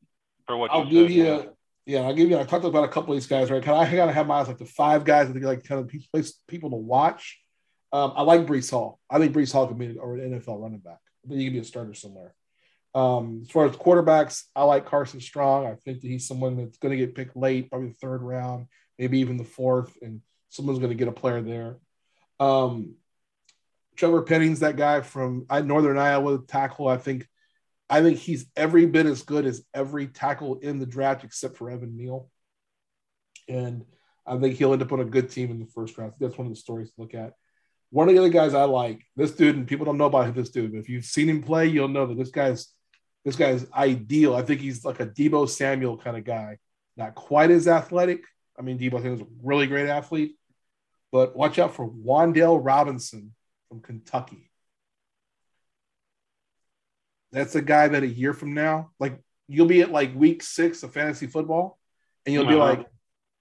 for 0.46 0.56
what 0.56 0.70
I'll 0.70 0.84
give 0.84 1.08
said, 1.08 1.16
you. 1.16 1.50
Yeah. 1.86 2.00
I'll 2.02 2.14
give 2.14 2.30
you. 2.30 2.38
I 2.38 2.44
talked 2.44 2.64
about 2.64 2.84
a 2.84 2.88
couple 2.88 3.12
of 3.12 3.16
these 3.16 3.26
guys, 3.26 3.50
right? 3.50 3.66
I 3.66 3.94
gotta 3.94 4.12
have 4.12 4.26
my 4.26 4.40
eyes 4.40 4.48
like 4.48 4.58
the 4.58 4.66
five 4.66 5.04
guys 5.04 5.32
that 5.32 5.42
like 5.42 5.64
kind 5.64 5.80
of 5.80 5.90
people 6.46 6.70
to 6.70 6.76
watch. 6.76 7.40
Um, 7.92 8.12
I 8.16 8.22
like 8.22 8.46
Breece 8.46 8.70
Hall. 8.70 8.98
I 9.10 9.18
think 9.18 9.34
Breece 9.34 9.52
Hall 9.52 9.66
could 9.66 9.78
be 9.78 9.96
or 9.98 10.16
an 10.16 10.40
NFL 10.40 10.60
running 10.60 10.78
back. 10.78 10.98
But 11.24 11.36
he 11.36 11.44
could 11.44 11.52
be 11.52 11.58
a 11.58 11.64
starter 11.64 11.94
somewhere. 11.94 12.34
Um, 12.94 13.40
as 13.42 13.50
far 13.50 13.66
as 13.66 13.76
quarterbacks, 13.76 14.44
I 14.54 14.64
like 14.64 14.86
Carson 14.86 15.20
Strong. 15.20 15.66
I 15.66 15.74
think 15.76 16.00
that 16.00 16.08
he's 16.08 16.26
someone 16.26 16.56
that's 16.56 16.78
going 16.78 16.96
to 16.96 17.06
get 17.06 17.14
picked 17.14 17.36
late, 17.36 17.70
probably 17.70 17.88
the 17.88 17.94
third 17.94 18.22
round, 18.22 18.66
maybe 18.98 19.20
even 19.20 19.38
the 19.38 19.44
fourth, 19.44 19.96
and 20.02 20.20
someone's 20.50 20.78
going 20.78 20.90
to 20.90 20.96
get 20.96 21.08
a 21.08 21.12
player 21.12 21.40
there. 21.40 21.76
Um, 22.38 22.96
Trevor 23.96 24.22
Penning's 24.22 24.60
that 24.60 24.76
guy 24.76 25.00
from 25.00 25.46
uh, 25.50 25.60
Northern 25.60 25.98
Iowa 25.98 26.38
tackle. 26.46 26.88
I 26.88 26.96
think 26.96 27.26
I 27.88 28.00
think 28.00 28.18
he's 28.18 28.46
every 28.56 28.86
bit 28.86 29.06
as 29.06 29.22
good 29.22 29.44
as 29.44 29.62
every 29.74 30.06
tackle 30.06 30.58
in 30.60 30.78
the 30.78 30.86
draft 30.86 31.24
except 31.24 31.56
for 31.56 31.70
Evan 31.70 31.96
Neal. 31.96 32.30
And 33.48 33.84
I 34.26 34.38
think 34.38 34.56
he'll 34.56 34.72
end 34.72 34.82
up 34.82 34.92
on 34.92 35.00
a 35.00 35.04
good 35.04 35.30
team 35.30 35.50
in 35.50 35.58
the 35.58 35.66
first 35.66 35.98
round. 35.98 36.14
That's 36.18 36.38
one 36.38 36.46
of 36.46 36.52
the 36.52 36.58
stories 36.58 36.90
to 36.92 37.00
look 37.00 37.14
at. 37.14 37.34
One 37.90 38.08
of 38.08 38.14
the 38.14 38.20
other 38.20 38.30
guys 38.30 38.54
I 38.54 38.64
like, 38.64 39.02
this 39.16 39.32
dude, 39.32 39.56
and 39.56 39.66
people 39.66 39.84
don't 39.84 39.98
know 39.98 40.06
about 40.06 40.34
this 40.34 40.48
dude, 40.48 40.72
but 40.72 40.78
if 40.78 40.88
you've 40.88 41.04
seen 41.04 41.28
him 41.28 41.42
play, 41.42 41.66
you'll 41.66 41.88
know 41.88 42.06
that 42.06 42.16
this 42.16 42.30
guy's 42.30 42.68
this 43.24 43.36
guy's 43.36 43.70
ideal. 43.72 44.34
I 44.34 44.42
think 44.42 44.60
he's 44.60 44.84
like 44.84 45.00
a 45.00 45.06
Deebo 45.06 45.48
Samuel 45.48 45.98
kind 45.98 46.16
of 46.16 46.24
guy. 46.24 46.58
Not 46.96 47.14
quite 47.14 47.50
as 47.50 47.68
athletic. 47.68 48.24
I 48.58 48.62
mean, 48.62 48.78
Deebo 48.78 49.04
is 49.04 49.20
a 49.20 49.26
really 49.42 49.66
great 49.66 49.88
athlete, 49.88 50.36
but 51.10 51.36
watch 51.36 51.58
out 51.58 51.74
for 51.74 51.88
Wan'Dale 51.88 52.60
Robinson 52.62 53.34
from 53.72 53.80
Kentucky. 53.80 54.50
That's 57.30 57.54
a 57.54 57.62
guy 57.62 57.88
that 57.88 58.02
a 58.02 58.06
year 58.06 58.34
from 58.34 58.52
now, 58.52 58.90
like 59.00 59.18
you'll 59.48 59.66
be 59.66 59.80
at 59.80 59.90
like 59.90 60.14
week 60.14 60.42
six 60.42 60.82
of 60.82 60.92
fantasy 60.92 61.26
football, 61.26 61.78
and 62.26 62.34
you'll 62.34 62.42
uh-huh. 62.42 62.52
be 62.52 62.58
like, 62.58 62.86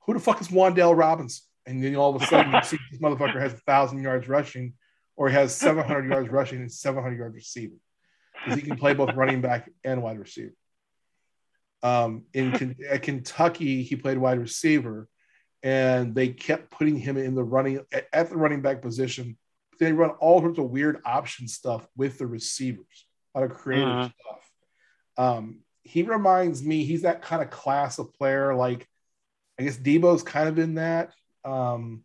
"Who 0.05 0.13
the 0.13 0.21
fuck 0.21 0.39
is 0.39 0.47
Wan'Dale 0.47 0.97
Robinson?" 0.97 1.43
And 1.65 1.84
then 1.84 1.97
all 1.97 2.15
of 2.15 2.21
a 2.21 2.25
sudden 2.27 2.53
you 2.53 2.63
see 2.63 2.77
this 2.89 3.01
motherfucker 3.01 3.41
has 3.41 3.51
a 3.51 3.57
thousand 3.57 4.01
yards 4.01 4.29
rushing, 4.29 4.73
or 5.17 5.27
he 5.27 5.36
has 5.36 5.53
seven 5.53 5.84
hundred 5.84 6.09
yards 6.09 6.29
rushing 6.29 6.59
and 6.61 6.71
seven 6.71 7.03
hundred 7.03 7.17
yards 7.17 7.36
receiving, 7.36 7.82
because 8.34 8.57
he 8.57 8.65
can 8.65 8.77
play 8.77 8.93
both 8.93 9.13
running 9.13 9.41
back 9.41 9.69
and 9.84 10.01
wide 10.01 10.17
receiver. 10.17 10.53
Um, 11.84 12.23
in 12.34 12.77
at 12.89 13.01
Kentucky, 13.01 13.84
he 13.84 13.97
played 13.97 14.17
wide 14.17 14.39
receiver, 14.39 15.09
and 15.61 16.15
they 16.15 16.29
kept 16.29 16.71
putting 16.71 16.95
him 16.95 17.17
in 17.17 17.36
the 17.36 17.43
running 17.43 17.82
at 18.13 18.29
the 18.29 18.38
running 18.38 18.61
back 18.61 18.82
position 18.82 19.36
they 19.86 19.93
run 19.93 20.11
all 20.11 20.39
sorts 20.41 20.59
of 20.59 20.69
weird 20.69 21.01
option 21.05 21.47
stuff 21.47 21.88
with 21.97 22.17
the 22.17 22.27
receivers, 22.27 23.07
a 23.34 23.39
lot 23.39 23.51
of 23.51 23.57
creative 23.57 23.88
uh-huh. 23.88 24.09
stuff. 24.19 24.51
Um, 25.17 25.59
he 25.84 26.03
reminds 26.03 26.63
me, 26.63 26.84
he's 26.84 27.01
that 27.01 27.21
kind 27.21 27.41
of 27.41 27.49
class 27.49 27.99
of 27.99 28.13
player 28.13 28.53
like 28.53 28.88
I 29.59 29.63
guess 29.63 29.77
Deebo's 29.77 30.23
kind 30.23 30.49
of 30.49 30.57
in 30.57 30.75
that. 30.75 31.11
Um, 31.43 32.03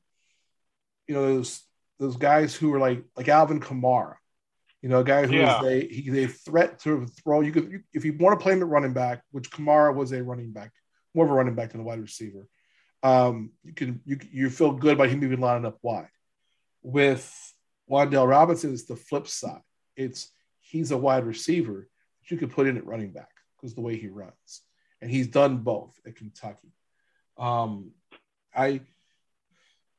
you 1.06 1.14
know, 1.14 1.22
those 1.22 1.62
those 1.98 2.16
guys 2.16 2.54
who 2.54 2.72
are 2.74 2.78
like 2.78 3.04
like 3.16 3.28
Alvin 3.28 3.60
Kamara, 3.60 4.16
you 4.82 4.88
know, 4.88 5.00
a 5.00 5.04
guy 5.04 5.26
who 5.26 5.34
yeah. 5.34 5.60
is 5.60 5.66
a 5.66 5.88
he, 5.88 6.24
a 6.24 6.28
threat 6.28 6.80
to 6.80 7.06
throw. 7.06 7.40
You 7.40 7.52
could 7.52 7.82
if 7.94 8.04
you 8.04 8.14
want 8.18 8.38
to 8.38 8.42
play 8.42 8.52
him 8.52 8.62
at 8.62 8.68
running 8.68 8.92
back, 8.92 9.22
which 9.30 9.50
Kamara 9.50 9.94
was 9.94 10.12
a 10.12 10.22
running 10.22 10.52
back, 10.52 10.72
more 11.14 11.24
of 11.24 11.30
a 11.30 11.34
running 11.34 11.54
back 11.54 11.72
than 11.72 11.80
a 11.80 11.84
wide 11.84 12.00
receiver. 12.00 12.46
Um, 13.02 13.52
you 13.62 13.72
can 13.72 14.00
you 14.04 14.18
you 14.30 14.50
feel 14.50 14.72
good 14.72 14.94
about 14.94 15.08
him 15.08 15.24
even 15.24 15.40
lining 15.40 15.66
up 15.66 15.78
wide. 15.82 16.08
With 16.82 17.54
Wan'Dale 17.90 18.28
Robinson, 18.28 18.72
is 18.72 18.86
the 18.86 18.96
flip 18.96 19.28
side. 19.28 19.60
It's 19.96 20.30
he's 20.60 20.90
a 20.90 20.96
wide 20.96 21.24
receiver 21.24 21.88
that 22.20 22.30
you 22.30 22.36
could 22.36 22.50
put 22.50 22.66
in 22.66 22.76
at 22.76 22.86
running 22.86 23.12
back 23.12 23.30
because 23.56 23.74
the 23.74 23.80
way 23.80 23.96
he 23.96 24.08
runs, 24.08 24.62
and 25.00 25.10
he's 25.10 25.28
done 25.28 25.58
both 25.58 25.98
at 26.06 26.16
Kentucky. 26.16 26.72
Um, 27.38 27.92
I 28.54 28.80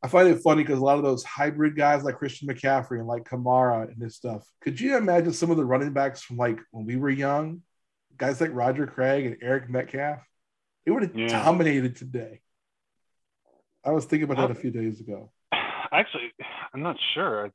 I 0.03 0.07
find 0.07 0.27
it 0.27 0.41
funny 0.41 0.63
because 0.63 0.79
a 0.79 0.83
lot 0.83 0.97
of 0.97 1.03
those 1.03 1.23
hybrid 1.23 1.75
guys 1.75 2.03
like 2.03 2.17
Christian 2.17 2.47
McCaffrey 2.47 2.99
and 2.99 3.07
like 3.07 3.23
Kamara 3.23 3.91
and 3.91 3.99
this 3.99 4.15
stuff. 4.15 4.47
Could 4.61 4.79
you 4.79 4.95
imagine 4.95 5.33
some 5.33 5.49
of 5.49 5.57
the 5.57 5.65
running 5.65 5.91
backs 5.91 6.21
from 6.21 6.37
like 6.37 6.59
when 6.71 6.85
we 6.85 6.97
were 6.97 7.09
young, 7.09 7.61
guys 8.17 8.39
like 8.39 8.51
Roger 8.53 8.85
Craig 8.85 9.25
and 9.25 9.37
Eric 9.41 9.69
Metcalf? 9.69 10.19
They 10.85 10.91
would 10.91 11.03
have 11.03 11.15
yeah. 11.15 11.27
dominated 11.27 11.95
today. 11.95 12.41
I 13.83 13.91
was 13.91 14.05
thinking 14.05 14.29
about 14.29 14.47
that 14.47 14.57
a 14.57 14.59
few 14.59 14.71
days 14.71 14.99
ago. 14.99 15.31
Actually, 15.91 16.31
I'm 16.73 16.83
not 16.83 16.97
sure. 17.13 17.51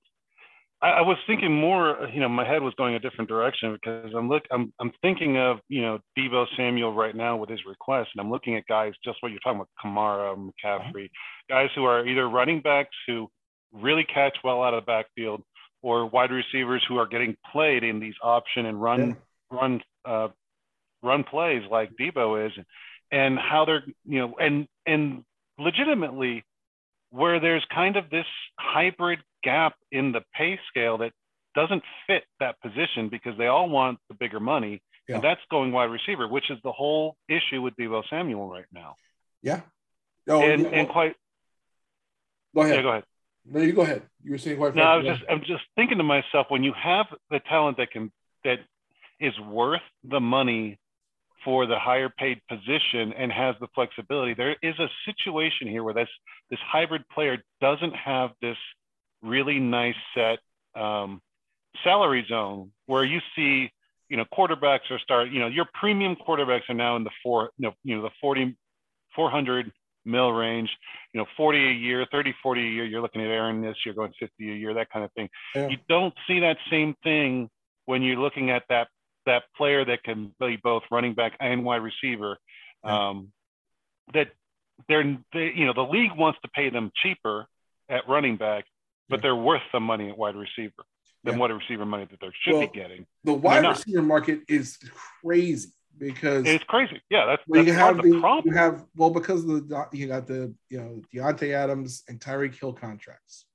I, 0.82 0.88
I, 0.88 1.00
was 1.02 1.16
thinking 1.26 1.52
more. 1.52 2.08
You 2.12 2.20
know, 2.20 2.28
my 2.28 2.46
head 2.46 2.62
was 2.62 2.74
going 2.74 2.94
a 2.94 2.98
different 2.98 3.28
direction 3.28 3.72
because 3.72 4.12
I'm 4.16 4.28
look. 4.28 4.42
I'm 4.50 4.72
I'm 4.80 4.92
thinking 5.00 5.38
of 5.38 5.58
you 5.68 5.80
know 5.80 6.00
Deebo 6.18 6.46
Samuel 6.56 6.92
right 6.92 7.14
now 7.14 7.36
with 7.36 7.48
his 7.48 7.60
request, 7.66 8.10
and 8.14 8.20
I'm 8.20 8.30
looking 8.30 8.56
at 8.56 8.66
guys 8.66 8.92
just 9.04 9.18
what 9.20 9.30
you're 9.30 9.40
talking 9.40 9.60
about, 9.60 9.68
Kamara, 9.82 10.36
McCaffrey, 10.36 11.08
guys 11.48 11.68
who 11.74 11.84
are 11.84 12.06
either 12.06 12.28
running 12.28 12.60
backs 12.60 12.96
who 13.06 13.30
really 13.72 14.04
catch 14.04 14.36
well 14.42 14.62
out 14.62 14.74
of 14.74 14.82
the 14.82 14.86
backfield, 14.86 15.42
or 15.82 16.06
wide 16.06 16.32
receivers 16.32 16.84
who 16.88 16.98
are 16.98 17.06
getting 17.06 17.36
played 17.52 17.84
in 17.84 18.00
these 18.00 18.14
option 18.22 18.66
and 18.66 18.82
run 18.82 19.08
yeah. 19.08 19.58
run 19.58 19.80
uh, 20.04 20.28
run 21.02 21.22
plays 21.22 21.62
like 21.70 21.92
Deebo 21.98 22.46
is, 22.46 22.52
and 23.12 23.38
how 23.38 23.64
they're 23.64 23.84
you 24.04 24.18
know 24.18 24.34
and 24.40 24.66
and 24.86 25.24
legitimately 25.58 26.44
where 27.10 27.38
there's 27.38 27.64
kind 27.72 27.96
of 27.96 28.10
this 28.10 28.26
hybrid 28.58 29.20
gap 29.42 29.74
in 29.90 30.12
the 30.12 30.22
pay 30.34 30.58
scale 30.68 30.98
that 30.98 31.12
doesn't 31.54 31.82
fit 32.06 32.24
that 32.40 32.60
position 32.60 33.08
because 33.10 33.36
they 33.38 33.46
all 33.46 33.68
want 33.68 33.98
the 34.08 34.14
bigger 34.14 34.40
money. 34.40 34.82
Yeah. 35.08 35.16
And 35.16 35.24
that's 35.24 35.40
going 35.50 35.72
wide 35.72 35.90
receiver, 35.90 36.28
which 36.28 36.50
is 36.50 36.58
the 36.62 36.72
whole 36.72 37.16
issue 37.28 37.60
with 37.60 37.74
Deebo 37.76 38.02
Samuel 38.08 38.48
right 38.48 38.64
now. 38.72 38.94
Yeah. 39.42 39.60
Oh, 40.28 40.40
and, 40.40 40.66
and 40.66 40.88
quite. 40.88 41.16
Go 42.54 42.62
ahead. 42.62 42.76
Yeah, 42.76 42.82
go 42.82 42.88
ahead. 42.90 43.04
No, 43.44 43.60
you 43.60 43.72
go 43.72 43.82
ahead. 43.82 44.02
You 44.22 44.32
were 44.32 44.38
saying 44.38 44.56
quite. 44.56 44.76
No, 44.76 44.82
I 44.82 44.96
was 44.96 45.06
just. 45.06 45.22
I'm 45.28 45.40
just 45.40 45.64
thinking 45.74 45.98
to 45.98 46.04
myself 46.04 46.46
when 46.48 46.62
you 46.62 46.72
have 46.80 47.06
the 47.30 47.40
talent 47.40 47.78
that 47.78 47.90
can 47.90 48.12
that 48.44 48.60
is 49.18 49.38
worth 49.40 49.82
the 50.04 50.20
money 50.20 50.78
for 51.44 51.66
the 51.66 51.78
higher 51.78 52.08
paid 52.08 52.40
position 52.48 53.12
and 53.12 53.32
has 53.32 53.56
the 53.60 53.66
flexibility. 53.74 54.34
There 54.34 54.56
is 54.62 54.78
a 54.78 54.88
situation 55.04 55.66
here 55.66 55.82
where 55.82 55.94
this 55.94 56.08
this 56.50 56.60
hybrid 56.64 57.02
player 57.08 57.38
doesn't 57.60 57.94
have 57.94 58.30
this 58.40 58.56
really 59.22 59.58
nice 59.58 59.94
set 60.14 60.38
um, 60.80 61.20
salary 61.84 62.24
zone 62.28 62.72
where 62.86 63.04
you 63.04 63.20
see, 63.36 63.70
you 64.08 64.16
know, 64.16 64.24
quarterbacks 64.32 64.90
are 64.90 64.98
start, 64.98 65.30
you 65.30 65.40
know, 65.40 65.46
your 65.46 65.66
premium 65.74 66.16
quarterbacks 66.16 66.68
are 66.68 66.74
now 66.74 66.96
in 66.96 67.04
the 67.04 67.10
four, 67.22 67.50
you 67.58 67.68
know, 67.68 67.74
you 67.84 67.96
know, 67.96 68.02
the 68.02 68.10
40, 68.20 68.56
400 69.14 69.72
mil 70.04 70.32
range, 70.32 70.70
you 71.12 71.20
know, 71.20 71.26
40 71.36 71.58
a 71.58 71.72
year, 71.72 72.06
30, 72.10 72.34
40 72.42 72.60
a 72.60 72.64
year. 72.64 72.84
You're 72.84 73.00
looking 73.00 73.22
at 73.22 73.28
Aaron 73.28 73.62
this 73.62 73.76
year 73.86 73.94
going 73.94 74.12
50 74.18 74.50
a 74.50 74.54
year, 74.54 74.74
that 74.74 74.90
kind 74.90 75.04
of 75.04 75.12
thing. 75.12 75.28
Yeah. 75.54 75.68
You 75.68 75.76
don't 75.88 76.14
see 76.26 76.40
that 76.40 76.56
same 76.70 76.94
thing 77.02 77.48
when 77.86 78.02
you're 78.02 78.16
looking 78.16 78.50
at 78.50 78.64
that 78.68 78.88
that 79.24 79.44
player 79.56 79.84
that 79.84 80.02
can 80.02 80.34
be 80.40 80.58
both 80.62 80.82
running 80.90 81.14
back 81.14 81.34
and 81.38 81.64
wide 81.64 81.82
receiver. 81.82 82.36
Um, 82.82 83.32
that 84.14 84.28
they're 84.88 85.18
they, 85.32 85.52
you 85.54 85.64
know 85.66 85.72
the 85.72 85.82
league 85.82 86.10
wants 86.16 86.40
to 86.42 86.48
pay 86.48 86.70
them 86.70 86.90
cheaper 87.02 87.46
at 87.88 88.08
running 88.08 88.36
back, 88.36 88.64
but 89.12 89.22
they're 89.22 89.36
worth 89.36 89.62
some 89.70 89.84
money 89.84 90.08
at 90.08 90.18
wide 90.18 90.34
receiver 90.34 90.72
than 91.22 91.34
yeah. 91.34 91.40
wide 91.40 91.50
receiver 91.52 91.86
money 91.86 92.06
that 92.10 92.20
they 92.20 92.30
should 92.42 92.54
well, 92.54 92.66
be 92.66 92.78
getting. 92.78 93.06
The 93.24 93.34
wide 93.34 93.64
receiver 93.64 94.02
market 94.02 94.40
is 94.48 94.78
crazy 95.22 95.68
because 95.98 96.44
it's 96.46 96.64
crazy. 96.64 97.00
Yeah, 97.10 97.26
that's, 97.26 97.42
well, 97.46 97.62
that's 97.62 97.68
you 97.68 97.74
have 97.74 98.02
the, 98.02 98.18
problem. 98.18 98.52
You 98.52 98.58
have 98.58 98.84
well 98.96 99.10
because 99.10 99.44
of 99.44 99.68
the 99.68 99.86
you 99.92 100.08
got 100.08 100.26
the 100.26 100.52
you 100.68 100.80
know 100.80 101.02
Davante 101.14 101.52
Adams 101.54 102.02
and 102.08 102.18
Tyreek 102.18 102.58
Hill 102.58 102.72
contracts, 102.72 103.46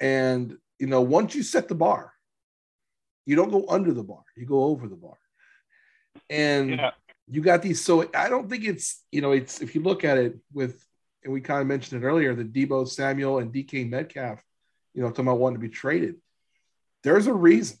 and 0.00 0.58
you 0.78 0.86
know 0.86 1.00
once 1.00 1.34
you 1.34 1.42
set 1.42 1.68
the 1.68 1.74
bar, 1.74 2.12
you 3.26 3.36
don't 3.36 3.50
go 3.50 3.64
under 3.68 3.92
the 3.92 4.02
bar, 4.02 4.24
you 4.36 4.44
go 4.44 4.64
over 4.64 4.88
the 4.88 4.96
bar. 4.96 5.16
And 6.28 6.70
yeah. 6.70 6.90
you 7.28 7.40
got 7.42 7.62
these. 7.62 7.84
So 7.84 8.08
I 8.14 8.28
don't 8.28 8.48
think 8.48 8.64
it's, 8.64 9.04
you 9.12 9.20
know, 9.20 9.32
it's 9.32 9.60
if 9.60 9.74
you 9.74 9.82
look 9.82 10.04
at 10.04 10.18
it 10.18 10.36
with, 10.52 10.84
and 11.24 11.32
we 11.32 11.40
kind 11.40 11.60
of 11.60 11.66
mentioned 11.66 12.02
it 12.02 12.06
earlier, 12.06 12.34
the 12.34 12.44
Deebo 12.44 12.88
Samuel 12.88 13.38
and 13.38 13.52
DK 13.52 13.88
Metcalf, 13.88 14.42
you 14.94 15.02
know, 15.02 15.08
talking 15.10 15.26
about 15.26 15.38
wanting 15.38 15.60
to 15.60 15.68
be 15.68 15.72
traded. 15.72 16.16
There's 17.02 17.26
a 17.26 17.32
reason 17.32 17.78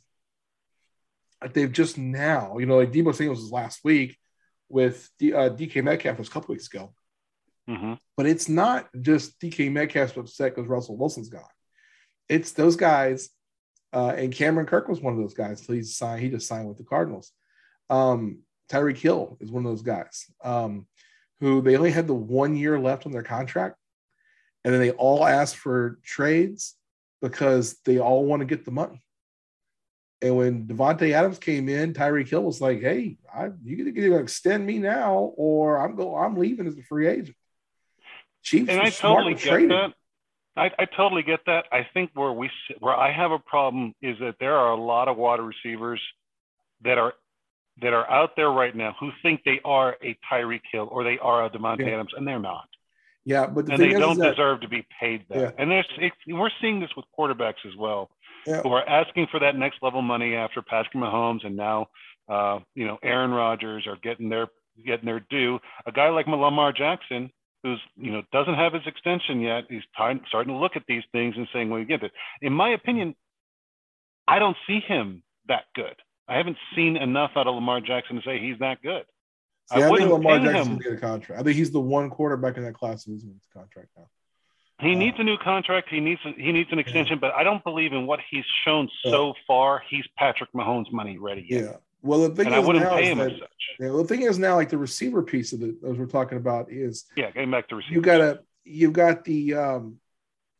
that 1.40 1.54
they've 1.54 1.72
just 1.72 1.98
now, 1.98 2.58
you 2.58 2.66
know, 2.66 2.78
like 2.78 2.92
Deebo 2.92 3.14
Samuel 3.14 3.34
was 3.34 3.50
last 3.50 3.80
week 3.84 4.18
with 4.68 5.08
D, 5.18 5.32
uh, 5.32 5.50
DK 5.50 5.82
Metcalf 5.82 6.18
was 6.18 6.28
a 6.28 6.30
couple 6.30 6.52
weeks 6.52 6.68
ago. 6.68 6.92
Mm-hmm. 7.68 7.94
But 8.16 8.26
it's 8.26 8.48
not 8.48 8.88
just 9.00 9.38
DK 9.40 9.70
Metcalf's 9.70 10.16
upset 10.16 10.54
because 10.54 10.68
Russell 10.68 10.96
Wilson's 10.96 11.28
gone. 11.28 11.42
It's 12.28 12.52
those 12.52 12.76
guys 12.76 13.30
uh, 13.92 14.14
and 14.16 14.32
Cameron 14.32 14.66
Kirk 14.66 14.88
was 14.88 15.00
one 15.00 15.14
of 15.14 15.20
those 15.20 15.34
guys. 15.34 15.64
So 15.64 15.72
he's 15.72 15.96
signed. 15.96 16.22
He 16.22 16.28
just 16.28 16.46
signed 16.46 16.68
with 16.68 16.78
the 16.78 16.84
Cardinals. 16.84 17.32
Um, 17.88 18.40
Tyreek 18.68 18.98
Hill 18.98 19.36
is 19.40 19.50
one 19.50 19.66
of 19.66 19.72
those 19.72 19.82
guys 19.82 20.26
um, 20.44 20.86
who 21.40 21.60
they 21.62 21.76
only 21.76 21.90
had 21.90 22.06
the 22.06 22.14
one 22.14 22.56
year 22.56 22.78
left 22.78 23.06
on 23.06 23.12
their 23.12 23.22
contract, 23.22 23.76
and 24.64 24.72
then 24.72 24.80
they 24.80 24.90
all 24.90 25.26
asked 25.26 25.56
for 25.56 25.98
trades 26.04 26.76
because 27.22 27.78
they 27.84 27.98
all 27.98 28.24
want 28.24 28.40
to 28.40 28.46
get 28.46 28.64
the 28.64 28.70
money. 28.70 29.02
And 30.22 30.36
when 30.36 30.66
Davante 30.66 31.12
Adams 31.12 31.38
came 31.38 31.68
in, 31.68 31.94
Tyreek 31.94 32.28
Hill 32.28 32.42
was 32.42 32.60
like, 32.60 32.80
"Hey, 32.80 33.16
I, 33.34 33.50
you 33.62 33.76
can 33.76 33.96
either 33.96 34.20
extend 34.20 34.66
me 34.66 34.78
now, 34.78 35.32
or 35.36 35.78
I'm 35.78 35.96
go. 35.96 36.14
I'm 36.14 36.36
leaving 36.36 36.66
as 36.66 36.76
a 36.76 36.82
free 36.82 37.08
agent." 37.08 37.36
Chiefs 38.42 38.70
and 38.70 38.80
I 38.80 38.90
totally 38.90 39.34
get 39.34 39.68
that. 39.68 39.94
I, 40.56 40.70
I 40.78 40.84
totally 40.84 41.22
get 41.22 41.40
that. 41.46 41.66
I 41.72 41.86
think 41.94 42.10
where 42.14 42.32
we 42.32 42.50
where 42.80 42.94
I 42.94 43.12
have 43.12 43.30
a 43.30 43.38
problem 43.38 43.94
is 44.02 44.18
that 44.20 44.36
there 44.40 44.56
are 44.56 44.72
a 44.72 44.80
lot 44.80 45.08
of 45.08 45.16
wide 45.16 45.40
receivers 45.40 46.00
that 46.82 46.98
are 46.98 47.14
that 47.82 47.92
are 47.92 48.08
out 48.10 48.30
there 48.36 48.50
right 48.50 48.74
now 48.74 48.94
who 49.00 49.10
think 49.22 49.42
they 49.44 49.60
are 49.64 49.96
a 50.02 50.16
Tyreek 50.30 50.62
Hill 50.70 50.88
or 50.90 51.04
they 51.04 51.18
are 51.18 51.44
a 51.44 51.50
Davante 51.50 51.80
yeah. 51.80 51.94
Adams, 51.94 52.12
and 52.16 52.26
they're 52.26 52.40
not. 52.40 52.68
Yeah, 53.24 53.46
but 53.46 53.66
the 53.66 53.72
and 53.72 53.82
they 53.82 53.90
don't 53.90 54.18
that, 54.18 54.30
deserve 54.30 54.62
to 54.62 54.68
be 54.68 54.86
paid 54.98 55.24
that. 55.28 55.38
Yeah. 55.38 55.50
And 55.58 55.70
there's 55.70 55.86
it, 55.98 56.12
we're 56.28 56.50
seeing 56.60 56.80
this 56.80 56.90
with 56.96 57.04
quarterbacks 57.18 57.66
as 57.66 57.76
well, 57.78 58.10
yeah. 58.46 58.62
who 58.62 58.72
are 58.72 58.86
asking 58.88 59.28
for 59.30 59.40
that 59.40 59.56
next 59.56 59.78
level 59.82 60.02
money 60.02 60.34
after 60.34 60.62
Patrick 60.62 60.94
Mahomes 60.94 61.46
and 61.46 61.56
now, 61.56 61.86
uh, 62.28 62.60
you 62.74 62.86
know, 62.86 62.98
Aaron 63.02 63.30
Rodgers 63.30 63.86
are 63.86 63.96
getting 64.02 64.28
their 64.28 64.48
getting 64.84 65.04
their 65.04 65.20
due. 65.30 65.58
A 65.86 65.92
guy 65.92 66.08
like 66.08 66.26
Lamar 66.26 66.72
Jackson 66.72 67.30
who's 67.62 67.80
you 67.96 68.10
know 68.10 68.22
doesn't 68.32 68.54
have 68.54 68.72
his 68.72 68.86
extension 68.86 69.40
yet 69.40 69.64
he's 69.68 69.82
starting 69.92 70.52
to 70.52 70.58
look 70.58 70.76
at 70.76 70.82
these 70.88 71.02
things 71.12 71.34
and 71.36 71.48
saying 71.52 71.68
well 71.68 71.78
you 71.78 71.84
get 71.86 72.02
it 72.02 72.12
in 72.40 72.52
my 72.52 72.70
opinion 72.70 73.14
i 74.26 74.38
don't 74.38 74.56
see 74.66 74.80
him 74.80 75.22
that 75.48 75.64
good 75.74 75.94
i 76.30 76.36
haven't 76.36 76.56
seen 76.74 76.96
enough 76.96 77.32
out 77.36 77.46
of 77.46 77.54
lamar 77.54 77.80
jackson 77.80 78.16
to 78.16 78.22
say 78.22 78.38
he's 78.38 78.58
that 78.58 78.80
good 78.82 79.04
See, 79.72 79.82
I, 79.82 79.88
I 79.88 79.96
think 79.96 80.10
Lamar 80.10 80.40
Jackson 80.40 80.78
get 80.78 80.94
a 80.94 80.96
contract. 80.96 81.40
I 81.40 81.44
think 81.44 81.56
he's 81.56 81.70
the 81.70 81.80
one 81.80 82.10
quarterback 82.10 82.56
in 82.56 82.64
that 82.64 82.74
class 82.74 83.04
who's 83.04 83.22
in 83.22 83.30
his 83.30 83.46
contract 83.54 83.88
now. 83.96 84.08
He 84.80 84.94
uh, 84.94 84.98
needs 84.98 85.16
a 85.20 85.22
new 85.22 85.36
contract. 85.38 85.88
He 85.90 86.00
needs 86.00 86.20
a, 86.24 86.32
he 86.32 86.50
needs 86.50 86.72
an 86.72 86.80
extension, 86.80 87.16
yeah. 87.16 87.20
but 87.20 87.34
I 87.34 87.44
don't 87.44 87.62
believe 87.62 87.92
in 87.92 88.06
what 88.06 88.18
he's 88.30 88.44
shown 88.64 88.88
so 89.04 89.34
far. 89.46 89.82
He's 89.88 90.04
Patrick 90.16 90.52
Mahomes 90.52 90.92
money 90.92 91.18
ready. 91.18 91.46
Yet. 91.48 91.62
Yeah, 91.62 91.76
well, 92.02 92.28
the 92.28 92.34
thing 92.34 92.46
and 92.46 92.56
is 92.56 92.64
I 92.64 92.66
wouldn't 92.66 92.84
now 92.84 92.96
pay 92.96 93.12
him 93.12 93.18
that, 93.18 93.30
such. 93.30 93.48
Yeah, 93.78 93.90
well, 93.90 94.02
the 94.02 94.08
thing 94.08 94.22
is 94.22 94.38
now, 94.40 94.56
like 94.56 94.70
the 94.70 94.78
receiver 94.78 95.22
piece 95.22 95.52
of 95.52 95.62
it, 95.62 95.76
as 95.86 95.96
we're 95.96 96.06
talking 96.06 96.38
about, 96.38 96.72
is 96.72 97.04
yeah, 97.16 97.30
getting 97.30 97.52
back 97.52 97.68
to 97.68 97.76
receiver. 97.76 97.94
You 97.94 98.00
got 98.00 98.20
a, 98.20 98.40
you've 98.64 98.92
got 98.92 99.24
the 99.24 99.54
um, 99.54 99.96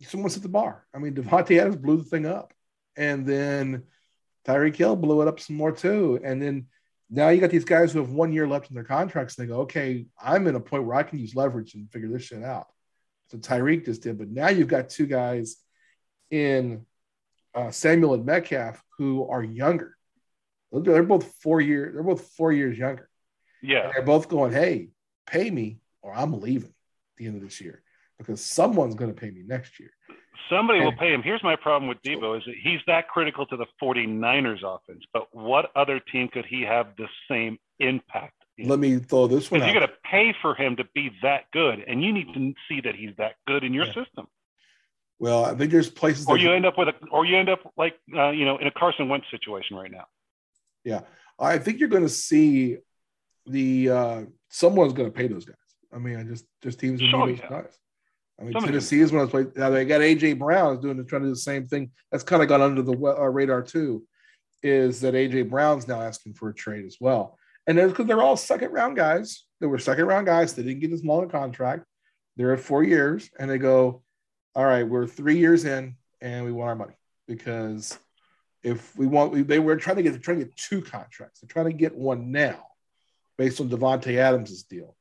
someone's 0.03 0.37
at 0.37 0.43
the 0.43 0.49
bar. 0.49 0.87
I 0.95 0.99
mean, 0.99 1.15
Davante 1.15 1.59
Adams 1.59 1.77
blew 1.77 1.97
the 1.97 2.05
thing 2.05 2.27
up, 2.27 2.55
and 2.97 3.27
then 3.27 3.85
Tyreek 4.51 4.77
Hill 4.77 4.97
blew 4.97 5.23
it 5.23 5.29
up 5.29 5.41
some 5.41 5.57
more 5.57 5.73
too, 5.73 6.21
and 6.23 6.41
then 6.41 6.67
now 7.09 7.29
you 7.29 7.41
got 7.41 7.51
these 7.51 7.65
guys 7.65 7.93
who 7.93 7.99
have 7.99 8.11
one 8.11 8.33
year 8.33 8.47
left 8.47 8.71
in 8.71 8.75
their 8.75 8.85
contracts. 8.85 9.37
And 9.37 9.47
they 9.47 9.53
go, 9.53 9.63
okay, 9.63 10.07
I'm 10.21 10.47
in 10.47 10.55
a 10.55 10.61
point 10.61 10.85
where 10.85 10.97
I 10.97 11.03
can 11.03 11.19
use 11.19 11.35
leverage 11.35 11.75
and 11.75 11.91
figure 11.91 12.09
this 12.09 12.23
shit 12.23 12.43
out. 12.43 12.67
So 13.29 13.39
Tyreek 13.39 13.85
just 13.85 14.03
did, 14.03 14.19
but 14.19 14.29
now 14.29 14.49
you've 14.49 14.69
got 14.69 14.91
two 14.91 15.07
guys 15.07 15.57
in 16.31 16.87
uh, 17.55 17.71
Samuel 17.71 18.15
and 18.15 18.25
Metcalf 18.25 18.83
who 18.99 19.29
are 19.29 19.43
younger 19.43 19.97
they're 20.73 21.03
both 21.03 21.33
four 21.43 21.61
years. 21.61 21.95
They're 21.95 22.03
both 22.03 22.29
four 22.37 22.53
years 22.53 22.79
younger. 22.79 23.09
Yeah, 23.63 23.85
and 23.85 23.93
they're 23.95 24.03
both 24.03 24.29
going, 24.29 24.53
"Hey, 24.53 24.91
pay 25.27 25.51
me, 25.51 25.81
or 26.03 26.15
I'm 26.15 26.41
leaving." 26.41 26.71
at 26.71 27.17
the 27.17 27.27
end 27.27 27.37
of 27.37 27.43
this 27.43 27.61
year 27.61 27.83
because 28.19 28.41
someone's 28.41 28.95
going 28.95 29.13
to 29.13 29.21
pay 29.21 29.31
me 29.31 29.43
next 29.45 29.81
year. 29.81 29.91
Somebody 30.49 30.79
and, 30.79 30.87
will 30.87 30.97
pay 30.97 31.13
him. 31.13 31.23
Here's 31.23 31.43
my 31.43 31.57
problem 31.57 31.89
with 31.89 31.99
Deebo 32.03 32.39
is 32.39 32.45
that 32.45 32.55
he's 32.63 32.81
that 32.87 33.09
critical 33.09 33.47
to 33.47 33.57
the 33.57 33.67
49ers 33.83 34.63
offense, 34.65 35.05
but 35.13 35.29
what 35.33 35.71
other 35.77 36.01
team 36.01 36.29
could 36.29 36.47
he 36.47 36.63
have 36.63 36.89
the 36.97 37.07
same 37.29 37.59
impact? 37.79 38.35
In? 38.59 38.69
Let 38.69 38.79
me 38.79 38.99
throw 38.99 39.27
this 39.27 39.51
one. 39.51 39.61
Because 39.61 39.73
you're 39.73 39.81
going 39.81 39.91
to 39.91 40.09
pay 40.11 40.35
for 40.43 40.55
him 40.55 40.77
to 40.77 40.85
be 40.95 41.11
that 41.23 41.45
good, 41.53 41.85
and 41.87 42.03
you 42.03 42.13
need 42.13 42.33
to 42.35 42.55
see 42.69 42.81
that 42.83 42.95
he's 42.95 43.15
that 43.19 43.37
good 43.47 43.65
in 43.65 43.73
your 43.73 43.87
yeah. 43.87 43.95
system. 43.95 44.27
Well, 45.21 45.45
I 45.45 45.55
think 45.55 45.71
there's 45.71 45.91
places. 45.91 46.27
Or 46.27 46.39
you 46.39 46.53
end 46.53 46.65
up 46.65 46.79
with 46.79 46.89
a, 46.89 46.95
or 47.13 47.27
you 47.27 47.37
end 47.37 47.51
up 47.51 47.61
like 47.77 47.95
uh, 48.17 48.31
you 48.31 48.47
know 48.47 48.57
in 48.57 48.67
a 48.67 48.71
Carson 48.71 49.09
Wentz 49.09 49.27
situation 49.31 49.77
right 49.77 49.91
now. 49.91 50.07
Yeah, 50.83 51.01
I 51.39 51.59
think 51.59 51.79
you're 51.79 51.91
going 51.91 52.05
to 52.05 52.09
see 52.09 52.79
the 53.47 53.91
uh, 53.91 54.23
someone's 54.49 54.95
going 54.95 55.11
to 55.11 55.17
pay 55.17 55.29
those 55.29 55.45
guys. 55.45 55.57
I 55.93 55.99
mean, 55.99 56.17
I 56.17 56.23
just 56.23 56.47
just 56.63 56.81
teams 56.81 57.03
sure, 57.03 57.27
need 57.27 57.37
those 57.37 57.43
yeah. 57.43 57.49
guys. 57.63 57.79
I 58.41 58.45
mean, 58.45 58.53
Somebody 58.53 58.73
Tennessee 58.73 59.01
is 59.01 59.13
one 59.13 59.23
of 59.23 59.31
those 59.31 59.45
places. 59.45 59.59
Now 59.59 59.71
they 59.71 59.85
got 59.85 60.01
AJ 60.01 60.39
Brown 60.39 60.81
doing 60.81 61.05
trying 61.07 61.23
to 61.23 61.29
do 61.29 61.35
the 61.35 61.37
same 61.37 61.67
thing. 61.67 61.91
That's 62.11 62.25
kind 62.25 62.43
of 62.43 62.49
gone 62.49 62.63
under 62.63 62.83
the 62.83 62.93
uh, 62.93 63.27
radar 63.27 63.63
too. 63.63 64.05
Is 64.63 65.03
that 65.03 65.15
AJ 65.15 65.51
Brown's 65.51 65.87
now 65.87 66.01
asking 66.01 66.35
for 66.35 66.49
a 66.49 66.55
trade 66.55 66.87
as 66.87 66.97
well? 66.99 67.39
And 67.67 67.79
it's 67.79 67.93
because 67.93 68.07
they're 68.07 68.23
all 68.23 68.37
second 68.37 68.73
round 68.73 68.97
guys, 68.97 69.45
they 69.61 69.67
were 69.67 69.79
second 69.79 70.07
round 70.07 70.27
guys. 70.27 70.55
They 70.55 70.63
didn't 70.63 70.81
get 70.81 70.93
a 70.93 70.99
smaller 70.99 71.27
contract. 71.27 71.85
They're 72.37 72.55
at 72.55 72.61
four 72.61 72.83
years, 72.83 73.29
and 73.39 73.51
they 73.51 73.59
go, 73.59 74.03
"All 74.55 74.65
right, 74.65 74.89
we're 74.89 75.07
three 75.07 75.37
years 75.37 75.67
in, 75.67 75.97
and 76.23 76.47
we 76.47 76.53
want 76.53 76.71
our 76.71 76.77
money 76.77 76.95
because 77.29 77.99
if 78.63 78.97
we 78.97 79.07
want, 79.07 79.33
we, 79.33 79.43
they 79.43 79.59
were 79.59 79.77
trying 79.77 79.97
to 79.97 80.03
get 80.03 80.23
trying 80.23 80.39
to 80.39 80.45
get 80.47 80.57
two 80.57 80.81
contracts. 80.81 81.41
They're 81.41 81.49
trying 81.49 81.67
to 81.67 81.77
get 81.77 81.95
one 81.95 82.33
now, 82.33 82.65
based 83.37 83.61
on 83.61 83.69
Davante 83.69 84.17
Adams's 84.17 84.63
deal, 84.63 84.97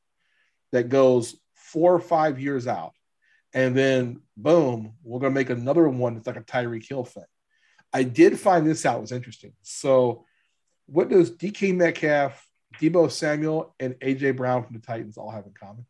that 0.73 0.89
goes 0.89 1.39
four 1.53 1.93
or 1.93 1.99
five 1.99 2.39
years 2.39 2.67
out 2.67 2.91
and 3.53 3.75
then 3.75 4.21
boom, 4.37 4.93
we're 5.03 5.19
gonna 5.19 5.33
make 5.33 5.49
another 5.49 5.87
one 5.87 6.15
that's 6.15 6.27
like 6.27 6.37
a 6.37 6.41
Tyreek 6.41 6.87
Hill 6.87 7.05
thing. 7.05 7.23
I 7.93 8.03
did 8.03 8.39
find 8.39 8.67
this 8.67 8.85
out 8.85 9.01
was 9.01 9.11
interesting. 9.11 9.53
So, 9.61 10.25
what 10.85 11.09
does 11.09 11.31
DK 11.31 11.75
Metcalf, 11.75 12.45
Deebo 12.79 13.11
Samuel, 13.11 13.75
and 13.79 13.95
AJ 13.95 14.37
Brown 14.37 14.63
from 14.63 14.75
the 14.75 14.81
Titans 14.81 15.17
all 15.17 15.31
have 15.31 15.45
in 15.45 15.53
common? 15.53 15.85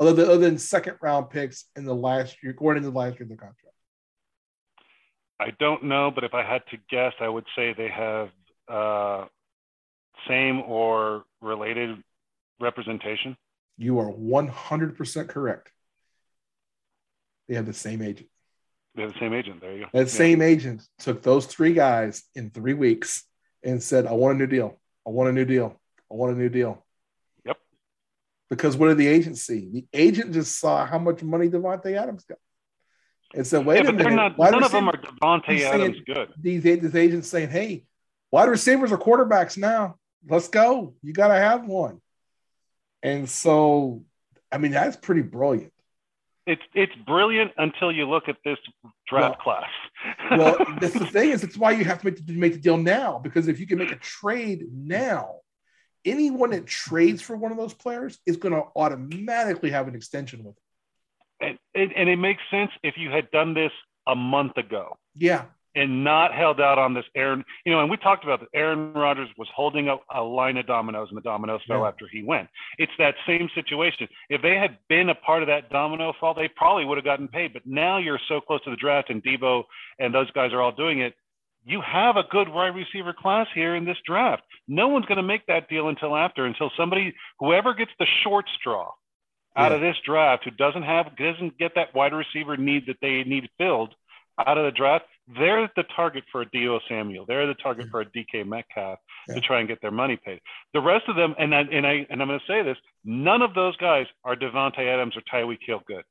Other 0.00 0.12
than, 0.12 0.24
other 0.26 0.38
than 0.38 0.58
second 0.58 0.96
round 1.00 1.30
picks 1.30 1.64
in 1.76 1.84
the 1.84 1.94
last 1.94 2.36
year, 2.42 2.52
according 2.52 2.82
to 2.84 2.90
the 2.90 2.96
last 2.96 3.14
year 3.14 3.24
of 3.24 3.30
the 3.30 3.36
contract. 3.36 3.64
I 5.40 5.50
don't 5.58 5.84
know, 5.84 6.10
but 6.10 6.24
if 6.24 6.34
I 6.34 6.42
had 6.42 6.62
to 6.70 6.78
guess, 6.90 7.12
I 7.20 7.28
would 7.28 7.46
say 7.56 7.72
they 7.72 7.88
have 7.88 8.30
uh, 8.68 9.26
same 10.28 10.60
or 10.60 11.24
related 11.40 12.02
representation. 12.60 13.36
You 13.76 14.00
are 14.00 14.10
100% 14.10 15.28
correct. 15.28 15.70
They 17.48 17.54
have 17.54 17.66
the 17.66 17.72
same 17.72 18.02
agent. 18.02 18.28
They 18.94 19.02
have 19.02 19.12
the 19.12 19.18
same 19.18 19.32
agent. 19.32 19.60
There 19.60 19.72
you 19.72 19.84
go. 19.84 19.90
That 19.92 20.00
yeah. 20.00 20.04
same 20.06 20.42
agent 20.42 20.82
took 20.98 21.22
those 21.22 21.46
three 21.46 21.72
guys 21.72 22.24
in 22.34 22.50
three 22.50 22.74
weeks 22.74 23.24
and 23.62 23.82
said, 23.82 24.06
I 24.06 24.12
want 24.12 24.36
a 24.36 24.38
new 24.38 24.46
deal. 24.46 24.78
I 25.06 25.10
want 25.10 25.30
a 25.30 25.32
new 25.32 25.44
deal. 25.44 25.80
I 26.10 26.14
want 26.14 26.36
a 26.36 26.38
new 26.38 26.48
deal. 26.48 26.84
Yep. 27.44 27.56
Because 28.50 28.76
what 28.76 28.88
did 28.88 28.98
the 28.98 29.06
agent 29.06 29.38
see? 29.38 29.68
The 29.72 29.86
agent 29.92 30.32
just 30.32 30.58
saw 30.58 30.84
how 30.84 30.98
much 30.98 31.22
money 31.22 31.48
Davante 31.48 31.96
Adams 31.96 32.24
got. 32.24 32.38
And 33.34 33.46
said, 33.46 33.64
wait 33.66 33.84
yeah, 33.84 33.90
a 33.90 33.92
minute. 33.92 34.14
Not, 34.14 34.38
none 34.38 34.64
of 34.64 34.72
them 34.72 34.88
are 34.88 34.96
Davante 34.96 35.60
Adams 35.60 35.98
good. 36.06 36.32
These, 36.40 36.62
these 36.62 36.94
agents 36.94 37.28
saying, 37.28 37.50
hey, 37.50 37.84
wide 38.30 38.48
receivers 38.48 38.90
are 38.92 38.98
quarterbacks 38.98 39.56
now. 39.56 39.96
Let's 40.28 40.48
go. 40.48 40.94
You 41.02 41.12
got 41.12 41.28
to 41.28 41.34
have 41.34 41.66
one. 41.66 42.00
And 43.02 43.28
so, 43.28 44.04
I 44.50 44.58
mean, 44.58 44.72
that's 44.72 44.96
pretty 44.96 45.22
brilliant 45.22 45.72
it's 46.48 46.62
it's 46.74 46.94
brilliant 47.06 47.52
until 47.58 47.92
you 47.92 48.08
look 48.08 48.28
at 48.28 48.36
this 48.44 48.58
draft 49.06 49.38
well, 49.44 49.60
class. 49.60 49.70
well, 50.38 50.76
that's 50.80 50.94
the 50.94 51.06
thing 51.06 51.30
is, 51.30 51.44
it's 51.44 51.58
why 51.58 51.72
you 51.72 51.84
have 51.84 52.00
to 52.00 52.06
make 52.06 52.26
the, 52.26 52.32
make 52.32 52.52
the 52.54 52.58
deal 52.58 52.78
now 52.78 53.18
because 53.18 53.48
if 53.48 53.60
you 53.60 53.66
can 53.66 53.78
make 53.78 53.92
a 53.92 53.96
trade 53.96 54.64
now, 54.72 55.36
anyone 56.04 56.50
that 56.50 56.66
trades 56.66 57.20
for 57.20 57.36
one 57.36 57.52
of 57.52 57.58
those 57.58 57.74
players 57.74 58.18
is 58.24 58.38
going 58.38 58.54
to 58.54 58.62
automatically 58.74 59.70
have 59.70 59.88
an 59.88 59.94
extension 59.94 60.42
with 60.42 60.54
them. 60.54 60.64
And, 61.40 61.58
and, 61.74 61.92
and 61.92 62.08
it 62.08 62.16
makes 62.16 62.40
sense 62.50 62.70
if 62.82 62.94
you 62.96 63.10
had 63.10 63.30
done 63.30 63.54
this 63.54 63.72
a 64.06 64.16
month 64.16 64.56
ago. 64.56 64.96
Yeah, 65.14 65.44
and 65.78 66.02
not 66.02 66.34
held 66.34 66.60
out 66.60 66.78
on 66.78 66.92
this 66.92 67.04
Aaron. 67.14 67.44
You 67.64 67.72
know, 67.72 67.80
and 67.80 67.90
we 67.90 67.96
talked 67.96 68.24
about 68.24 68.40
that. 68.40 68.48
Aaron 68.52 68.92
Rodgers 68.92 69.28
was 69.38 69.48
holding 69.54 69.88
up 69.88 70.02
a 70.14 70.20
line 70.20 70.56
of 70.56 70.66
dominoes, 70.66 71.08
and 71.10 71.16
the 71.16 71.22
dominoes 71.22 71.60
fell 71.68 71.80
yeah. 71.80 71.88
after 71.88 72.06
he 72.10 72.22
went. 72.22 72.48
It's 72.78 72.92
that 72.98 73.14
same 73.26 73.48
situation. 73.54 74.08
If 74.28 74.42
they 74.42 74.56
had 74.56 74.78
been 74.88 75.10
a 75.10 75.14
part 75.14 75.42
of 75.42 75.48
that 75.48 75.70
domino 75.70 76.12
fall, 76.18 76.34
they 76.34 76.48
probably 76.48 76.84
would 76.84 76.98
have 76.98 77.04
gotten 77.04 77.28
paid. 77.28 77.52
But 77.52 77.62
now 77.64 77.98
you're 77.98 78.20
so 78.28 78.40
close 78.40 78.62
to 78.64 78.70
the 78.70 78.76
draft, 78.76 79.10
and 79.10 79.22
Deebo 79.22 79.62
and 79.98 80.12
those 80.12 80.30
guys 80.32 80.52
are 80.52 80.60
all 80.60 80.72
doing 80.72 81.00
it. 81.00 81.14
You 81.64 81.80
have 81.80 82.16
a 82.16 82.24
good 82.30 82.48
wide 82.48 82.74
receiver 82.74 83.12
class 83.12 83.46
here 83.54 83.76
in 83.76 83.84
this 83.84 83.98
draft. 84.06 84.42
No 84.66 84.88
one's 84.88 85.06
going 85.06 85.16
to 85.16 85.22
make 85.22 85.46
that 85.46 85.68
deal 85.68 85.88
until 85.88 86.16
after, 86.16 86.46
until 86.46 86.70
somebody, 86.76 87.14
whoever 87.38 87.74
gets 87.74 87.90
the 87.98 88.06
short 88.24 88.46
straw 88.58 88.90
out 89.56 89.70
yeah. 89.70 89.76
of 89.76 89.80
this 89.80 89.96
draft, 90.04 90.44
who 90.44 90.50
doesn't 90.52 90.82
have, 90.82 91.16
doesn't 91.16 91.58
get 91.58 91.72
that 91.74 91.94
wide 91.94 92.12
receiver 92.12 92.56
need 92.56 92.86
that 92.86 92.96
they 93.00 93.22
need 93.24 93.48
filled 93.58 93.94
out 94.38 94.58
of 94.58 94.64
the 94.64 94.70
draft, 94.70 95.04
they're 95.36 95.70
the 95.76 95.84
target 95.94 96.24
for 96.32 96.42
a 96.42 96.46
Deebo 96.46 96.80
Samuel. 96.88 97.24
They're 97.26 97.46
the 97.46 97.54
target 97.54 97.88
for 97.90 98.00
a 98.00 98.06
DK 98.06 98.46
Metcalf 98.46 98.98
yeah. 99.28 99.34
to 99.34 99.40
try 99.40 99.58
and 99.58 99.68
get 99.68 99.80
their 99.82 99.90
money 99.90 100.18
paid. 100.22 100.40
The 100.72 100.80
rest 100.80 101.04
of 101.08 101.16
them, 101.16 101.34
and 101.38 101.54
I, 101.54 101.60
and 101.60 101.86
I 101.86 102.06
and 102.08 102.22
I'm 102.22 102.28
going 102.28 102.40
to 102.40 102.46
say 102.46 102.62
this: 102.62 102.76
none 103.04 103.42
of 103.42 103.54
those 103.54 103.76
guys 103.76 104.06
are 104.24 104.36
Davante 104.36 104.80
Adams 104.80 105.14
or 105.16 105.22
Tyreek 105.32 105.58
Hill 105.66 105.82
good. 105.86 106.04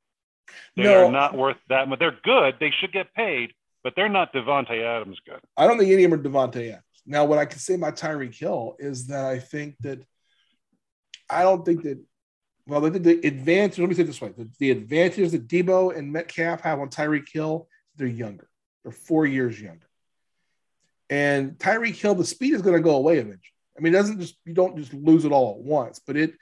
They 0.75 0.84
no, 0.84 1.05
are 1.05 1.11
not 1.11 1.36
worth 1.36 1.57
that 1.69 1.88
much. 1.88 1.99
They're 1.99 2.17
good. 2.23 2.55
They 2.59 2.71
should 2.80 2.93
get 2.93 3.13
paid, 3.13 3.53
but 3.84 3.93
they're 3.95 4.09
not 4.09 4.34
Davante 4.34 4.84
Adams 4.84 5.17
good. 5.25 5.39
I 5.55 5.67
don't 5.67 5.78
think 5.78 5.91
any 5.91 6.03
of 6.03 6.11
them 6.11 6.19
are 6.19 6.23
Davante 6.23 6.69
Adams. 6.69 6.84
Now, 7.05 7.25
what 7.25 7.39
I 7.39 7.45
can 7.45 7.59
say 7.59 7.75
about 7.75 7.95
Tyreek 7.95 8.36
Hill 8.36 8.75
is 8.80 9.07
that 9.07 9.25
I 9.25 9.39
think 9.39 9.78
that 9.80 9.99
I 11.30 11.43
don't 11.43 11.65
think 11.65 11.84
that. 11.84 11.99
Well, 12.67 12.82
the, 12.82 12.99
the 12.99 13.25
advantage. 13.25 13.80
Let 13.80 13.88
me 13.89 13.95
say 13.95 14.03
it 14.03 14.07
this 14.07 14.21
way: 14.21 14.34
the, 14.38 14.49
the 14.59 14.71
advantage 14.71 15.32
that 15.32 15.47
Deebo 15.47 15.97
and 15.97 16.11
Metcalf 16.11 16.61
have 16.61 16.80
on 16.80 16.89
Tyreek 16.89 17.30
Hill, 17.32 17.67
they're 17.98 18.08
younger. 18.08 18.48
They're 18.84 18.91
four 18.91 19.26
years 19.26 19.60
younger. 19.60 19.88
And 21.10 21.58
Tyreek 21.58 21.95
Hill, 21.95 22.16
the 22.16 22.26
speed 22.26 22.54
is 22.54 22.62
going 22.62 22.76
to 22.76 22.82
go 22.82 22.95
away 22.95 23.18
eventually. 23.18 23.54
I 23.78 23.82
mean, 23.82 23.93
it 23.93 23.98
doesn't 23.98 24.20
just 24.20 24.36
you 24.45 24.54
don't 24.54 24.78
just 24.78 24.93
lose 24.93 25.26
it 25.26 25.32
all 25.32 25.56
at 25.56 25.64
once, 25.64 26.00
but 26.06 26.18
it, 26.18 26.34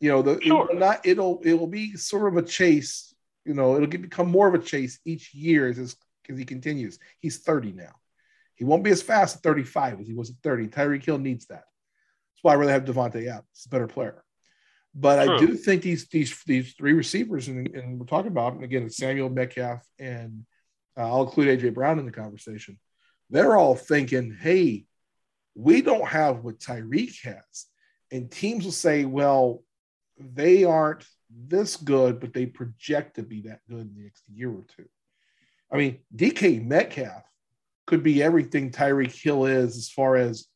you 0.00 0.10
know, 0.10 0.22
the 0.22 0.40
sure. 0.42 0.64
it 0.64 0.74
will 0.74 0.78
not 0.80 1.06
it'll 1.06 1.40
it'll 1.42 1.66
be 1.66 1.96
sort 1.96 2.30
of 2.30 2.36
a 2.36 2.46
chase. 2.46 3.14
You 3.44 3.54
know, 3.54 3.76
it'll 3.76 3.88
get, 3.88 4.02
become 4.02 4.30
more 4.30 4.48
of 4.48 4.54
a 4.54 4.58
chase 4.58 4.98
each 5.04 5.34
year 5.34 5.68
as 5.68 5.78
as 5.78 5.96
he 6.26 6.44
continues. 6.44 6.98
He's 7.20 7.38
30 7.38 7.72
now. 7.72 7.92
He 8.54 8.64
won't 8.64 8.84
be 8.84 8.90
as 8.90 9.02
fast 9.02 9.36
at 9.36 9.42
35 9.42 10.00
as 10.00 10.06
he 10.06 10.14
was 10.14 10.30
at 10.30 10.36
30. 10.42 10.68
Tyreek 10.68 11.04
Hill 11.04 11.18
needs 11.18 11.46
that. 11.46 11.64
That's 11.64 12.42
why 12.42 12.52
I 12.52 12.56
really 12.56 12.72
have 12.72 12.84
Davante 12.84 13.26
Adams. 13.28 13.44
He's 13.54 13.66
a 13.66 13.68
better 13.68 13.86
player. 13.86 14.22
But 14.94 15.24
True. 15.24 15.34
I 15.34 15.38
do 15.38 15.54
think 15.54 15.82
these 15.82 16.08
these 16.08 16.42
these 16.44 16.72
three 16.74 16.94
receivers, 16.94 17.48
and, 17.48 17.68
and 17.68 17.98
we're 17.98 18.06
talking 18.06 18.30
about, 18.30 18.54
and 18.54 18.64
again, 18.64 18.84
it's 18.84 18.96
Samuel 18.96 19.28
Metcalf 19.28 19.86
and 19.98 20.46
uh, 20.96 21.02
I'll 21.02 21.22
include 21.22 21.60
AJ 21.60 21.74
Brown 21.74 21.98
in 21.98 22.06
the 22.06 22.12
conversation. 22.12 22.78
They're 23.30 23.56
all 23.56 23.74
thinking, 23.74 24.36
hey, 24.40 24.86
we 25.54 25.82
don't 25.82 26.06
have 26.06 26.44
what 26.44 26.58
Tyreek 26.58 27.22
has. 27.22 27.66
And 28.12 28.30
teams 28.30 28.64
will 28.64 28.72
say, 28.72 29.04
well, 29.04 29.62
they 30.18 30.64
aren't 30.64 31.04
this 31.30 31.76
good, 31.76 32.20
but 32.20 32.32
they 32.32 32.46
project 32.46 33.16
to 33.16 33.22
be 33.22 33.42
that 33.42 33.60
good 33.68 33.80
in 33.80 33.94
the 33.96 34.04
next 34.04 34.28
year 34.28 34.50
or 34.50 34.64
two. 34.76 34.86
I 35.72 35.76
mean, 35.76 35.98
DK 36.14 36.64
Metcalf 36.64 37.24
could 37.86 38.02
be 38.02 38.22
everything 38.22 38.70
Tyreek 38.70 39.20
Hill 39.20 39.46
is 39.46 39.76
as 39.76 39.88
far 39.88 40.16
as 40.16 40.46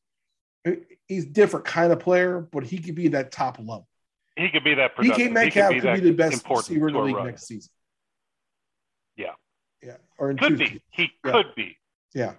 he's 1.06 1.26
different 1.26 1.66
kind 1.66 1.92
of 1.92 2.00
player, 2.00 2.40
but 2.40 2.64
he 2.64 2.78
could 2.78 2.94
be 2.94 3.08
that 3.08 3.32
top 3.32 3.58
level. 3.58 3.88
He 4.36 4.48
could 4.48 4.64
be 4.64 4.74
that. 4.74 4.96
DK 4.96 5.32
Metcalf 5.32 5.72
could 5.72 5.74
be, 5.74 5.80
could 5.80 5.94
be 5.94 6.10
the 6.10 6.12
best 6.12 6.48
receiver 6.48 6.88
in 6.88 6.94
the 6.94 7.00
league 7.00 7.16
run. 7.16 7.26
next 7.26 7.46
season. 7.46 7.70
Yeah. 9.82 9.96
Or 10.18 10.30
in 10.30 10.36
could 10.38 10.58
be. 10.58 10.82
He 10.90 11.10
yeah. 11.24 11.32
could 11.32 11.54
be. 11.54 11.76
Yeah. 12.14 12.32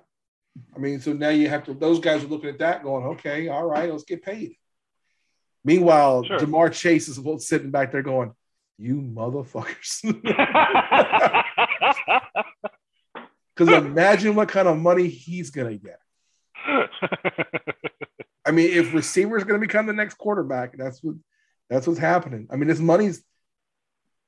I 0.75 0.79
mean, 0.79 0.99
so 0.99 1.13
now 1.13 1.29
you 1.29 1.47
have 1.49 1.63
to, 1.65 1.73
those 1.73 1.99
guys 1.99 2.23
are 2.23 2.27
looking 2.27 2.49
at 2.49 2.59
that 2.59 2.83
going, 2.83 3.05
okay, 3.07 3.47
all 3.47 3.65
right, 3.65 3.89
let's 3.89 4.03
get 4.03 4.21
paid. 4.21 4.55
Meanwhile, 5.63 6.25
sure. 6.25 6.39
Ja'Marr 6.39 6.73
Chase 6.73 7.07
is 7.07 7.47
sitting 7.47 7.71
back 7.71 7.91
there 7.91 8.01
going, 8.01 8.33
you 8.77 8.95
motherfuckers. 8.95 10.01
Because 13.55 13.85
imagine 13.85 14.35
what 14.35 14.49
kind 14.49 14.67
of 14.67 14.77
money 14.77 15.07
he's 15.07 15.51
going 15.51 15.77
to 15.77 15.83
get. 15.83 15.99
I 18.45 18.51
mean, 18.51 18.71
if 18.71 18.93
receiver 18.93 19.37
is 19.37 19.43
going 19.43 19.59
to 19.59 19.67
become 19.67 19.85
the 19.85 19.93
next 19.93 20.15
quarterback, 20.15 20.75
that's 20.77 21.03
what 21.03 21.15
that's 21.69 21.85
what's 21.85 21.99
happening. 21.99 22.47
I 22.51 22.55
mean, 22.55 22.67
this 22.67 22.79
money's 22.79 23.23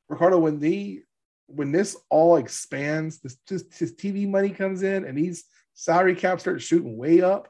Ricardo 0.07 0.37
when 0.39 0.59
the 0.59 1.03
when 1.47 1.71
this 1.71 1.95
all 2.09 2.37
expands, 2.37 3.19
this 3.19 3.37
just 3.47 3.77
his 3.77 3.93
TV 3.95 4.27
money 4.27 4.49
comes 4.49 4.83
in 4.83 5.05
and 5.05 5.17
these 5.17 5.45
salary 5.73 6.15
caps 6.15 6.43
start 6.43 6.61
shooting 6.61 6.97
way 6.97 7.21
up, 7.21 7.49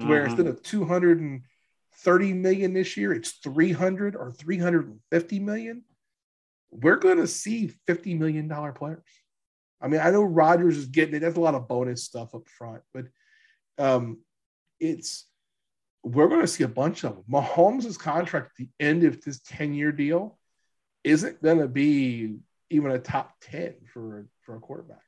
mm-hmm. 0.00 0.10
where 0.10 0.24
instead 0.24 0.46
of 0.46 0.62
230 0.62 2.32
million 2.32 2.72
this 2.72 2.96
year, 2.96 3.12
it's 3.12 3.32
300 3.42 4.16
or 4.16 4.32
350 4.32 5.38
million. 5.40 5.84
we're 6.70 6.96
going 6.96 7.18
to 7.18 7.26
see 7.26 7.72
$50 7.88 8.18
million 8.18 8.48
players. 8.74 9.02
I 9.80 9.88
mean, 9.88 10.00
I 10.00 10.10
know 10.10 10.22
Rodgers 10.22 10.76
is 10.76 10.86
getting 10.86 11.14
it. 11.14 11.20
That's 11.20 11.36
a 11.36 11.40
lot 11.40 11.54
of 11.54 11.68
bonus 11.68 12.04
stuff 12.04 12.34
up 12.34 12.48
front, 12.48 12.82
but 12.92 13.04
um, 13.78 14.18
it's 14.80 15.26
we're 16.02 16.28
going 16.28 16.40
to 16.40 16.46
see 16.46 16.64
a 16.64 16.68
bunch 16.68 17.04
of 17.04 17.14
them. 17.14 17.24
Mahomes' 17.30 17.98
contract 17.98 18.46
at 18.46 18.56
the 18.56 18.68
end 18.78 19.04
of 19.04 19.22
this 19.22 19.40
10 19.40 19.74
year 19.74 19.90
deal 19.90 20.38
isn't 21.02 21.42
going 21.42 21.58
to 21.58 21.68
be 21.68 22.36
even 22.74 22.90
a 22.90 22.98
top 22.98 23.32
10 23.42 23.74
for, 23.92 24.26
for 24.42 24.56
a 24.56 24.60
quarterback. 24.60 24.98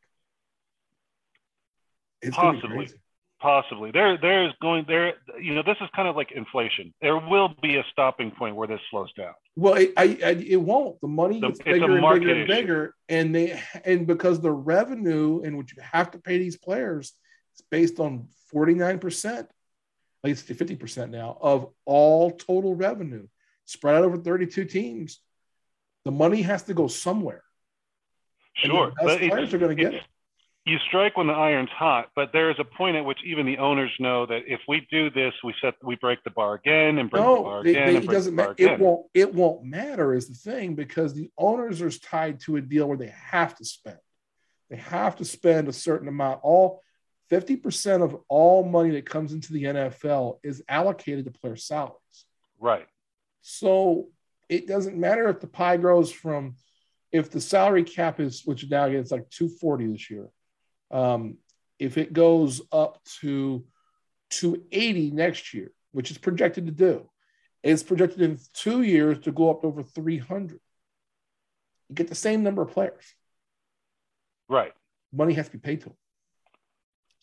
It's 2.22 2.34
Possibly. 2.34 2.88
possibly. 3.40 3.90
There 3.90 4.18
there's 4.18 4.52
going 4.62 4.84
there 4.88 5.14
you 5.40 5.54
know 5.54 5.62
this 5.62 5.76
is 5.80 5.88
kind 5.94 6.08
of 6.08 6.16
like 6.16 6.32
inflation. 6.32 6.94
There 7.02 7.18
will 7.18 7.54
be 7.62 7.76
a 7.76 7.84
stopping 7.92 8.30
point 8.30 8.56
where 8.56 8.66
this 8.66 8.80
slows 8.90 9.12
down. 9.12 9.34
Well 9.54 9.74
it, 9.74 9.92
I, 9.96 10.18
I, 10.24 10.30
it 10.30 10.60
won't. 10.60 11.00
The 11.02 11.08
money 11.08 11.40
gets 11.40 11.60
bigger 11.60 11.98
and 11.98 12.20
bigger 12.20 12.34
and 12.34 12.48
bigger 12.48 12.94
and 13.08 13.34
they 13.34 13.60
and 13.84 14.06
because 14.06 14.40
the 14.40 14.50
revenue 14.50 15.42
in 15.42 15.56
which 15.56 15.76
you 15.76 15.82
have 15.82 16.10
to 16.12 16.18
pay 16.18 16.38
these 16.38 16.56
players 16.56 17.12
is 17.54 17.64
based 17.70 18.00
on 18.00 18.28
49% 18.52 19.38
at 19.38 19.48
least 20.24 20.48
50% 20.48 21.10
now 21.10 21.36
of 21.40 21.68
all 21.84 22.30
total 22.30 22.74
revenue 22.74 23.26
spread 23.64 23.96
out 23.96 24.04
over 24.04 24.16
32 24.16 24.64
teams 24.64 25.20
the 26.04 26.10
money 26.10 26.42
has 26.42 26.62
to 26.64 26.74
go 26.74 26.88
somewhere 26.88 27.42
sure 28.56 28.92
the 29.00 29.06
best 29.06 29.18
players 29.20 29.54
are 29.54 29.58
going 29.58 29.76
to 29.76 29.82
get 29.82 29.94
it 29.94 30.02
you 30.66 30.78
strike 30.88 31.16
when 31.16 31.28
the 31.28 31.32
iron's 31.32 31.70
hot, 31.70 32.10
but 32.16 32.32
there 32.32 32.50
is 32.50 32.56
a 32.58 32.64
point 32.64 32.96
at 32.96 33.04
which 33.04 33.20
even 33.24 33.46
the 33.46 33.56
owners 33.58 33.92
know 34.00 34.26
that 34.26 34.42
if 34.48 34.60
we 34.66 34.84
do 34.90 35.10
this, 35.10 35.32
we 35.44 35.54
set 35.62 35.74
we 35.82 35.94
break 35.94 36.22
the 36.24 36.30
bar 36.30 36.54
again 36.54 36.98
and 36.98 37.08
break 37.08 37.22
no, 37.22 37.36
the 37.36 37.42
bar 37.42 37.60
again. 37.60 37.86
They, 37.86 37.96
it 37.98 38.08
doesn't 38.08 38.34
matter. 38.34 38.54
It 38.58 38.80
won't 38.80 39.06
it 39.14 39.32
won't 39.32 39.64
matter 39.64 40.12
is 40.12 40.28
the 40.28 40.34
thing 40.34 40.74
because 40.74 41.14
the 41.14 41.30
owners 41.38 41.80
are 41.80 41.90
tied 41.90 42.40
to 42.40 42.56
a 42.56 42.60
deal 42.60 42.88
where 42.88 42.98
they 42.98 43.14
have 43.30 43.56
to 43.56 43.64
spend. 43.64 43.98
They 44.68 44.76
have 44.76 45.14
to 45.16 45.24
spend 45.24 45.68
a 45.68 45.72
certain 45.72 46.08
amount. 46.08 46.40
All 46.42 46.82
50% 47.30 48.02
of 48.02 48.16
all 48.28 48.64
money 48.64 48.90
that 48.90 49.08
comes 49.08 49.32
into 49.32 49.52
the 49.52 49.64
NFL 49.64 50.38
is 50.42 50.62
allocated 50.68 51.24
to 51.26 51.30
player 51.30 51.56
salaries. 51.56 51.94
Right. 52.58 52.86
So 53.42 54.08
it 54.48 54.66
doesn't 54.66 54.96
matter 54.96 55.28
if 55.28 55.38
the 55.38 55.46
pie 55.46 55.76
grows 55.76 56.10
from 56.10 56.56
if 57.12 57.30
the 57.30 57.40
salary 57.40 57.84
cap 57.84 58.20
is 58.20 58.42
which 58.44 58.68
now 58.68 58.86
it's 58.86 59.10
like 59.10 59.28
240 59.30 59.86
this 59.88 60.10
year 60.10 60.28
um, 60.90 61.38
if 61.78 61.98
it 61.98 62.12
goes 62.12 62.62
up 62.72 63.02
to 63.20 63.64
280 64.30 65.10
next 65.10 65.54
year, 65.54 65.72
which 65.92 66.10
is 66.10 66.18
projected 66.18 66.66
to 66.66 66.72
do, 66.72 67.08
it's 67.62 67.82
projected 67.82 68.22
in 68.22 68.38
two 68.54 68.82
years 68.82 69.18
to 69.20 69.32
go 69.32 69.50
up 69.50 69.62
to 69.62 69.66
over 69.66 69.82
300. 69.82 70.60
You 71.88 71.94
get 71.94 72.08
the 72.08 72.14
same 72.14 72.42
number 72.42 72.62
of 72.62 72.70
players. 72.70 73.14
Right. 74.48 74.72
Money 75.12 75.34
has 75.34 75.46
to 75.46 75.52
be 75.52 75.58
paid 75.58 75.80
to 75.82 75.88
them. 75.90 75.96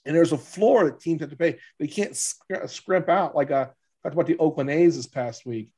And 0.05 0.15
there's 0.15 0.33
a 0.33 0.37
floor 0.37 0.85
that 0.85 0.99
teams 0.99 1.21
have 1.21 1.29
to 1.29 1.37
pay. 1.37 1.59
They 1.79 1.87
can't 1.87 2.15
scrimp 2.15 3.07
out 3.07 3.35
like 3.35 3.51
I 3.51 3.69
talked 4.03 4.15
about 4.15 4.27
the 4.27 4.37
Oakland 4.37 4.69
A's 4.69 4.97
this 4.97 5.07
past 5.07 5.45
week. 5.45 5.71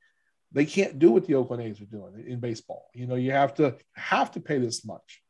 They 0.52 0.66
can't 0.66 1.00
do 1.00 1.12
what 1.12 1.26
the 1.26 1.36
Oakland 1.36 1.64
A's 1.64 1.82
are 1.82 1.86
doing 1.86 2.24
in 2.28 2.40
baseball. 2.40 2.90
You 2.94 3.08
know, 3.08 3.16
you 3.16 3.32
have 3.32 3.56
to 3.56 3.76
have 3.96 4.32
to 4.32 4.40
pay 4.40 4.58
this 4.58 4.86
much. 4.86 5.22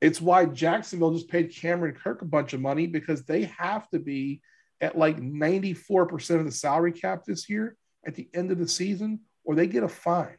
It's 0.00 0.20
why 0.20 0.46
Jacksonville 0.46 1.12
just 1.12 1.28
paid 1.28 1.54
Cameron 1.54 1.94
Kirk 1.94 2.22
a 2.22 2.26
bunch 2.26 2.52
of 2.52 2.60
money 2.60 2.86
because 2.86 3.24
they 3.24 3.44
have 3.58 3.88
to 3.90 3.98
be 3.98 4.42
at 4.80 4.98
like 4.98 5.20
94% 5.20 6.40
of 6.40 6.44
the 6.44 6.52
salary 6.52 6.92
cap 6.92 7.22
this 7.24 7.48
year 7.48 7.76
at 8.04 8.16
the 8.16 8.28
end 8.34 8.50
of 8.50 8.58
the 8.58 8.68
season, 8.68 9.20
or 9.44 9.54
they 9.54 9.68
get 9.68 9.84
a 9.84 9.88
fine 9.88 10.36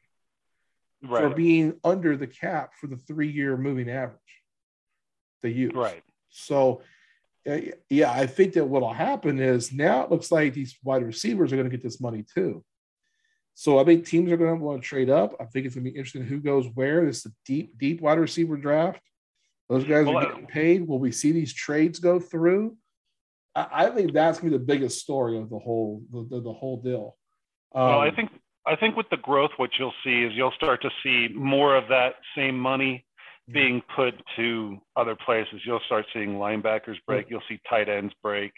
right. 1.02 1.24
for 1.24 1.30
being 1.30 1.80
under 1.84 2.18
the 2.18 2.28
cap 2.28 2.74
for 2.80 2.88
the 2.88 2.98
three 2.98 3.30
year 3.30 3.58
moving 3.58 3.90
average 3.90 4.20
they 5.42 5.50
use. 5.50 5.74
Right. 5.74 6.04
So, 6.30 6.82
uh, 7.48 7.60
yeah, 7.90 8.12
I 8.12 8.26
think 8.26 8.54
that 8.54 8.66
what'll 8.66 8.94
happen 8.94 9.40
is 9.40 9.72
now 9.72 10.04
it 10.04 10.12
looks 10.12 10.32
like 10.32 10.54
these 10.54 10.78
wide 10.84 11.04
receivers 11.04 11.52
are 11.52 11.58
going 11.58 11.70
to 11.70 11.76
get 11.76 11.84
this 11.84 12.02
money 12.02 12.26
too. 12.34 12.64
So 13.56 13.80
I 13.80 13.84
think 13.84 14.06
teams 14.06 14.32
are 14.32 14.38
going 14.38 14.58
to 14.58 14.64
want 14.64 14.82
to 14.82 14.88
trade 14.88 15.10
up. 15.10 15.36
I 15.40 15.46
think 15.46 15.66
it's 15.66 15.76
going 15.76 15.86
to 15.86 15.92
be 15.92 15.98
interesting 15.98 16.24
who 16.24 16.40
goes 16.40 16.66
where. 16.74 17.06
This 17.06 17.20
is 17.20 17.26
a 17.28 17.32
deep, 17.46 17.78
deep 17.78 18.02
wide 18.02 18.20
receiver 18.20 18.58
draft. 18.58 19.00
Those 19.70 19.86
guys 19.86 20.08
are 20.08 20.26
getting 20.26 20.48
paid. 20.48 20.88
Will 20.88 21.00
we 21.00 21.12
see 21.12 21.32
these 21.32 21.54
trades 21.54 22.00
go 22.00 22.20
through? 22.20 22.76
I, 23.56 23.68
I 23.72 23.90
think 23.90 24.14
that's 24.14 24.40
gonna 24.40 24.52
be 24.52 24.58
the 24.58 24.64
biggest 24.64 25.00
story 25.00 25.38
of 25.38 25.50
the 25.50 25.60
whole 25.60 26.04
the, 26.12 26.28
the, 26.30 26.42
the 26.42 26.54
whole 26.54 26.82
deal. 26.82 27.16
Um, 27.74 27.88
well, 27.88 28.00
I 28.00 28.12
think 28.12 28.32
I 28.66 28.76
think 28.76 28.96
with 28.96 29.10
the 29.10 29.18
growth, 29.18 29.52
what 29.58 29.72
you'll 29.80 29.94
see 30.04 30.24
is 30.24 30.34
you'll 30.36 30.52
start 30.52 30.82
to 30.82 30.90
see 31.02 31.30
more 31.34 31.76
of 31.76 31.88
that 31.90 32.16
same 32.36 32.60
money 32.60 33.06
being 33.52 33.82
put 33.96 34.14
to 34.38 34.78
other 34.96 35.16
places. 35.16 35.62
You'll 35.66 35.82
start 35.86 36.06
seeing 36.14 36.36
linebackers 36.36 36.96
break. 37.06 37.30
You'll 37.30 37.44
see 37.50 37.60
tight 37.70 37.90
ends 37.90 38.14
break. 38.22 38.52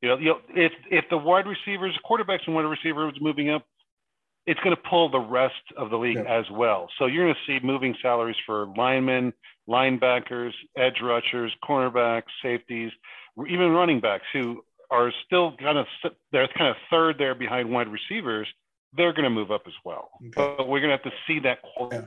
You 0.00 0.10
know, 0.10 0.18
you'll, 0.18 0.40
if 0.50 0.72
if 0.90 1.04
the 1.10 1.18
wide 1.18 1.46
receivers, 1.46 1.98
quarterbacks, 2.08 2.46
and 2.46 2.54
wide 2.54 2.62
receivers 2.62 3.14
moving 3.20 3.50
up, 3.50 3.64
it's 4.46 4.60
going 4.60 4.74
to 4.74 4.82
pull 4.88 5.08
the 5.08 5.20
rest 5.20 5.54
of 5.76 5.90
the 5.90 5.96
league 5.96 6.16
yeah. 6.16 6.38
as 6.38 6.44
well. 6.50 6.88
So 6.98 7.06
you're 7.06 7.24
going 7.26 7.34
to 7.34 7.52
see 7.60 7.64
moving 7.64 7.94
salaries 8.02 8.36
for 8.44 8.66
linemen, 8.76 9.32
linebackers, 9.68 10.52
edge 10.76 11.00
rushers, 11.02 11.52
cornerbacks, 11.64 12.24
safeties, 12.42 12.90
even 13.48 13.70
running 13.70 14.00
backs 14.00 14.24
who 14.32 14.64
are 14.90 15.12
still 15.24 15.56
kind 15.56 15.78
of 15.78 15.86
they're 16.32 16.48
kind 16.48 16.70
of 16.70 16.76
third 16.90 17.16
there 17.18 17.34
behind 17.34 17.70
wide 17.70 17.88
receivers. 17.88 18.48
They're 18.94 19.12
going 19.12 19.24
to 19.24 19.30
move 19.30 19.50
up 19.50 19.62
as 19.66 19.72
well. 19.84 20.10
Okay. 20.20 20.32
But 20.36 20.68
we're 20.68 20.80
going 20.80 20.90
to 20.90 21.02
have 21.02 21.04
to 21.04 21.12
see 21.26 21.38
that 21.40 21.62
quality. 21.62 21.96
Yeah. 21.96 22.06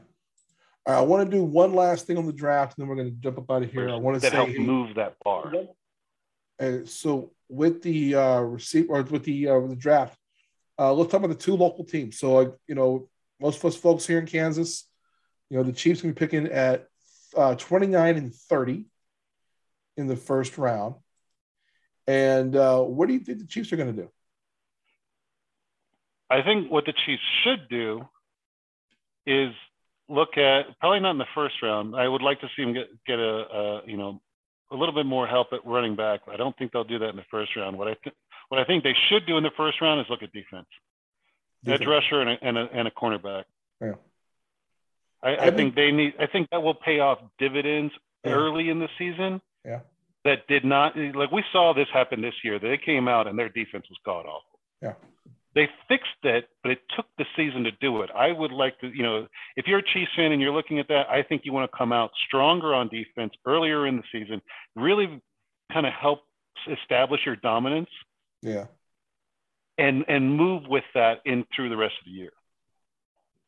Right, 0.87 0.99
I 0.99 1.01
want 1.01 1.29
to 1.29 1.35
do 1.35 1.43
one 1.43 1.73
last 1.73 2.05
thing 2.05 2.17
on 2.17 2.27
the 2.27 2.33
draft, 2.33 2.77
and 2.77 2.83
then 2.83 2.89
we're 2.89 3.01
going 3.01 3.09
to 3.09 3.21
jump 3.21 3.39
up 3.39 3.49
out 3.49 3.63
of 3.63 3.71
here. 3.71 3.89
I 3.89 3.95
want 3.95 4.17
to 4.17 4.21
that 4.21 4.31
say 4.31 4.35
help 4.35 4.55
move 4.55 4.95
that 4.95 5.15
bar. 5.23 5.51
And 6.59 6.87
so 6.87 7.31
with 7.49 7.81
the 7.81 8.15
uh, 8.15 8.39
receiver 8.41 8.93
or 8.93 9.01
with 9.01 9.23
the 9.23 9.49
uh, 9.49 9.59
with 9.59 9.71
the 9.71 9.75
draft, 9.75 10.15
uh, 10.79 10.93
let's 10.93 11.11
talk 11.11 11.23
about 11.23 11.37
the 11.37 11.43
two 11.43 11.55
local 11.55 11.85
teams. 11.85 12.19
So, 12.19 12.37
uh, 12.37 12.51
you 12.67 12.75
know, 12.75 13.09
most 13.39 13.59
of 13.59 13.65
us 13.65 13.75
folks 13.75 14.05
here 14.05 14.19
in 14.19 14.25
Kansas, 14.25 14.87
you 15.49 15.57
know, 15.57 15.63
the 15.63 15.73
Chiefs 15.73 16.01
can 16.01 16.11
be 16.11 16.15
picking 16.15 16.47
at 16.47 16.87
uh, 17.35 17.55
29 17.55 18.17
and 18.17 18.33
30 18.33 18.85
in 19.97 20.07
the 20.07 20.15
first 20.15 20.57
round. 20.57 20.95
And 22.07 22.55
uh, 22.55 22.81
what 22.81 23.07
do 23.07 23.13
you 23.13 23.19
think 23.19 23.39
the 23.39 23.47
Chiefs 23.47 23.71
are 23.73 23.77
going 23.77 23.95
to 23.95 24.01
do? 24.03 24.09
I 26.29 26.41
think 26.41 26.71
what 26.71 26.85
the 26.85 26.93
Chiefs 27.05 27.21
should 27.43 27.69
do 27.69 28.01
is 29.25 29.53
look 30.07 30.37
at 30.37 30.79
probably 30.79 30.99
not 30.99 31.11
in 31.11 31.17
the 31.17 31.25
first 31.33 31.55
round. 31.61 31.95
I 31.95 32.07
would 32.07 32.21
like 32.21 32.41
to 32.41 32.47
see 32.55 32.63
them 32.63 32.73
get 32.73 32.87
get 33.05 33.19
a, 33.19 33.23
a 33.23 33.81
you 33.85 33.97
know 33.97 34.21
a 34.71 34.75
little 34.75 34.93
bit 34.93 35.05
more 35.05 35.27
help 35.27 35.53
at 35.53 35.65
running 35.65 35.95
back. 35.95 36.21
I 36.31 36.37
don't 36.37 36.55
think 36.57 36.71
they'll 36.71 36.83
do 36.83 36.99
that 36.99 37.09
in 37.09 37.15
the 37.15 37.25
first 37.29 37.55
round. 37.55 37.77
What 37.77 37.87
I 37.87 37.95
th- 38.03 38.15
what 38.49 38.59
I 38.59 38.65
think 38.65 38.83
they 38.83 38.95
should 39.09 39.25
do 39.25 39.37
in 39.37 39.43
the 39.43 39.51
first 39.57 39.81
round 39.81 40.01
is 40.01 40.07
look 40.09 40.23
at 40.23 40.31
defense, 40.31 40.67
defense. 41.63 41.81
edge 41.81 41.87
rusher 41.87 42.21
and 42.21 42.29
a, 42.29 42.37
and 42.41 42.57
a, 42.57 42.67
and 42.73 42.87
a 42.87 42.91
cornerback. 42.91 43.43
Yeah. 43.81 43.93
I, 45.23 45.29
I, 45.29 45.33
I 45.33 45.37
think, 45.37 45.55
think, 45.55 45.75
they 45.75 45.91
need. 45.91 46.13
I 46.19 46.27
think 46.27 46.49
that 46.51 46.61
will 46.61 46.75
pay 46.75 46.99
off 46.99 47.19
dividends 47.39 47.93
yeah. 48.23 48.31
early 48.31 48.69
in 48.69 48.79
the 48.79 48.89
season. 48.97 49.41
Yeah. 49.63 49.79
That 50.23 50.47
did 50.47 50.65
not 50.65 50.97
like 50.97 51.31
we 51.31 51.43
saw 51.51 51.73
this 51.73 51.87
happen 51.93 52.21
this 52.21 52.33
year. 52.43 52.57
They 52.57 52.79
came 52.83 53.07
out 53.07 53.27
and 53.27 53.37
their 53.37 53.49
defense 53.49 53.85
was 53.89 53.99
god 54.03 54.25
awful. 54.25 54.59
Yeah. 54.81 54.93
They 55.53 55.69
fixed 55.87 56.09
it, 56.23 56.49
but 56.63 56.71
it 56.73 56.79
took 56.95 57.05
the 57.17 57.25
season 57.35 57.63
to 57.63 57.71
do 57.79 58.01
it. 58.01 58.09
I 58.13 58.31
would 58.31 58.51
like 58.51 58.77
to, 58.79 58.87
you 58.87 59.03
know, 59.03 59.27
if 59.55 59.67
you're 59.67 59.79
a 59.79 59.83
Chiefs 59.83 60.11
fan 60.15 60.33
and 60.33 60.41
you're 60.41 60.51
looking 60.51 60.79
at 60.79 60.89
that, 60.89 61.07
I 61.09 61.23
think 61.23 61.43
you 61.45 61.53
want 61.53 61.71
to 61.71 61.77
come 61.77 61.93
out 61.93 62.11
stronger 62.27 62.73
on 62.73 62.89
defense 62.89 63.33
earlier 63.45 63.87
in 63.87 63.95
the 63.95 64.03
season, 64.11 64.41
really 64.75 65.21
kind 65.71 65.85
of 65.85 65.93
help 65.93 66.19
establish 66.67 67.21
your 67.25 67.37
dominance 67.37 67.89
yeah. 68.45 68.65
And 69.77 70.05
and 70.07 70.37
move 70.37 70.63
with 70.69 70.85
that 70.93 71.19
in 71.25 71.45
through 71.53 71.69
the 71.69 71.77
rest 71.77 71.95
of 71.99 72.05
the 72.05 72.11
year. 72.11 72.31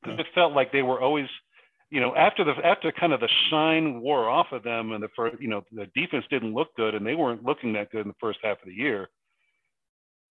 Because 0.02 0.18
yeah. 0.18 0.26
it 0.26 0.34
felt 0.36 0.54
like 0.54 0.72
they 0.72 0.82
were 0.82 1.00
always, 1.00 1.28
you 1.90 2.02
know, 2.02 2.16
after 2.16 2.44
the 2.44 2.54
after 2.66 2.92
kind 2.92 3.14
of 3.14 3.22
the 3.22 3.30
shine 3.50 4.02
wore 4.02 4.28
off 4.30 4.48
of 4.52 4.64
them 4.64 4.92
and 4.92 5.02
the 5.02 5.10
first, 5.16 5.42
you 5.42 5.48
know, 5.48 5.64
the 5.72 5.86
defense 5.96 6.26
didn't 6.30 6.54
look 6.54 6.76
good 6.76 6.96
and 6.96 7.06
they 7.06 7.16
weren't 7.16 7.44
looking 7.44 7.74
that 7.74 7.92
good 7.92 8.02
in 8.02 8.08
the 8.10 8.16
first 8.20 8.40
half 8.44 8.58
of 8.62 8.68
the 8.68 8.74
year. 8.74 9.08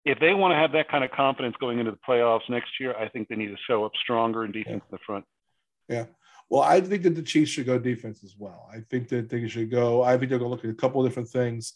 If 0.05 0.19
they 0.19 0.35
want 0.35 0.53
to 0.53 0.57
have 0.57 0.73
that 0.73 0.91
kind 0.91 1.05
of 1.05 1.11
confidence 1.13 1.55
going 1.61 1.79
into 1.79 1.93
the 1.93 1.99
playoffs 2.07 2.49
next 2.51 2.81
year, 2.81 2.95
I 2.97 3.09
think 3.09 3.29
they 3.29 3.37
need 3.37 3.49
to 3.49 3.57
show 3.67 3.85
up 3.85 3.93
stronger 4.03 4.45
in 4.45 4.53
defense 4.53 4.83
yeah. 4.83 4.91
in 4.91 4.91
the 4.91 4.99
front. 5.07 5.25
Yeah. 5.89 6.07
Well, 6.51 6.63
I 6.63 6.81
think 6.81 7.03
that 7.05 7.15
the 7.15 7.23
Chiefs 7.23 7.53
should 7.53 7.67
go 7.67 7.79
defense 7.79 8.23
as 8.23 8.35
well. 8.39 8.69
I 8.71 8.81
think 8.81 9.09
that 9.09 9.31
they 9.31 9.49
should 9.49 9.71
go. 9.71 10.03
I 10.03 10.19
think 10.19 10.29
they're 10.29 10.39
going 10.39 10.51
to 10.51 10.55
look 10.55 10.65
at 10.65 10.71
a 10.71 10.75
couple 10.75 11.01
of 11.01 11.09
different 11.09 11.29
things. 11.29 11.73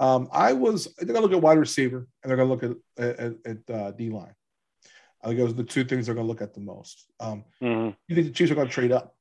Um, 0.00 0.28
I 0.32 0.52
was 0.52 0.94
they're 0.98 1.06
going 1.06 1.16
to 1.16 1.22
look 1.22 1.32
at 1.32 1.42
wide 1.42 1.58
receiver 1.58 2.06
and 2.22 2.30
they're 2.30 2.36
going 2.36 2.48
to 2.48 2.54
look 2.54 2.78
at 2.98 3.18
at, 3.18 3.34
at 3.44 3.74
uh, 3.74 3.90
D 3.92 4.10
line. 4.10 4.34
I 5.22 5.28
think 5.28 5.40
those 5.40 5.50
are 5.50 5.54
the 5.54 5.64
two 5.64 5.84
things 5.84 6.06
they're 6.06 6.14
going 6.14 6.26
to 6.26 6.28
look 6.28 6.42
at 6.42 6.54
the 6.54 6.60
most. 6.60 7.10
Um, 7.18 7.44
mm-hmm. 7.60 7.90
You 8.06 8.14
think 8.14 8.28
the 8.28 8.32
Chiefs 8.32 8.52
are 8.52 8.54
going 8.54 8.68
to 8.68 8.72
trade 8.72 8.92
up? 8.92 9.16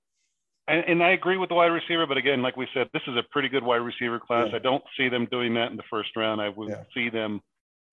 And, 0.67 0.83
and, 0.85 1.03
I 1.03 1.11
agree 1.11 1.37
with 1.37 1.49
the 1.49 1.55
wide 1.55 1.67
receiver, 1.67 2.05
but 2.05 2.17
again, 2.17 2.41
like 2.41 2.57
we 2.57 2.67
said, 2.73 2.89
this 2.91 3.01
is 3.07 3.15
a 3.15 3.23
pretty 3.31 3.47
good 3.47 3.63
wide 3.63 3.77
receiver 3.77 4.19
class. 4.19 4.47
Yeah. 4.49 4.57
I 4.57 4.59
don't 4.59 4.83
see 4.97 5.07
them 5.07 5.25
doing 5.31 5.53
that 5.53 5.71
in 5.71 5.77
the 5.77 5.83
first 5.89 6.15
round. 6.15 6.41
I 6.41 6.49
would 6.49 6.69
yeah. 6.69 6.83
see 6.93 7.09
them 7.09 7.41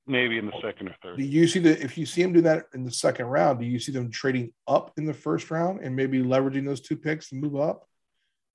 maybe 0.06 0.38
in 0.38 0.46
the 0.46 0.60
second 0.60 0.88
or 0.88 0.96
third. 1.02 1.18
Do 1.18 1.24
you 1.24 1.46
see 1.46 1.60
that 1.60 1.80
if 1.80 1.96
you 1.96 2.04
see 2.04 2.22
them 2.22 2.32
do 2.32 2.40
that 2.42 2.66
in 2.74 2.84
the 2.84 2.90
second 2.90 3.26
round? 3.26 3.60
Do 3.60 3.64
you 3.64 3.78
see 3.78 3.92
them 3.92 4.10
trading 4.10 4.52
up 4.66 4.92
in 4.98 5.06
the 5.06 5.14
first 5.14 5.50
round 5.50 5.80
and 5.80 5.94
maybe 5.94 6.22
leveraging 6.22 6.66
those 6.66 6.80
two 6.80 6.96
picks 6.96 7.28
to 7.28 7.36
move 7.36 7.56
up 7.56 7.88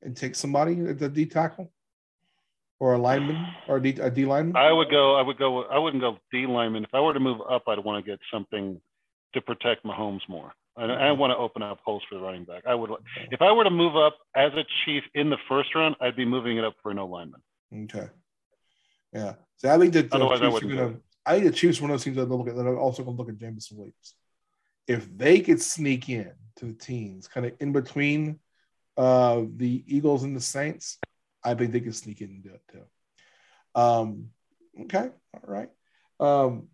and 0.02 0.16
take 0.16 0.36
somebody 0.36 0.80
at 0.82 1.00
the 1.00 1.10
D 1.10 1.26
tackle 1.26 1.72
or 2.80 2.94
a 2.94 2.98
lineman 2.98 3.46
or 3.68 3.78
a 3.78 3.82
D, 3.82 3.90
a 4.02 4.10
D 4.10 4.26
lineman? 4.26 4.56
I 4.56 4.72
would 4.72 4.90
go. 4.90 5.16
I 5.16 5.22
would 5.22 5.38
go. 5.38 5.64
I 5.64 5.78
wouldn't 5.78 6.02
go 6.02 6.18
D 6.32 6.46
lineman. 6.46 6.84
If 6.84 6.94
I 6.94 7.00
were 7.00 7.14
to 7.14 7.20
move 7.20 7.42
up, 7.50 7.64
I'd 7.68 7.80
want 7.80 8.04
to 8.04 8.12
get 8.12 8.20
something 8.32 8.80
to 9.34 9.42
protect 9.42 9.86
Mahomes 9.86 10.22
more. 10.28 10.54
I, 10.78 10.86
I 10.86 11.12
want 11.12 11.32
to 11.32 11.38
open 11.38 11.62
up 11.62 11.80
holes 11.84 12.04
for 12.10 12.16
the 12.16 12.22
running 12.22 12.46
back. 12.46 12.64
I 12.66 12.74
would, 12.74 12.90
if 13.32 13.42
I 13.42 13.52
were 13.52 13.66
to 13.66 13.70
move 13.70 13.98
up 13.98 14.16
as 14.36 14.54
a 14.54 14.64
chief 14.86 15.04
in 15.14 15.30
the 15.30 15.38
first 15.50 15.76
round, 15.76 15.96
I'd 16.00 16.16
be 16.16 16.26
moving 16.26 16.58
it 16.58 16.64
up 16.64 16.76
for 16.82 16.94
no 16.94 17.06
lineman. 17.06 17.42
Okay. 17.84 18.08
Yeah. 19.14 19.34
So 19.58 19.74
I 19.74 19.78
think 19.78 19.94
that 19.94 20.14
otherwise 20.14 20.42
I. 20.42 20.50
Gonna, 20.50 20.96
I 21.26 21.34
think 21.34 21.46
the 21.46 21.52
Chiefs 21.52 21.82
one 21.82 21.92
of 21.92 21.96
those 21.96 22.06
teams 22.06 22.16
that 22.16 22.30
look 22.30 22.48
at 22.48 22.56
that 22.56 22.66
are 22.66 22.80
also 22.80 23.04
going 23.04 23.16
to 23.16 23.22
look 23.22 23.30
at 23.30 23.38
Jameson 23.38 23.78
Williams. 23.78 24.16
If 24.88 25.16
they 25.16 25.42
could 25.42 25.62
sneak 25.62 26.10
in 26.10 26.32
to 26.56 26.66
the 26.66 26.74
teams, 26.74 27.28
kind 27.28 27.46
of 27.46 27.54
in 27.60 27.72
between 27.72 28.40
uh, 28.98 29.44
the 29.56 29.84
Eagles 29.86 30.24
and 30.24 30.36
the 30.36 30.42
Saints, 30.42 30.98
I 31.44 31.54
think 31.54 31.72
they 31.72 31.80
can 31.80 31.94
sneak 31.94 32.22
in 32.22 32.30
and 32.30 32.44
do 32.44 32.54
it 32.54 32.62
too. 32.72 33.80
Um, 33.80 34.30
okay, 34.82 35.10
all 35.34 35.42
right. 35.44 35.70
Um, 36.20 36.68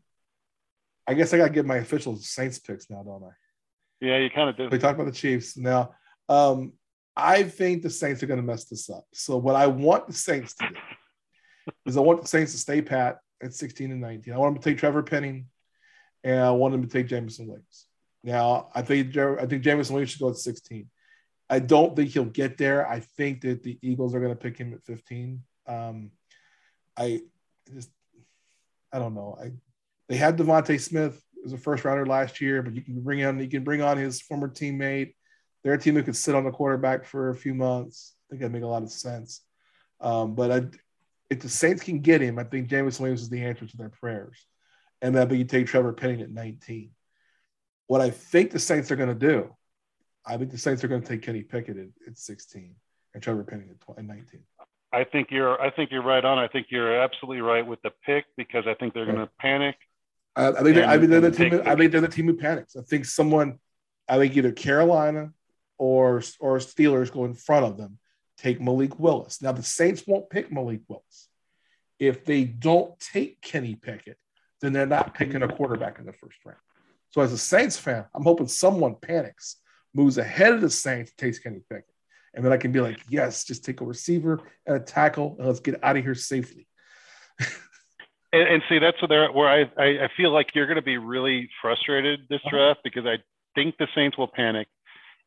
I 1.08 1.14
guess 1.14 1.34
I 1.34 1.38
got 1.38 1.48
to 1.48 1.54
get 1.54 1.66
my 1.66 1.78
official 1.78 2.16
Saints 2.18 2.60
picks 2.60 2.90
now, 2.90 3.04
don't 3.04 3.24
I? 3.24 3.32
Yeah, 4.02 4.18
you 4.18 4.30
kind 4.30 4.50
of 4.50 4.58
do. 4.58 4.70
We 4.70 4.80
talked 4.80 5.00
about 5.00 5.12
the 5.12 5.18
Chiefs 5.18 5.58
now. 5.58 5.94
Um, 6.28 6.74
I 7.16 7.44
think 7.44 7.82
the 7.82 7.90
Saints 7.90 8.24
are 8.24 8.28
going 8.28 8.40
to 8.40 8.46
mess 8.46 8.66
this 8.66 8.90
up. 8.90 9.06
So 9.14 9.38
what 9.38 9.56
I 9.56 9.68
want 9.68 10.08
the 10.08 10.14
Saints 10.14 10.56
to 10.56 10.70
do 10.70 10.76
is 11.86 11.96
I 11.96 12.02
want 12.02 12.22
the 12.22 12.28
Saints 12.28 12.52
to 12.54 12.58
stay 12.58 12.82
pat 12.82 13.20
at 13.42 13.54
16 13.54 13.92
and 13.92 14.02
19. 14.02 14.34
I 14.34 14.38
want 14.38 14.56
them 14.56 14.64
to 14.64 14.70
take 14.70 14.80
Trevor 14.80 15.04
Penning, 15.04 15.46
and 16.24 16.40
I 16.42 16.52
want 16.52 16.72
them 16.74 16.82
to 16.82 16.90
take 16.90 17.08
Jameson 17.08 17.48
Williams. 17.48 17.86
Now 18.24 18.70
I 18.74 18.82
think 18.82 19.16
I 19.16 19.46
think 19.46 19.62
Jameson 19.64 19.94
Williams 19.94 20.12
should 20.12 20.22
go 20.22 20.30
at 20.30 20.38
16. 20.38 20.90
I 21.50 21.60
don't 21.60 21.96
think 21.96 22.10
he'll 22.10 22.26
get 22.26 22.58
there. 22.58 22.88
I 22.88 23.02
think 23.02 23.42
that 23.42 23.64
the 23.64 23.78
Eagles 23.82 24.16
are 24.16 24.20
going 24.20 24.32
to 24.32 24.36
pick 24.36 24.58
him 24.58 24.74
at 24.74 24.84
15. 24.84 25.44
Um, 25.68 26.12
I 26.98 27.22
just 27.74 27.90
I 28.92 29.00
don't 29.00 29.16
know. 29.16 29.38
I 29.42 29.52
they 30.08 30.16
had 30.16 30.38
DeVonta 30.38 30.80
Smith 30.80 31.22
as 31.46 31.54
a 31.54 31.58
first 31.58 31.84
rounder 31.84 32.06
last 32.06 32.42
year, 32.42 32.62
but 32.62 32.76
you 32.76 32.82
can 32.82 33.02
bring 33.02 33.24
on 33.24 33.40
you 33.40 33.50
can 33.50 33.64
bring 33.64 33.82
on 33.82 33.98
his 33.98 34.22
former 34.22 34.50
teammate. 34.50 35.14
Their 35.64 35.78
team 35.78 35.96
who 35.96 36.04
could 36.04 36.16
sit 36.16 36.36
on 36.36 36.44
the 36.44 36.52
quarterback 36.52 37.06
for 37.06 37.30
a 37.30 37.36
few 37.36 37.54
months. 37.54 38.16
I 38.16 38.24
think 38.30 38.42
that 38.42 38.52
make 38.52 38.64
a 38.64 38.68
lot 38.68 38.84
of 38.84 38.92
sense. 38.92 39.42
Um, 40.00 40.36
but 40.36 40.52
I, 40.52 40.62
if 41.30 41.40
the 41.40 41.50
Saints 41.50 41.84
can 41.84 42.00
get 42.00 42.22
him, 42.22 42.38
I 42.38 42.44
think 42.44 42.68
Jameson 42.68 43.02
Williams 43.02 43.24
is 43.24 43.30
the 43.30 43.44
answer 43.44 43.66
to 43.66 43.78
their 43.78 43.90
prayers. 43.90 44.46
And 45.02 45.16
then 45.16 45.28
but 45.28 45.38
you 45.38 45.44
take 45.44 45.68
Trevor 45.68 45.94
Penning 45.94 46.22
at 46.22 46.30
19. 46.30 46.92
What 47.88 48.02
I 48.02 48.12
think 48.12 48.52
the 48.52 48.60
Saints 48.60 48.92
are 48.92 48.96
going 48.96 49.10
to 49.10 49.16
do, 49.16 49.56
I 50.26 50.38
think 50.38 50.52
the 50.52 50.58
Saints 50.58 50.84
are 50.84 50.88
going 50.88 51.02
to 51.02 51.08
take 51.08 51.22
Kenny 51.22 51.44
Pickett 51.44 51.78
at, 51.78 51.88
at 52.08 52.18
16 52.18 52.76
and 53.14 53.24
Trevor 53.24 53.44
Penning 53.44 53.70
at, 53.70 53.98
at 53.98 54.06
19. 54.06 54.42
I 54.92 55.04
think 55.04 55.30
you're 55.30 55.62
I 55.62 55.72
think 55.72 55.92
you're 55.92 56.04
right 56.04 56.24
on. 56.24 56.38
I 56.38 56.48
think 56.48 56.68
you're 56.70 57.02
absolutely 57.02 57.42
right 57.42 57.66
with 57.66 57.82
the 57.82 57.92
pick 58.06 58.26
because 58.38 58.66
I 58.66 58.76
think 58.76 58.94
they're 58.94 59.06
going 59.06 59.18
to 59.18 59.30
panic. 59.40 59.76
I, 60.36 60.48
I 60.48 60.64
think 60.64 60.78
I 60.78 60.98
think 60.98 61.10
they're 61.10 61.22
the 61.22 61.32
team. 61.32 61.62
I 61.66 61.76
think 61.76 61.92
they're 61.92 62.02
the 62.02 62.08
team 62.08 62.28
who 62.28 62.38
panics. 62.38 62.76
I 62.78 62.82
think 62.82 63.06
someone, 63.06 63.60
I 64.08 64.18
think 64.18 64.38
either 64.38 64.52
Carolina 64.54 65.32
or 65.78 66.22
or 66.40 66.60
Steelers 66.60 67.12
go 67.12 67.26
in 67.26 67.34
front 67.34 67.66
of 67.66 67.78
them, 67.78 67.98
take 68.38 68.62
Malik 68.62 68.98
Willis. 68.98 69.42
Now 69.42 69.52
the 69.52 69.64
Saints 69.64 70.04
won't 70.08 70.30
pick 70.30 70.52
Malik 70.52 70.82
Willis. 70.88 71.28
If 72.00 72.24
they 72.24 72.46
don't 72.46 72.98
take 73.00 73.42
Kenny 73.42 73.76
Pickett, 73.76 74.18
then 74.62 74.72
they're 74.72 74.86
not 74.86 75.14
picking 75.14 75.44
a 75.44 75.48
quarterback 75.48 76.00
in 76.00 76.06
the 76.06 76.14
first 76.14 76.38
round. 76.46 76.60
So 77.10 77.22
as 77.22 77.32
a 77.32 77.38
Saints 77.38 77.78
fan, 77.78 78.06
I'm 78.14 78.24
hoping 78.24 78.48
someone 78.48 78.96
panics, 78.96 79.58
moves 79.96 80.18
ahead 80.18 80.54
of 80.54 80.62
the 80.62 80.70
Saints, 80.70 81.12
takes 81.18 81.40
Kenny 81.40 81.62
Pickett 81.70 81.96
and 82.36 82.44
then 82.44 82.52
I 82.52 82.58
can 82.58 82.72
be 82.72 82.82
like, 82.82 83.00
yes, 83.10 83.46
just 83.46 83.64
take 83.64 83.82
a 83.82 83.86
receiver 83.86 84.42
and 84.66 84.76
a 84.76 84.80
tackle, 84.80 85.36
and 85.40 85.48
let's 85.48 85.62
get 85.62 85.82
out 85.84 85.98
of 85.98 86.04
here 86.04 86.16
safely. 86.16 86.68
and, 87.40 88.48
and, 88.48 88.64
see, 88.70 88.80
that's 88.80 89.02
where, 89.02 89.32
where 89.32 89.48
I, 89.48 90.06
I 90.06 90.10
feel 90.18 90.32
like 90.32 90.54
you're 90.54 90.68
going 90.68 90.76
to 90.76 90.82
be 90.82 90.98
really 90.98 91.50
frustrated 91.62 92.22
this 92.30 92.42
uh-huh. 92.46 92.58
draft 92.58 92.80
because 92.84 93.06
I 93.06 93.18
think 93.56 93.78
the 93.78 93.88
Saints 93.96 94.18
will 94.18 94.28
panic. 94.28 94.68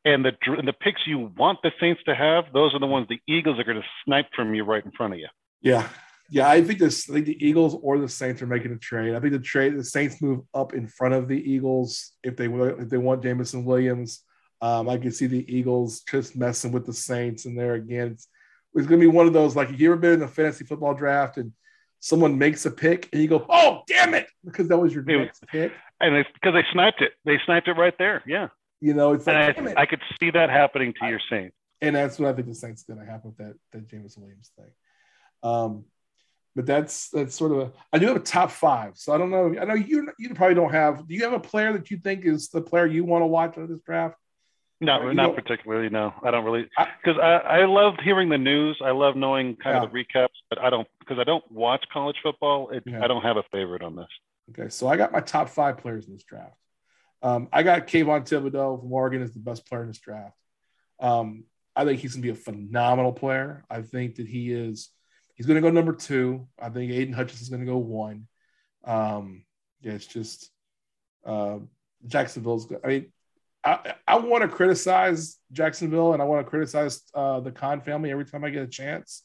And 0.04 0.24
the 0.24 0.32
the 0.64 0.72
picks 0.72 1.00
you 1.06 1.32
want 1.36 1.58
the 1.62 1.72
Saints 1.80 2.00
to 2.06 2.14
have, 2.14 2.44
those 2.54 2.72
are 2.72 2.78
the 2.78 2.86
ones 2.86 3.08
the 3.08 3.20
Eagles 3.26 3.58
are 3.58 3.64
going 3.64 3.80
to 3.80 3.86
snipe 4.04 4.26
from 4.34 4.54
you 4.54 4.62
right 4.62 4.82
in 4.82 4.92
front 4.92 5.12
of 5.12 5.18
you. 5.18 5.26
Yeah, 5.60 5.88
yeah, 6.30 6.48
I 6.48 6.62
think 6.62 6.78
this. 6.78 7.10
I 7.10 7.14
think 7.14 7.26
the 7.26 7.44
Eagles 7.44 7.76
or 7.82 7.98
the 7.98 8.08
Saints 8.08 8.40
are 8.40 8.46
making 8.46 8.72
a 8.72 8.78
trade. 8.78 9.16
I 9.16 9.20
think 9.20 9.32
the 9.32 9.40
trade, 9.40 9.76
the 9.76 9.82
Saints 9.82 10.22
move 10.22 10.42
up 10.54 10.72
in 10.72 10.86
front 10.86 11.14
of 11.14 11.26
the 11.26 11.36
Eagles 11.36 12.12
if 12.22 12.36
they 12.36 12.46
if 12.46 12.88
they 12.88 12.96
want 12.96 13.24
Jameson 13.24 13.64
Williams. 13.64 14.22
Um, 14.60 14.88
I 14.88 14.98
can 14.98 15.12
see 15.12 15.26
the 15.26 15.44
Eagles 15.52 16.00
just 16.00 16.36
messing 16.36 16.72
with 16.72 16.84
the 16.84 16.92
Saints, 16.92 17.44
and 17.44 17.56
there 17.58 17.74
again, 17.74 18.08
it's, 18.08 18.26
it's 18.74 18.86
going 18.86 19.00
to 19.00 19.06
be 19.06 19.16
one 19.16 19.26
of 19.26 19.32
those 19.32 19.54
like, 19.54 19.70
if 19.70 19.80
you 19.80 19.92
ever 19.92 20.00
been 20.00 20.14
in 20.14 20.22
a 20.22 20.28
fantasy 20.28 20.64
football 20.64 20.94
draft 20.94 21.36
and 21.36 21.52
someone 22.00 22.38
makes 22.38 22.66
a 22.66 22.70
pick 22.70 23.08
and 23.12 23.22
you 23.22 23.28
go, 23.28 23.44
"Oh, 23.48 23.82
damn 23.86 24.14
it!" 24.14 24.26
because 24.44 24.68
that 24.68 24.78
was 24.78 24.92
your 24.92 25.04
next 25.04 25.46
pick, 25.46 25.72
and 26.00 26.14
it's 26.14 26.28
because 26.34 26.54
they 26.54 26.64
sniped 26.72 27.00
it. 27.02 27.12
They 27.24 27.38
sniped 27.44 27.68
it 27.68 27.72
right 27.72 27.94
there. 27.98 28.22
Yeah, 28.26 28.48
you 28.80 28.94
know, 28.94 29.12
it's 29.12 29.26
like, 29.26 29.58
I, 29.58 29.82
I, 29.82 29.86
could 29.86 30.00
see 30.20 30.30
that 30.30 30.50
happening 30.50 30.92
to 30.94 31.06
I, 31.06 31.10
your 31.10 31.20
Saints, 31.30 31.56
and 31.80 31.96
that's 31.96 32.18
what 32.18 32.28
I 32.28 32.32
think 32.32 32.48
the 32.48 32.54
Saints 32.54 32.82
going 32.82 33.00
to 33.00 33.06
happen 33.06 33.34
with 33.36 33.38
that 33.38 33.54
that 33.72 33.88
James 33.88 34.16
Williams 34.16 34.50
thing. 34.56 34.70
Um, 35.42 35.84
but 36.54 36.66
that's 36.66 37.10
that's 37.10 37.34
sort 37.36 37.52
of 37.52 37.58
a. 37.58 37.72
I 37.92 37.98
do 37.98 38.06
have 38.06 38.16
a 38.16 38.20
top 38.20 38.50
five, 38.50 38.96
so 38.96 39.12
I 39.12 39.18
don't 39.18 39.30
know. 39.30 39.54
I 39.60 39.64
know 39.64 39.74
you 39.74 40.10
you 40.18 40.34
probably 40.34 40.54
don't 40.54 40.72
have. 40.72 41.06
Do 41.06 41.14
you 41.14 41.24
have 41.24 41.32
a 41.32 41.40
player 41.40 41.72
that 41.72 41.90
you 41.90 41.98
think 41.98 42.24
is 42.24 42.48
the 42.48 42.60
player 42.60 42.86
you 42.86 43.04
want 43.04 43.22
to 43.22 43.26
watch 43.26 43.56
out 43.56 43.64
of 43.64 43.68
this 43.68 43.80
draft? 43.82 44.16
No, 44.80 45.10
not 45.12 45.34
particularly. 45.34 45.88
No, 45.88 46.14
I 46.22 46.30
don't 46.30 46.44
really 46.44 46.68
because 47.02 47.20
I, 47.20 47.62
I, 47.62 47.64
loved 47.64 48.00
hearing 48.00 48.28
the 48.28 48.38
news. 48.38 48.78
I 48.84 48.92
love 48.92 49.16
knowing 49.16 49.56
kind 49.56 49.74
yeah. 49.74 49.82
of 49.82 49.92
the 49.92 50.04
recaps, 50.04 50.28
but 50.48 50.60
I 50.60 50.70
don't 50.70 50.86
because 51.00 51.18
I 51.18 51.24
don't 51.24 51.44
watch 51.50 51.84
college 51.92 52.16
football. 52.22 52.70
It, 52.70 52.84
yeah. 52.86 53.02
I 53.02 53.08
don't 53.08 53.22
have 53.22 53.36
a 53.36 53.42
favorite 53.50 53.82
on 53.82 53.96
this. 53.96 54.06
Okay, 54.50 54.68
so 54.68 54.86
I 54.86 54.96
got 54.96 55.10
my 55.10 55.20
top 55.20 55.48
five 55.48 55.78
players 55.78 56.06
in 56.06 56.12
this 56.12 56.22
draft. 56.22 56.54
Um, 57.22 57.48
I 57.52 57.64
got 57.64 57.88
Kayvon 57.88 58.28
Thibodeaux 58.28 58.80
from 58.80 58.92
Oregon 58.92 59.22
as 59.22 59.32
the 59.32 59.40
best 59.40 59.66
player 59.66 59.82
in 59.82 59.88
this 59.88 59.98
draft. 59.98 60.36
Um, 61.00 61.44
I 61.74 61.84
think 61.84 62.00
he's 62.00 62.14
going 62.14 62.22
to 62.22 62.32
be 62.32 62.32
a 62.32 62.42
phenomenal 62.42 63.12
player. 63.12 63.64
I 63.68 63.82
think 63.82 64.16
that 64.16 64.28
he 64.28 64.52
is. 64.52 64.90
He's 65.34 65.46
going 65.46 65.56
to 65.56 65.60
go 65.60 65.70
number 65.70 65.92
two. 65.92 66.46
I 66.60 66.68
think 66.68 66.92
Aidan 66.92 67.14
Hutchinson 67.14 67.42
is 67.42 67.48
going 67.48 67.60
to 67.60 67.66
go 67.66 67.78
one. 67.78 68.26
Um, 68.84 69.44
yeah, 69.80 69.92
it's 69.92 70.06
just 70.06 70.50
uh, 71.24 71.58
Jacksonville's. 72.06 72.72
I 72.84 72.86
mean, 72.86 73.12
I, 73.64 73.94
I 74.06 74.18
want 74.18 74.42
to 74.42 74.48
criticize 74.48 75.36
Jacksonville 75.52 76.12
and 76.12 76.22
I 76.22 76.24
want 76.24 76.44
to 76.44 76.50
criticize 76.50 77.02
uh, 77.14 77.40
the 77.40 77.50
Khan 77.50 77.80
family 77.80 78.10
every 78.10 78.24
time 78.24 78.44
I 78.44 78.50
get 78.50 78.62
a 78.62 78.68
chance. 78.68 79.22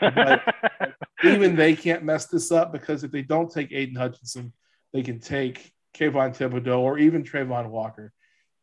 But 0.00 0.42
even 1.24 1.56
they 1.56 1.74
can't 1.74 2.04
mess 2.04 2.26
this 2.26 2.52
up 2.52 2.72
because 2.72 3.04
if 3.04 3.10
they 3.10 3.22
don't 3.22 3.50
take 3.50 3.72
Aidan 3.72 3.96
Hutchinson, 3.96 4.52
they 4.92 5.02
can 5.02 5.20
take 5.20 5.72
Kayvon 5.94 6.36
Thibodeaux 6.36 6.80
or 6.80 6.98
even 6.98 7.24
Travon 7.24 7.70
Walker. 7.70 8.12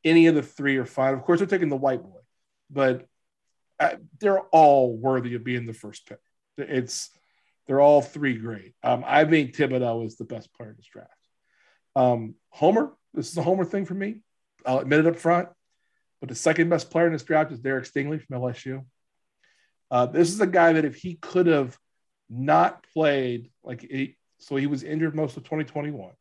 Any 0.03 0.27
of 0.27 0.35
the 0.35 0.43
three 0.43 0.77
are 0.77 0.85
fine. 0.85 1.13
Of 1.13 1.23
course, 1.23 1.39
they're 1.39 1.47
taking 1.47 1.69
the 1.69 1.75
white 1.75 2.01
boy, 2.01 2.19
but 2.69 3.05
uh, 3.79 3.95
they're 4.19 4.41
all 4.41 4.95
worthy 4.95 5.35
of 5.35 5.43
being 5.43 5.65
the 5.65 5.73
first 5.73 6.07
pick. 6.07 6.19
It's 6.57 7.09
they're 7.67 7.81
all 7.81 8.01
three 8.01 8.37
great. 8.37 8.73
Um, 8.83 9.03
I 9.05 9.25
think 9.25 9.55
Thibodeaux 9.55 10.05
is 10.05 10.15
the 10.15 10.23
best 10.23 10.53
player 10.53 10.69
in 10.69 10.77
this 10.77 10.87
draft. 10.87 11.11
Um, 11.95 12.35
Homer, 12.49 12.93
this 13.13 13.29
is 13.29 13.37
a 13.37 13.43
Homer 13.43 13.65
thing 13.65 13.85
for 13.85 13.93
me. 13.93 14.21
I'll 14.67 14.79
admit 14.79 14.99
it 14.99 15.07
up 15.07 15.15
front. 15.15 15.49
But 16.19 16.29
the 16.29 16.35
second 16.35 16.69
best 16.69 16.91
player 16.91 17.07
in 17.07 17.13
this 17.13 17.23
draft 17.23 17.51
is 17.51 17.59
Derek 17.59 17.85
Stingley 17.85 18.21
from 18.21 18.41
LSU. 18.41 18.83
Uh, 19.89 20.07
this 20.07 20.29
is 20.29 20.41
a 20.41 20.47
guy 20.47 20.73
that 20.73 20.85
if 20.85 20.95
he 20.95 21.15
could 21.15 21.47
have 21.47 21.77
not 22.29 22.85
played, 22.93 23.51
like 23.63 23.81
he, 23.81 24.17
so 24.39 24.55
he 24.55 24.67
was 24.67 24.83
injured 24.83 25.15
most 25.15 25.37
of 25.37 25.43
2021. 25.43 26.11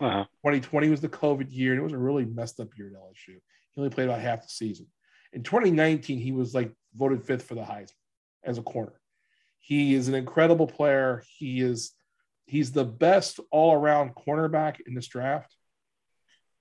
Uh-huh. 0.00 0.24
2020 0.44 0.90
was 0.90 1.00
the 1.00 1.08
COVID 1.08 1.46
year, 1.50 1.72
and 1.72 1.80
it 1.80 1.84
was 1.84 1.92
a 1.92 1.98
really 1.98 2.24
messed 2.24 2.60
up 2.60 2.68
year 2.76 2.88
at 2.88 3.00
LSU. 3.00 3.34
He 3.74 3.80
only 3.80 3.90
played 3.90 4.08
about 4.08 4.20
half 4.20 4.42
the 4.42 4.48
season. 4.48 4.86
In 5.32 5.42
2019, 5.42 6.18
he 6.18 6.32
was 6.32 6.54
like 6.54 6.72
voted 6.94 7.24
fifth 7.24 7.44
for 7.44 7.54
the 7.54 7.62
Heisman 7.62 7.92
as 8.44 8.58
a 8.58 8.62
corner. 8.62 9.00
He 9.60 9.94
is 9.94 10.08
an 10.08 10.14
incredible 10.14 10.66
player. 10.66 11.22
He 11.36 11.60
is 11.60 11.92
he's 12.46 12.72
the 12.72 12.84
best 12.84 13.40
all 13.50 13.74
around 13.74 14.14
cornerback 14.14 14.80
in 14.86 14.94
this 14.94 15.06
draft 15.06 15.54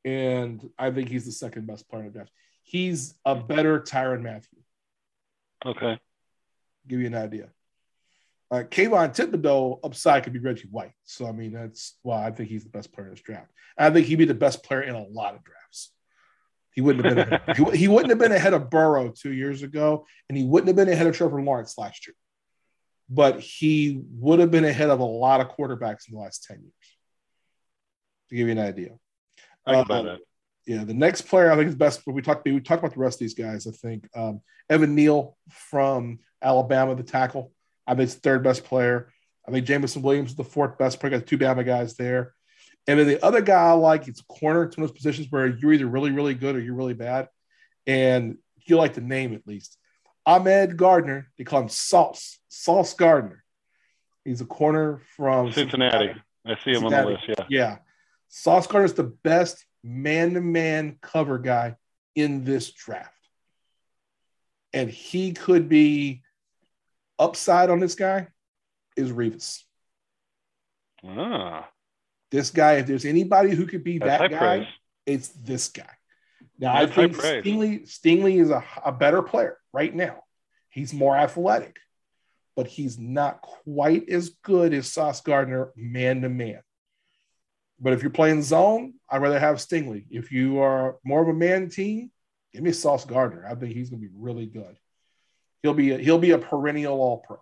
and 0.06 0.70
I 0.78 0.92
think 0.92 1.10
he's 1.10 1.26
the 1.26 1.32
second 1.32 1.68
best 1.68 1.90
player 1.90 2.04
in 2.04 2.08
the 2.08 2.14
draft. 2.14 2.32
He's 2.64 3.16
a 3.26 3.36
better 3.36 3.80
Tyrann 3.80 4.22
Mathieu. 4.22 4.60
Okay. 5.66 6.00
Give 6.88 7.00
you 7.00 7.08
an 7.08 7.16
idea. 7.16 7.50
Uh, 8.50 8.64
Kayvon 8.64 9.14
Thibodeaux 9.14 9.80
upside 9.84 10.24
could 10.24 10.34
be 10.34 10.40
Reggie 10.40 10.70
White. 10.72 10.94
So, 11.04 11.28
I 11.28 11.34
mean, 11.34 11.52
that's 11.52 11.98
why 12.02 12.26
I 12.26 12.32
think 12.32 12.50
he's 12.50 12.64
the 12.64 12.70
best 12.70 12.94
player 12.94 13.08
in 13.08 13.14
this 13.14 13.22
draft. 13.22 13.52
I 13.78 13.90
think 13.90 14.08
he'd 14.08 14.16
be 14.16 14.26
the 14.26 14.34
best 14.34 14.64
player 14.64 14.82
in 14.82 14.96
a 14.96 15.06
lot 15.06 15.36
of 15.36 15.44
drafts. 15.44 15.92
He 16.72 16.82
wouldn't 16.82 17.06
have 17.06 17.16
been 17.16 17.34
ahead, 17.34 17.58
he, 17.58 17.78
he 17.78 17.88
wouldn't 17.88 18.10
have 18.10 18.20
been 18.20 18.32
ahead 18.32 18.54
of 18.54 18.70
Burrow 18.70 19.10
two 19.10 19.34
years 19.34 19.64
ago, 19.64 20.06
and 20.30 20.38
he 20.38 20.46
wouldn't 20.46 20.68
have 20.68 20.76
been 20.76 20.90
ahead 20.90 21.08
of 21.08 21.18
Trevor 21.18 21.42
Lawrence 21.42 21.78
last 21.78 22.08
year. 22.08 22.16
But 23.10 23.40
he 23.40 24.02
would 24.20 24.40
have 24.40 24.52
been 24.52 24.66
ahead 24.66 24.90
of 24.90 25.00
a 25.00 25.06
lot 25.06 25.42
of 25.42 25.50
quarterbacks 25.50 26.08
in 26.08 26.16
the 26.16 26.22
last 26.22 26.44
10 26.44 26.60
years. 26.62 26.74
to 28.30 28.36
give 28.36 28.48
you 28.48 28.52
an 28.52 28.60
idea. 28.60 28.92
I 29.68 29.84
can 29.84 29.92
um, 29.92 30.06
that. 30.06 30.20
Yeah, 30.66 30.84
the 30.84 30.94
next 30.94 31.22
player 31.22 31.52
I 31.52 31.56
think 31.56 31.70
is 31.70 31.76
best. 31.76 32.02
We 32.06 32.22
talked 32.22 32.46
we 32.46 32.60
talked 32.60 32.84
about 32.84 32.94
the 32.94 33.00
rest 33.00 33.16
of 33.16 33.20
these 33.20 33.34
guys. 33.34 33.68
I 33.68 33.72
think 33.72 34.08
um, 34.16 34.42
Evan 34.70 34.96
Neal 34.96 35.38
from 35.50 36.20
Alabama, 36.42 36.96
the 36.96 37.04
tackle. 37.04 37.52
I 37.86 37.92
think 37.92 38.04
it's 38.04 38.16
the 38.16 38.22
third 38.22 38.44
best 38.44 38.66
player. 38.66 39.10
I 39.48 39.52
think 39.52 39.66
Jameson 39.66 40.02
Williams 40.02 40.32
is 40.32 40.36
the 40.36 40.44
fourth 40.44 40.78
best 40.78 41.00
player. 41.00 41.18
Got 41.18 41.26
two 41.26 41.38
Bama 41.38 41.66
guys 41.66 41.96
there. 41.96 42.34
And 42.86 43.00
then 43.00 43.08
the 43.08 43.24
other 43.24 43.42
guy 43.42 43.70
I 43.70 43.72
like, 43.72 44.08
it's 44.08 44.22
a 44.22 44.26
corner. 44.26 44.64
It's 44.64 44.78
one 44.78 44.84
of 44.84 44.90
those 44.90 44.98
positions 44.98 45.28
where 45.30 45.48
you're 45.48 45.74
either 45.74 45.88
really, 45.88 46.12
really 46.12 46.34
good 46.34 46.56
or 46.56 46.60
you're 46.60 46.76
really 46.76 46.94
bad. 46.94 47.30
And 47.86 48.38
you 48.66 48.78
like 48.78 48.94
the 48.94 49.02
name 49.02 49.34
at 49.34 49.48
least. 49.48 49.78
Ahmad 50.26 50.76
Gardner, 50.76 51.30
they 51.38 51.46
call 51.46 51.62
him 51.62 51.70
Sauce, 51.70 52.40
Sauce 52.50 52.94
Gardner. 52.94 53.44
He's 54.26 54.42
a 54.42 54.46
corner 54.46 55.02
from 55.16 55.52
Cincinnati. 55.54 56.08
Cincinnati. 56.08 56.22
I 56.46 56.56
see 56.64 56.72
him 56.72 56.82
Cincinnati. 56.82 56.96
on 56.96 57.06
the 57.06 57.12
list. 57.12 57.24
Yeah. 57.28 57.46
Yeah. 57.50 57.78
Sauce 58.30 58.68
Gardner 58.68 58.86
is 58.86 58.94
the 58.94 59.04
best 59.04 59.66
man 59.84 60.34
to 60.34 60.42
man 60.42 60.98
cover 61.02 61.38
guy 61.38 61.76
in 62.16 62.44
this 62.44 62.72
draft. 62.72 63.14
And 64.74 64.90
he 64.90 65.34
could 65.34 65.70
be 65.70 66.24
upside 67.18 67.70
on 67.70 67.80
this 67.80 67.96
guy 67.96 68.28
is 68.96 69.12
Revis. 69.12 69.64
Ah. 71.06 71.70
This 72.32 72.50
guy, 72.50 72.74
if 72.74 72.88
there's 72.88 73.06
anybody 73.06 73.52
who 73.56 73.66
could 73.66 73.84
be 73.84 74.00
That's 74.00 74.22
that 74.22 74.32
guy, 74.32 74.58
praise. 74.58 74.68
it's 75.06 75.30
this 75.30 75.70
guy. 75.70 75.90
Now, 76.60 76.80
That's 76.80 76.92
I 76.92 76.96
think 76.96 77.16
Stingley, 77.16 77.88
Stingley 77.88 78.42
is 78.42 78.50
a, 78.50 78.64
a 78.84 78.92
better 78.92 79.22
player 79.22 79.58
right 79.72 79.94
now. 79.94 80.24
He's 80.70 80.94
more 80.94 81.16
athletic, 81.16 81.78
but 82.56 82.68
he's 82.68 83.00
not 83.00 83.42
quite 83.42 84.10
as 84.10 84.30
good 84.30 84.74
as 84.74 84.92
Sauce 84.92 85.22
Gardner 85.22 85.72
man 85.76 86.22
to 86.22 86.30
man. 86.30 86.62
But 87.80 87.94
if 87.94 88.02
you're 88.02 88.12
playing 88.12 88.42
zone, 88.42 88.96
I'd 89.10 89.22
rather 89.22 89.40
have 89.40 89.58
Stingley. 89.58 90.06
If 90.10 90.32
you 90.32 90.60
are 90.60 90.98
more 91.04 91.22
of 91.22 91.28
a 91.28 91.34
man 91.34 91.70
team, 91.70 92.12
give 92.54 92.64
me 92.64 92.72
Sauce 92.72 93.06
Gardner. 93.06 93.46
I 93.48 93.56
think 93.56 93.74
he's 93.74 93.90
going 93.90 94.02
to 94.02 94.08
be 94.08 94.14
really 94.18 94.48
good. 94.48 94.78
He'll 95.62 95.74
be 95.74 95.92
a, 95.92 95.98
he'll 95.98 96.18
be 96.18 96.32
a 96.32 96.38
perennial 96.38 97.00
All 97.00 97.18
Pro. 97.18 97.38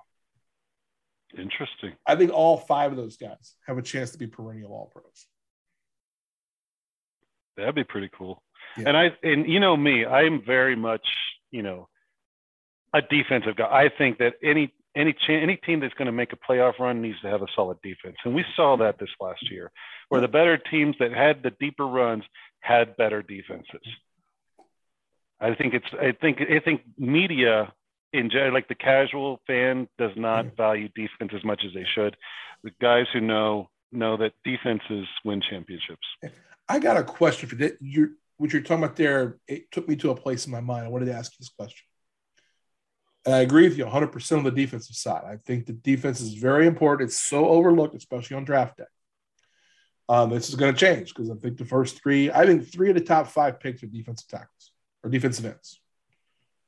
Interesting. 1.38 1.94
I 2.06 2.16
think 2.16 2.32
all 2.32 2.57
five 2.57 2.91
of 2.91 2.98
those 2.98 3.18
guys 3.18 3.56
have 3.68 3.78
a 3.78 3.82
chance 3.82 4.12
to 4.12 4.18
be 4.18 4.28
perennial 4.28 4.72
All 4.72 4.91
Pros. 4.94 5.26
That'd 7.57 7.76
be 7.76 7.84
pretty 7.84 8.10
cool. 8.18 8.41
Yeah. 8.78 8.90
And 8.90 8.98
I 8.98 9.12
and 9.24 9.48
you 9.49 9.60
know 9.60 9.76
me, 9.78 10.06
I'm 10.06 10.44
very 10.45 10.76
much 10.76 11.07
you 11.52 11.62
know 11.62 11.88
a 12.94 13.02
defensive 13.02 13.56
guy. 13.56 13.68
I 13.70 13.90
think 13.90 14.20
that 14.20 14.34
any 14.44 14.74
any 14.96 15.14
ch- 15.14 15.30
any 15.30 15.58
team 15.58 15.80
that's 15.80 15.94
going 15.96 16.08
to 16.08 16.12
make 16.12 16.34
a 16.34 16.38
playoff 16.38 16.80
run 16.80 17.02
needs 17.02 17.20
to 17.22 17.30
have 17.30 17.42
a 17.42 17.48
solid 17.56 17.78
defense, 17.82 18.18
and 18.24 18.34
we 18.34 18.46
saw 18.56 18.78
that 18.78 19.00
this 19.00 19.10
last 19.20 19.50
year, 19.52 19.72
where 20.10 20.22
the 20.22 20.28
better 20.28 20.58
teams 20.58 20.96
that 21.00 21.12
had 21.12 21.44
the 21.44 21.52
deeper 21.60 21.86
runs 21.86 22.24
had 22.60 22.98
better 22.98 23.22
defenses. 23.22 23.86
I 25.40 25.54
think 25.54 25.74
it's 25.74 25.94
I 26.00 26.14
think 26.14 26.42
I 26.42 26.60
think 26.60 26.82
media 26.98 27.74
in 28.14 28.30
general, 28.30 28.54
like 28.54 28.68
the 28.68 28.76
casual 28.76 29.42
fan 29.46 29.88
does 29.98 30.12
not 30.16 30.46
mm-hmm. 30.46 30.56
value 30.56 30.90
defense 30.96 31.32
as 31.36 31.44
much 31.44 31.64
as 31.66 31.74
they 31.74 31.86
should. 31.94 32.16
The 32.64 32.72
guys 32.82 33.06
who 33.12 33.20
know 33.22 33.70
know 33.92 34.18
that 34.18 34.34
defenses 34.44 35.08
win 35.24 35.42
championships. 35.42 36.08
I 36.68 36.80
got 36.80 36.98
a 36.98 37.04
question 37.04 37.50
for 37.50 37.56
that. 37.56 37.78
You 37.82 38.16
what 38.38 38.52
you're 38.52 38.62
talking 38.62 38.84
about 38.84 38.96
there, 38.96 39.38
it 39.48 39.72
took 39.72 39.88
me 39.88 39.96
to 39.98 40.12
a 40.12 40.16
place 40.16 40.46
in 40.46 40.52
my 40.52 40.62
mind. 40.62 40.86
I 40.86 40.90
wanted 40.90 41.06
to 41.06 41.14
ask 41.14 41.32
you 41.34 41.38
this 41.40 41.50
question. 41.50 41.86
And 43.26 43.34
I 43.34 43.40
agree 43.40 43.68
with 43.68 43.78
you 43.78 43.86
100% 43.86 44.38
on 44.38 44.44
the 44.44 44.52
defensive 44.52 44.96
side. 44.96 45.24
I 45.26 45.38
think 45.38 45.66
the 45.66 45.74
defense 45.74 46.22
is 46.22 46.36
very 46.36 46.68
important. 46.68 47.10
It's 47.10 47.20
so 47.20 47.48
overlooked, 47.48 47.96
especially 47.96 48.38
on 48.38 48.46
draft 48.46 48.78
day. 48.78 48.84
Um, 50.08 50.30
this 50.30 50.50
is 50.50 50.56
going 50.56 50.74
to 50.74 50.80
change 50.80 51.14
because 51.14 51.32
I 51.32 51.36
think 51.36 51.58
the 51.58 51.66
first 51.66 52.02
three, 52.02 52.32
I 52.32 52.46
think 52.46 52.72
three 52.72 52.90
of 52.90 52.96
the 52.96 53.02
top 53.02 53.28
five 53.28 53.60
picks 53.60 53.82
are 53.82 53.88
defensive 53.88 54.28
tackles 54.28 54.72
or 55.04 55.10
defensive 55.10 55.46
ends. 55.46 55.80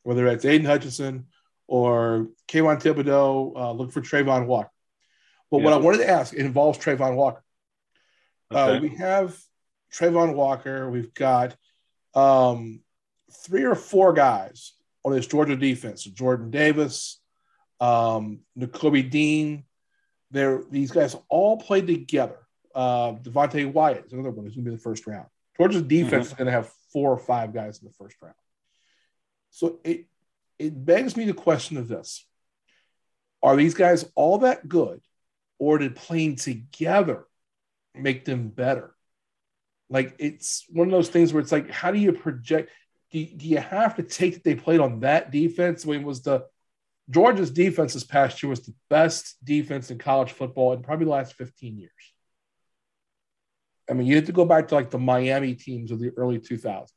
Whether 0.02 0.26
it's 0.28 0.46
Aidan 0.46 0.66
Hutchinson 0.66 1.28
or 1.68 2.30
Kayvon 2.48 2.82
Thibodeaux, 2.82 3.56
uh, 3.56 3.72
look 3.74 3.92
for 3.92 4.02
Travon 4.02 4.48
Walker. 4.48 4.72
But 5.52 5.60
yeah. 5.60 5.64
what 5.66 5.74
I 5.74 5.78
wanted 5.78 5.98
to 6.00 6.10
ask, 6.10 6.34
it 6.34 6.40
involves 6.40 6.80
Travon 6.80 7.16
Walker. 7.16 7.44
Uh, 8.52 8.58
okay. 8.58 8.78
Uh, 8.78 8.82
we 8.82 8.96
have 8.96 9.38
Travon 9.94 10.34
Walker. 10.34 10.90
We've 10.90 11.14
got 11.14 11.56
um, 12.16 12.80
three 13.46 13.66
or 13.66 13.76
four 13.76 14.14
guys 14.14 14.74
on 15.08 15.14
this 15.14 15.28
Georgia 15.28 15.56
defense. 15.56 16.04
Jordan 16.04 16.52
Davis, 16.52 17.20
um, 17.80 18.42
Dean. 18.58 19.64
They're, 20.32 20.62
these 20.70 20.92
guys 20.92 21.16
all 21.30 21.58
played 21.58 21.88
together. 21.88 22.40
Uh, 22.76 23.14
Devonte 23.14 23.72
Wyatt 23.72 24.06
is 24.08 24.14
another 24.14 24.32
one 24.32 24.46
who's 24.46 24.56
going 24.56 24.66
to 24.66 24.72
be 24.72 24.76
the 24.76 24.82
first 24.82 25.08
round. 25.08 25.28
Georgia's 25.56 25.84
defense 25.84 26.12
mm-hmm. 26.12 26.22
is 26.22 26.34
going 26.34 26.46
to 26.48 26.52
have 26.52 26.70
four 26.92 27.12
or 27.14 27.18
five 27.18 27.54
guys 27.54 27.80
in 27.80 27.88
the 27.88 27.94
first 27.94 28.18
round. 28.22 28.36
So 29.50 29.80
it 29.86 30.06
it 30.60 30.86
begs 30.86 31.16
me 31.16 31.24
the 31.24 31.34
question 31.34 31.78
of 31.78 31.88
this: 31.88 32.28
Are 33.42 33.56
these 33.56 33.74
guys 33.74 34.06
all 34.14 34.40
that 34.40 34.68
good, 34.68 35.00
or 35.58 35.78
did 35.78 35.96
playing 35.96 36.36
together 36.36 37.26
make 37.96 38.26
them 38.26 38.50
better? 38.50 38.94
Like 39.90 40.16
it's 40.20 40.66
one 40.70 40.88
of 40.88 40.92
those 40.92 41.10
things 41.10 41.34
where 41.34 41.42
it's 41.42 41.54
like, 41.54 41.72
how 41.72 41.92
do 41.92 41.98
you 41.98 42.12
project? 42.12 42.70
Do, 43.12 43.26
do 43.26 43.48
you 43.48 43.58
have 43.58 43.96
to 43.96 44.04
take 44.04 44.36
that 44.36 44.44
they 44.44 44.56
played 44.56 44.80
on 44.80 45.02
that 45.02 45.32
defense? 45.32 45.86
I 45.86 45.92
mean, 45.92 46.04
was 46.04 46.22
the 46.22 46.46
Georgia's 47.10 47.52
defense 47.52 47.94
this 47.94 48.04
past 48.04 48.42
year 48.44 48.50
was 48.50 48.66
the 48.66 48.74
best 48.90 49.38
defense 49.44 49.92
in 49.92 49.98
college 49.98 50.32
football 50.32 50.74
in 50.74 50.82
probably 50.82 51.06
the 51.06 51.12
last 51.12 51.34
15 51.36 51.78
years. 51.78 51.92
I 53.90 53.94
mean, 53.94 54.08
you 54.08 54.18
have 54.18 54.26
to 54.26 54.34
go 54.34 54.44
back 54.44 54.68
to 54.68 54.76
like 54.76 54.90
the 54.90 55.00
Miami 55.00 55.56
teams 55.56 55.92
of 55.92 56.00
the 56.00 56.12
early 56.18 56.40
2000s, 56.40 56.90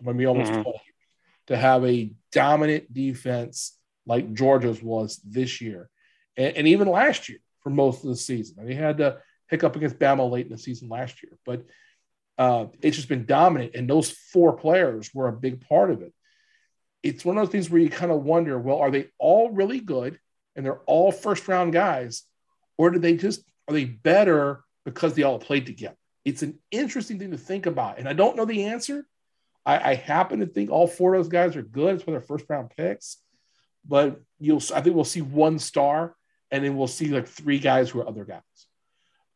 maybe 0.00 0.26
almost 0.26 0.50
mm-hmm. 0.50 0.62
12 0.62 0.66
years, 0.66 1.48
to 1.48 1.56
have 1.58 1.84
a 1.84 2.12
dominant 2.32 2.92
defense 2.92 3.76
like 4.06 4.32
Georgia's 4.32 4.82
was 4.82 5.20
this 5.24 5.60
year. 5.60 5.90
And, 6.36 6.56
and 6.56 6.68
even 6.68 6.88
last 6.88 7.28
year 7.28 7.38
for 7.62 7.68
most 7.70 8.02
of 8.02 8.08
the 8.08 8.16
season. 8.16 8.56
I 8.58 8.62
mean, 8.62 8.76
they 8.76 8.82
had 8.82 8.98
to 8.98 9.18
pick 9.48 9.64
up 9.64 9.76
against 9.76 9.98
Bama 9.98 10.30
late 10.30 10.46
in 10.46 10.52
the 10.52 10.58
season 10.58 10.88
last 10.88 11.22
year, 11.22 11.32
but 11.44 11.64
uh, 12.40 12.68
it's 12.80 12.96
just 12.96 13.08
been 13.08 13.26
dominant. 13.26 13.74
And 13.74 13.88
those 13.88 14.10
four 14.10 14.54
players 14.54 15.10
were 15.12 15.28
a 15.28 15.32
big 15.32 15.60
part 15.68 15.90
of 15.90 16.00
it. 16.00 16.14
It's 17.02 17.22
one 17.22 17.36
of 17.36 17.44
those 17.44 17.52
things 17.52 17.68
where 17.68 17.82
you 17.82 17.90
kind 17.90 18.10
of 18.10 18.24
wonder, 18.24 18.58
well, 18.58 18.78
are 18.78 18.90
they 18.90 19.08
all 19.18 19.50
really 19.50 19.78
good 19.78 20.18
and 20.56 20.64
they're 20.64 20.80
all 20.86 21.12
first 21.12 21.48
round 21.48 21.74
guys, 21.74 22.22
or 22.78 22.90
do 22.90 22.98
they 22.98 23.16
just 23.16 23.42
are 23.68 23.74
they 23.74 23.84
better 23.84 24.64
because 24.86 25.14
they 25.14 25.22
all 25.22 25.38
played 25.38 25.66
together? 25.66 25.96
It's 26.24 26.42
an 26.42 26.58
interesting 26.70 27.18
thing 27.18 27.32
to 27.32 27.38
think 27.38 27.66
about, 27.66 27.98
and 27.98 28.08
I 28.08 28.14
don't 28.14 28.36
know 28.36 28.46
the 28.46 28.64
answer. 28.64 29.06
I, 29.66 29.90
I 29.90 29.94
happen 29.94 30.40
to 30.40 30.46
think 30.46 30.70
all 30.70 30.86
four 30.86 31.14
of 31.14 31.18
those 31.18 31.30
guys 31.30 31.56
are 31.56 31.62
good. 31.62 31.96
It's 31.96 32.04
for 32.04 32.10
their 32.10 32.20
first 32.22 32.46
round 32.48 32.70
picks, 32.74 33.18
but 33.86 34.18
you'll 34.38 34.62
I 34.74 34.80
think 34.80 34.96
we'll 34.96 35.04
see 35.04 35.22
one 35.22 35.58
star, 35.58 36.16
and 36.50 36.64
then 36.64 36.74
we'll 36.76 36.86
see 36.86 37.08
like 37.08 37.28
three 37.28 37.58
guys 37.58 37.90
who 37.90 38.00
are 38.00 38.08
other 38.08 38.24
guys. 38.24 38.40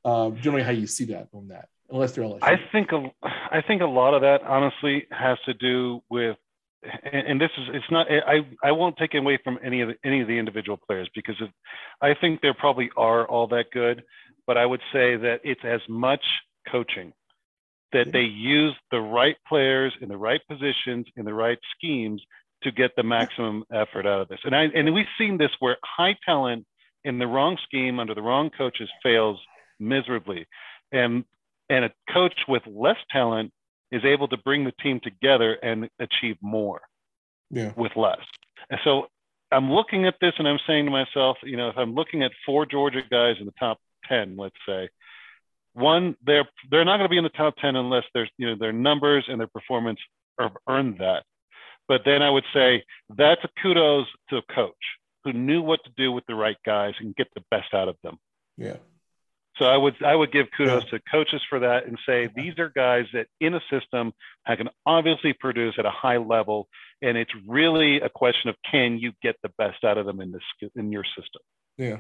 Um, 0.07 0.37
generally, 0.37 0.65
how 0.65 0.73
you 0.73 0.87
see 0.87 1.07
that 1.07 1.29
on 1.35 1.49
that 1.49 1.69
unless 1.91 2.13
they're 2.13 2.25
LSU. 2.25 2.39
I 2.43 2.57
think 2.73 2.93
a, 2.93 3.11
I 3.23 3.63
think 3.63 3.83
a 3.83 3.87
lot 3.87 4.15
of 4.15 4.23
that 4.23 4.43
honestly 4.43 5.07
has 5.11 5.39
to 5.47 5.55
do 5.55 6.01
with, 6.11 6.37
and, 6.83 7.27
and 7.27 7.41
this 7.41 7.51
is 7.59 7.69
it's 7.73 7.91
not 7.91 8.07
I 8.11 8.47
I 8.63 8.73
won't 8.73 8.97
take 8.97 9.15
it 9.15 9.19
away 9.19 9.39
from 9.43 9.59
any 9.63 9.81
of 9.81 9.89
the, 9.89 9.95
any 10.05 10.21
of 10.21 10.29
the 10.29 10.39
individual 10.39 10.79
players 10.87 11.09
because 11.15 11.41
of, 11.41 11.49
I 12.01 12.15
think 12.21 12.41
there 12.41 12.55
probably 12.55 12.91
are 12.97 13.27
all 13.27 13.47
that 13.49 13.67
good, 13.73 14.03
but 14.47 14.59
I 14.59 14.67
would 14.67 14.81
say 14.93 15.17
that 15.17 15.41
it's 15.45 15.65
as 15.65 15.81
much 15.89 16.25
coaching 16.71 17.13
that 17.93 18.13
they 18.13 18.23
use 18.23 18.75
the 18.91 19.01
right 19.01 19.37
players 19.49 19.95
in 20.01 20.09
the 20.09 20.17
right 20.17 20.41
positions 20.49 21.07
in 21.17 21.25
the 21.25 21.33
right 21.33 21.59
schemes 21.77 22.21
to 22.65 22.73
get 22.73 22.91
the 22.97 23.03
maximum 23.03 23.63
effort 23.73 24.07
out 24.07 24.21
of 24.21 24.29
this. 24.29 24.41
And 24.45 24.55
I 24.55 24.65
and 24.65 24.93
we've 24.93 25.07
seen 25.17 25.39
this 25.39 25.51
where 25.61 25.77
high 25.85 26.17
talent 26.27 26.67
in 27.05 27.19
the 27.19 27.27
wrong 27.27 27.57
scheme 27.65 28.01
under 28.01 28.15
the 28.15 28.23
wrong 28.23 28.51
coaches 28.57 28.89
fails 29.03 29.39
miserably. 29.79 30.47
And 30.93 31.25
and 31.69 31.85
a 31.85 31.93
coach 32.13 32.35
with 32.49 32.63
less 32.67 32.97
talent 33.11 33.53
is 33.91 34.05
able 34.05 34.29
to 34.29 34.37
bring 34.39 34.65
the 34.65 34.73
team 34.83 35.01
together 35.03 35.55
and 35.63 35.89
achieve 35.99 36.37
more 36.41 36.81
yeah. 37.51 37.73
with 37.77 37.93
less. 37.97 38.19
And 38.71 38.81
so 38.85 39.07
I'm 39.53 39.71
looking 39.71 40.07
at 40.07 40.17
this 40.21 40.33
and 40.39 40.49
I'm 40.49 40.59
saying 40.67 40.87
to 40.87 40.91
myself, 40.91 41.37
you 41.43 41.57
know, 41.57 41.69
if 41.69 41.79
I'm 41.79 41.95
looking 41.95 42.23
at 42.23 42.33
four 42.45 42.67
Georgia 42.67 43.03
guys 43.09 43.37
in 43.39 43.47
the 43.47 43.55
top 43.59 43.79
10, 44.09 44.37
let's 44.37 44.57
say, 44.67 44.89
one, 45.75 46.17
they're 46.25 46.49
they're 46.71 46.85
not 46.85 46.99
going 46.99 47.09
to 47.09 47.13
be 47.13 47.19
in 47.19 47.25
the 47.25 47.31
top 47.31 47.57
10 47.57 47.77
unless 47.77 48.05
there's 48.15 48.31
you 48.37 48.47
know 48.47 48.57
their 48.57 48.73
numbers 48.73 49.25
and 49.29 49.41
their 49.41 49.49
performance 49.49 49.99
have 50.39 50.53
earned 50.69 50.99
that. 50.99 51.25
But 51.89 52.03
then 52.05 52.23
I 52.23 52.31
would 52.31 52.45
say 52.55 52.85
that's 53.17 53.43
a 53.45 53.49
kudos 53.61 54.07
to 54.31 54.39
a 54.39 54.55
coach 54.55 54.73
who 55.25 55.33
knew 55.33 55.63
what 55.63 55.83
to 55.85 55.91
do 55.97 56.13
with 56.13 56.25
the 56.27 56.35
right 56.35 56.57
guys 56.65 56.95
and 57.01 57.15
get 57.17 57.29
the 57.35 57.43
best 57.51 57.75
out 57.75 57.89
of 57.89 57.97
them. 58.03 58.19
Yeah. 58.57 58.77
So 59.59 59.67
I 59.67 59.77
would 59.77 60.03
I 60.03 60.15
would 60.15 60.33
give 60.33 60.47
kudos 60.57 60.85
yeah. 60.85 60.99
to 60.99 61.01
coaches 61.11 61.41
for 61.49 61.61
that 61.61 61.87
and 61.87 61.97
say 62.07 62.29
these 62.35 62.59
are 62.59 62.71
guys 62.71 63.07
that 63.13 63.29
in 63.41 63.55
a 63.55 63.61
system 63.71 64.13
I 64.45 64.57
can 64.57 64.69
obviously 64.85 65.33
produce 65.33 65.75
at 65.79 65.87
a 65.87 65.91
high 65.91 66.17
level, 66.17 66.69
and 67.03 67.17
it's 67.17 67.31
really 67.47 68.01
a 68.01 68.09
question 68.09 68.51
of 68.51 68.57
can 68.69 68.99
you 68.99 69.13
get 69.23 69.37
the 69.43 69.51
best 69.57 69.85
out 69.85 69.97
of 69.97 70.07
them 70.07 70.21
in 70.21 70.33
this 70.33 70.71
in 70.75 70.91
your 70.91 71.05
system. 71.05 71.43
Yeah, 71.79 71.99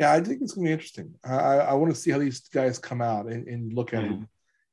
Yeah, 0.00 0.12
I 0.12 0.20
think 0.20 0.40
it's 0.40 0.52
gonna 0.52 0.66
be 0.66 0.72
interesting. 0.72 1.14
I, 1.22 1.58
I 1.58 1.74
want 1.74 1.94
to 1.94 2.00
see 2.00 2.10
how 2.10 2.18
these 2.18 2.40
guys 2.48 2.78
come 2.78 3.02
out 3.02 3.26
and, 3.26 3.46
and 3.46 3.72
look 3.74 3.92
at 3.92 4.04
mm-hmm. 4.04 4.22
it. 4.22 4.28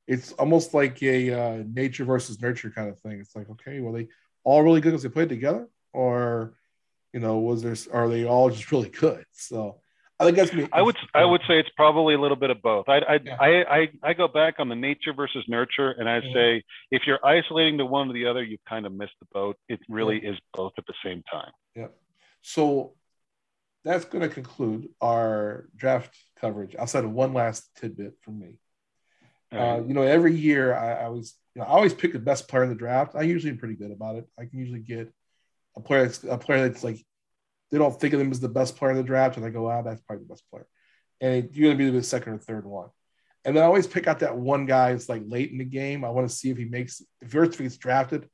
It's 0.06 0.32
almost 0.32 0.72
like 0.72 1.02
a 1.02 1.32
uh, 1.32 1.62
nature 1.66 2.04
versus 2.04 2.40
nurture 2.40 2.70
kind 2.70 2.88
of 2.88 2.98
thing. 3.00 3.18
It's 3.20 3.34
like, 3.34 3.50
okay, 3.50 3.80
well, 3.80 3.92
they 3.92 4.08
all 4.44 4.62
really 4.62 4.80
good 4.80 4.90
because 4.90 5.02
they 5.02 5.08
played 5.10 5.28
together, 5.28 5.68
or 5.92 6.54
you 7.12 7.20
know, 7.20 7.38
was 7.38 7.62
there 7.62 7.76
are 7.92 8.08
they 8.08 8.24
all 8.24 8.48
just 8.48 8.72
really 8.72 8.88
good? 8.88 9.24
So 9.32 9.80
I 10.18 10.24
think 10.24 10.36
that's 10.36 10.52
me. 10.52 10.66
I 10.72 10.80
would 10.80 10.96
I 11.14 11.24
would 11.24 11.42
say 11.46 11.58
it's 11.58 11.68
probably 11.76 12.14
a 12.14 12.20
little 12.20 12.36
bit 12.36 12.50
of 12.50 12.62
both. 12.62 12.88
I 12.88 12.98
I, 12.98 13.18
yeah. 13.22 13.36
I, 13.38 13.48
I, 13.48 13.88
I 14.02 14.12
go 14.14 14.28
back 14.28 14.54
on 14.58 14.68
the 14.68 14.74
nature 14.74 15.12
versus 15.12 15.44
nurture, 15.46 15.90
and 15.90 16.08
I 16.08 16.20
say 16.32 16.62
if 16.90 17.02
you're 17.06 17.24
isolating 17.24 17.76
the 17.76 17.84
one 17.84 18.08
or 18.08 18.14
the 18.14 18.26
other, 18.26 18.42
you've 18.42 18.64
kind 18.66 18.86
of 18.86 18.92
missed 18.92 19.12
the 19.20 19.26
boat. 19.32 19.56
It 19.68 19.80
really 19.88 20.22
yeah. 20.22 20.30
is 20.30 20.38
both 20.54 20.72
at 20.78 20.86
the 20.86 20.94
same 21.04 21.22
time. 21.30 21.50
Yeah. 21.74 21.88
So 22.40 22.94
that's 23.84 24.06
going 24.06 24.26
to 24.26 24.32
conclude 24.32 24.88
our 25.02 25.68
draft 25.76 26.16
coverage. 26.40 26.74
Outside 26.76 27.04
of 27.04 27.12
one 27.12 27.34
last 27.34 27.68
tidbit 27.76 28.14
from 28.22 28.38
me. 28.38 28.58
Right. 29.52 29.60
Uh, 29.60 29.82
you 29.82 29.92
know, 29.92 30.02
every 30.02 30.34
year 30.34 30.74
I, 30.74 30.92
I 30.92 31.04
always 31.04 31.34
you 31.54 31.60
know 31.60 31.68
I 31.68 31.72
always 31.72 31.92
pick 31.92 32.14
the 32.14 32.18
best 32.18 32.48
player 32.48 32.62
in 32.62 32.70
the 32.70 32.74
draft. 32.74 33.14
I 33.14 33.22
usually 33.22 33.50
am 33.50 33.58
pretty 33.58 33.76
good 33.76 33.90
about 33.90 34.16
it. 34.16 34.26
I 34.38 34.46
can 34.46 34.58
usually 34.58 34.80
get 34.80 35.12
a 35.76 35.80
player 35.80 36.06
that's 36.06 36.24
a 36.24 36.38
player 36.38 36.68
that's 36.68 36.82
like 36.82 37.04
they 37.70 37.78
don't 37.78 37.98
think 37.98 38.14
of 38.14 38.20
him 38.20 38.30
as 38.30 38.40
the 38.40 38.48
best 38.48 38.76
player 38.76 38.92
in 38.92 38.96
the 38.96 39.02
draft, 39.02 39.36
and 39.36 39.44
they 39.44 39.50
go, 39.50 39.62
"Wow, 39.62 39.82
that's 39.82 40.00
probably 40.02 40.24
the 40.24 40.28
best 40.28 40.44
player," 40.50 40.66
and 41.20 41.54
you're 41.54 41.68
going 41.68 41.78
to 41.78 41.84
be 41.84 41.90
the 41.90 42.02
second 42.02 42.34
or 42.34 42.38
third 42.38 42.66
one. 42.66 42.88
And 43.44 43.56
then 43.56 43.62
I 43.62 43.66
always 43.66 43.86
pick 43.86 44.08
out 44.08 44.20
that 44.20 44.36
one 44.36 44.66
guy 44.66 44.92
that's 44.92 45.08
like 45.08 45.22
late 45.26 45.52
in 45.52 45.58
the 45.58 45.64
game. 45.64 46.04
I 46.04 46.10
want 46.10 46.28
to 46.28 46.34
see 46.34 46.50
if 46.50 46.56
he 46.56 46.64
makes 46.64 47.02
if 47.20 47.30
first 47.30 47.52
if 47.52 47.58
he 47.58 47.64
gets 47.64 47.76
drafted, 47.76 48.28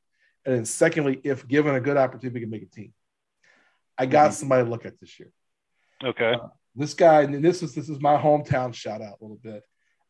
and 0.45 0.57
then 0.57 0.65
secondly, 0.65 1.21
if 1.23 1.47
given 1.47 1.75
a 1.75 1.81
good 1.81 1.97
opportunity, 1.97 2.41
he 2.41 2.45
can 2.45 2.51
make 2.51 2.63
a 2.63 2.67
team. 2.67 2.93
I 3.99 4.07
got 4.07 4.31
mm-hmm. 4.31 4.35
somebody 4.35 4.65
to 4.65 4.71
look 4.71 4.87
at 4.87 4.99
this 5.01 5.19
year. 5.19 5.31
Okay. 6.03 6.33
Uh, 6.33 6.49
this 6.75 6.95
guy, 6.95 7.23
and 7.23 7.45
this 7.45 7.63
is 7.63 7.75
this 7.75 7.89
is 7.89 8.01
my 8.01 8.17
hometown 8.17 8.75
shout 8.75 9.03
out 9.03 9.19
a 9.21 9.25
little 9.25 9.41
bit. 9.43 9.63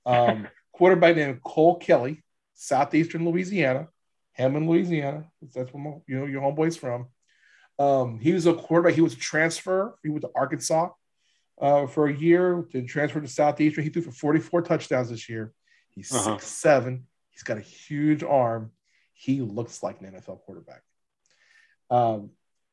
Um, 0.06 0.48
quarterback 0.72 1.16
named 1.16 1.42
Cole 1.42 1.76
Kelley, 1.78 2.22
southeastern 2.54 3.24
Louisiana, 3.24 3.88
Hammond, 4.32 4.68
Louisiana. 4.68 5.24
That's 5.54 5.72
where 5.72 5.82
my, 5.82 5.90
you 6.06 6.20
know 6.20 6.26
your 6.26 6.42
homeboy's 6.42 6.76
from. 6.76 7.08
Um, 7.82 8.20
he 8.20 8.32
was 8.32 8.46
a 8.46 8.54
quarterback. 8.54 8.94
He 8.94 9.00
was 9.00 9.14
a 9.14 9.18
transfer. 9.18 9.96
He 10.04 10.08
went 10.08 10.22
to 10.22 10.30
Arkansas 10.36 10.90
uh, 11.60 11.86
for 11.88 12.06
a 12.06 12.14
year, 12.14 12.64
then 12.72 12.86
transferred 12.86 13.24
to 13.24 13.28
Southeastern. 13.28 13.82
He 13.82 13.90
threw 13.90 14.02
for 14.02 14.12
44 14.12 14.62
touchdowns 14.62 15.10
this 15.10 15.28
year. 15.28 15.52
He's 15.90 16.12
uh-huh. 16.12 16.38
six 16.38 16.46
seven. 16.46 17.06
He's 17.30 17.42
got 17.42 17.58
a 17.58 17.62
huge 17.62 18.22
arm. 18.22 18.70
He 19.14 19.40
looks 19.40 19.82
like 19.82 20.00
an 20.00 20.12
NFL 20.12 20.42
quarterback. 20.42 20.82
Um, 21.90 22.30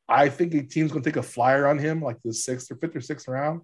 I 0.08 0.28
think 0.28 0.54
a 0.54 0.62
team's 0.62 0.92
going 0.92 1.02
to 1.02 1.10
take 1.10 1.16
a 1.16 1.22
flyer 1.22 1.66
on 1.66 1.78
him, 1.78 2.00
like 2.00 2.18
the 2.24 2.32
sixth 2.32 2.70
or 2.70 2.76
fifth 2.76 2.94
or 2.94 3.00
sixth 3.00 3.26
round. 3.26 3.62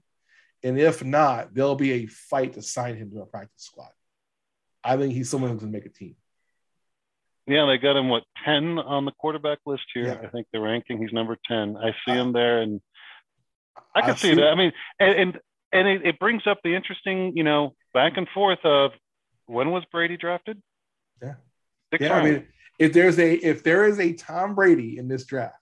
And 0.64 0.78
if 0.78 1.04
not, 1.04 1.54
there'll 1.54 1.76
be 1.76 1.92
a 1.92 2.06
fight 2.06 2.54
to 2.54 2.62
sign 2.62 2.96
him 2.96 3.10
to 3.12 3.20
a 3.20 3.26
practice 3.26 3.62
squad. 3.62 3.90
I 4.82 4.96
think 4.96 5.12
he's 5.12 5.30
someone 5.30 5.50
who's 5.50 5.60
going 5.60 5.72
to 5.72 5.78
make 5.78 5.86
a 5.86 5.90
team. 5.90 6.16
Yeah, 7.46 7.66
they 7.66 7.78
got 7.78 7.96
him 7.96 8.08
what 8.08 8.24
ten 8.44 8.78
on 8.78 9.04
the 9.04 9.12
quarterback 9.12 9.58
list 9.66 9.84
here. 9.94 10.06
Yeah. 10.06 10.26
I 10.26 10.30
think 10.30 10.48
the 10.52 10.60
ranking 10.60 10.98
he's 10.98 11.12
number 11.12 11.36
ten. 11.46 11.76
I 11.76 11.92
see 12.04 12.18
uh, 12.18 12.22
him 12.22 12.32
there, 12.32 12.60
and 12.60 12.80
I 13.94 14.02
can 14.02 14.16
see, 14.16 14.30
see 14.30 14.34
that. 14.34 14.48
I 14.48 14.54
mean, 14.56 14.72
and 14.98 15.18
and, 15.18 15.40
and 15.72 15.88
it, 15.88 16.06
it, 16.06 16.18
brings 16.18 16.42
up 16.46 16.58
the 16.64 16.74
interesting, 16.74 17.36
you 17.36 17.44
know, 17.44 17.74
back 17.94 18.16
and 18.16 18.26
forth 18.34 18.58
of 18.64 18.90
when 19.46 19.70
was 19.70 19.84
Brady 19.92 20.16
drafted? 20.16 20.60
Yeah, 21.22 21.34
Six 21.92 22.02
yeah. 22.02 22.08
Round. 22.10 22.26
I 22.26 22.30
mean, 22.30 22.46
if 22.78 22.92
there's 22.92 23.18
a 23.18 23.34
if 23.34 23.62
there 23.62 23.84
is 23.84 24.00
a 24.00 24.12
Tom 24.12 24.56
Brady 24.56 24.98
in 24.98 25.06
this 25.06 25.24
draft, 25.24 25.54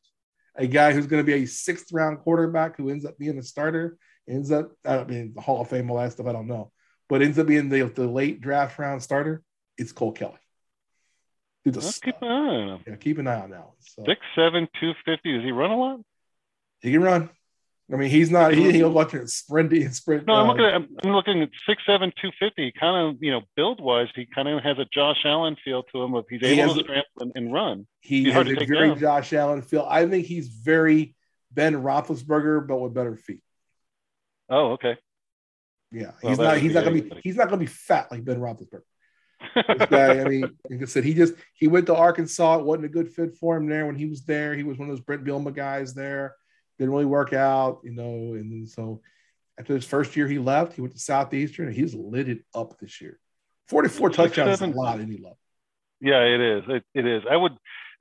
a 0.56 0.66
guy 0.66 0.92
who's 0.92 1.06
going 1.06 1.22
to 1.22 1.26
be 1.26 1.42
a 1.42 1.46
sixth 1.46 1.92
round 1.92 2.20
quarterback 2.20 2.78
who 2.78 2.88
ends 2.88 3.04
up 3.04 3.18
being 3.18 3.38
a 3.38 3.42
starter, 3.42 3.98
ends 4.26 4.50
up 4.50 4.72
I 4.86 5.04
mean 5.04 5.32
the 5.34 5.42
Hall 5.42 5.60
of 5.60 5.68
Fame, 5.68 5.90
all 5.90 5.98
that 5.98 6.12
stuff. 6.12 6.26
I 6.26 6.32
don't 6.32 6.48
know, 6.48 6.72
but 7.10 7.20
ends 7.20 7.38
up 7.38 7.46
being 7.46 7.68
the 7.68 7.84
the 7.84 8.06
late 8.06 8.40
draft 8.40 8.78
round 8.78 9.02
starter. 9.02 9.42
It's 9.76 9.92
Cole 9.92 10.12
Kelley 11.64 11.92
keep 12.02 12.16
an 12.20 12.28
eye 12.28 12.30
on 12.30 12.68
him. 12.68 12.80
Yeah, 12.86 12.96
keep 12.96 13.18
an 13.18 13.26
eye 13.26 13.40
on 13.40 13.50
that 13.50 13.60
one. 13.60 13.74
So. 13.80 14.04
Six 14.06 14.20
seven 14.36 14.68
two 14.80 14.92
fifty. 15.04 15.32
Does 15.32 15.44
he 15.44 15.52
run 15.52 15.70
a 15.70 15.76
lot? 15.76 16.00
He 16.80 16.92
can 16.92 17.02
run. 17.02 17.30
I 17.92 17.96
mean, 17.96 18.08
he's 18.08 18.30
not. 18.30 18.54
He, 18.54 18.72
he'll 18.72 18.90
watch 18.90 19.12
it 19.12 19.22
sprinty 19.24 19.84
and 19.84 19.94
sprint. 19.94 20.26
No, 20.26 20.34
I'm 20.34 20.48
uh, 20.48 20.52
looking 20.52 20.64
at. 20.64 20.82
I'm 21.04 21.12
looking 21.12 21.42
at 21.42 21.50
six 21.68 21.82
seven 21.86 22.12
two 22.20 22.30
fifty. 22.38 22.72
Kind 22.72 23.08
of, 23.08 23.22
you 23.22 23.30
know, 23.30 23.42
build 23.56 23.80
wise, 23.80 24.08
he 24.14 24.26
kind 24.26 24.48
of 24.48 24.62
has 24.62 24.78
a 24.78 24.86
Josh 24.92 25.22
Allen 25.24 25.56
feel 25.62 25.82
to 25.84 26.02
him. 26.02 26.14
If 26.14 26.24
he's 26.30 26.40
he 26.40 26.60
able 26.60 26.74
to 26.74 26.80
scramble 26.80 27.04
and, 27.20 27.32
and, 27.34 27.52
run, 27.52 27.86
he 28.00 28.30
has 28.30 28.46
a 28.46 28.54
very 28.64 28.88
down. 28.88 28.98
Josh 28.98 29.32
Allen 29.34 29.60
feel. 29.60 29.86
I 29.88 30.06
think 30.06 30.26
he's 30.26 30.48
very 30.48 31.14
Ben 31.52 31.74
Roethlisberger, 31.74 32.66
but 32.66 32.76
with 32.78 32.94
better 32.94 33.16
feet. 33.16 33.42
Oh, 34.48 34.72
okay. 34.72 34.96
Yeah, 35.92 36.12
well, 36.22 36.30
he's 36.30 36.38
not. 36.38 36.58
He's 36.58 36.74
not 36.74 36.84
gonna 36.84 37.02
be. 37.02 37.20
He's 37.22 37.36
not 37.36 37.48
gonna 37.48 37.58
be 37.58 37.66
fat 37.66 38.10
like 38.10 38.24
Ben 38.24 38.40
Roethlisberger 38.40 38.82
this 39.54 39.88
guy, 39.88 40.20
I 40.20 40.24
mean, 40.24 40.42
like 40.70 40.82
I 40.82 40.84
said, 40.84 41.04
he 41.04 41.14
just 41.14 41.34
he 41.54 41.68
went 41.68 41.86
to 41.86 41.94
Arkansas. 41.94 42.58
It 42.58 42.64
wasn't 42.64 42.86
a 42.86 42.88
good 42.88 43.10
fit 43.10 43.36
for 43.36 43.56
him 43.56 43.68
there 43.68 43.86
when 43.86 43.96
he 43.96 44.06
was 44.06 44.24
there. 44.24 44.54
He 44.54 44.62
was 44.62 44.78
one 44.78 44.88
of 44.88 44.96
those 44.96 45.04
Bret 45.04 45.24
Bielema 45.24 45.54
guys 45.54 45.94
there. 45.94 46.34
Didn't 46.78 46.92
really 46.92 47.04
work 47.04 47.32
out, 47.32 47.80
you 47.84 47.92
know. 47.92 48.34
And 48.34 48.68
so 48.68 49.00
after 49.58 49.74
his 49.74 49.84
first 49.84 50.16
year, 50.16 50.26
he 50.26 50.38
left. 50.38 50.74
He 50.74 50.80
went 50.80 50.94
to 50.94 51.00
Southeastern, 51.00 51.68
and 51.68 51.76
he's 51.76 51.94
lit 51.94 52.28
it 52.28 52.40
up 52.54 52.78
this 52.80 53.00
year. 53.00 53.18
Forty-four 53.68 54.10
touchdowns 54.10 54.60
is 54.60 54.62
a 54.62 54.66
lot 54.66 55.00
any 55.00 55.16
level. 55.16 55.38
Yeah, 56.00 56.20
it 56.20 56.40
is. 56.40 56.64
It, 56.68 56.84
it 56.94 57.06
is. 57.06 57.22
I 57.30 57.36
would, 57.36 57.52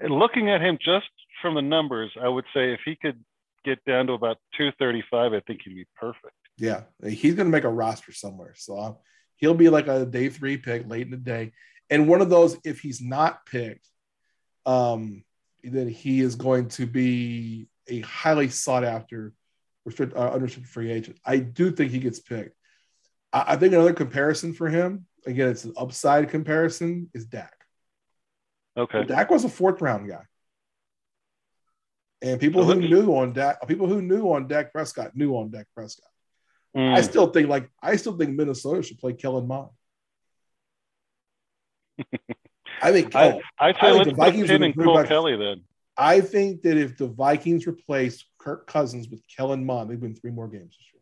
looking 0.02 0.50
at 0.50 0.62
him 0.62 0.78
just 0.84 1.10
from 1.42 1.56
the 1.56 1.62
numbers, 1.62 2.12
I 2.22 2.28
would 2.28 2.46
say 2.54 2.74
if 2.74 2.82
he 2.84 2.96
could 2.96 3.24
get 3.64 3.86
down 3.86 4.08
to 4.08 4.14
about 4.14 4.38
two 4.58 4.72
thirty-five, 4.78 5.32
I 5.32 5.40
think 5.42 5.62
he'd 5.64 5.76
be 5.76 5.86
perfect. 5.98 6.34
Yeah, 6.58 6.82
he's 7.08 7.36
going 7.36 7.48
to 7.48 7.52
make 7.52 7.64
a 7.64 7.70
roster 7.70 8.12
somewhere. 8.12 8.54
So 8.58 9.00
He'll 9.35 9.53
be 9.53 9.69
like 9.69 9.88
a 9.88 10.05
day 10.05 10.30
three 10.30 10.57
pick 10.57 10.88
late 10.88 11.01
in 11.01 11.11
the 11.11 11.18
day. 11.18 11.53
And 11.89 12.07
one 12.07 12.22
of 12.22 12.30
those, 12.30 12.57
if 12.64 12.80
he's 12.80 13.01
not 13.01 13.45
picked, 13.45 13.88
um, 14.65 15.23
then 15.64 15.88
he 15.88 16.22
is 16.22 16.35
going 16.35 16.69
to 16.69 16.85
be 16.85 17.68
a 17.88 18.01
highly 18.01 18.49
sought 18.49 18.84
after 18.84 19.34
restricted, 19.85 20.18
uh, 20.18 20.31
unrestricted 20.31 20.72
free 20.72 20.91
agent. 20.91 21.18
I 21.26 21.38
do 21.38 21.72
think 21.72 21.91
he 21.91 21.99
gets 21.99 22.19
picked. 22.19 22.55
I, 23.31 23.43
I, 23.49 23.55
think 23.57 23.73
another 23.73 23.93
comparison 23.93 24.53
for 24.53 24.69
him, 24.69 25.05
again, 25.26 25.49
it's 25.49 25.65
an 25.65 25.73
upside 25.77 26.30
comparison, 26.30 27.10
is 27.14 27.26
Dak. 27.26 27.53
Okay. 28.77 29.03
Dak 29.05 29.30
was 29.30 29.43
a 29.43 29.49
fourth 29.49 29.81
round 29.81 30.10
guy. 30.10 30.23
And 32.22 32.39
people 32.39 32.64
who 32.64 32.76
knew 32.76 33.14
on 33.15 33.34
Dak, 33.34 33.68
people 33.68 33.88
who 33.88 34.01
knew 34.01 34.31
on 34.31 34.47
Dak 34.47 34.72
Prescott 34.72 35.15
knew 35.15 35.35
on 35.35 35.51
Dak 35.51 35.68
Prescott. 35.76 36.07
Mm. 36.76 36.95
I 36.95 37.02
still 37.02 37.28
think 37.28 37.50
like 37.50 37.70
I 37.82 37.95
still 37.98 38.18
think 38.18 38.36
Minnesota 38.36 38.82
should 38.82 38.98
play 39.00 39.14
Kellen 39.14 39.48
Mond. 39.48 39.70
I 42.82 42.91
think 42.91 43.16
I, 43.16 43.40
I, 43.60 43.70
I 43.70 43.74
think 43.74 44.06
the 44.06 44.16
Vikings 44.16 44.52
would 44.52 44.62
and 44.62 44.78
Cole 44.78 45.04
Kelley 45.04 45.38
then. 45.38 45.62
I 45.95 46.22
think 46.22 46.64
that 46.64 46.78
if 46.78 46.98
the 46.98 47.08
Vikings 47.08 47.68
replace 47.68 48.26
Kirk 48.40 48.66
Cousins 48.66 49.08
with 49.10 49.22
Kellen 49.28 49.66
Mond, 49.66 49.91
they 49.91 49.95
win 49.95 50.16
three 50.16 50.32
more 50.32 50.48
games 50.48 50.76
this 50.76 50.88
year. 50.94 51.02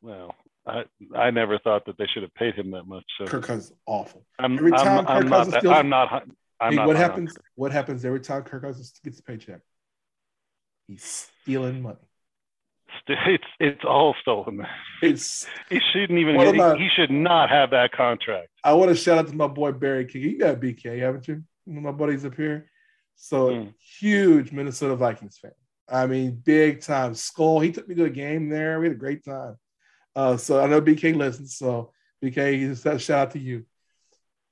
Well, 0.00 0.34
I 0.66 0.84
I 1.14 1.30
never 1.30 1.58
thought 1.58 1.84
that 1.86 1.98
they 1.98 2.06
should 2.06 2.22
have 2.22 2.34
paid 2.34 2.54
him 2.54 2.70
that 2.70 2.84
much. 2.84 3.04
So 3.18 3.26
Kirk 3.26 3.44
Cousins 3.44 3.76
awful. 3.84 4.24
I'm, 4.38 4.54
every 4.58 4.72
time 4.72 5.00
I'm, 5.00 5.04
Kirk 5.04 5.24
I'm 5.24 5.28
Cousins 5.28 5.52
not, 5.52 5.60
steals, 5.60 5.74
I'm 5.76 5.88
not. 5.88 6.22
I'm 6.58 6.72
hey, 6.72 6.76
not 6.76 6.86
what 6.86 6.96
happens? 6.96 7.36
What 7.54 7.72
happens 7.72 8.04
every 8.04 8.20
time 8.20 8.42
Kirk 8.44 8.62
Cousins 8.62 8.98
gets 9.04 9.20
a 9.20 9.22
paycheck? 9.22 9.60
He's 10.88 11.28
stealing 11.42 11.82
money. 11.82 11.98
It's 13.08 13.44
it's 13.60 13.84
all 13.84 14.14
stolen. 14.20 14.66
It's 15.02 15.46
he 15.70 15.80
shouldn't 15.92 16.18
even. 16.18 16.36
My, 16.56 16.76
he 16.76 16.88
should 16.94 17.10
not 17.10 17.50
have 17.50 17.70
that 17.70 17.92
contract. 17.92 18.48
I 18.64 18.72
want 18.74 18.90
to 18.90 18.96
shout 18.96 19.18
out 19.18 19.28
to 19.28 19.34
my 19.34 19.46
boy 19.46 19.72
Barry 19.72 20.06
King. 20.06 20.22
You 20.22 20.38
got 20.38 20.60
BK, 20.60 20.98
haven't 20.98 21.28
you? 21.28 21.42
My 21.66 21.92
buddies 21.92 22.24
up 22.24 22.34
here. 22.34 22.70
So 23.16 23.48
mm. 23.48 23.74
huge 23.98 24.52
Minnesota 24.52 24.96
Vikings 24.96 25.38
fan. 25.38 25.52
I 25.88 26.06
mean, 26.06 26.42
big 26.44 26.80
time. 26.82 27.14
Skull. 27.14 27.60
He 27.60 27.72
took 27.72 27.88
me 27.88 27.94
to 27.94 28.04
a 28.04 28.10
game 28.10 28.48
there. 28.48 28.80
We 28.80 28.86
had 28.86 28.96
a 28.96 28.98
great 28.98 29.24
time. 29.24 29.56
Uh, 30.14 30.36
so 30.36 30.60
I 30.60 30.66
know 30.66 30.80
BK 30.80 31.14
listens. 31.14 31.56
So 31.56 31.92
BK, 32.22 33.00
shout 33.00 33.18
out 33.18 33.30
to 33.32 33.38
you. 33.38 33.64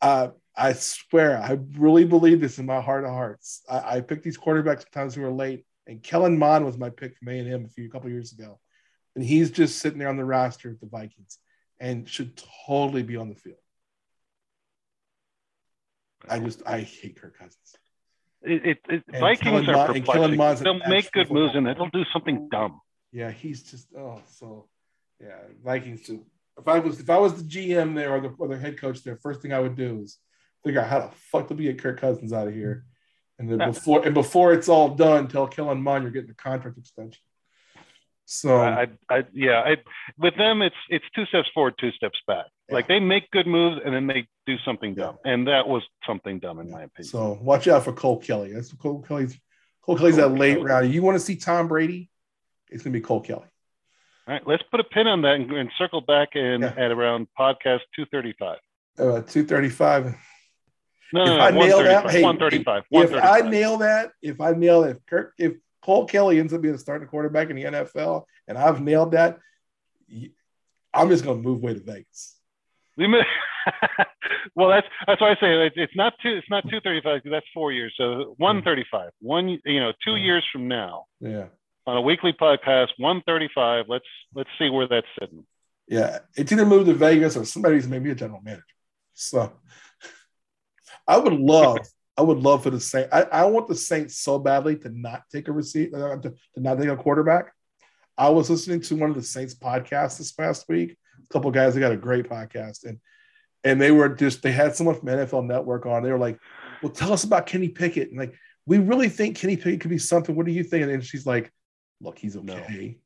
Uh, 0.01 0.29
I 0.57 0.73
swear, 0.75 1.39
I 1.39 1.59
really 1.79 2.05
believe 2.05 2.41
this 2.41 2.59
in 2.59 2.66
my 2.66 2.81
heart 2.81 3.05
of 3.05 3.11
hearts. 3.11 3.62
I, 3.69 3.97
I 3.97 4.01
pick 4.01 4.23
these 4.23 4.39
quarterbacks 4.39 4.83
sometimes 4.83 5.15
who 5.15 5.25
are 5.25 5.33
late 5.33 5.65
and 5.86 6.02
Kellen 6.02 6.39
Mond 6.39 6.65
was 6.65 6.78
my 6.78 6.90
pick 6.90 7.16
from 7.16 7.28
A 7.28 7.39
and 7.39 7.52
M 7.52 7.65
a 7.65 7.69
few 7.69 7.90
couple 7.90 8.11
years 8.11 8.32
ago, 8.32 8.59
and 9.15 9.24
he's 9.24 9.51
just 9.51 9.78
sitting 9.78 9.98
there 9.98 10.09
on 10.09 10.16
the 10.16 10.24
roster 10.24 10.70
of 10.70 10.81
the 10.81 10.86
Vikings 10.86 11.39
and 11.78 12.09
should 12.09 12.40
totally 12.66 13.02
be 13.02 13.16
on 13.16 13.28
the 13.28 13.35
field. 13.35 13.56
I 16.28 16.39
just 16.39 16.62
I 16.66 16.81
hate 16.81 17.20
Kirk 17.20 17.39
Cousins. 17.39 17.77
It, 18.43 18.78
it, 18.89 19.02
it 19.11 19.20
Vikings 19.20 19.69
are 19.69 19.86
perplexing. 19.86 20.65
They'll 20.65 20.89
make 20.89 21.11
good 21.12 21.31
moves 21.31 21.55
and 21.55 21.66
they'll 21.66 21.89
do 21.93 22.05
something 22.12 22.48
dumb. 22.51 22.81
Yeah, 23.12 23.31
he's 23.31 23.62
just 23.70 23.89
oh 23.97 24.20
so 24.31 24.69
yeah. 25.20 25.39
Vikings 25.62 26.02
too. 26.02 26.24
If 26.59 26.69
I 26.69 26.78
was 26.78 27.01
if 27.01 27.11
I 27.11 27.19
was 27.19 27.35
the 27.35 27.48
GM 27.48 27.94
there 27.94 28.15
or 28.15 28.20
the, 28.20 28.35
or 28.39 28.48
the 28.48 28.59
head 28.59 28.81
coach 28.81 29.02
there, 29.02 29.16
first 29.16 29.43
thing 29.43 29.52
I 29.52 29.61
would 29.61 29.77
do 29.77 30.01
is 30.01 30.19
figure 30.65 30.81
out 30.81 30.89
how 30.89 31.01
the 31.01 31.11
fuck 31.31 31.48
to 31.48 31.55
get 31.55 31.82
Kirk 31.82 32.01
Cousins 32.01 32.32
out 32.32 32.48
of 32.48 32.55
here 32.55 32.85
and 33.39 33.51
then 33.51 33.59
before 33.59 34.05
and 34.05 34.15
before 34.15 34.52
it's 34.52 34.69
all 34.69 34.90
done, 34.90 35.28
tell 35.28 35.47
Kellen 35.47 35.82
Mond 35.82 36.05
you're 36.05 36.12
getting 36.12 36.31
a 36.31 36.35
contract 36.35 36.78
extension. 36.78 37.20
So 38.27 38.56
I, 38.56 38.89
I 39.11 39.24
yeah, 39.35 39.61
I, 39.61 39.77
with 40.19 40.36
them 40.36 40.62
it's 40.62 40.77
it's 40.89 41.05
two 41.15 41.27
steps 41.27 41.48
forward, 41.52 41.74
two 41.78 41.90
steps 41.93 42.19
back. 42.27 42.47
Yeah. 42.69 42.77
Like 42.77 42.89
they 42.89 42.98
make 42.98 43.31
good 43.31 43.47
moves 43.47 43.81
and 43.85 43.94
then 43.94 44.06
they 44.06 44.27
do 44.47 44.56
something 44.65 44.94
dumb, 44.94 45.19
yeah. 45.24 45.32
and 45.32 45.47
that 45.48 45.69
was 45.69 45.82
something 46.06 46.39
dumb 46.39 46.59
in 46.59 46.69
yeah. 46.69 46.74
my 46.74 46.82
opinion. 46.85 47.11
So 47.11 47.39
watch 47.43 47.69
out 47.69 47.85
for 47.85 47.93
Cole 47.93 48.19
Kelley. 48.19 48.52
That's 48.52 48.73
Cole 48.73 49.02
Kelley's. 49.02 49.39
Cole 49.82 49.98
Kelley's 49.98 50.16
Cole 50.16 50.31
that 50.31 50.39
late 50.39 50.56
Kelley. 50.56 50.66
round. 50.66 50.94
You 50.94 51.02
want 51.02 51.16
to 51.16 51.20
see 51.20 51.36
Tom 51.36 51.69
Brady? 51.69 52.11
It's 52.70 52.82
gonna 52.82 52.94
be 52.94 53.01
Cole 53.01 53.20
Kelley. 53.20 53.47
All 54.27 54.32
right, 54.32 54.47
let's 54.47 54.62
put 54.70 54.81
a 54.81 54.85
pin 54.85 55.06
on 55.06 55.20
that 55.23 55.35
and, 55.35 55.52
and 55.52 55.70
circle 55.77 56.01
back 56.01 56.35
in 56.35 56.65
at 56.65 56.90
around 56.90 57.27
podcast 57.39 57.81
two 57.94 58.06
thirty 58.06 58.35
five. 58.39 58.59
Uh, 58.98 59.20
two 59.20 59.44
thirty 59.44 59.69
five. 59.69 60.15
No, 61.15 61.36
if 61.36 61.41
I 61.41 61.51
nail 61.53 61.78
that, 61.78 62.11
hey, 62.11 62.23
135, 62.23 62.82
135. 62.89 63.15
If 63.15 63.47
I 63.47 63.49
nail 63.49 63.78
that, 63.78 64.11
if 64.20 64.41
I 64.41 64.51
nail 64.51 64.82
it, 64.82 64.97
if 64.97 65.07
Kirk, 65.07 65.32
if 65.39 65.53
Cole 65.81 66.07
Kelley 66.07 66.41
ends 66.41 66.53
up 66.53 66.61
being 66.61 66.74
a 66.74 66.78
starting 66.78 67.07
quarterback 67.07 67.51
in 67.51 67.57
the 67.57 67.62
NFL, 67.62 68.24
and 68.49 68.59
I've 68.59 68.81
nailed 68.81 69.12
that, 69.12 69.39
I'm 70.93 71.09
just 71.09 71.23
going 71.23 71.41
to 71.41 71.49
move 71.49 71.62
away 71.62 71.74
to 71.74 71.81
Vegas. 71.81 72.36
well, 74.57 74.70
that's 74.70 74.89
that's 75.07 75.20
why 75.20 75.31
I 75.31 75.35
say 75.35 75.70
it's 75.77 75.95
not 75.95 76.15
two. 76.20 76.31
It's 76.31 76.51
not 76.51 76.69
two 76.69 76.81
thirty 76.81 77.01
five 77.01 77.20
that's 77.24 77.47
four 77.55 77.70
years. 77.70 77.95
So 77.97 78.35
one 78.39 78.62
thirty 78.62 78.85
five. 78.91 79.11
One, 79.20 79.61
you 79.65 79.81
know, 79.81 79.93
two 80.05 80.16
years 80.16 80.45
from 80.53 80.66
now. 80.66 81.05
Yeah. 81.20 81.47
On 81.86 81.97
a 81.97 82.01
weekly 82.01 82.32
podcast, 82.32 82.89
one 82.99 83.23
thirty 83.24 83.49
five. 83.55 83.85
Let's 83.89 84.05
let's 84.35 84.51
see 84.59 84.69
where 84.69 84.89
that's 84.89 85.07
sitting. 85.20 85.47
Yeah, 85.86 86.19
it's 86.35 86.51
either 86.51 86.66
move 86.66 86.86
to 86.86 86.95
Vegas 86.95 87.36
or 87.36 87.45
somebody's 87.45 87.86
maybe 87.86 88.11
a 88.11 88.15
general 88.16 88.41
manager. 88.43 88.65
So 89.15 89.53
I 91.06 91.18
would 91.18 91.32
love 91.32 91.78
I 92.16 92.22
would 92.22 92.39
love 92.39 92.62
for 92.62 92.70
the 92.70 92.81
Saints. 92.81 93.09
I, 93.12 93.22
I 93.22 93.44
want 93.47 93.68
the 93.68 93.74
Saints 93.74 94.18
so 94.18 94.39
badly 94.39 94.76
to 94.76 94.89
not 94.89 95.22
take 95.32 95.48
a 95.48 95.52
receipt, 95.52 95.93
uh, 95.93 96.16
to, 96.18 96.31
to 96.31 96.60
not 96.60 96.78
take 96.78 96.89
a 96.89 96.97
quarterback. 96.97 97.52
I 98.16 98.28
was 98.28 98.48
listening 98.48 98.81
to 98.82 98.97
one 98.97 99.10
of 99.10 99.16
the 99.16 99.22
Saints 99.22 99.55
podcasts 99.55 100.18
this 100.18 100.31
past 100.31 100.66
week. 100.68 100.97
A 101.24 101.32
couple 101.32 101.51
guys 101.51 101.74
they 101.74 101.81
got 101.81 101.90
a 101.90 101.97
great 101.97 102.28
podcast, 102.28 102.85
and 102.85 103.01
and 103.64 103.81
they 103.81 103.90
were 103.90 104.09
just 104.09 104.43
they 104.43 104.52
had 104.52 104.76
someone 104.76 104.94
from 104.94 105.09
NFL 105.09 105.47
Network 105.47 105.86
on. 105.86 106.05
They 106.05 106.12
were 106.12 106.18
like, 106.18 106.39
"Well, 106.82 106.93
tell 106.93 107.12
us 107.12 107.24
about 107.24 107.47
Kenny 107.47 107.68
Pickett." 107.68 108.10
And 108.10 108.18
like, 108.18 108.35
we 108.66 108.78
really 108.78 109.09
think 109.09 109.36
Kenny 109.36 109.56
Pickett 109.56 109.81
could 109.81 109.90
be 109.90 109.98
something. 109.98 110.36
What 110.36 110.47
do 110.47 110.52
you 110.52 110.62
think? 110.62 110.89
And 110.89 111.05
she's 111.05 111.26
like, 111.26 111.52
"Look, 112.01 112.18
he's 112.18 112.36
okay." 112.36 112.98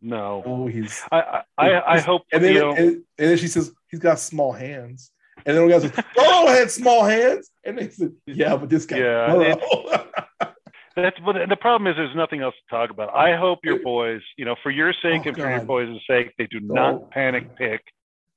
No, 0.00 0.40
no. 0.40 0.42
oh, 0.46 0.66
he's. 0.66 1.02
I 1.12 1.42
I, 1.58 1.94
I 1.96 2.00
hope. 2.00 2.22
And 2.32 2.42
then, 2.42 2.56
and, 2.56 2.78
and 2.78 3.04
then 3.16 3.36
she 3.36 3.48
says 3.48 3.70
he's 3.90 4.00
got 4.00 4.18
small 4.18 4.52
hands. 4.52 5.11
And 5.44 5.56
then 5.56 5.66
we 5.66 5.72
got 5.72 5.82
Burrow 6.14 6.46
had 6.46 6.70
small 6.70 7.04
hands, 7.04 7.50
and 7.64 7.78
they 7.78 7.88
said, 7.88 8.12
"Yeah, 8.26 8.56
but 8.56 8.68
this 8.68 8.86
guy." 8.86 8.98
Yeah. 8.98 9.54
That's 10.94 11.16
but 11.24 11.48
the 11.48 11.56
problem 11.56 11.90
is 11.90 11.96
there's 11.96 12.14
nothing 12.14 12.42
else 12.42 12.54
to 12.54 12.76
talk 12.76 12.90
about. 12.90 13.14
I 13.14 13.34
hope 13.36 13.60
your 13.64 13.78
boys, 13.78 14.20
you 14.36 14.44
know, 14.44 14.56
for 14.62 14.70
your 14.70 14.92
sake 14.92 15.22
oh, 15.24 15.28
and 15.28 15.36
for 15.36 15.50
your 15.50 15.64
boys' 15.64 15.98
sake, 16.06 16.32
they 16.36 16.46
do 16.46 16.60
don't, 16.60 16.74
not 16.74 17.10
panic 17.10 17.56
pick. 17.56 17.80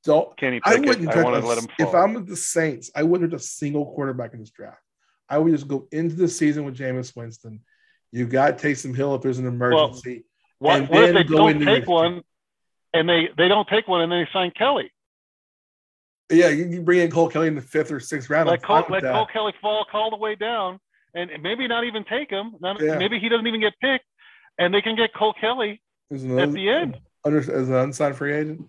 Don't 0.06 0.38
Kenny 0.38 0.62
Pickett. 0.62 0.86
I 0.86 0.88
wouldn't. 0.88 1.10
I 1.10 1.24
want 1.24 1.42
to 1.42 1.48
let 1.48 1.58
him. 1.58 1.68
Fall. 1.78 1.88
If 1.90 1.94
I'm 1.94 2.14
with 2.14 2.28
the 2.28 2.38
Saints, 2.38 2.92
I 2.96 3.04
wouldn't 3.04 3.32
have 3.32 3.42
a 3.42 3.44
single 3.44 3.94
quarterback 3.94 4.34
in 4.34 4.40
this 4.40 4.52
draft. 4.52 4.80
I 5.28 5.38
would 5.38 5.52
just 5.52 5.68
go 5.68 5.88
into 5.92 6.16
the 6.16 6.28
season 6.28 6.64
with 6.64 6.78
Jameis 6.78 7.16
Winston. 7.16 7.60
You 8.12 8.26
got 8.26 8.58
Taysom 8.58 8.96
Hill 8.96 9.16
if 9.16 9.22
there's 9.22 9.40
an 9.40 9.48
emergency. 9.48 10.26
Well, 10.60 10.82
what, 10.82 10.90
what 10.90 11.04
if 11.04 11.14
they 11.14 11.24
don't 11.24 11.60
take 11.60 11.88
one, 11.88 12.22
and 12.94 13.10
they 13.10 13.30
they 13.38 13.50
don't 13.50 13.68
take 13.68 13.88
one, 13.88 14.02
and 14.02 14.12
then 14.12 14.20
they 14.20 14.30
sign 14.32 14.52
Kelley? 14.58 14.92
Yeah, 16.30 16.50
you, 16.50 16.66
you 16.66 16.82
bring 16.82 17.00
in 17.00 17.12
Cole 17.12 17.30
Kelley 17.30 17.48
in 17.48 17.56
the 17.56 17.62
fifth 17.62 17.92
or 17.92 18.00
sixth 18.00 18.30
round. 18.30 18.50
Let, 18.50 18.64
Cole, 18.64 18.84
let 18.90 19.04
Cole, 19.04 19.28
Kelley 19.32 19.54
fall 19.62 19.86
all 19.94 20.10
the 20.10 20.18
way 20.18 20.36
down, 20.36 20.80
and 21.14 21.30
maybe 21.42 21.68
not 21.68 21.84
even 21.84 22.04
take 22.04 22.30
him. 22.32 22.56
Not, 22.60 22.82
yeah. 22.82 22.98
Maybe 22.98 23.20
he 23.20 23.30
doesn't 23.30 23.46
even 23.46 23.62
get 23.62 23.74
picked, 23.80 24.06
and 24.58 24.74
they 24.74 24.82
can 24.82 24.96
get 24.96 25.14
Cole 25.14 25.36
Kelley 25.40 25.82
another, 26.10 26.42
at 26.42 26.52
the 26.54 26.70
end 26.70 26.98
under, 27.24 27.40
as 27.40 27.70
an 27.70 27.76
unsigned 27.76 28.16
free 28.16 28.34
agent. 28.34 28.68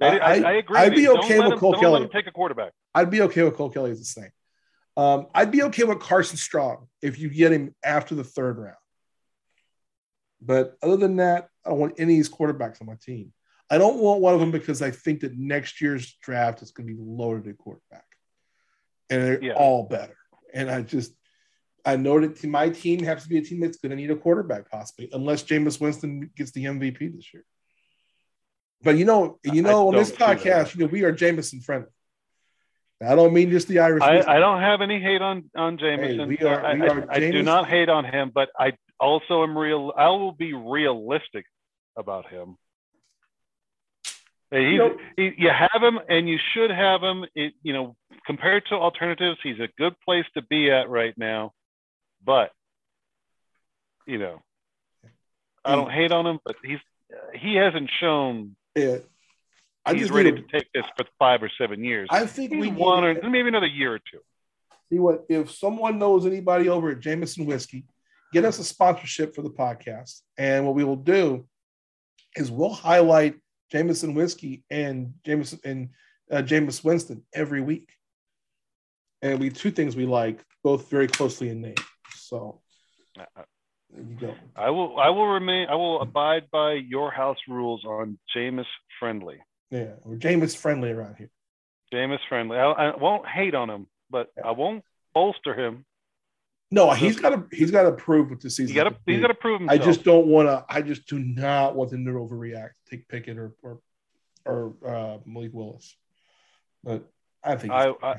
I, 0.00 0.18
I, 0.18 0.34
I 0.34 0.52
agree. 0.54 0.78
I'd 0.78 0.94
be 0.94 1.08
okay 1.08 1.38
with 1.38 1.52
him, 1.52 1.58
Cole 1.58 1.74
Kelley. 1.74 2.08
take 2.12 2.26
a 2.26 2.32
quarterback. 2.32 2.72
I'd 2.94 3.10
be 3.10 3.22
okay 3.22 3.42
with 3.42 3.56
Cole 3.56 3.70
Kelley 3.70 3.92
as 3.92 4.00
a 4.00 4.04
Saint. 4.04 4.32
Um, 4.96 5.26
I'd 5.34 5.50
be 5.50 5.62
okay 5.64 5.84
with 5.84 6.00
Carson 6.00 6.36
Strong 6.36 6.88
if 7.00 7.18
you 7.18 7.30
get 7.30 7.52
him 7.52 7.74
after 7.84 8.14
the 8.14 8.24
third 8.24 8.58
round. 8.58 8.76
But 10.40 10.76
other 10.82 10.96
than 10.96 11.16
that, 11.16 11.48
I 11.64 11.70
don't 11.70 11.78
want 11.78 11.94
any 11.98 12.14
of 12.14 12.18
these 12.18 12.28
quarterbacks 12.28 12.80
on 12.80 12.88
my 12.88 12.96
team. 13.00 13.32
I 13.72 13.78
don't 13.78 14.00
want 14.00 14.20
one 14.20 14.34
of 14.34 14.40
them 14.40 14.50
because 14.50 14.82
I 14.82 14.90
think 14.90 15.20
that 15.20 15.38
next 15.38 15.80
year's 15.80 16.14
draft 16.22 16.60
is 16.60 16.72
going 16.72 16.86
to 16.86 16.94
be 16.94 17.00
loaded 17.02 17.48
at 17.48 17.56
quarterback, 17.56 18.04
and 19.08 19.22
they're 19.22 19.42
yeah. 19.42 19.54
all 19.54 19.84
better. 19.84 20.18
And 20.52 20.70
I 20.70 20.82
just 20.82 21.14
I 21.82 21.96
know 21.96 22.20
that 22.20 22.44
my 22.44 22.68
team 22.68 23.02
has 23.04 23.22
to 23.22 23.30
be 23.30 23.38
a 23.38 23.40
team 23.40 23.60
that's 23.60 23.78
going 23.78 23.88
to 23.88 23.96
need 23.96 24.10
a 24.10 24.16
quarterback 24.16 24.70
possibly, 24.70 25.08
unless 25.14 25.44
Jameis 25.44 25.80
Winston 25.80 26.30
gets 26.36 26.50
the 26.50 26.66
MVP 26.66 27.16
this 27.16 27.32
year. 27.32 27.46
But 28.82 28.98
you 28.98 29.06
know, 29.06 29.38
you 29.42 29.62
know, 29.62 29.88
on 29.88 29.94
this 29.94 30.12
podcast, 30.12 30.74
you 30.74 30.82
know, 30.82 30.90
we 30.92 31.04
are 31.04 31.12
Jameson 31.12 31.62
friendly. 31.62 31.88
I 33.02 33.14
don't 33.14 33.32
mean 33.32 33.50
just 33.50 33.68
the 33.68 33.78
Irish. 33.78 34.02
I, 34.02 34.20
I 34.20 34.38
don't 34.38 34.60
have 34.60 34.82
any 34.82 35.00
hate 35.00 35.22
on 35.22 35.44
on 35.56 35.78
Jameson. 35.78 36.18
Hey, 36.18 36.26
we 36.26 36.46
are, 36.46 36.76
we 36.76 36.88
are 36.88 37.10
I, 37.10 37.14
I, 37.14 37.30
do 37.30 37.42
not 37.42 37.70
hate 37.70 37.88
on 37.88 38.04
him, 38.04 38.32
but 38.34 38.50
I 38.58 38.74
also 39.00 39.44
am 39.44 39.56
real. 39.56 39.94
I 39.96 40.08
will 40.08 40.32
be 40.32 40.52
realistic 40.52 41.46
about 41.96 42.28
him. 42.28 42.58
Uh, 44.52 44.58
he's, 44.58 44.78
nope. 44.78 44.98
he, 45.16 45.32
you 45.38 45.48
have 45.48 45.82
him, 45.82 45.98
and 46.08 46.28
you 46.28 46.38
should 46.52 46.70
have 46.70 47.02
him. 47.02 47.24
It, 47.34 47.54
you 47.62 47.72
know, 47.72 47.96
compared 48.26 48.64
to 48.66 48.74
alternatives, 48.74 49.38
he's 49.42 49.60
a 49.60 49.68
good 49.78 49.94
place 50.04 50.26
to 50.34 50.42
be 50.42 50.70
at 50.70 50.90
right 50.90 51.14
now. 51.16 51.52
But 52.24 52.50
you 54.06 54.18
know, 54.18 54.42
I 55.64 55.72
mm. 55.72 55.76
don't 55.76 55.90
hate 55.90 56.12
on 56.12 56.26
him, 56.26 56.38
but 56.44 56.56
he's 56.64 56.78
uh, 57.12 57.38
he 57.38 57.54
hasn't 57.54 57.90
shown. 58.00 58.56
Yeah. 58.74 58.98
I 59.84 59.94
he's 59.94 60.12
ready 60.12 60.30
to 60.30 60.42
take 60.42 60.68
this 60.72 60.84
for 60.96 61.04
five 61.18 61.42
or 61.42 61.50
seven 61.58 61.82
years. 61.82 62.08
I 62.10 62.26
think 62.26 62.52
he's 62.52 62.60
we 62.60 62.70
one 62.70 63.04
or 63.04 63.14
maybe 63.28 63.48
another 63.48 63.66
year 63.66 63.94
or 63.94 63.98
two. 63.98 64.20
See 64.90 64.98
what 64.98 65.24
if 65.28 65.50
someone 65.50 65.98
knows 65.98 66.24
anybody 66.24 66.68
over 66.68 66.90
at 66.90 67.00
Jameson 67.00 67.46
Whiskey, 67.46 67.84
get 68.32 68.44
us 68.44 68.60
a 68.60 68.64
sponsorship 68.64 69.34
for 69.34 69.42
the 69.42 69.50
podcast, 69.50 70.20
and 70.38 70.64
what 70.66 70.76
we 70.76 70.84
will 70.84 70.96
do 70.96 71.46
is 72.36 72.48
we'll 72.48 72.72
highlight 72.72 73.41
Jameson 73.72 74.14
whiskey 74.14 74.64
and 74.70 75.14
Jameson 75.24 75.60
and 75.64 75.88
uh, 76.30 76.42
Jameis 76.42 76.84
Winston 76.84 77.24
every 77.32 77.60
week. 77.60 77.90
And 79.22 79.40
we 79.40 79.50
two 79.50 79.70
things 79.70 79.96
we 79.96 80.04
like, 80.04 80.44
both 80.62 80.90
very 80.90 81.08
closely 81.08 81.48
in 81.48 81.60
name. 81.62 81.74
So 82.16 82.60
there 83.16 84.04
you 84.04 84.16
go. 84.18 84.34
I 84.56 84.70
will 84.70 84.98
I 84.98 85.10
will 85.10 85.26
remain 85.26 85.68
I 85.68 85.74
will 85.74 86.02
abide 86.02 86.50
by 86.50 86.72
your 86.72 87.10
house 87.10 87.38
rules 87.48 87.84
on 87.84 88.18
Jameis 88.34 88.66
friendly. 88.98 89.38
Yeah, 89.70 89.92
we're 90.04 90.16
Jameis 90.16 90.56
friendly 90.56 90.90
around 90.90 91.16
here. 91.16 91.30
Jameis 91.92 92.18
friendly. 92.28 92.56
I, 92.58 92.70
I 92.70 92.96
won't 92.96 93.26
hate 93.26 93.54
on 93.54 93.70
him, 93.70 93.86
but 94.10 94.28
yeah. 94.36 94.48
I 94.48 94.50
won't 94.52 94.84
bolster 95.14 95.54
him. 95.54 95.84
No, 96.72 96.90
he's 96.90 97.20
got 97.20 97.30
to 97.30 97.44
he's 97.54 97.70
got 97.70 97.82
to 97.82 97.92
prove 97.92 98.30
what 98.30 98.40
the 98.40 98.48
season. 98.48 98.74
Got 98.74 98.84
to 98.84 98.96
he's 99.04 99.20
got 99.20 99.26
to 99.26 99.34
prove 99.34 99.60
himself. 99.60 99.78
I 99.78 99.84
just 99.84 100.04
don't 100.04 100.26
want 100.26 100.48
to. 100.48 100.64
I 100.70 100.80
just 100.80 101.06
do 101.06 101.18
not 101.18 101.76
want 101.76 101.90
them 101.90 102.06
to 102.06 102.12
overreact. 102.12 102.70
Take 102.88 103.06
Pickett 103.08 103.36
or 103.36 103.52
or 103.62 103.80
or 104.46 104.72
uh, 104.84 105.18
Malik 105.26 105.50
Willis, 105.52 105.94
but 106.82 107.04
I 107.44 107.56
think 107.56 107.74
I, 107.74 107.92
I 108.02 108.14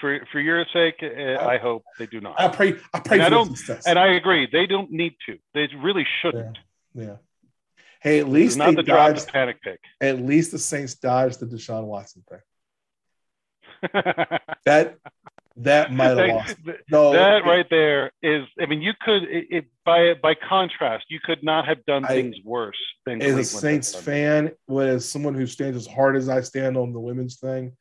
for 0.00 0.20
for 0.30 0.38
your 0.38 0.64
sake, 0.72 1.02
uh, 1.02 1.06
I, 1.06 1.54
I, 1.54 1.58
hope 1.58 1.82
they 1.98 2.06
do 2.06 2.20
not. 2.20 2.40
I 2.40 2.46
pray. 2.46 2.74
I 2.94 3.00
pray. 3.00 3.18
And 3.18 3.26
I 3.26 3.28
don't. 3.28 3.58
And 3.84 3.98
I 3.98 4.14
agree. 4.14 4.48
They 4.50 4.66
don't 4.66 4.92
need 4.92 5.16
to. 5.26 5.38
They 5.52 5.68
really 5.82 6.06
shouldn't. 6.22 6.58
Yeah. 6.94 7.04
yeah. 7.04 7.16
Hey, 8.00 8.20
at 8.20 8.28
least 8.28 8.56
not 8.56 8.76
the 8.76 8.84
dodged, 8.84 9.28
panic 9.28 9.60
pick. 9.62 9.80
At 10.00 10.22
least 10.22 10.52
the 10.52 10.60
Saints 10.60 10.94
dodged 10.94 11.40
the 11.40 11.46
Deshaun 11.46 11.84
Watson 11.84 12.22
thing. 12.30 12.38
that 14.64 14.96
that 15.60 15.92
might 15.92 16.16
have 16.16 16.28
lost. 16.28 16.56
No, 16.90 17.12
that 17.12 17.44
right 17.44 17.66
there 17.70 18.12
is. 18.22 18.46
I 18.60 18.66
mean, 18.66 18.80
you 18.82 18.92
could 19.00 19.24
it, 19.24 19.46
it, 19.50 19.64
by 19.84 20.14
by 20.14 20.34
contrast, 20.34 21.06
you 21.08 21.20
could 21.22 21.42
not 21.42 21.66
have 21.66 21.84
done 21.86 22.04
I, 22.04 22.08
things 22.08 22.36
worse 22.44 22.76
than. 23.06 23.20
As 23.20 23.26
Cleveland 23.26 23.40
a 23.40 23.44
Saints 23.44 23.94
fan, 23.94 24.50
as 24.78 25.08
someone 25.08 25.34
who 25.34 25.46
stands 25.46 25.76
as 25.76 25.86
hard 25.86 26.16
as 26.16 26.28
I 26.28 26.40
stand 26.40 26.76
on 26.76 26.92
the 26.92 27.00
women's 27.00 27.38
thing, 27.38 27.76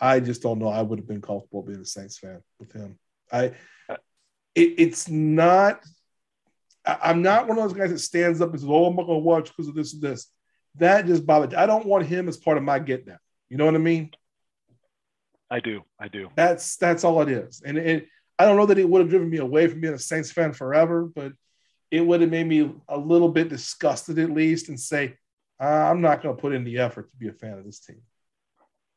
I 0.00 0.20
just 0.20 0.42
don't 0.42 0.58
know. 0.58 0.68
I 0.68 0.82
would 0.82 0.98
have 0.98 1.08
been 1.08 1.22
comfortable 1.22 1.62
being 1.62 1.80
a 1.80 1.84
Saints 1.84 2.18
fan 2.18 2.42
with 2.58 2.72
him. 2.72 2.98
I. 3.32 3.52
Uh, 3.88 3.96
it, 4.54 4.74
it's 4.78 5.08
not. 5.08 5.80
I, 6.84 7.10
am 7.10 7.22
not 7.22 7.46
one 7.46 7.58
of 7.58 7.64
those 7.64 7.78
guys 7.78 7.90
that 7.90 7.98
stands 7.98 8.40
up 8.40 8.50
and 8.50 8.60
says, 8.60 8.68
"Oh, 8.68 8.86
I'm 8.86 8.96
not 8.96 9.06
going 9.06 9.20
to 9.20 9.24
watch 9.24 9.48
because 9.48 9.68
of 9.68 9.74
this 9.74 9.94
and 9.94 10.02
this." 10.02 10.26
That 10.76 11.06
just 11.06 11.26
bothers. 11.26 11.54
I 11.54 11.66
don't 11.66 11.86
want 11.86 12.06
him 12.06 12.28
as 12.28 12.36
part 12.36 12.56
of 12.56 12.62
my 12.62 12.78
get 12.78 13.06
down. 13.06 13.18
You 13.48 13.56
know 13.56 13.66
what 13.66 13.74
I 13.74 13.78
mean? 13.78 14.10
I 15.50 15.60
do. 15.60 15.82
I 15.98 16.08
do. 16.08 16.28
That's 16.36 16.76
that's 16.76 17.04
all 17.04 17.22
it 17.22 17.28
is. 17.28 17.62
And 17.64 17.76
it, 17.76 18.08
I 18.38 18.44
don't 18.44 18.56
know 18.56 18.66
that 18.66 18.78
it 18.78 18.88
would 18.88 19.00
have 19.00 19.10
driven 19.10 19.28
me 19.28 19.38
away 19.38 19.66
from 19.66 19.80
being 19.80 19.94
a 19.94 19.98
Saints 19.98 20.30
fan 20.30 20.52
forever, 20.52 21.04
but 21.04 21.32
it 21.90 22.00
would 22.00 22.20
have 22.20 22.30
made 22.30 22.46
me 22.46 22.72
a 22.88 22.96
little 22.96 23.28
bit 23.28 23.48
disgusted 23.48 24.18
at 24.18 24.30
least 24.30 24.68
and 24.68 24.78
say, 24.78 25.16
uh, 25.60 25.64
I'm 25.64 26.00
not 26.00 26.22
going 26.22 26.34
to 26.34 26.40
put 26.40 26.54
in 26.54 26.64
the 26.64 26.78
effort 26.78 27.10
to 27.10 27.16
be 27.16 27.28
a 27.28 27.32
fan 27.32 27.58
of 27.58 27.64
this 27.64 27.80
team. 27.80 28.00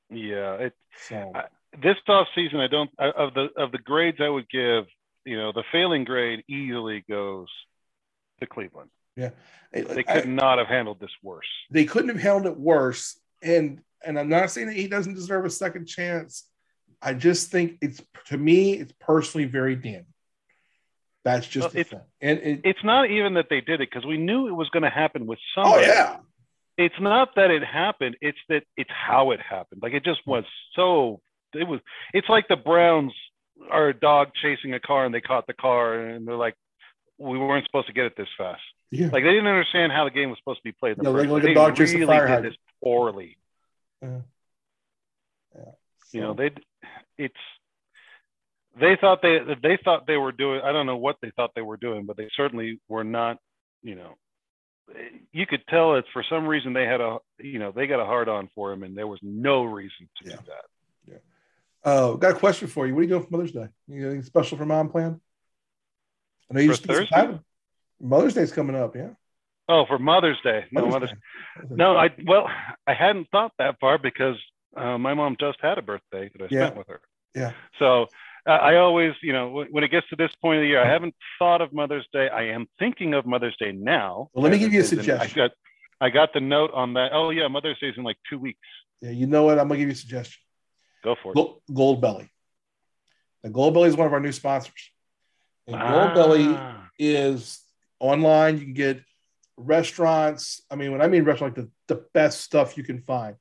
Yeah, 0.09 0.53
it, 0.55 0.73
so. 1.07 1.31
I, 1.33 1.45
this 1.81 1.95
off 2.07 2.27
season, 2.35 2.59
I 2.59 2.67
don't 2.67 2.91
of 2.99 3.33
the 3.33 3.47
of 3.57 3.71
the 3.71 3.79
grades 3.79 4.19
I 4.21 4.29
would 4.29 4.49
give. 4.49 4.85
You 5.25 5.37
know, 5.37 5.51
the 5.51 5.63
failing 5.71 6.03
grade 6.03 6.43
easily 6.47 7.03
goes 7.09 7.47
to 8.39 8.45
Cleveland. 8.45 8.91
Yeah, 9.15 9.31
they 9.71 10.03
could 10.03 10.25
I, 10.25 10.29
not 10.29 10.57
have 10.59 10.67
handled 10.67 10.99
this 10.99 11.11
worse. 11.23 11.47
They 11.71 11.85
couldn't 11.85 12.09
have 12.09 12.21
handled 12.21 12.45
it 12.45 12.59
worse, 12.59 13.19
and 13.41 13.81
and 14.03 14.19
I'm 14.19 14.29
not 14.29 14.51
saying 14.51 14.67
that 14.67 14.75
he 14.75 14.87
doesn't 14.87 15.13
deserve 15.13 15.45
a 15.45 15.49
second 15.49 15.85
chance. 15.85 16.47
I 17.01 17.13
just 17.13 17.51
think 17.51 17.77
it's 17.81 18.01
to 18.27 18.37
me, 18.37 18.73
it's 18.73 18.93
personally 18.99 19.45
very 19.45 19.75
damning. 19.75 20.05
That's 21.25 21.47
just 21.47 21.73
well, 21.73 21.81
it's, 21.81 21.93
and 22.21 22.39
it, 22.39 22.61
it's 22.63 22.83
not 22.83 23.09
even 23.09 23.35
that 23.35 23.47
they 23.49 23.61
did 23.61 23.81
it 23.81 23.89
because 23.89 24.05
we 24.05 24.17
knew 24.17 24.47
it 24.47 24.53
was 24.53 24.69
going 24.69 24.83
to 24.83 24.89
happen 24.89 25.25
with 25.25 25.39
oh, 25.57 25.63
somebody. 25.63 25.85
Oh 25.85 25.87
yeah. 25.87 26.17
It's 26.75 26.99
not 26.99 27.35
that 27.35 27.51
it 27.51 27.63
happened; 27.63 28.17
it's 28.19 28.37
that 28.49 28.63
it's 28.75 28.89
how 28.91 29.31
it 29.31 29.39
happened. 29.39 29.81
Like 29.83 29.93
it 29.93 30.03
just 30.03 30.21
was 30.25 30.43
so. 30.75 31.21
It 31.53 31.67
was. 31.67 31.79
It's 32.13 32.27
like 32.27 32.47
the 32.47 32.55
Browns 32.55 33.13
are 33.69 33.89
a 33.89 33.93
dog 33.93 34.29
chasing 34.41 34.73
a 34.73 34.79
car 34.79 35.05
and 35.05 35.13
they 35.13 35.21
caught 35.21 35.47
the 35.47 35.53
car 35.53 35.99
and 35.99 36.27
they're 36.27 36.35
like, 36.35 36.55
we 37.17 37.37
weren't 37.37 37.65
supposed 37.65 37.87
to 37.87 37.93
get 37.93 38.05
it 38.05 38.17
this 38.17 38.27
fast. 38.37 38.61
Yeah. 38.91 39.07
Like 39.07 39.23
they 39.23 39.29
didn't 39.29 39.47
understand 39.47 39.91
how 39.91 40.03
the 40.03 40.11
game 40.11 40.29
was 40.29 40.39
supposed 40.39 40.59
to 40.59 40.63
be 40.63 40.71
played. 40.71 40.97
Yeah, 41.01 41.09
like, 41.09 41.29
like 41.29 41.43
a 41.43 41.53
dog 41.53 41.75
chasing 41.75 41.99
really 41.99 42.07
fire 42.07 42.41
did 42.41 42.51
this 42.51 42.57
poorly. 42.83 43.37
Yeah. 44.03 44.21
yeah. 45.55 45.71
So. 46.05 46.17
You 46.17 46.21
know, 46.21 46.33
they 46.33 46.51
it's 47.17 47.35
they 48.79 48.97
thought 48.99 49.21
they 49.21 49.39
they 49.61 49.77
thought 49.83 50.07
they 50.07 50.17
were 50.17 50.31
doing 50.31 50.61
I 50.63 50.71
don't 50.71 50.85
know 50.85 50.97
what 50.97 51.17
they 51.21 51.31
thought 51.35 51.51
they 51.55 51.61
were 51.61 51.77
doing, 51.77 52.05
but 52.05 52.17
they 52.17 52.29
certainly 52.35 52.79
were 52.87 53.03
not, 53.03 53.37
you 53.81 53.95
know, 53.95 54.15
you 55.31 55.45
could 55.45 55.61
tell 55.69 55.93
that 55.93 56.05
for 56.11 56.23
some 56.29 56.45
reason 56.45 56.73
they 56.73 56.85
had 56.85 57.01
a 57.01 57.17
you 57.39 57.59
know, 57.59 57.71
they 57.71 57.87
got 57.87 58.01
a 58.01 58.05
hard 58.05 58.29
on 58.29 58.49
for 58.55 58.71
him 58.71 58.83
and 58.83 58.97
there 58.97 59.07
was 59.07 59.19
no 59.21 59.63
reason 59.63 60.09
to 60.21 60.29
yeah. 60.29 60.35
do 60.35 60.41
that. 60.47 61.13
Yeah. 61.85 61.91
Uh, 61.91 62.13
got 62.13 62.31
a 62.31 62.39
question 62.39 62.67
for 62.67 62.87
you. 62.87 62.93
What 62.93 63.01
are 63.01 63.03
you 63.03 63.09
doing 63.09 63.23
for 63.23 63.31
Mother's 63.31 63.51
Day? 63.51 63.67
You 63.87 64.05
anything 64.05 64.23
special 64.23 64.57
for 64.57 64.65
mom 64.65 64.89
plan? 64.89 65.21
I 66.49 66.53
know 66.55 66.61
you 66.61 66.67
for 66.67 66.73
just 66.73 66.85
Thursday? 66.85 67.39
Mother's 68.01 68.33
Day's 68.33 68.51
coming 68.51 68.75
up, 68.75 68.95
yeah. 68.95 69.11
Oh, 69.69 69.85
for 69.87 69.97
Mother's 69.97 70.39
Day. 70.43 70.65
No, 70.71 70.87
Mother's, 70.87 71.11
Day. 71.11 71.67
no, 71.69 71.95
I 71.95 72.09
well, 72.25 72.49
I 72.87 72.93
hadn't 72.93 73.29
thought 73.31 73.53
that 73.59 73.79
far 73.79 73.97
because 73.97 74.35
uh, 74.75 74.97
my 74.97 75.13
mom 75.13 75.37
just 75.39 75.59
had 75.61 75.77
a 75.77 75.81
birthday 75.81 76.29
that 76.33 76.43
I 76.43 76.47
yeah. 76.49 76.65
spent 76.65 76.77
with 76.77 76.87
her. 76.87 77.01
Yeah. 77.35 77.51
So 77.79 78.07
uh, 78.45 78.51
I 78.51 78.75
always, 78.75 79.13
you 79.21 79.33
know, 79.33 79.65
when 79.69 79.83
it 79.83 79.91
gets 79.91 80.07
to 80.09 80.15
this 80.15 80.31
point 80.41 80.57
of 80.57 80.63
the 80.63 80.67
year, 80.67 80.83
I 80.83 80.89
haven't 80.91 81.15
thought 81.39 81.61
of 81.61 81.73
Mother's 81.73 82.05
Day. 82.11 82.29
I 82.29 82.47
am 82.47 82.67
thinking 82.79 83.13
of 83.13 83.25
Mother's 83.25 83.55
Day 83.57 83.71
now. 83.71 84.29
Well, 84.33 84.43
let 84.43 84.51
me 84.51 84.59
give 84.59 84.73
you 84.73 84.81
a 84.81 84.83
suggestion. 84.83 85.41
I 85.41 85.47
got, 85.47 85.51
I 86.01 86.09
got 86.09 86.33
the 86.33 86.41
note 86.41 86.71
on 86.73 86.93
that. 86.95 87.11
Oh 87.13 87.29
yeah, 87.29 87.47
Mother's 87.47 87.79
Day 87.79 87.87
is 87.87 87.97
in 87.97 88.03
like 88.03 88.17
two 88.29 88.37
weeks. 88.37 88.59
Yeah, 89.01 89.11
you 89.11 89.27
know 89.27 89.43
what? 89.43 89.59
I'm 89.59 89.67
gonna 89.67 89.79
give 89.79 89.87
you 89.87 89.93
a 89.93 89.95
suggestion. 89.95 90.41
Go 91.03 91.15
for 91.21 91.33
it. 91.35 91.73
Gold 91.73 92.01
Belly. 92.01 92.29
The 93.43 93.49
Gold 93.49 93.73
Belly 93.73 93.89
is 93.89 93.97
one 93.97 94.07
of 94.07 94.13
our 94.13 94.19
new 94.19 94.31
sponsors. 94.31 94.91
And 95.67 95.75
ah. 95.75 96.13
Gold 96.13 96.15
Belly 96.15 96.57
is 96.97 97.61
online. 97.99 98.57
You 98.57 98.65
can 98.65 98.73
get 98.73 99.01
restaurants. 99.57 100.61
I 100.69 100.75
mean, 100.75 100.91
when 100.91 101.01
I 101.01 101.07
mean 101.07 101.23
restaurant, 101.23 101.57
like 101.57 101.65
the, 101.87 101.95
the 101.95 102.05
best 102.13 102.41
stuff 102.41 102.77
you 102.77 102.83
can 102.83 103.01
find. 103.01 103.35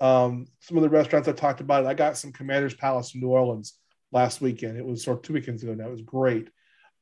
Um, 0.00 0.46
some 0.60 0.76
of 0.76 0.82
the 0.82 0.88
restaurants 0.88 1.28
I 1.28 1.32
talked 1.32 1.60
about, 1.60 1.86
I 1.86 1.94
got 1.94 2.16
some 2.16 2.32
Commander's 2.32 2.74
Palace 2.74 3.14
in 3.14 3.20
New 3.20 3.28
Orleans 3.28 3.78
last 4.12 4.40
weekend. 4.40 4.78
It 4.78 4.84
was 4.84 5.02
sort 5.02 5.18
of 5.18 5.22
two 5.22 5.32
weekends 5.32 5.62
ago 5.62 5.74
now. 5.74 5.86
It 5.86 5.92
was 5.92 6.02
great. 6.02 6.48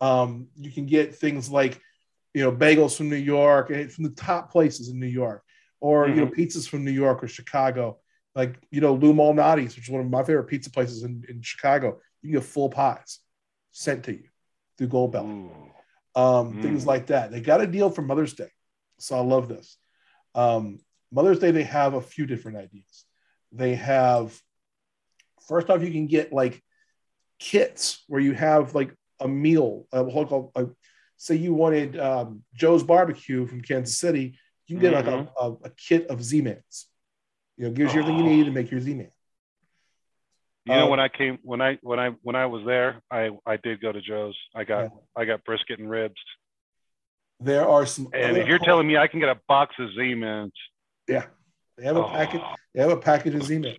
Um, 0.00 0.48
you 0.56 0.70
can 0.70 0.86
get 0.86 1.14
things 1.14 1.50
like, 1.50 1.80
you 2.34 2.42
know, 2.42 2.52
bagels 2.52 2.96
from 2.96 3.08
New 3.08 3.16
York 3.16 3.70
and 3.70 3.90
from 3.90 4.04
the 4.04 4.10
top 4.10 4.50
places 4.50 4.88
in 4.88 5.00
New 5.00 5.06
York, 5.06 5.42
or 5.80 6.04
mm-hmm. 6.04 6.14
you 6.14 6.24
know, 6.24 6.30
mm-hmm. 6.30 6.40
pizzas 6.40 6.68
from 6.68 6.84
New 6.84 6.90
York 6.90 7.22
or 7.22 7.28
Chicago, 7.28 7.98
like 8.34 8.58
you 8.70 8.80
know, 8.80 8.94
Lou 8.94 9.14
Malnati's, 9.14 9.76
which 9.76 9.86
is 9.86 9.90
one 9.90 10.02
of 10.02 10.10
my 10.10 10.22
favorite 10.22 10.44
pizza 10.44 10.70
places 10.70 11.02
in, 11.02 11.24
in 11.28 11.40
Chicago. 11.40 11.98
You 12.22 12.30
can 12.30 12.40
get 12.40 12.48
full 12.48 12.68
pies 12.68 13.20
sent 13.72 14.04
to 14.04 14.12
you 14.12 14.24
through 14.76 14.88
Gold 14.88 15.12
Belly. 15.12 15.50
Um, 16.14 16.54
mm. 16.54 16.62
Things 16.62 16.86
like 16.86 17.06
that. 17.06 17.30
They 17.30 17.40
got 17.40 17.60
a 17.60 17.66
deal 17.66 17.90
for 17.90 18.02
Mother's 18.02 18.34
Day, 18.34 18.50
so 18.98 19.16
I 19.16 19.20
love 19.20 19.48
this. 19.48 19.76
Um, 20.34 20.80
Mother's 21.12 21.38
Day, 21.38 21.50
they 21.50 21.62
have 21.62 21.94
a 21.94 22.00
few 22.00 22.26
different 22.26 22.58
ideas. 22.58 23.04
They 23.52 23.74
have 23.76 24.38
first 25.48 25.70
off, 25.70 25.82
you 25.82 25.90
can 25.90 26.06
get 26.06 26.32
like 26.32 26.62
kits 27.38 28.02
where 28.08 28.20
you 28.20 28.32
have 28.32 28.74
like 28.74 28.94
a 29.20 29.28
meal, 29.28 29.86
a 29.92 30.04
whole 30.04 30.26
called, 30.26 30.52
a, 30.54 30.66
say 31.16 31.36
you 31.36 31.54
wanted 31.54 31.98
um, 31.98 32.42
Joe's 32.54 32.82
barbecue 32.82 33.46
from 33.46 33.62
Kansas 33.62 33.96
City, 33.96 34.38
you 34.66 34.76
can 34.76 34.80
get 34.80 34.94
mm-hmm. 34.94 35.18
like 35.18 35.28
a, 35.38 35.40
a, 35.40 35.52
a, 35.64 35.70
kit 35.70 36.08
of 36.08 36.22
Z-Mans. 36.22 36.88
You 37.56 37.66
know, 37.66 37.70
gives 37.70 37.94
you 37.94 38.00
everything 38.00 38.18
you 38.18 38.36
need 38.36 38.44
to 38.44 38.50
make 38.50 38.70
your 38.70 38.80
Z-Man. 38.80 39.10
You 40.66 40.74
know, 40.74 40.84
um, 40.84 40.90
when 40.90 41.00
I 41.00 41.08
came, 41.08 41.38
when 41.42 41.62
I 41.62 41.78
when 41.80 42.00
I 42.00 42.10
when 42.22 42.34
I 42.34 42.46
was 42.46 42.64
there, 42.66 43.00
I 43.08 43.30
I 43.46 43.56
did 43.56 43.80
go 43.80 43.92
to 43.92 44.02
Joe's. 44.02 44.36
I 44.54 44.64
got 44.64 44.82
yeah. 44.82 44.88
I 45.16 45.24
got 45.24 45.44
brisket 45.44 45.78
and 45.78 45.88
ribs. 45.88 46.20
There 47.40 47.68
are 47.68 47.86
some. 47.86 48.08
And 48.14 48.36
if 48.36 48.46
you're 48.46 48.58
telling 48.58 48.86
me 48.86 48.96
I 48.96 49.06
can 49.06 49.20
get 49.20 49.28
a 49.28 49.38
box 49.48 49.74
of 49.78 49.90
Z-Mans, 49.94 50.52
yeah, 51.08 51.26
they 51.76 51.84
have 51.84 51.96
a 51.96 52.04
oh. 52.04 52.08
package. 52.08 52.40
They 52.74 52.80
have 52.80 52.90
a 52.90 52.96
package 52.96 53.34
of 53.34 53.42
Z-Mans. 53.42 53.78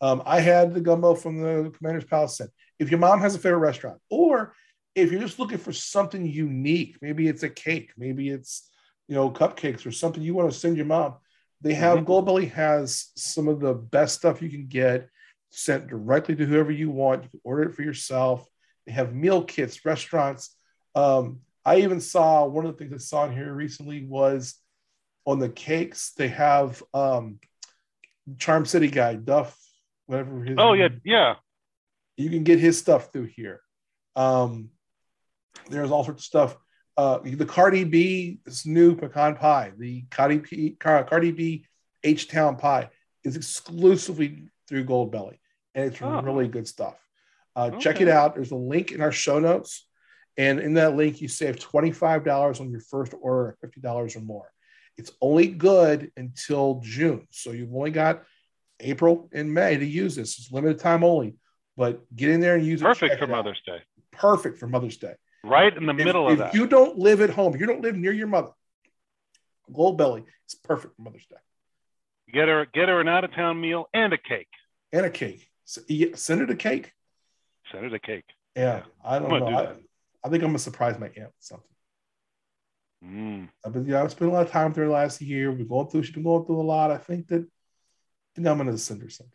Um, 0.00 0.22
I 0.24 0.40
had 0.40 0.74
the 0.74 0.80
gumbo 0.80 1.14
from 1.14 1.40
the 1.40 1.72
Commander's 1.76 2.04
Palace 2.04 2.36
set 2.36 2.48
if 2.78 2.90
your 2.90 3.00
mom 3.00 3.20
has 3.20 3.34
a 3.34 3.38
favorite 3.38 3.58
restaurant, 3.58 4.00
or 4.10 4.54
if 4.94 5.10
you're 5.10 5.20
just 5.20 5.38
looking 5.38 5.58
for 5.58 5.72
something 5.72 6.26
unique, 6.26 6.96
maybe 7.02 7.28
it's 7.28 7.42
a 7.42 7.48
cake, 7.48 7.92
maybe 7.96 8.28
it's 8.30 8.70
you 9.08 9.14
know 9.14 9.30
cupcakes 9.30 9.86
or 9.86 9.90
something 9.90 10.22
you 10.22 10.34
want 10.34 10.50
to 10.50 10.58
send 10.58 10.76
your 10.76 10.86
mom. 10.86 11.14
They 11.60 11.74
have 11.74 12.00
mm-hmm. 12.00 12.54
Has 12.54 13.10
some 13.16 13.48
of 13.48 13.60
the 13.60 13.74
best 13.74 14.16
stuff 14.16 14.42
you 14.42 14.48
can 14.48 14.66
get 14.66 15.08
sent 15.50 15.88
directly 15.88 16.36
to 16.36 16.44
whoever 16.44 16.70
you 16.70 16.90
want. 16.90 17.24
You 17.24 17.30
can 17.30 17.40
order 17.42 17.62
it 17.64 17.74
for 17.74 17.82
yourself. 17.82 18.46
They 18.86 18.92
have 18.92 19.14
meal 19.14 19.42
kits, 19.42 19.84
restaurants. 19.84 20.54
Um, 20.94 21.40
I 21.68 21.80
even 21.80 22.00
saw 22.00 22.46
one 22.46 22.64
of 22.64 22.72
the 22.72 22.78
things 22.78 22.94
I 22.94 22.96
saw 22.96 23.26
in 23.26 23.32
here 23.32 23.52
recently 23.52 24.02
was 24.02 24.54
on 25.26 25.38
the 25.38 25.50
cakes. 25.50 26.12
They 26.16 26.28
have 26.28 26.82
um, 26.94 27.40
Charm 28.38 28.64
City 28.64 28.88
guy 28.88 29.16
Duff, 29.16 29.54
whatever 30.06 30.42
his. 30.42 30.56
Oh 30.58 30.72
yeah, 30.72 30.88
yeah. 31.04 31.34
You 32.16 32.30
can 32.30 32.42
get 32.42 32.58
his 32.58 32.78
stuff 32.78 33.12
through 33.12 33.26
here. 33.26 33.60
Um, 34.16 34.70
there's 35.68 35.90
all 35.90 36.04
sorts 36.04 36.22
of 36.22 36.24
stuff. 36.24 36.56
Uh, 36.96 37.18
the 37.22 37.44
Cardi 37.44 37.84
B 37.84 38.40
new 38.64 38.96
pecan 38.96 39.36
pie, 39.36 39.72
the 39.76 40.06
Cardi 40.10 40.38
B, 40.38 40.76
Cardi 40.80 41.32
B 41.32 41.66
H 42.02 42.28
Town 42.28 42.56
pie 42.56 42.88
is 43.24 43.36
exclusively 43.36 44.48
through 44.68 44.84
Gold 44.84 45.12
Belly, 45.12 45.38
and 45.74 45.84
it's 45.84 46.00
oh. 46.00 46.22
really 46.22 46.48
good 46.48 46.66
stuff. 46.66 46.96
Uh, 47.54 47.66
okay. 47.66 47.78
Check 47.78 48.00
it 48.00 48.08
out. 48.08 48.34
There's 48.34 48.52
a 48.52 48.56
link 48.56 48.92
in 48.92 49.02
our 49.02 49.12
show 49.12 49.38
notes, 49.38 49.86
and 50.38 50.60
in 50.60 50.74
that 50.74 50.96
link, 50.96 51.20
you 51.20 51.28
save 51.28 51.58
twenty 51.58 51.92
five 51.92 52.24
dollars 52.24 52.60
on 52.60 52.70
your 52.70 52.80
first 52.80 53.12
order, 53.20 53.58
fifty 53.60 53.80
dollars 53.80 54.16
or 54.16 54.20
more. 54.20 54.50
It's 54.96 55.12
only 55.20 55.48
good 55.48 56.10
until 56.16 56.80
June, 56.82 57.26
so 57.30 57.50
you've 57.50 57.74
only 57.74 57.90
got 57.90 58.22
April 58.80 59.28
and 59.32 59.52
May 59.52 59.76
to 59.76 59.84
use 59.84 60.16
this. 60.16 60.38
It's 60.38 60.50
limited 60.50 60.78
time 60.78 61.04
only. 61.04 61.36
But 61.76 62.02
get 62.16 62.30
in 62.30 62.40
there 62.40 62.56
and 62.56 62.66
use 62.66 62.80
Perfect 62.80 63.14
it. 63.14 63.20
Perfect 63.20 63.20
for 63.20 63.36
Mother's 63.36 63.62
Day. 63.64 63.78
Perfect 64.10 64.58
for 64.58 64.66
Mother's 64.66 64.96
Day. 64.96 65.14
Right 65.44 65.76
in 65.76 65.86
the 65.86 65.94
if, 65.94 66.04
middle 66.04 66.26
of 66.26 66.32
if 66.32 66.38
that. 66.38 66.48
If 66.48 66.54
you 66.54 66.66
don't 66.66 66.98
live 66.98 67.20
at 67.20 67.30
home, 67.30 67.54
you 67.56 67.66
don't 67.66 67.82
live 67.82 67.96
near 67.96 68.10
your 68.10 68.26
mother, 68.26 68.50
Gold 69.72 69.96
Belly 69.96 70.24
is 70.48 70.54
perfect 70.56 70.96
for 70.96 71.02
Mother's 71.02 71.26
Day. 71.26 71.36
Get 72.32 72.48
her, 72.48 72.66
get 72.66 72.88
her 72.88 73.00
an 73.00 73.06
out 73.06 73.22
of 73.22 73.32
town 73.32 73.60
meal 73.60 73.88
and 73.94 74.12
a 74.12 74.18
cake. 74.18 74.48
And 74.92 75.06
a 75.06 75.10
cake. 75.10 75.48
So, 75.64 75.80
send 76.14 76.40
her 76.40 76.46
the 76.46 76.56
cake. 76.56 76.92
Send 77.70 77.84
her 77.84 77.90
the 77.90 78.00
cake. 78.00 78.24
Yeah, 78.56 78.78
yeah. 78.78 78.82
I 79.04 79.18
don't 79.20 79.30
know. 79.30 79.38
Do 79.38 79.56
I, 79.56 79.74
I, 80.24 80.28
think 80.28 80.42
I'm 80.42 80.50
gonna 80.50 80.58
surprise 80.58 80.98
my 80.98 81.06
aunt 81.06 81.16
with 81.16 81.32
something. 81.40 81.66
Mm. 83.04 83.48
I've 83.64 83.72
been, 83.72 83.86
yeah, 83.86 84.02
I've 84.02 84.10
spent 84.10 84.30
a 84.30 84.34
lot 84.34 84.46
of 84.46 84.50
time 84.50 84.68
with 84.68 84.76
her 84.78 84.88
last 84.88 85.20
year. 85.20 85.52
We're 85.52 85.64
going 85.64 85.88
through. 85.88 86.02
She's 86.02 86.14
been 86.14 86.24
going 86.24 86.44
through 86.44 86.60
a 86.60 86.62
lot. 86.62 86.90
I 86.90 86.98
think 86.98 87.28
that. 87.28 87.42
I 87.42 88.34
think 88.34 88.46
I'm 88.46 88.58
gonna 88.58 88.78
send 88.78 89.02
her 89.02 89.10
something. 89.10 89.32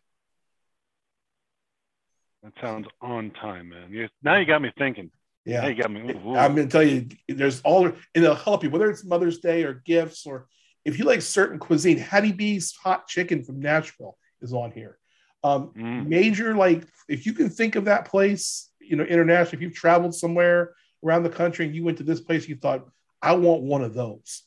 That 2.44 2.54
sounds 2.62 2.88
on 3.02 3.32
time, 3.32 3.70
man. 3.70 3.92
You, 3.92 4.10
now 4.22 4.38
you 4.38 4.46
got 4.46 4.62
me 4.62 4.72
thinking. 4.78 5.12
Yeah, 5.46 5.62
now 5.62 5.68
you 5.68 5.82
got 5.82 5.92
me. 5.92 6.02
Ooh, 6.02 6.30
ooh. 6.30 6.36
I'm 6.36 6.56
to 6.58 6.68
tell 6.68 6.84
you, 6.84 7.08
there's 7.28 7.62
all, 7.62 7.86
and 7.86 7.96
they'll 8.14 8.36
help 8.36 8.64
you, 8.64 8.70
whether 8.70 8.90
it's 8.90 9.06
Mother's 9.06 9.40
Day 9.40 9.64
or 9.64 9.82
gifts, 9.86 10.26
or 10.26 10.48
if 10.86 11.00
you 11.00 11.06
like 11.06 11.22
certain 11.22 11.60
cuisine. 11.60 11.98
Hattie 11.98 12.34
B's 12.34 12.74
hot 12.76 13.08
chicken 13.08 13.44
from 13.44 13.60
Nashville 13.60 14.18
is 14.42 14.54
on 14.54 14.72
here. 14.72 14.98
Um, 15.44 15.72
mm. 15.78 16.08
Major, 16.08 16.56
like, 16.56 16.86
if 17.10 17.26
you 17.26 17.34
can 17.34 17.50
think 17.50 17.76
of 17.76 17.86
that 17.86 18.06
place, 18.06 18.70
you 18.88 18.96
know, 18.96 19.04
internationally, 19.04 19.58
if 19.58 19.62
you've 19.62 19.76
traveled 19.76 20.16
somewhere 20.16 20.74
around 21.04 21.24
the 21.24 21.30
country 21.30 21.66
and 21.66 21.76
you 21.76 21.84
went 21.84 21.98
to 21.98 22.04
this 22.04 22.22
place, 22.22 22.48
you 22.48 22.56
thought, 22.56 22.86
I 23.22 23.34
want 23.34 23.64
one 23.64 23.84
of 23.84 23.94
those. 23.94 24.44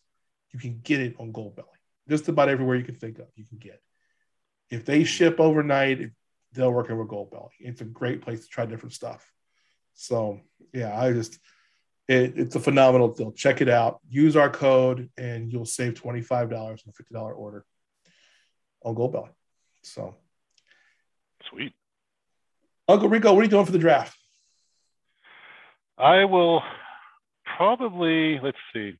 You 0.53 0.59
can 0.59 0.81
get 0.83 1.01
it 1.01 1.17
on 1.19 1.33
Gold 1.33 1.57
Belly. 1.57 1.69
Just 2.09 2.29
about 2.29 2.49
everywhere 2.49 2.77
you 2.77 2.85
can 2.85 2.95
think 2.95 3.19
of, 3.19 3.27
you 3.35 3.45
can 3.45 3.59
get. 3.59 3.83
If 4.71 4.85
they 4.85 5.05
ship 5.05 5.41
overnight, 5.41 6.11
they'll 6.53 6.73
work 6.73 6.89
with 6.89 7.09
Gold 7.09 7.31
Belly. 7.31 7.53
It's 7.61 7.81
a 7.81 7.85
great 7.85 8.23
place 8.23 8.43
to 8.43 8.49
try 8.49 8.67
different 8.67 8.95
stuff. 8.95 9.31
So 9.95 10.41
yeah, 10.73 10.99
I 10.99 11.13
just 11.13 11.39
it, 12.09 12.39
it's 12.39 12.55
a 12.57 12.61
phenomenal 12.61 13.09
deal. 13.09 13.33
Check 13.33 13.61
it 13.61 13.69
out. 13.69 14.01
Use 14.09 14.37
our 14.37 14.51
code 14.51 15.11
and 15.17 15.53
you'll 15.53 15.65
save 15.65 15.95
twenty 15.95 16.21
five 16.21 16.51
dollars 16.51 16.83
on 16.87 16.91
a 16.91 16.93
fifty 16.93 17.15
dollar 17.15 17.33
order 17.33 17.65
on 18.83 18.95
Gold 18.95 19.13
Belly. 19.13 19.31
So 19.83 20.15
sweet. 21.51 21.73
Uncle 22.89 23.09
Rico, 23.09 23.33
what 23.33 23.41
are 23.41 23.45
you 23.45 23.51
doing 23.51 23.67
for 23.67 23.73
the 23.73 23.79
draft? 23.79 24.17
I 25.99 26.25
will 26.25 26.63
probably 27.57 28.39
let's 28.43 28.59
see. 28.73 28.99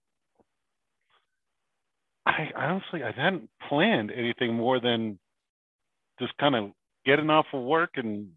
I 2.25 2.51
honestly 2.57 3.03
I 3.03 3.13
hadn't 3.13 3.49
planned 3.69 4.11
anything 4.11 4.55
more 4.55 4.81
than 4.81 5.19
just 6.19 6.37
kind 6.39 6.55
of 6.55 6.71
getting 7.05 7.31
off 7.31 7.47
of 7.53 7.63
work 7.63 7.91
and 7.97 8.31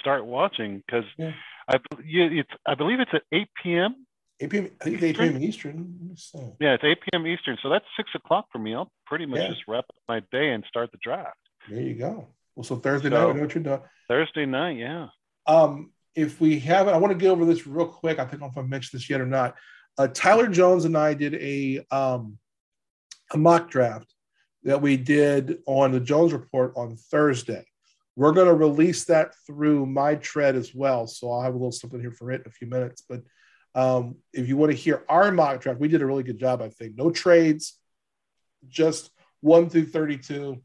start 0.00 0.24
watching 0.24 0.82
because 0.86 1.04
yeah. 1.16 1.32
I 1.68 1.78
it's 2.04 2.50
I 2.66 2.74
believe 2.74 3.00
it's 3.00 3.10
at 3.14 3.22
8 3.32 3.48
p.m. 3.62 4.06
8 4.40 4.50
p.m. 4.50 4.70
I 4.80 4.84
think 4.84 4.96
it's 4.96 5.04
8 5.04 5.16
p.m. 5.18 5.42
Eastern. 5.42 6.16
Yeah, 6.60 6.74
it's 6.74 6.84
8 6.84 6.98
p.m. 7.02 7.26
Eastern, 7.26 7.56
so 7.62 7.70
that's 7.70 7.84
six 7.96 8.10
o'clock 8.14 8.46
for 8.52 8.58
me. 8.58 8.74
I'll 8.74 8.90
pretty 9.06 9.26
much 9.26 9.40
yeah. 9.40 9.48
just 9.48 9.62
wrap 9.66 9.84
up 9.88 9.96
my 10.08 10.20
day 10.32 10.50
and 10.50 10.64
start 10.68 10.92
the 10.92 10.98
draft. 11.02 11.38
There 11.68 11.80
you 11.80 11.94
go. 11.94 12.28
Well, 12.54 12.64
so 12.64 12.76
Thursday 12.76 13.10
so, 13.10 13.32
night, 13.32 13.40
what 13.40 13.54
you're 13.54 13.62
doing. 13.62 13.80
Thursday 14.08 14.46
night, 14.46 14.76
yeah. 14.76 15.08
Um, 15.46 15.92
if 16.14 16.40
we 16.40 16.58
haven't, 16.58 16.94
I 16.94 16.98
want 16.98 17.12
to 17.12 17.18
get 17.18 17.30
over 17.30 17.44
this 17.44 17.66
real 17.66 17.86
quick. 17.86 18.18
I 18.18 18.24
don't 18.24 18.40
know 18.40 18.46
if 18.46 18.58
I 18.58 18.62
mentioned 18.62 18.98
this 18.98 19.10
yet 19.10 19.20
or 19.20 19.26
not. 19.26 19.56
Uh, 19.98 20.08
Tyler 20.08 20.48
Jones 20.48 20.84
and 20.84 20.96
I 20.96 21.14
did 21.14 21.34
a 21.34 21.84
um, 21.90 22.38
a 23.32 23.38
mock 23.38 23.70
draft 23.70 24.12
that 24.64 24.80
we 24.80 24.96
did 24.96 25.58
on 25.66 25.92
the 25.92 26.00
Jones 26.00 26.32
Report 26.32 26.72
on 26.76 26.96
Thursday. 26.96 27.64
We're 28.16 28.32
going 28.32 28.46
to 28.46 28.54
release 28.54 29.04
that 29.06 29.34
through 29.46 29.86
my 29.86 30.14
tread 30.14 30.56
as 30.56 30.74
well. 30.74 31.06
So 31.06 31.30
I'll 31.30 31.42
have 31.42 31.54
a 31.54 31.56
little 31.56 31.72
something 31.72 32.00
here 32.00 32.12
for 32.12 32.30
it 32.30 32.42
in 32.42 32.46
a 32.46 32.50
few 32.50 32.68
minutes. 32.68 33.02
But 33.08 33.22
um, 33.74 34.16
if 34.32 34.48
you 34.48 34.56
want 34.56 34.70
to 34.70 34.78
hear 34.78 35.04
our 35.08 35.32
mock 35.32 35.60
draft, 35.60 35.80
we 35.80 35.88
did 35.88 36.00
a 36.00 36.06
really 36.06 36.22
good 36.22 36.38
job, 36.38 36.62
I 36.62 36.68
think. 36.68 36.96
No 36.96 37.10
trades, 37.10 37.78
just 38.68 39.10
one 39.40 39.68
through 39.68 39.86
32. 39.86 40.62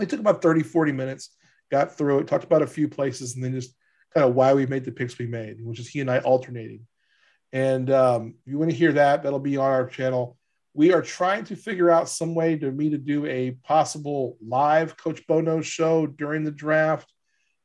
It 0.00 0.08
took 0.08 0.20
about 0.20 0.40
30, 0.40 0.62
40 0.62 0.92
minutes, 0.92 1.30
got 1.70 1.96
through 1.96 2.20
it, 2.20 2.28
talked 2.28 2.44
about 2.44 2.62
a 2.62 2.66
few 2.66 2.88
places, 2.88 3.34
and 3.34 3.44
then 3.44 3.52
just 3.52 3.74
kind 4.14 4.28
of 4.28 4.34
why 4.34 4.54
we 4.54 4.66
made 4.66 4.84
the 4.84 4.92
picks 4.92 5.18
we 5.18 5.26
made, 5.26 5.64
which 5.64 5.78
is 5.78 5.88
he 5.88 6.00
and 6.00 6.10
I 6.10 6.18
alternating. 6.18 6.86
And 7.52 7.90
um, 7.90 8.34
if 8.44 8.52
you 8.52 8.58
want 8.58 8.70
to 8.70 8.76
hear 8.76 8.92
that, 8.92 9.22
that'll 9.22 9.38
be 9.38 9.56
on 9.56 9.70
our 9.70 9.86
channel. 9.86 10.36
We 10.74 10.92
are 10.92 11.02
trying 11.02 11.44
to 11.44 11.56
figure 11.56 11.90
out 11.90 12.08
some 12.08 12.34
way 12.34 12.56
to 12.56 12.70
me 12.70 12.90
to 12.90 12.98
do 12.98 13.26
a 13.26 13.52
possible 13.64 14.36
live 14.46 14.96
Coach 14.96 15.26
Bono 15.26 15.60
show 15.60 16.06
during 16.06 16.44
the 16.44 16.50
draft. 16.50 17.12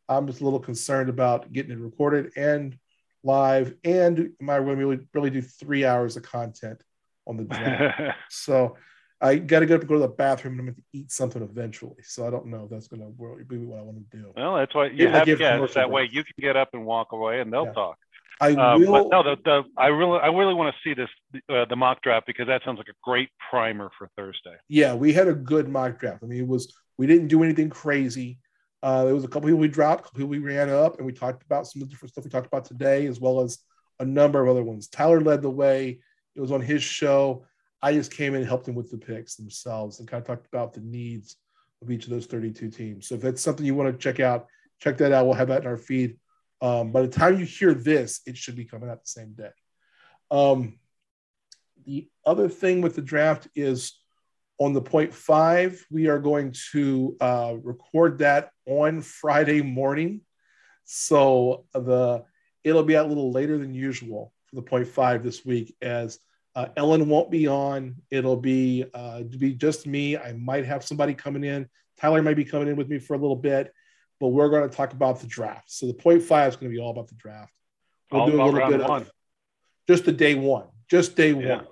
I'm 0.09 0.27
just 0.27 0.41
a 0.41 0.43
little 0.43 0.59
concerned 0.59 1.09
about 1.09 1.51
getting 1.51 1.71
it 1.71 1.79
recorded 1.79 2.31
and 2.35 2.77
live, 3.23 3.73
and 3.83 4.31
am 4.41 4.49
I 4.49 4.57
going 4.57 4.77
to 4.77 4.85
really, 4.85 5.07
really 5.13 5.29
do 5.29 5.41
three 5.41 5.85
hours 5.85 6.17
of 6.17 6.23
content 6.23 6.81
on 7.25 7.37
the 7.37 7.43
draft? 7.43 8.17
so 8.29 8.75
I 9.23 9.37
got 9.37 9.61
to 9.61 9.65
get 9.65 9.75
up 9.75 9.81
and 9.81 9.87
go 9.87 9.95
to 9.95 10.01
the 10.01 10.09
bathroom, 10.09 10.53
and 10.53 10.59
I'm 10.59 10.65
going 10.67 10.75
to 10.75 10.83
eat 10.91 11.09
something 11.09 11.41
eventually. 11.41 11.95
So 12.03 12.27
I 12.27 12.29
don't 12.29 12.47
know 12.47 12.65
if 12.65 12.69
that's 12.69 12.89
going 12.89 13.01
to 13.01 13.45
be 13.45 13.57
what 13.57 13.79
I 13.79 13.81
want 13.81 13.97
to 14.11 14.17
do. 14.17 14.33
Well, 14.35 14.57
that's 14.57 14.75
why 14.75 14.87
you 14.87 15.07
have 15.07 15.25
guests. 15.25 15.75
That 15.75 15.89
way 15.89 16.09
you 16.11 16.23
can 16.25 16.33
get 16.39 16.57
up 16.57 16.69
and 16.73 16.85
walk 16.85 17.13
away, 17.13 17.39
and 17.39 17.51
they'll 17.51 17.65
yeah. 17.65 17.71
talk. 17.71 17.97
I 18.41 18.51
uh, 18.51 18.77
will. 18.77 19.09
no, 19.09 19.23
the, 19.23 19.37
the, 19.45 19.63
I 19.77 19.87
really, 19.87 20.19
I 20.19 20.27
really 20.27 20.53
want 20.53 20.75
to 20.75 20.89
see 20.89 20.93
this 20.93 21.09
uh, 21.49 21.63
the 21.65 21.77
mock 21.77 22.01
draft 22.01 22.27
because 22.27 22.47
that 22.47 22.63
sounds 22.65 22.77
like 22.77 22.89
a 22.89 22.97
great 23.01 23.29
primer 23.49 23.89
for 23.97 24.09
Thursday. 24.17 24.55
Yeah, 24.67 24.93
we 24.93 25.13
had 25.13 25.29
a 25.29 25.33
good 25.33 25.69
mock 25.69 25.99
draft. 25.99 26.23
I 26.23 26.25
mean, 26.25 26.39
it 26.39 26.47
was 26.47 26.75
we 26.97 27.07
didn't 27.07 27.29
do 27.29 27.43
anything 27.43 27.69
crazy. 27.69 28.39
Uh, 28.81 29.05
there 29.05 29.15
was 29.15 29.23
a 29.23 29.27
couple 29.29 29.47
people 29.47 29.59
we 29.59 29.69
dropped, 29.69 30.01
a 30.01 30.03
couple 30.03 30.17
people 30.19 30.31
we 30.31 30.39
ran 30.39 30.69
up, 30.69 30.97
and 30.97 31.05
we 31.05 31.13
talked 31.13 31.43
about 31.43 31.67
some 31.67 31.81
of 31.81 31.87
the 31.87 31.91
different 31.93 32.11
stuff 32.11 32.25
we 32.25 32.29
talked 32.29 32.47
about 32.47 32.65
today, 32.65 33.05
as 33.05 33.21
well 33.21 33.39
as 33.39 33.59
a 33.99 34.05
number 34.05 34.41
of 34.41 34.49
other 34.49 34.63
ones. 34.63 34.89
Tyler 34.89 35.21
led 35.21 35.41
the 35.41 35.49
way. 35.49 35.99
It 36.35 36.41
was 36.41 36.51
on 36.51 36.59
his 36.59 36.83
show. 36.83 37.45
I 37.83 37.93
just 37.93 38.11
came 38.11 38.33
in 38.33 38.41
and 38.41 38.47
helped 38.47 38.65
them 38.65 38.75
with 38.75 38.89
the 38.89 38.97
picks 38.97 39.35
themselves 39.35 39.99
and 39.99 40.07
kind 40.07 40.21
of 40.21 40.25
talked 40.25 40.47
about 40.47 40.73
the 40.73 40.81
needs 40.81 41.35
of 41.81 41.91
each 41.91 42.05
of 42.05 42.09
those 42.09 42.25
32 42.25 42.69
teams. 42.69 43.07
So 43.07 43.15
if 43.15 43.21
that's 43.21 43.41
something 43.41 43.65
you 43.65 43.75
want 43.75 43.91
to 43.91 43.97
check 44.01 44.19
out, 44.19 44.47
check 44.79 44.97
that 44.97 45.11
out. 45.11 45.25
We'll 45.25 45.35
have 45.35 45.49
that 45.49 45.61
in 45.61 45.67
our 45.67 45.77
feed 45.77 46.17
um, 46.63 46.93
by 46.93 47.01
the 47.01 47.09
time 47.09 47.37
you 47.37 47.45
hear 47.45 47.73
this, 47.73 48.21
it 48.25 48.37
should 48.37 48.55
be 48.55 48.63
coming 48.63 48.89
out 48.89 49.03
the 49.03 49.09
same 49.09 49.33
day. 49.33 49.49
Um, 50.31 50.79
the 51.85 52.07
other 52.25 52.47
thing 52.47 52.79
with 52.79 52.95
the 52.95 53.01
draft 53.01 53.49
is 53.53 53.99
on 54.59 54.71
the 54.71 54.81
point 54.81 55.13
five, 55.13 55.85
we 55.91 56.07
are 56.07 56.19
going 56.19 56.55
to 56.71 57.17
uh, 57.19 57.55
record 57.61 58.19
that 58.19 58.51
on 58.65 59.01
Friday 59.01 59.61
morning. 59.61 60.21
So 60.85 61.65
the 61.73 62.23
it'll 62.63 62.83
be 62.83 62.95
out 62.95 63.07
a 63.07 63.09
little 63.09 63.33
later 63.33 63.57
than 63.57 63.73
usual 63.73 64.31
for 64.45 64.55
the 64.55 64.61
point 64.61 64.87
five 64.87 65.21
this 65.21 65.45
week, 65.45 65.75
as 65.81 66.17
uh, 66.55 66.67
Ellen 66.77 67.09
won't 67.09 67.31
be 67.31 67.47
on. 67.47 67.95
It'll 68.11 68.37
be 68.37 68.85
uh, 68.93 69.23
be 69.23 69.53
just 69.53 69.87
me. 69.87 70.17
I 70.17 70.33
might 70.33 70.65
have 70.65 70.83
somebody 70.83 71.13
coming 71.13 71.43
in. 71.43 71.67
Tyler 71.99 72.21
might 72.21 72.35
be 72.35 72.45
coming 72.45 72.67
in 72.67 72.75
with 72.75 72.89
me 72.89 72.99
for 72.99 73.13
a 73.13 73.17
little 73.17 73.35
bit, 73.35 73.73
but 74.19 74.29
we're 74.29 74.49
going 74.49 74.69
to 74.69 74.75
talk 74.75 74.93
about 74.93 75.19
the 75.19 75.27
draft. 75.27 75.71
So 75.71 75.87
the 75.87 75.93
point 75.93 76.21
five 76.21 76.49
is 76.49 76.55
going 76.55 76.71
to 76.71 76.75
be 76.75 76.81
all 76.81 76.91
about 76.91 77.07
the 77.07 77.15
draft. 77.15 77.51
We'll 78.11 78.21
all 78.21 78.29
do 78.29 78.41
a 78.41 78.45
little 78.45 78.69
bit 78.69 78.87
one. 78.87 79.01
of 79.01 79.11
just 79.87 80.05
the 80.05 80.11
day 80.11 80.35
one, 80.35 80.67
just 80.89 81.15
day 81.15 81.33
yeah. 81.33 81.57
one. 81.57 81.67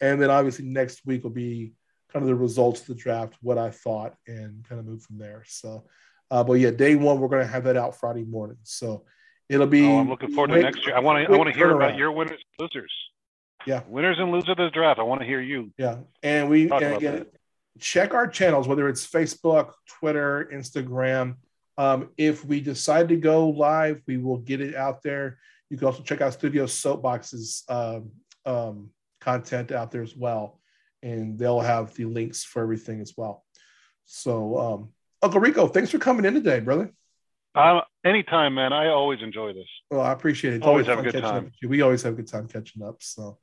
And 0.00 0.20
then 0.20 0.30
obviously 0.30 0.66
next 0.66 1.06
week 1.06 1.22
will 1.22 1.30
be 1.30 1.74
kind 2.12 2.22
of 2.22 2.28
the 2.28 2.34
results 2.34 2.80
of 2.82 2.88
the 2.88 2.94
draft, 2.94 3.34
what 3.40 3.56
I 3.56 3.70
thought, 3.70 4.14
and 4.26 4.64
kind 4.68 4.78
of 4.78 4.86
move 4.86 5.02
from 5.02 5.18
there. 5.18 5.44
So, 5.46 5.84
uh, 6.30 6.44
but 6.44 6.54
yeah, 6.54 6.70
day 6.70 6.96
one, 6.96 7.20
we're 7.20 7.28
going 7.28 7.46
to 7.46 7.50
have 7.50 7.64
that 7.64 7.76
out 7.76 7.98
Friday 7.98 8.24
morning. 8.24 8.58
So 8.64 9.04
it'll 9.48 9.66
be. 9.66 9.86
Oh, 9.86 10.00
I'm 10.00 10.08
looking 10.08 10.32
forward 10.32 10.54
to 10.54 10.60
next 10.60 10.84
year. 10.86 10.96
I 10.96 11.00
want 11.00 11.26
to. 11.26 11.32
I 11.32 11.36
want 11.36 11.50
to 11.50 11.56
hear 11.56 11.70
about 11.70 11.96
your 11.96 12.12
winners, 12.12 12.40
losers. 12.58 12.92
Yeah, 13.66 13.82
winners 13.86 14.18
and 14.18 14.30
losers 14.30 14.50
of 14.50 14.56
the 14.56 14.70
draft. 14.70 14.98
I 14.98 15.02
want 15.02 15.20
to 15.20 15.26
hear 15.26 15.40
you. 15.40 15.72
Yeah, 15.78 15.98
and 16.22 16.48
we 16.48 16.70
and 16.70 16.96
again, 16.96 17.26
check 17.78 18.14
our 18.14 18.26
channels, 18.26 18.68
whether 18.68 18.88
it's 18.88 19.06
Facebook, 19.06 19.72
Twitter, 19.86 20.48
Instagram. 20.52 21.36
Um, 21.78 22.10
if 22.16 22.44
we 22.44 22.60
decide 22.60 23.08
to 23.08 23.16
go 23.16 23.48
live, 23.48 24.02
we 24.06 24.16
will 24.18 24.38
get 24.38 24.60
it 24.60 24.74
out 24.74 25.02
there. 25.02 25.38
You 25.70 25.78
can 25.78 25.86
also 25.86 26.02
check 26.02 26.20
out 26.20 26.34
Studio 26.34 26.66
Soapbox's 26.66 27.64
um, 27.68 28.10
um, 28.44 28.90
content 29.20 29.72
out 29.72 29.90
there 29.90 30.02
as 30.02 30.14
well, 30.14 30.60
and 31.02 31.38
they'll 31.38 31.60
have 31.60 31.94
the 31.94 32.04
links 32.04 32.44
for 32.44 32.62
everything 32.62 33.00
as 33.00 33.14
well. 33.16 33.44
So, 34.04 34.58
um, 34.58 34.88
Uncle 35.22 35.40
Rico, 35.40 35.66
thanks 35.68 35.90
for 35.90 35.98
coming 35.98 36.24
in 36.24 36.34
today, 36.34 36.60
brother. 36.60 36.92
Uh, 37.54 37.80
anytime, 38.04 38.54
man. 38.54 38.72
I 38.72 38.88
always 38.88 39.22
enjoy 39.22 39.52
this. 39.52 39.68
Well, 39.90 40.00
I 40.00 40.12
appreciate 40.12 40.54
it. 40.54 40.56
It's 40.56 40.66
always, 40.66 40.88
always 40.88 41.04
have 41.04 41.14
a 41.14 41.20
good 41.20 41.22
time. 41.22 41.52
We 41.66 41.80
always 41.82 42.02
have 42.02 42.14
a 42.14 42.16
good 42.16 42.28
time 42.28 42.48
catching 42.48 42.82
up. 42.82 43.02
So, 43.02 43.38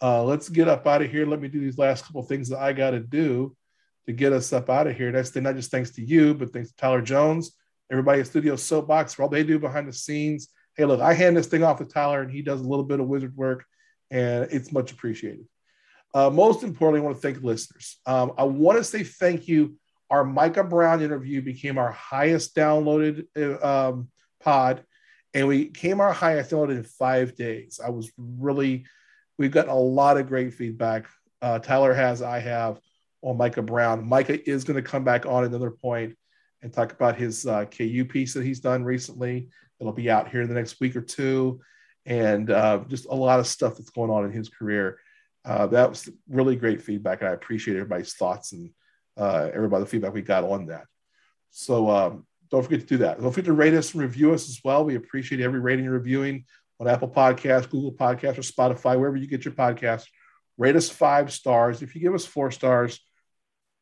uh, 0.00 0.22
let's 0.24 0.48
get 0.48 0.68
up 0.68 0.86
out 0.86 1.02
of 1.02 1.10
here. 1.10 1.26
Let 1.26 1.40
me 1.40 1.48
do 1.48 1.60
these 1.60 1.78
last 1.78 2.04
couple 2.04 2.22
things 2.22 2.48
that 2.48 2.58
I 2.58 2.72
got 2.72 2.90
to 2.90 3.00
do 3.00 3.56
to 4.06 4.12
get 4.12 4.32
us 4.32 4.52
up 4.52 4.70
out 4.70 4.86
of 4.86 4.96
here. 4.96 5.12
That's 5.12 5.34
not 5.36 5.54
just 5.54 5.70
thanks 5.70 5.90
to 5.92 6.04
you, 6.04 6.34
but 6.34 6.52
thanks 6.52 6.70
to 6.70 6.76
Tyler 6.76 7.02
Jones 7.02 7.52
everybody 7.92 8.20
at 8.20 8.26
Studio 8.26 8.56
Soapbox 8.56 9.12
for 9.12 9.22
all 9.22 9.28
they 9.28 9.44
do 9.44 9.58
behind 9.58 9.86
the 9.86 9.92
scenes. 9.92 10.48
Hey, 10.74 10.86
look, 10.86 11.02
I 11.02 11.12
hand 11.12 11.36
this 11.36 11.46
thing 11.46 11.62
off 11.62 11.78
to 11.78 11.84
Tyler, 11.84 12.22
and 12.22 12.30
he 12.30 12.40
does 12.40 12.60
a 12.60 12.66
little 12.66 12.86
bit 12.86 12.98
of 12.98 13.06
wizard 13.06 13.36
work, 13.36 13.64
and 14.10 14.48
it's 14.50 14.72
much 14.72 14.92
appreciated. 14.92 15.46
Uh, 16.14 16.30
most 16.30 16.62
importantly, 16.62 17.00
I 17.00 17.04
want 17.04 17.16
to 17.16 17.22
thank 17.22 17.44
listeners. 17.44 17.98
Um, 18.06 18.32
I 18.38 18.44
want 18.44 18.78
to 18.78 18.84
say 18.84 19.04
thank 19.04 19.46
you. 19.46 19.76
Our 20.08 20.24
Micah 20.24 20.64
Brown 20.64 21.02
interview 21.02 21.42
became 21.42 21.78
our 21.78 21.92
highest 21.92 22.54
downloaded 22.54 23.26
uh, 23.36 23.90
um, 23.90 24.08
pod, 24.40 24.84
and 25.34 25.46
we 25.46 25.66
came 25.66 26.00
our 26.00 26.12
highest 26.12 26.50
downloaded 26.50 26.78
in 26.78 26.84
five 26.84 27.36
days. 27.36 27.78
I 27.84 27.90
was 27.90 28.10
really, 28.16 28.86
we've 29.42 29.50
got 29.50 29.66
a 29.66 29.74
lot 29.74 30.16
of 30.16 30.28
great 30.28 30.54
feedback. 30.54 31.06
Uh, 31.42 31.58
Tyler 31.58 31.92
has, 31.92 32.22
I 32.22 32.38
have 32.38 32.78
on 33.22 33.36
Micah 33.36 33.60
Brown. 33.60 34.08
Micah 34.08 34.48
is 34.48 34.62
going 34.62 34.76
to 34.76 34.88
come 34.88 35.02
back 35.02 35.26
on 35.26 35.42
another 35.42 35.72
point 35.72 36.16
and 36.62 36.72
talk 36.72 36.92
about 36.92 37.16
his 37.16 37.44
uh, 37.44 37.64
KU 37.64 38.04
piece 38.04 38.34
that 38.34 38.44
he's 38.44 38.60
done 38.60 38.84
recently. 38.84 39.48
It'll 39.80 39.92
be 39.92 40.08
out 40.08 40.30
here 40.30 40.42
in 40.42 40.48
the 40.48 40.54
next 40.54 40.78
week 40.78 40.94
or 40.94 41.00
two, 41.00 41.60
and 42.06 42.52
uh, 42.52 42.84
just 42.86 43.06
a 43.06 43.14
lot 43.16 43.40
of 43.40 43.48
stuff 43.48 43.76
that's 43.76 43.90
going 43.90 44.12
on 44.12 44.24
in 44.24 44.30
his 44.30 44.48
career. 44.48 45.00
Uh, 45.44 45.66
that 45.66 45.90
was 45.90 46.08
really 46.28 46.54
great 46.54 46.80
feedback, 46.80 47.20
and 47.20 47.28
I 47.28 47.32
appreciate 47.32 47.74
everybody's 47.74 48.14
thoughts 48.14 48.52
and 48.52 48.70
uh, 49.16 49.50
everybody 49.52 49.82
the 49.82 49.90
feedback 49.90 50.14
we 50.14 50.22
got 50.22 50.44
on 50.44 50.66
that. 50.66 50.84
So 51.50 51.90
um, 51.90 52.26
don't 52.48 52.62
forget 52.62 52.78
to 52.78 52.86
do 52.86 52.98
that. 52.98 53.20
Don't 53.20 53.32
forget 53.32 53.46
to 53.46 53.54
rate 53.54 53.74
us 53.74 53.92
and 53.92 54.02
review 54.02 54.34
us 54.34 54.48
as 54.48 54.60
well. 54.62 54.84
We 54.84 54.94
appreciate 54.94 55.40
every 55.40 55.58
rating 55.58 55.86
and 55.86 55.94
reviewing 55.94 56.44
on 56.82 56.88
Apple 56.88 57.08
Podcasts, 57.08 57.70
Google 57.70 57.92
Podcasts, 57.92 58.38
or 58.38 58.42
Spotify, 58.42 58.98
wherever 58.98 59.16
you 59.16 59.28
get 59.28 59.44
your 59.44 59.54
podcast. 59.54 60.04
Rate 60.58 60.76
us 60.76 60.90
five 60.90 61.32
stars. 61.32 61.80
If 61.80 61.94
you 61.94 62.00
give 62.00 62.14
us 62.14 62.26
four 62.26 62.50
stars, 62.50 63.00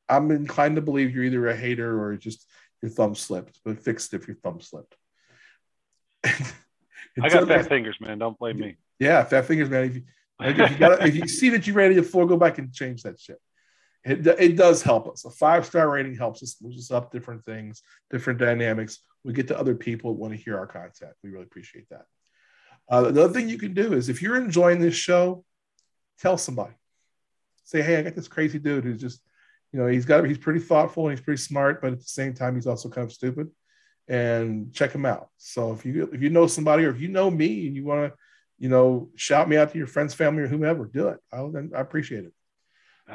I'm 0.08 0.30
inclined 0.30 0.76
to 0.76 0.82
believe 0.82 1.14
you're 1.14 1.24
either 1.24 1.48
a 1.48 1.56
hater 1.56 2.00
or 2.02 2.16
just 2.16 2.46
your 2.82 2.90
thumb 2.90 3.14
slipped, 3.14 3.58
but 3.64 3.82
fixed 3.82 4.12
if 4.12 4.28
your 4.28 4.36
thumb 4.36 4.60
slipped. 4.60 4.94
I 6.24 7.28
got 7.28 7.48
fat 7.48 7.68
fingers, 7.68 7.96
man. 8.00 8.18
Don't 8.18 8.38
blame 8.38 8.58
me. 8.58 8.76
Yeah, 8.98 9.24
fat 9.24 9.46
fingers, 9.46 9.70
man. 9.70 9.84
If 9.84 9.94
you, 9.96 10.02
if 10.40 10.70
you, 10.70 10.76
gotta, 10.76 11.06
if 11.06 11.16
you 11.16 11.26
see 11.26 11.48
that 11.50 11.66
you're 11.66 11.76
ready 11.76 11.94
to 11.94 12.02
four, 12.02 12.26
go 12.26 12.36
back 12.36 12.58
and 12.58 12.72
change 12.72 13.02
that 13.04 13.18
shit. 13.18 13.40
It, 14.04 14.26
it 14.26 14.56
does 14.56 14.82
help 14.82 15.08
us. 15.08 15.24
A 15.24 15.30
five 15.30 15.64
star 15.64 15.88
rating 15.88 16.16
helps 16.16 16.42
us, 16.42 16.56
moves 16.60 16.78
us 16.78 16.90
up 16.90 17.10
different 17.12 17.44
things, 17.46 17.82
different 18.10 18.38
dynamics. 18.38 19.00
We 19.24 19.32
get 19.32 19.48
to 19.48 19.58
other 19.58 19.74
people 19.74 20.12
who 20.12 20.20
want 20.20 20.34
to 20.34 20.38
hear 20.38 20.58
our 20.58 20.66
content. 20.66 21.12
We 21.22 21.30
really 21.30 21.44
appreciate 21.44 21.88
that. 21.88 22.04
Uh, 22.90 23.06
another 23.06 23.32
thing 23.32 23.48
you 23.48 23.58
can 23.58 23.72
do 23.72 23.92
is 23.92 24.08
if 24.08 24.20
you're 24.20 24.36
enjoying 24.36 24.80
this 24.80 24.94
show, 24.94 25.44
tell 26.18 26.36
somebody. 26.36 26.74
Say, 27.64 27.82
hey, 27.82 27.96
I 27.96 28.02
got 28.02 28.16
this 28.16 28.28
crazy 28.28 28.58
dude 28.58 28.84
who's 28.84 29.00
just 29.00 29.20
you 29.72 29.78
know, 29.78 29.86
he's 29.86 30.04
got 30.04 30.24
he's 30.24 30.38
pretty 30.38 30.60
thoughtful 30.60 31.08
and 31.08 31.16
he's 31.16 31.24
pretty 31.24 31.40
smart, 31.40 31.80
but 31.80 31.92
at 31.92 32.00
the 32.00 32.04
same 32.04 32.34
time, 32.34 32.54
he's 32.54 32.66
also 32.66 32.88
kind 32.88 33.04
of 33.04 33.12
stupid. 33.12 33.50
And 34.08 34.72
check 34.74 34.92
him 34.92 35.06
out. 35.06 35.28
So 35.36 35.72
if 35.72 35.86
you 35.86 36.10
if 36.12 36.20
you 36.20 36.30
know 36.30 36.48
somebody 36.48 36.84
or 36.84 36.90
if 36.90 37.00
you 37.00 37.08
know 37.08 37.30
me 37.30 37.68
and 37.68 37.76
you 37.76 37.84
want 37.84 38.12
to, 38.12 38.18
you 38.58 38.68
know, 38.68 39.10
shout 39.14 39.48
me 39.48 39.56
out 39.56 39.70
to 39.70 39.78
your 39.78 39.86
friends, 39.86 40.14
family, 40.14 40.42
or 40.42 40.48
whomever, 40.48 40.86
do 40.86 41.08
it. 41.08 41.20
I'll, 41.32 41.52
I 41.56 41.80
appreciate 41.80 42.24
it. 42.24 42.32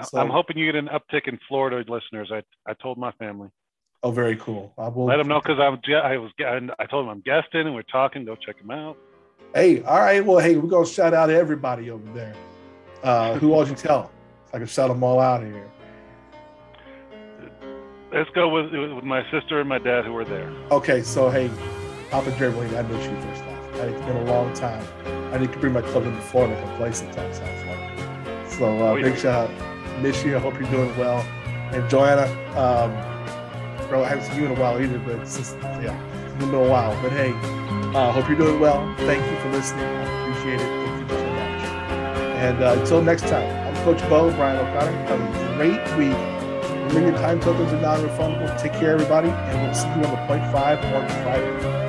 So, 0.06 0.18
I'm 0.18 0.30
hoping 0.30 0.57
you 0.57 0.72
get 0.72 0.76
an 0.76 0.88
uptick 0.88 1.27
in 1.27 1.38
Florida 1.47 1.84
listeners. 1.91 2.31
I 2.31 2.43
I 2.65 2.73
told 2.76 2.97
my 2.97 3.11
family. 3.14 3.49
Oh, 4.03 4.11
very 4.11 4.38
cool. 4.38 4.73
I 4.77 4.88
will 4.88 5.06
let 5.06 5.18
them 5.18 5.27
know 5.27 5.41
because 5.41 5.60
I'm 5.60 5.80
I 5.93 6.18
was 6.18 6.31
I 6.39 6.85
told 6.85 7.06
them 7.06 7.10
I'm 7.10 7.22
guesting 7.22 7.61
and 7.61 7.76
we're 7.76 7.81
talking. 7.84 8.23
Go 8.23 8.35
check 8.35 8.57
them 8.60 8.72
out. 8.72 8.97
Hey, 9.56 9.82
all 9.84 10.02
right. 10.02 10.23
Well, 10.23 10.40
hey, 10.40 10.57
we're 10.57 10.68
gonna 10.68 10.86
shout 10.86 11.14
out 11.14 11.30
everybody 11.30 11.90
over 11.90 12.06
there. 12.11 12.36
Uh, 13.02 13.40
who 13.40 13.53
all 13.53 13.65
you 13.65 13.73
tell? 13.73 14.11
I 14.52 14.57
can 14.57 14.68
shout 14.68 14.90
them 14.90 15.02
all 15.02 15.18
out 15.18 15.41
here. 15.44 15.72
Let's 18.11 18.30
go 18.32 18.49
with 18.49 18.73
with 18.73 19.06
my 19.06 19.23
sister 19.32 19.61
and 19.61 19.69
my 19.69 19.80
dad 19.80 20.03
who 20.03 20.11
were 20.11 20.26
there. 20.26 20.49
Okay, 20.72 21.02
so 21.03 21.30
hey, 21.30 21.49
Papa 22.11 22.32
Dribbling, 22.32 22.76
I 22.76 22.82
miss 22.82 23.06
you 23.06 23.15
first 23.22 23.44
off. 23.44 23.76
It's 23.76 24.06
been 24.06 24.18
a 24.18 24.26
long 24.26 24.53
time. 24.56 24.86
I 25.34 25.38
need 25.38 25.53
to 25.53 25.60
bring 25.60 25.72
my 25.72 25.82
club 25.82 26.06
into 26.06 26.19
Florida 26.19 26.60
to 26.60 26.76
play 26.76 26.91
sometime. 26.91 27.34
Sounds 27.34 27.65
like. 27.65 28.52
So 28.52 28.65
uh, 28.65 28.91
oh, 28.91 29.02
big 29.02 29.18
shout 29.18 29.49
out. 29.49 30.02
Miss 30.02 30.22
you. 30.26 30.36
I 30.36 30.40
hope 30.40 30.60
you're 30.60 30.69
doing 30.69 30.98
well. 30.98 31.22
And 31.72 31.90
Joanna, 31.90 32.27
um, 32.60 32.91
bro, 33.88 34.03
I 34.03 34.10
haven't 34.10 34.26
seen 34.26 34.36
you 34.36 34.45
in 34.48 34.52
a 34.52 34.60
while 34.60 34.82
either, 34.82 34.99
but 34.99 35.15
it's 35.19 35.38
just, 35.38 35.56
yeah, 35.82 35.98
it's 36.26 36.36
been 36.44 36.53
a 36.53 36.69
while. 36.69 37.02
But 37.02 37.14
hey, 37.14 37.32
uh, 37.95 38.11
hope 38.11 38.27
you're 38.27 38.38
doing 38.38 38.59
well. 38.59 38.93
Thank 38.99 39.26
you 39.31 39.38
for 39.39 39.49
listening. 39.51 39.85
I 39.85 40.30
appreciate 40.30 40.59
it. 40.59 40.85
Thank 40.85 41.11
you 41.11 41.17
so 41.17 41.26
much. 41.26 41.63
And 42.43 42.63
uh, 42.63 42.76
until 42.77 43.01
next 43.01 43.22
time, 43.23 43.49
I'm 43.67 43.84
Coach 43.84 44.01
Bo, 44.09 44.31
Brian 44.31 44.57
O'Connor. 44.57 44.91
Have 44.91 45.22
a 45.22 45.55
great 45.55 45.81
week. 45.97 46.17
Remember 46.88 47.09
your 47.09 47.17
time 47.17 47.39
tokens 47.39 47.72
are 47.72 47.81
non-refundable. 47.81 48.61
Take 48.61 48.73
care, 48.73 48.91
everybody, 48.91 49.30
and 49.30 49.61
we'll 49.61 49.73
see 49.73 49.88
you 49.88 49.93
on 49.93 50.01
the 50.01 50.27
point 50.27 50.43
five 50.51 50.84
on. 50.93 51.85